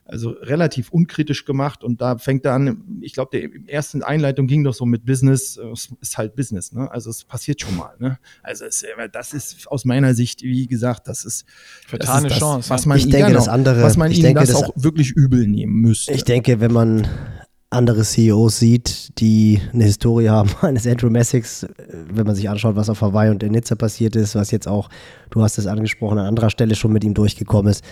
also 0.09 0.31
relativ 0.31 0.91
unkritisch 0.91 1.45
gemacht 1.45 1.83
und 1.83 2.01
da 2.01 2.17
fängt 2.19 2.45
er 2.45 2.53
an, 2.55 2.99
ich 3.01 3.13
glaube, 3.13 3.31
der 3.39 3.49
ersten 3.73 4.03
Einleitung 4.03 4.47
ging 4.47 4.63
doch 4.65 4.75
so 4.75 4.87
mit 4.87 5.05
Business, 5.05 5.57
äh, 5.57 5.67
es 5.73 5.89
ist 6.01 6.17
halt 6.17 6.37
Business, 6.37 6.73
ne? 6.73 6.91
Also 6.91 7.11
es 7.11 7.25
passiert 7.25 7.61
schon 7.61 7.77
mal, 7.77 7.95
ne? 7.99 8.19
Also 8.43 8.65
es, 8.67 8.83
äh, 8.83 8.89
das 9.11 9.35
ist 9.35 9.67
aus 9.69 9.85
meiner 9.85 10.15
Sicht, 10.15 10.43
wie 10.43 10.67
gesagt, 10.67 11.09
das 11.09 11.25
ist 11.25 11.45
Vertane 11.87 12.29
das 12.29 12.33
ist 12.35 12.41
das, 12.43 12.49
Chance, 12.49 12.71
was 12.71 12.87
man 12.87 12.99
Ich 12.99 13.05
ihm- 13.07 13.11
denke, 13.11 13.27
genau, 13.29 13.39
das 13.41 13.49
andere- 13.49 13.83
was 13.83 13.97
man 13.97 14.11
ich 14.13 14.19
ihm 14.19 14.23
denke, 14.25 14.41
das 14.41 14.51
das- 14.51 14.63
auch 14.63 14.73
wirklich 14.77 15.11
übel 15.13 15.47
nehmen 15.47 15.81
müsste. 15.81 16.13
Ich 16.13 16.25
denke, 16.25 16.61
wenn 16.61 16.73
man 16.73 17.07
andere 17.69 18.05
CEOs 18.05 18.61
sieht, 18.61 19.19
die 19.19 19.61
eine 19.73 19.85
Historie 19.85 20.29
haben 20.29 20.49
eines 20.63 20.87
Andrew 20.87 21.11
Messigs, 21.11 21.65
äh, 21.65 21.69
wenn 22.13 22.25
man 22.27 22.37
sich 22.37 22.49
anschaut, 22.49 22.77
was 22.77 22.89
auf 22.89 23.01
Hawaii 23.01 23.29
und 23.31 23.43
in 23.43 23.51
Nizza 23.53 23.75
passiert 23.75 24.15
ist, 24.15 24.37
was 24.37 24.53
jetzt 24.53 24.69
auch, 24.69 24.89
du 25.31 25.43
hast 25.43 25.59
es 25.59 25.67
angesprochen, 25.67 26.19
an 26.19 26.27
anderer 26.27 26.51
Stelle 26.51 26.77
schon 26.77 26.93
mit 26.93 27.03
ihm 27.03 27.13
durchgekommen 27.15 27.73
ist. 27.73 27.83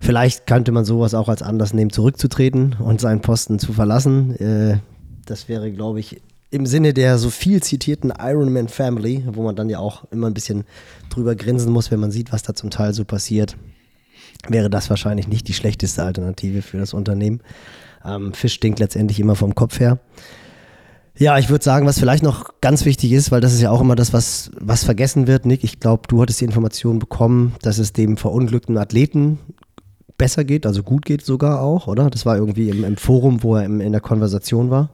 Vielleicht 0.00 0.46
könnte 0.46 0.72
man 0.72 0.84
sowas 0.84 1.14
auch 1.14 1.28
als 1.28 1.42
Anlass 1.42 1.72
nehmen, 1.72 1.90
zurückzutreten 1.90 2.76
und 2.78 3.00
seinen 3.00 3.20
Posten 3.20 3.58
zu 3.58 3.72
verlassen. 3.72 4.36
Äh, 4.36 4.78
Das 5.26 5.48
wäre, 5.48 5.72
glaube 5.72 6.00
ich, 6.00 6.20
im 6.50 6.66
Sinne 6.66 6.94
der 6.94 7.18
so 7.18 7.30
viel 7.30 7.62
zitierten 7.62 8.12
Ironman 8.18 8.68
Family, 8.68 9.24
wo 9.32 9.42
man 9.42 9.56
dann 9.56 9.68
ja 9.68 9.78
auch 9.78 10.04
immer 10.12 10.28
ein 10.28 10.34
bisschen 10.34 10.64
drüber 11.10 11.34
grinsen 11.34 11.72
muss, 11.72 11.90
wenn 11.90 12.00
man 12.00 12.12
sieht, 12.12 12.32
was 12.32 12.42
da 12.42 12.54
zum 12.54 12.70
Teil 12.70 12.94
so 12.94 13.04
passiert, 13.04 13.56
wäre 14.48 14.70
das 14.70 14.88
wahrscheinlich 14.90 15.28
nicht 15.28 15.48
die 15.48 15.54
schlechteste 15.54 16.02
Alternative 16.04 16.62
für 16.62 16.78
das 16.78 16.94
Unternehmen. 16.94 17.40
Ähm, 18.04 18.32
Fisch 18.32 18.54
stinkt 18.54 18.78
letztendlich 18.78 19.18
immer 19.18 19.34
vom 19.34 19.54
Kopf 19.54 19.80
her. 19.80 19.98
Ja, 21.18 21.38
ich 21.38 21.48
würde 21.48 21.64
sagen, 21.64 21.86
was 21.86 21.98
vielleicht 21.98 22.22
noch 22.22 22.60
ganz 22.60 22.84
wichtig 22.84 23.12
ist, 23.12 23.30
weil 23.32 23.40
das 23.40 23.54
ist 23.54 23.62
ja 23.62 23.70
auch 23.70 23.80
immer 23.80 23.96
das, 23.96 24.12
was, 24.12 24.50
was 24.60 24.84
vergessen 24.84 25.26
wird, 25.26 25.46
Nick. 25.46 25.64
Ich 25.64 25.80
glaube, 25.80 26.02
du 26.08 26.20
hattest 26.20 26.42
die 26.42 26.44
Information 26.44 26.98
bekommen, 26.98 27.54
dass 27.62 27.78
es 27.78 27.94
dem 27.94 28.18
verunglückten 28.18 28.76
Athleten 28.76 29.38
besser 30.18 30.44
geht, 30.44 30.66
also 30.66 30.82
gut 30.82 31.04
geht 31.04 31.22
sogar 31.24 31.60
auch, 31.60 31.86
oder? 31.86 32.10
Das 32.10 32.24
war 32.26 32.36
irgendwie 32.36 32.68
im, 32.70 32.84
im 32.84 32.96
Forum, 32.96 33.42
wo 33.42 33.56
er 33.56 33.64
im, 33.64 33.80
in 33.80 33.92
der 33.92 34.00
Konversation 34.00 34.70
war. 34.70 34.90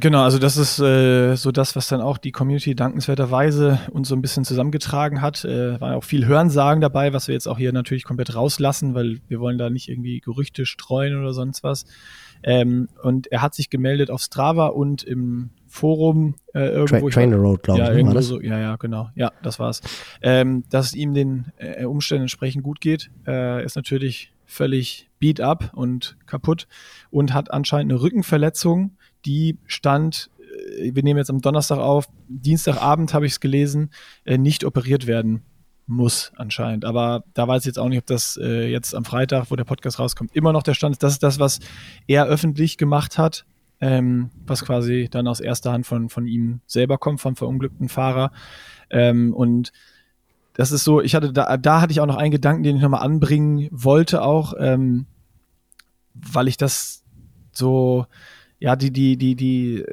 Genau, 0.00 0.22
also 0.24 0.40
das 0.40 0.56
ist 0.56 0.80
äh, 0.80 1.36
so 1.36 1.52
das, 1.52 1.76
was 1.76 1.86
dann 1.86 2.00
auch 2.00 2.18
die 2.18 2.32
Community 2.32 2.74
dankenswerterweise 2.74 3.78
uns 3.92 4.08
so 4.08 4.16
ein 4.16 4.22
bisschen 4.22 4.44
zusammengetragen 4.44 5.20
hat. 5.22 5.44
Äh, 5.44 5.80
war 5.80 5.94
auch 5.96 6.02
viel 6.02 6.26
Hörensagen 6.26 6.80
dabei, 6.80 7.12
was 7.12 7.28
wir 7.28 7.34
jetzt 7.34 7.46
auch 7.46 7.58
hier 7.58 7.72
natürlich 7.72 8.02
komplett 8.02 8.34
rauslassen, 8.34 8.94
weil 8.94 9.20
wir 9.28 9.38
wollen 9.38 9.56
da 9.56 9.70
nicht 9.70 9.88
irgendwie 9.88 10.18
Gerüchte 10.18 10.66
streuen 10.66 11.16
oder 11.16 11.32
sonst 11.32 11.62
was. 11.62 11.84
Ähm, 12.42 12.88
und 13.04 13.28
er 13.30 13.40
hat 13.40 13.54
sich 13.54 13.70
gemeldet 13.70 14.10
auf 14.10 14.20
Strava 14.20 14.66
und 14.66 15.04
im 15.04 15.50
Forum 15.68 16.34
äh, 16.54 16.58
Tra 16.58 16.60
irgendwo. 16.70 17.08
ich- 17.08 17.14
Trainer 17.14 17.36
Road, 17.36 17.62
glaube 17.62 17.78
ja, 17.78 17.86
ich, 17.86 17.92
ne, 17.92 17.98
irgendwo 18.00 18.20
so, 18.20 18.40
ja, 18.40 18.58
ja, 18.58 18.74
genau. 18.74 19.10
Ja, 19.14 19.30
das 19.44 19.60
war's. 19.60 19.80
Ähm, 20.22 20.64
dass 20.70 20.86
es 20.86 20.94
ihm 20.94 21.14
den 21.14 21.52
äh, 21.56 21.84
Umständen 21.84 22.22
entsprechend 22.22 22.64
gut 22.64 22.80
geht, 22.80 23.10
äh, 23.28 23.64
ist 23.64 23.76
natürlich 23.76 24.32
völlig 24.54 25.10
beat 25.18 25.40
up 25.40 25.70
und 25.74 26.16
kaputt 26.26 26.66
und 27.10 27.34
hat 27.34 27.50
anscheinend 27.50 27.92
eine 27.92 28.00
Rückenverletzung, 28.00 28.96
die 29.24 29.58
stand, 29.66 30.30
äh, 30.78 30.94
wir 30.94 31.02
nehmen 31.02 31.18
jetzt 31.18 31.30
am 31.30 31.40
Donnerstag 31.40 31.78
auf, 31.78 32.06
Dienstagabend 32.28 33.12
habe 33.12 33.26
ich 33.26 33.32
es 33.32 33.40
gelesen, 33.40 33.90
äh, 34.24 34.38
nicht 34.38 34.64
operiert 34.64 35.06
werden 35.06 35.42
muss 35.86 36.32
anscheinend. 36.36 36.84
Aber 36.84 37.24
da 37.34 37.46
weiß 37.46 37.62
ich 37.62 37.66
jetzt 37.66 37.78
auch 37.78 37.88
nicht, 37.88 37.98
ob 37.98 38.06
das 38.06 38.38
äh, 38.40 38.68
jetzt 38.70 38.94
am 38.94 39.04
Freitag, 39.04 39.50
wo 39.50 39.56
der 39.56 39.64
Podcast 39.64 39.98
rauskommt, 39.98 40.34
immer 40.34 40.52
noch 40.52 40.62
der 40.62 40.74
Stand 40.74 40.94
ist. 40.94 41.02
Das 41.02 41.12
ist 41.12 41.22
das, 41.22 41.38
was 41.38 41.60
er 42.06 42.26
öffentlich 42.26 42.78
gemacht 42.78 43.18
hat, 43.18 43.44
ähm, 43.80 44.30
was 44.46 44.64
quasi 44.64 45.08
dann 45.10 45.28
aus 45.28 45.40
erster 45.40 45.72
Hand 45.72 45.86
von, 45.86 46.08
von 46.08 46.26
ihm 46.26 46.60
selber 46.66 46.96
kommt, 46.96 47.20
vom 47.20 47.36
verunglückten 47.36 47.88
Fahrer. 47.88 48.32
Ähm, 48.88 49.34
und 49.34 49.72
das 50.54 50.72
ist 50.72 50.84
so, 50.84 51.00
ich 51.00 51.14
hatte 51.14 51.32
da, 51.32 51.56
da 51.56 51.80
hatte 51.80 51.92
ich 51.92 52.00
auch 52.00 52.06
noch 52.06 52.16
einen 52.16 52.30
Gedanken, 52.30 52.62
den 52.62 52.76
ich 52.76 52.82
nochmal 52.82 53.02
anbringen 53.02 53.68
wollte, 53.70 54.22
auch, 54.22 54.54
ähm, 54.58 55.06
weil 56.14 56.48
ich 56.48 56.56
das 56.56 57.02
so, 57.52 58.06
ja, 58.60 58.76
die, 58.76 58.92
die, 58.92 59.16
die, 59.16 59.34
die, 59.34 59.84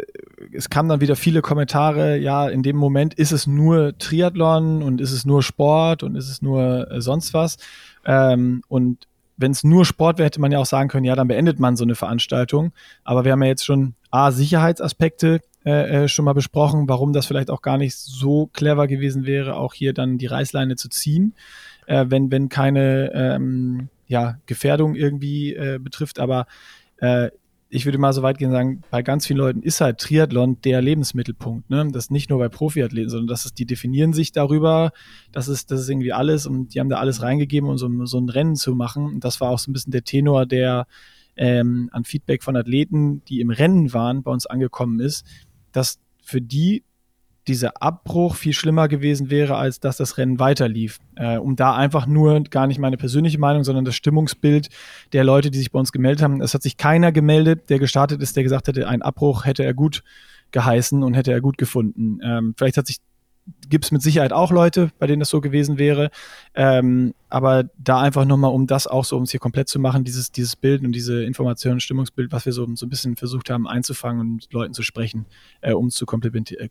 es 0.54 0.70
kamen 0.70 0.88
dann 0.88 1.02
wieder 1.02 1.16
viele 1.16 1.42
Kommentare, 1.42 2.18
ja, 2.18 2.48
in 2.48 2.64
dem 2.64 2.78
Moment 2.78 3.16
ist 3.16 3.32
es 3.32 3.48
nur 3.48 3.98
Triathlon 3.98 4.84
und 4.84 5.02
ist 5.02 5.12
es 5.12 5.26
nur 5.26 5.44
Sport 5.44 6.04
und 6.04 6.16
ist 6.16 6.30
es 6.30 6.42
nur 6.42 6.90
äh, 6.92 7.02
sonst 7.02 7.34
was. 7.34 7.58
Ähm, 8.06 8.64
und 8.68 9.08
wenn 9.38 9.52
es 9.52 9.64
nur 9.64 9.86
Sport 9.86 10.20
wäre, 10.20 10.28
hätte 10.28 10.40
man 10.40 10.52
ja 10.52 10.60
auch 10.60 10.66
sagen 10.66 10.90
können, 10.90 11.06
ja, 11.06 11.16
dann 11.16 11.28
beendet 11.28 11.60
man 11.60 11.76
so 11.76 11.84
eine 11.84 11.96
Veranstaltung. 11.96 12.72
Aber 13.04 13.26
wir 13.26 13.32
haben 13.32 13.42
ja 13.42 13.50
jetzt 13.50 13.66
schon 13.66 13.96
A, 14.12 14.32
Sicherheitsaspekte 14.32 15.42
äh, 15.66 16.04
äh, 16.04 16.08
schon 16.08 16.26
mal 16.26 16.34
besprochen, 16.34 16.90
warum 16.90 17.14
das 17.14 17.26
vielleicht 17.26 17.50
auch 17.50 17.62
gar 17.62 17.78
nicht 17.78 17.96
so 17.96 18.48
clever 18.48 18.88
gewesen 18.88 19.26
wäre, 19.26 19.56
auch 19.56 19.74
hier 19.74 19.94
dann 19.94 20.18
die 20.18 20.26
Reißleine 20.26 20.76
zu 20.76 20.90
ziehen, 20.90 21.36
äh, 21.88 22.06
wenn, 22.10 22.32
wenn 22.32 22.50
keine 22.50 23.12
ähm, 23.14 23.90
ja, 24.08 24.40
Gefährdung 24.48 24.96
irgendwie 24.96 25.54
äh, 25.54 25.80
betrifft. 25.80 26.20
Aber 26.20 26.48
äh, 26.98 27.30
ich 27.70 27.86
würde 27.86 27.98
mal 27.98 28.12
so 28.12 28.22
weit 28.22 28.38
gehen 28.38 28.52
sagen, 28.52 28.82
bei 28.92 29.02
ganz 29.02 29.26
vielen 29.26 29.38
Leuten 29.38 29.62
ist 29.62 29.80
halt 29.80 30.00
Triathlon 30.00 30.60
der 30.64 30.82
Lebensmittelpunkt. 30.82 31.70
Ne? 31.70 31.88
Das 31.92 32.10
nicht 32.10 32.30
nur 32.30 32.40
bei 32.40 32.50
Profiathleten, 32.50 33.10
sondern 33.10 33.28
das 33.28 33.46
ist, 33.46 33.60
die 33.60 33.66
definieren 33.66 34.12
sich 34.12 34.34
darüber, 34.34 34.92
das 35.32 35.48
ist, 35.48 35.72
das 35.72 35.82
ist 35.82 35.90
irgendwie 35.90 36.12
alles 36.12 36.46
und 36.46 36.74
die 36.74 36.80
haben 36.82 36.90
da 36.90 36.98
alles 36.98 37.22
reingegeben, 37.22 37.70
um 37.70 37.78
so, 37.78 38.06
so 38.06 38.20
ein 38.20 38.30
Rennen 38.30 38.56
zu 38.56 38.76
machen. 38.76 39.06
Und 39.06 39.24
das 39.24 39.40
war 39.40 39.52
auch 39.52 39.60
so 39.60 39.72
ein 39.72 39.74
bisschen 39.74 39.92
der 39.92 40.04
Tenor, 40.04 40.46
der 40.46 40.86
ähm, 41.36 41.90
an 41.92 42.04
Feedback 42.04 42.44
von 42.44 42.56
Athleten, 42.56 43.24
die 43.26 43.40
im 43.42 43.50
Rennen 43.50 43.94
waren, 43.94 44.24
bei 44.24 44.32
uns 44.32 44.46
angekommen 44.46 45.00
ist, 45.00 45.26
dass 45.72 46.00
für 46.22 46.42
die 46.42 46.84
dieser 47.48 47.82
Abbruch 47.82 48.36
viel 48.36 48.54
schlimmer 48.54 48.88
gewesen 48.88 49.30
wäre, 49.30 49.56
als 49.56 49.80
dass 49.80 49.98
das 49.98 50.18
Rennen 50.18 50.40
weiterlief. 50.40 51.00
Äh, 51.16 51.38
um 51.38 51.56
da 51.56 51.76
einfach 51.76 52.06
nur 52.06 52.44
gar 52.44 52.68
nicht 52.68 52.80
meine 52.80 52.98
persönliche 52.98 53.40
Meinung, 53.40 53.64
sondern 53.64 53.84
das 53.84 53.96
Stimmungsbild 53.96 54.70
der 55.14 55.24
Leute, 55.24 55.50
die 55.50 55.58
sich 55.58 55.72
bei 55.72 55.80
uns 55.80 55.92
gemeldet 55.92 56.22
haben. 56.22 56.42
Es 56.42 56.54
hat 56.54 56.62
sich 56.62 56.78
keiner 56.78 57.12
gemeldet, 57.12 57.70
der 57.70 57.80
gestartet 57.80 58.22
ist, 58.22 58.36
der 58.36 58.44
gesagt 58.44 58.68
hätte, 58.68 58.88
ein 58.88 59.02
Abbruch 59.02 59.46
hätte 59.46 59.64
er 59.64 59.74
gut 59.74 60.04
geheißen 60.52 61.02
und 61.02 61.14
hätte 61.16 61.32
er 61.32 61.42
gut 61.42 61.58
gefunden. 61.58 62.20
Ähm, 62.24 62.54
vielleicht 62.58 62.78
hat 62.78 62.88
sich 62.88 62.98
gibt 63.70 63.86
es 63.86 63.92
mit 63.92 64.02
Sicherheit 64.02 64.34
auch 64.34 64.52
Leute, 64.52 64.92
bei 65.00 65.08
denen 65.08 65.20
das 65.20 65.30
so 65.30 65.42
gewesen 65.42 65.78
wäre. 65.78 66.12
Ähm, 66.54 67.14
aber 67.30 67.66
da 67.78 68.02
einfach 68.02 68.26
nochmal, 68.26 68.52
um 68.52 68.68
das 68.68 68.88
auch 68.88 69.06
so, 69.06 69.18
um 69.18 69.24
es 69.24 69.32
hier 69.32 69.40
komplett 69.40 69.70
zu 69.70 69.80
machen, 69.80 70.04
dieses, 70.04 70.32
dieses 70.32 70.56
Bild 70.56 70.84
und 70.84 70.92
diese 70.92 71.24
Information, 71.24 71.80
Stimmungsbild, 71.80 72.32
was 72.32 72.46
wir 72.46 72.54
so, 72.54 72.68
so 72.76 72.86
ein 72.86 72.90
bisschen 72.90 73.16
versucht 73.16 73.50
haben 73.50 73.68
einzufangen 73.68 74.22
und 74.22 74.36
mit 74.36 74.54
Leuten 74.54 74.74
zu 74.74 74.84
sprechen, 74.84 75.26
äh, 75.62 75.74
um 75.74 75.88
es 75.88 75.96
zu 75.96 76.06
äh, 76.06 76.70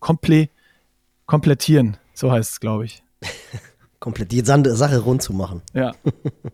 komplettieren. 1.27 1.97
So 2.15 2.31
heißt 2.31 2.53
es, 2.53 2.61
glaube 2.61 2.85
ich. 2.85 3.03
Komplett 4.01 4.33
die 4.33 4.41
Sache 4.41 4.99
rund 4.99 5.23
zu 5.23 5.35
machen. 5.35 5.63
Ja. 5.75 5.93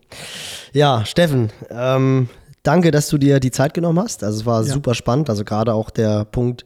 ja, 0.73 1.05
Steffen, 1.05 1.49
ähm, 1.69 2.27
danke, 2.63 2.91
dass 2.91 3.07
du 3.07 3.17
dir 3.17 3.39
die 3.39 3.51
Zeit 3.51 3.73
genommen 3.73 3.99
hast. 3.99 4.23
Also 4.23 4.41
es 4.41 4.45
war 4.45 4.63
ja. 4.63 4.73
super 4.73 4.93
spannend. 4.93 5.29
Also 5.29 5.45
gerade 5.45 5.73
auch 5.73 5.89
der 5.89 6.25
Punkt, 6.25 6.65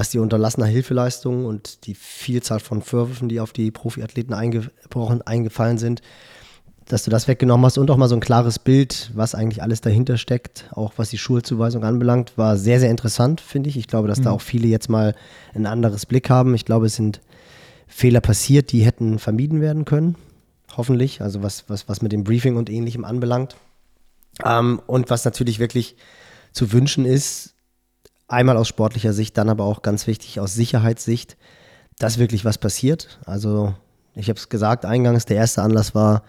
was 0.00 0.08
die 0.08 0.18
unterlassener 0.18 0.64
Hilfeleistung 0.64 1.44
und 1.44 1.86
die 1.86 1.94
Vielzahl 1.94 2.58
von 2.58 2.80
Vorwürfen, 2.80 3.28
die 3.28 3.38
auf 3.38 3.52
die 3.52 3.70
Profiathleten 3.70 4.32
eingebrochen, 4.32 5.20
eingefallen 5.20 5.76
sind, 5.76 6.00
dass 6.86 7.04
du 7.04 7.10
das 7.10 7.28
weggenommen 7.28 7.66
hast 7.66 7.76
und 7.76 7.90
auch 7.90 7.98
mal 7.98 8.08
so 8.08 8.14
ein 8.14 8.22
klares 8.22 8.58
Bild, 8.58 9.10
was 9.12 9.34
eigentlich 9.34 9.62
alles 9.62 9.82
dahinter 9.82 10.16
steckt, 10.16 10.70
auch 10.72 10.94
was 10.96 11.10
die 11.10 11.18
Schulzuweisung 11.18 11.84
anbelangt, 11.84 12.32
war 12.38 12.56
sehr, 12.56 12.80
sehr 12.80 12.90
interessant, 12.90 13.42
finde 13.42 13.68
ich. 13.68 13.76
Ich 13.76 13.88
glaube, 13.88 14.08
dass 14.08 14.20
mhm. 14.20 14.24
da 14.24 14.30
auch 14.30 14.40
viele 14.40 14.68
jetzt 14.68 14.88
mal 14.88 15.14
ein 15.52 15.66
anderes 15.66 16.06
Blick 16.06 16.30
haben. 16.30 16.54
Ich 16.54 16.64
glaube, 16.64 16.86
es 16.86 16.94
sind 16.94 17.20
Fehler 17.86 18.22
passiert, 18.22 18.72
die 18.72 18.80
hätten 18.80 19.18
vermieden 19.18 19.60
werden 19.60 19.84
können. 19.84 20.14
Hoffentlich. 20.78 21.20
Also 21.20 21.42
was, 21.42 21.64
was, 21.68 21.90
was 21.90 22.00
mit 22.00 22.12
dem 22.12 22.24
Briefing 22.24 22.56
und 22.56 22.70
ähnlichem 22.70 23.04
anbelangt. 23.04 23.54
Ähm, 24.46 24.80
und 24.86 25.10
was 25.10 25.26
natürlich 25.26 25.58
wirklich 25.58 25.94
zu 26.52 26.72
wünschen 26.72 27.04
ist, 27.04 27.52
einmal 28.30 28.56
aus 28.56 28.68
sportlicher 28.68 29.12
Sicht, 29.12 29.36
dann 29.36 29.48
aber 29.48 29.64
auch 29.64 29.82
ganz 29.82 30.06
wichtig 30.06 30.40
aus 30.40 30.54
Sicherheitssicht, 30.54 31.36
dass 31.98 32.18
wirklich 32.18 32.44
was 32.44 32.58
passiert. 32.58 33.20
Also 33.26 33.74
ich 34.14 34.28
habe 34.28 34.38
es 34.38 34.48
gesagt, 34.48 34.84
eingangs 34.84 35.26
der 35.26 35.36
erste 35.36 35.62
Anlass 35.62 35.94
war 35.94 36.22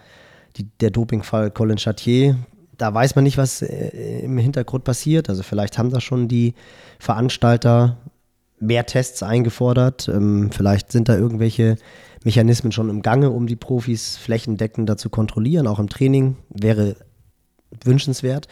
die, 0.56 0.64
der 0.80 0.90
Dopingfall 0.90 1.50
Colin 1.50 1.78
Chartier. 1.78 2.36
Da 2.76 2.92
weiß 2.92 3.14
man 3.14 3.24
nicht, 3.24 3.38
was 3.38 3.62
äh, 3.62 4.20
im 4.20 4.36
Hintergrund 4.38 4.84
passiert. 4.84 5.28
Also 5.28 5.42
vielleicht 5.42 5.78
haben 5.78 5.90
da 5.90 6.00
schon 6.00 6.28
die 6.28 6.54
Veranstalter 6.98 7.96
mehr 8.58 8.86
Tests 8.86 9.22
eingefordert. 9.22 10.08
Ähm, 10.08 10.50
vielleicht 10.52 10.92
sind 10.92 11.08
da 11.08 11.16
irgendwelche 11.16 11.76
Mechanismen 12.24 12.72
schon 12.72 12.88
im 12.88 13.02
Gange, 13.02 13.30
um 13.30 13.46
die 13.46 13.56
Profis 13.56 14.16
flächendeckender 14.16 14.96
zu 14.96 15.10
kontrollieren, 15.10 15.66
auch 15.66 15.78
im 15.78 15.88
Training. 15.88 16.36
Wäre 16.50 16.96
wünschenswert. 17.84 18.46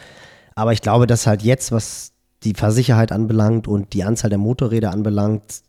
Aber 0.55 0.73
ich 0.73 0.81
glaube, 0.81 1.07
dass 1.07 1.27
halt 1.27 1.41
jetzt, 1.41 1.71
was 1.71 2.10
die 2.43 2.53
Fahrsicherheit 2.53 3.11
anbelangt 3.11 3.67
und 3.67 3.93
die 3.93 4.03
Anzahl 4.03 4.29
der 4.29 4.39
Motorräder 4.39 4.91
anbelangt, 4.91 5.61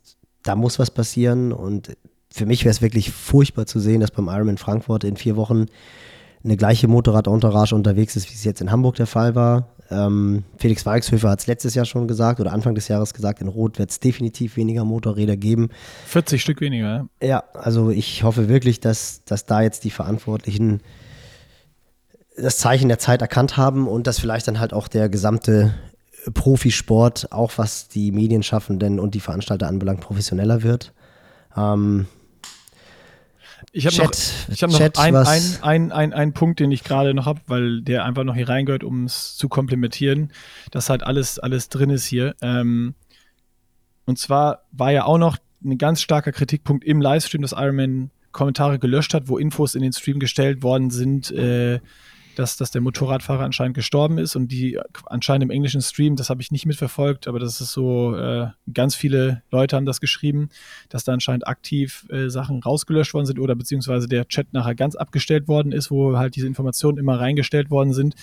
da 0.43 0.55
muss 0.55 0.79
was 0.79 0.91
passieren. 0.91 1.51
Und 1.51 1.95
für 2.31 2.45
mich 2.45 2.65
wäre 2.65 2.71
es 2.71 2.81
wirklich 2.81 3.11
furchtbar 3.11 3.65
zu 3.65 3.79
sehen, 3.79 4.01
dass 4.01 4.11
beim 4.11 4.27
Ironman 4.27 4.57
Frankfurt 4.57 5.03
in 5.03 5.17
vier 5.17 5.35
Wochen 5.35 5.67
eine 6.43 6.57
gleiche 6.57 6.87
Motorrad-Entourage 6.87 7.73
unterwegs 7.73 8.15
ist, 8.15 8.29
wie 8.29 8.33
es 8.33 8.43
jetzt 8.43 8.59
in 8.59 8.71
Hamburg 8.71 8.95
der 8.95 9.07
Fall 9.07 9.35
war. 9.35 9.69
Ähm, 9.89 10.43
Felix 10.57 10.85
Walkshöfer 10.85 11.29
hat 11.29 11.39
es 11.39 11.47
letztes 11.47 11.75
Jahr 11.75 11.85
schon 11.85 12.07
gesagt 12.07 12.39
oder 12.39 12.51
Anfang 12.51 12.75
des 12.75 12.87
Jahres 12.87 13.13
gesagt, 13.13 13.41
in 13.41 13.47
Rot 13.47 13.79
wird 13.79 13.91
es 13.91 13.99
definitiv 13.99 14.57
weniger 14.57 14.83
Motorräder 14.83 15.37
geben. 15.37 15.69
40 16.07 16.41
Stück 16.41 16.61
weniger, 16.61 17.07
ja. 17.21 17.27
Ja, 17.27 17.43
also 17.53 17.91
ich 17.91 18.23
hoffe 18.23 18.49
wirklich, 18.49 18.79
dass, 18.79 19.23
dass 19.25 19.45
da 19.45 19.61
jetzt 19.61 19.83
die 19.83 19.91
Verantwortlichen 19.91 20.81
das 22.35 22.57
Zeichen 22.57 22.87
der 22.87 22.99
Zeit 22.99 23.21
erkannt 23.21 23.57
haben 23.57 23.87
und 23.87 24.07
dass 24.07 24.19
vielleicht 24.19 24.47
dann 24.47 24.59
halt 24.59 24.73
auch 24.73 24.87
der 24.87 25.07
gesamte 25.07 25.73
Profisport, 26.33 27.31
auch 27.31 27.57
was 27.57 27.87
die 27.87 28.11
Medienschaffenden 28.11 28.99
und 28.99 29.15
die 29.15 29.19
Veranstalter 29.19 29.67
anbelangt, 29.67 30.01
professioneller 30.01 30.63
wird. 30.63 30.93
Ähm, 31.55 32.07
ich 33.71 33.87
habe 33.87 33.95
noch, 33.97 34.11
ich 34.49 34.63
hab 34.63 34.69
noch 34.69 34.99
einen 34.99 35.15
ein, 35.15 35.57
ein, 35.61 35.91
ein, 35.91 36.13
ein 36.13 36.33
Punkt, 36.33 36.59
den 36.59 36.71
ich 36.71 36.83
gerade 36.83 37.13
noch 37.13 37.25
habe, 37.25 37.41
weil 37.47 37.81
der 37.81 38.05
einfach 38.05 38.23
noch 38.23 38.35
hier 38.35 38.49
reingehört, 38.49 38.83
um 38.83 39.05
es 39.05 39.35
zu 39.35 39.49
komplementieren, 39.49 40.31
dass 40.71 40.89
halt 40.89 41.03
alles, 41.03 41.39
alles 41.39 41.69
drin 41.69 41.89
ist 41.89 42.05
hier. 42.05 42.35
Ähm, 42.41 42.93
und 44.05 44.19
zwar 44.19 44.65
war 44.71 44.91
ja 44.91 45.05
auch 45.05 45.17
noch 45.17 45.37
ein 45.63 45.77
ganz 45.77 46.01
starker 46.01 46.31
Kritikpunkt 46.31 46.83
im 46.83 47.01
Livestream, 47.01 47.41
dass 47.41 47.53
Ironman 47.53 48.11
Kommentare 48.31 48.79
gelöscht 48.79 49.13
hat, 49.13 49.27
wo 49.27 49.37
Infos 49.37 49.75
in 49.75 49.81
den 49.81 49.93
Stream 49.93 50.19
gestellt 50.19 50.61
worden 50.61 50.89
sind, 50.89 51.31
äh, 51.31 51.79
dass, 52.35 52.57
dass 52.57 52.71
der 52.71 52.81
Motorradfahrer 52.81 53.43
anscheinend 53.43 53.75
gestorben 53.75 54.17
ist 54.17 54.35
und 54.35 54.51
die 54.51 54.79
anscheinend 55.05 55.43
im 55.43 55.49
englischen 55.49 55.81
Stream, 55.81 56.15
das 56.15 56.29
habe 56.29 56.41
ich 56.41 56.51
nicht 56.51 56.65
mitverfolgt, 56.65 57.27
aber 57.27 57.39
das 57.39 57.61
ist 57.61 57.71
so, 57.71 58.15
äh, 58.15 58.47
ganz 58.73 58.95
viele 58.95 59.43
Leute 59.51 59.75
haben 59.75 59.85
das 59.85 60.01
geschrieben, 60.01 60.49
dass 60.89 61.03
da 61.03 61.13
anscheinend 61.13 61.47
aktiv 61.47 62.05
äh, 62.09 62.29
Sachen 62.29 62.61
rausgelöscht 62.61 63.13
worden 63.13 63.25
sind 63.25 63.39
oder 63.39 63.55
beziehungsweise 63.55 64.07
der 64.07 64.27
Chat 64.27 64.53
nachher 64.53 64.75
ganz 64.75 64.95
abgestellt 64.95 65.47
worden 65.47 65.71
ist, 65.71 65.91
wo 65.91 66.17
halt 66.17 66.35
diese 66.35 66.47
Informationen 66.47 66.97
immer 66.97 67.19
reingestellt 67.19 67.69
worden 67.69 67.93
sind. 67.93 68.15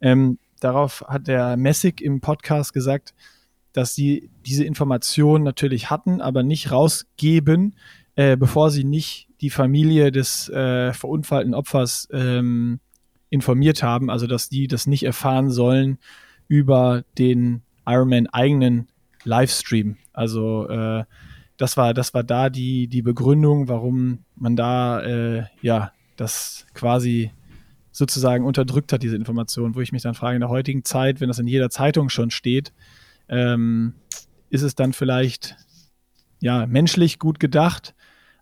Ähm, 0.00 0.38
darauf 0.60 1.04
hat 1.06 1.26
der 1.26 1.56
Messig 1.56 2.00
im 2.00 2.20
Podcast 2.20 2.72
gesagt, 2.72 3.14
dass 3.72 3.94
sie 3.94 4.30
diese 4.46 4.64
Informationen 4.64 5.44
natürlich 5.44 5.90
hatten, 5.90 6.20
aber 6.20 6.42
nicht 6.42 6.72
rausgeben, 6.72 7.76
äh, 8.16 8.36
bevor 8.36 8.70
sie 8.70 8.84
nicht 8.84 9.28
die 9.40 9.50
Familie 9.50 10.10
des 10.10 10.48
äh, 10.48 10.92
verunfallten 10.92 11.54
Opfers 11.54 12.08
ähm, 12.12 12.80
informiert 13.30 13.82
haben, 13.82 14.10
also 14.10 14.26
dass 14.26 14.48
die 14.48 14.68
das 14.68 14.86
nicht 14.86 15.04
erfahren 15.04 15.50
sollen 15.50 15.98
über 16.48 17.04
den 17.16 17.62
Ironman 17.86 18.26
eigenen 18.26 18.88
Livestream. 19.24 19.96
Also 20.12 20.68
äh, 20.68 21.04
das 21.56 21.76
war 21.76 21.94
das 21.94 22.12
war 22.12 22.24
da 22.24 22.50
die 22.50 22.88
die 22.88 23.02
Begründung, 23.02 23.68
warum 23.68 24.24
man 24.34 24.56
da 24.56 25.00
äh, 25.02 25.44
ja 25.62 25.92
das 26.16 26.66
quasi 26.74 27.32
sozusagen 27.92 28.44
unterdrückt 28.44 28.92
hat 28.92 29.02
diese 29.02 29.16
Information, 29.16 29.74
wo 29.74 29.80
ich 29.80 29.92
mich 29.92 30.02
dann 30.02 30.14
frage 30.14 30.36
in 30.36 30.40
der 30.40 30.48
heutigen 30.48 30.84
Zeit, 30.84 31.20
wenn 31.20 31.28
das 31.28 31.38
in 31.38 31.46
jeder 31.46 31.70
Zeitung 31.70 32.08
schon 32.08 32.30
steht, 32.30 32.72
ähm, 33.28 33.94
ist 34.48 34.62
es 34.62 34.74
dann 34.74 34.92
vielleicht 34.92 35.56
ja 36.40 36.66
menschlich 36.66 37.18
gut 37.18 37.40
gedacht, 37.40 37.94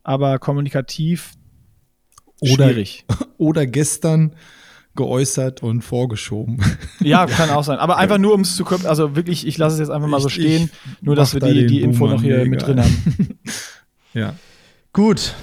aber 0.03 0.39
kommunikativ 0.39 1.33
schwierig. 2.43 3.05
Oder, 3.09 3.27
oder 3.39 3.67
gestern 3.67 4.35
geäußert 4.99 5.63
und 5.63 5.83
vorgeschoben. 5.83 6.59
Ja, 7.01 7.25
kann 7.27 7.51
auch 7.51 7.63
sein. 7.63 7.79
Aber 7.79 7.97
einfach 7.97 8.19
nur, 8.19 8.35
um 8.35 8.41
es 8.41 8.57
zu 8.57 8.65
kommen, 8.65 8.85
also 8.85 9.15
wirklich, 9.15 9.47
ich 9.47 9.57
lasse 9.57 9.75
es 9.75 9.81
jetzt 9.81 9.91
einfach 9.91 10.09
mal 10.09 10.21
so 10.21 10.29
stehen, 10.29 10.71
nur 11.01 11.15
dass 11.15 11.33
wir 11.35 11.41
die, 11.41 11.67
die 11.67 11.83
Info 11.83 12.09
noch 12.09 12.21
hier 12.21 12.45
mit 12.45 12.61
drin 12.61 12.81
haben. 12.81 13.39
ja. 14.13 14.35
Gut, 14.93 15.35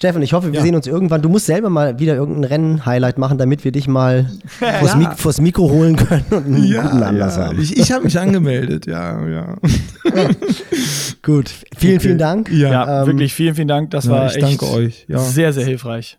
Steffen, 0.00 0.22
ich 0.22 0.32
hoffe, 0.32 0.50
wir 0.50 0.60
ja. 0.60 0.62
sehen 0.62 0.74
uns 0.74 0.86
irgendwann. 0.86 1.20
Du 1.20 1.28
musst 1.28 1.44
selber 1.44 1.68
mal 1.68 1.98
wieder 1.98 2.14
irgendein 2.14 2.44
Rennen-Highlight 2.44 3.18
machen, 3.18 3.36
damit 3.36 3.64
wir 3.64 3.70
dich 3.70 3.86
mal 3.86 4.30
vors, 4.46 4.92
ja. 4.92 4.96
Mik 4.96 5.18
vors 5.18 5.42
Mikro 5.42 5.68
holen 5.68 5.96
können 5.96 6.24
und 6.30 6.46
einen 6.46 6.64
ja, 6.64 6.80
guten 6.80 7.02
Anlass 7.02 7.36
haben. 7.36 7.60
Ich, 7.60 7.76
ich 7.76 7.92
habe 7.92 8.04
mich 8.04 8.18
angemeldet, 8.18 8.86
ja, 8.86 9.28
ja. 9.28 9.58
Gut, 11.22 11.50
vielen, 11.76 11.96
okay. 11.96 12.00
vielen 12.00 12.16
Dank. 12.16 12.50
Ja, 12.50 13.02
ähm, 13.02 13.08
wirklich 13.08 13.34
vielen, 13.34 13.54
vielen 13.54 13.68
Dank. 13.68 13.90
Das 13.90 14.08
war 14.08 14.34
echt 14.34 14.40
danke 14.40 14.70
euch. 14.70 15.06
sehr, 15.06 15.52
sehr 15.52 15.66
hilfreich. 15.66 16.18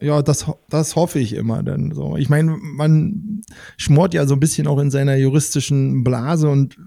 Ja, 0.00 0.22
das, 0.22 0.46
das 0.70 0.96
hoffe 0.96 1.18
ich 1.18 1.34
immer 1.34 1.62
dann 1.62 1.92
so. 1.92 2.16
Ich 2.16 2.30
meine, 2.30 2.56
man 2.58 3.42
schmort 3.76 4.14
ja 4.14 4.26
so 4.26 4.36
ein 4.36 4.40
bisschen 4.40 4.66
auch 4.66 4.78
in 4.78 4.90
seiner 4.90 5.16
juristischen 5.16 6.02
Blase 6.02 6.48
und 6.48 6.78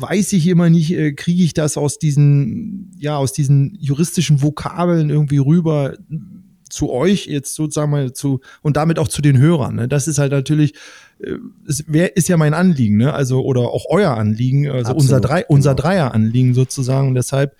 weiß 0.00 0.32
ich 0.34 0.46
immer 0.46 0.70
nicht, 0.70 0.92
äh, 0.92 1.12
kriege 1.12 1.42
ich 1.42 1.54
das 1.54 1.76
aus 1.76 1.98
diesen, 1.98 2.90
ja, 2.98 3.16
aus 3.16 3.32
diesen 3.32 3.76
juristischen 3.80 4.42
Vokabeln 4.42 5.10
irgendwie 5.10 5.38
rüber 5.38 5.94
zu 6.68 6.90
euch 6.90 7.26
jetzt 7.26 7.54
sozusagen 7.54 7.90
mal 7.90 8.12
zu 8.12 8.40
und 8.62 8.76
damit 8.76 8.98
auch 8.98 9.08
zu 9.08 9.22
den 9.22 9.38
Hörern. 9.38 9.76
Ne? 9.76 9.88
Das 9.88 10.08
ist 10.08 10.18
halt 10.18 10.32
natürlich, 10.32 10.74
äh, 11.20 11.36
es 11.66 11.84
wär, 11.86 12.16
ist 12.16 12.28
ja 12.28 12.36
mein 12.36 12.54
Anliegen, 12.54 12.96
ne? 12.96 13.12
Also 13.14 13.42
oder 13.42 13.62
auch 13.62 13.86
euer 13.88 14.16
Anliegen, 14.16 14.66
also 14.66 14.90
Absolut, 14.90 15.00
unser 15.00 15.20
drei, 15.20 15.46
unser 15.46 15.70
genau. 15.74 15.82
Dreier-Anliegen 15.82 16.54
sozusagen. 16.54 17.08
Und 17.08 17.14
deshalb, 17.14 17.56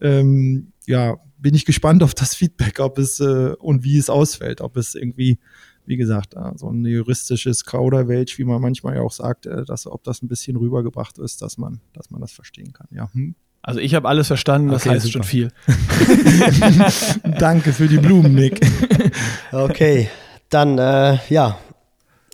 ähm, 0.00 0.72
ja, 0.86 1.18
bin 1.38 1.54
ich 1.54 1.64
gespannt 1.64 2.02
auf 2.02 2.14
das 2.14 2.34
Feedback, 2.34 2.80
ob 2.80 2.98
es 2.98 3.20
äh, 3.20 3.52
und 3.58 3.84
wie 3.84 3.98
es 3.98 4.10
ausfällt, 4.10 4.60
ob 4.60 4.76
es 4.76 4.94
irgendwie 4.94 5.38
wie 5.86 5.96
gesagt, 5.96 6.34
so 6.56 6.68
ein 6.68 6.84
juristisches 6.84 7.64
Kauderwelsch, 7.64 8.38
wie 8.38 8.44
man 8.44 8.60
manchmal 8.60 8.96
ja 8.96 9.02
auch 9.02 9.12
sagt, 9.12 9.46
äh, 9.46 9.64
dass, 9.64 9.86
ob 9.86 10.04
das 10.04 10.22
ein 10.22 10.28
bisschen 10.28 10.56
rübergebracht 10.56 11.18
ist, 11.18 11.42
dass 11.42 11.58
man, 11.58 11.80
dass 11.92 12.10
man 12.10 12.20
das 12.20 12.32
verstehen 12.32 12.72
kann. 12.72 12.88
Ja. 12.90 13.08
Hm? 13.12 13.34
Also 13.62 13.80
ich 13.80 13.94
habe 13.94 14.08
alles 14.08 14.28
verstanden, 14.28 14.68
das 14.68 14.82
okay, 14.82 14.90
heißt 14.90 15.06
super. 15.06 15.12
schon 15.12 15.22
viel. 15.24 15.48
Danke 17.38 17.72
für 17.72 17.88
die 17.88 17.98
Blumen, 17.98 18.34
Nick. 18.34 18.60
okay, 19.52 20.08
dann 20.50 20.78
äh, 20.78 21.18
ja, 21.28 21.58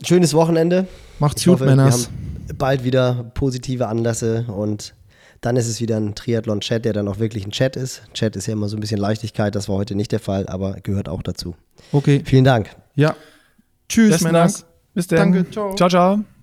schönes 0.04 0.34
Wochenende. 0.34 0.86
Macht's 1.18 1.40
ich 1.40 1.46
gut, 1.46 1.54
hoffe, 1.54 1.64
Männers. 1.64 2.10
Wir 2.10 2.48
haben 2.48 2.58
bald 2.58 2.84
wieder 2.84 3.30
positive 3.34 3.88
Anlässe 3.88 4.44
und 4.48 4.94
dann 5.40 5.56
ist 5.56 5.68
es 5.68 5.80
wieder 5.80 5.96
ein 5.96 6.14
Triathlon-Chat, 6.14 6.84
der 6.84 6.92
dann 6.92 7.08
auch 7.08 7.18
wirklich 7.18 7.46
ein 7.46 7.50
Chat 7.50 7.76
ist. 7.76 8.02
Chat 8.12 8.36
ist 8.36 8.46
ja 8.46 8.52
immer 8.52 8.68
so 8.68 8.76
ein 8.76 8.80
bisschen 8.80 8.98
Leichtigkeit, 8.98 9.54
das 9.54 9.70
war 9.70 9.76
heute 9.76 9.94
nicht 9.94 10.12
der 10.12 10.20
Fall, 10.20 10.46
aber 10.48 10.74
gehört 10.82 11.08
auch 11.08 11.22
dazu. 11.22 11.56
Okay. 11.92 12.22
Vielen 12.26 12.44
Dank. 12.44 12.76
Ja, 12.94 13.16
Tschüss, 13.92 14.22
Männers. 14.22 14.64
Bis 14.94 15.06
dann. 15.06 15.32
Danke, 15.32 15.50
ciao. 15.50 15.74
Ciao, 15.74 15.88
ciao. 15.88 16.24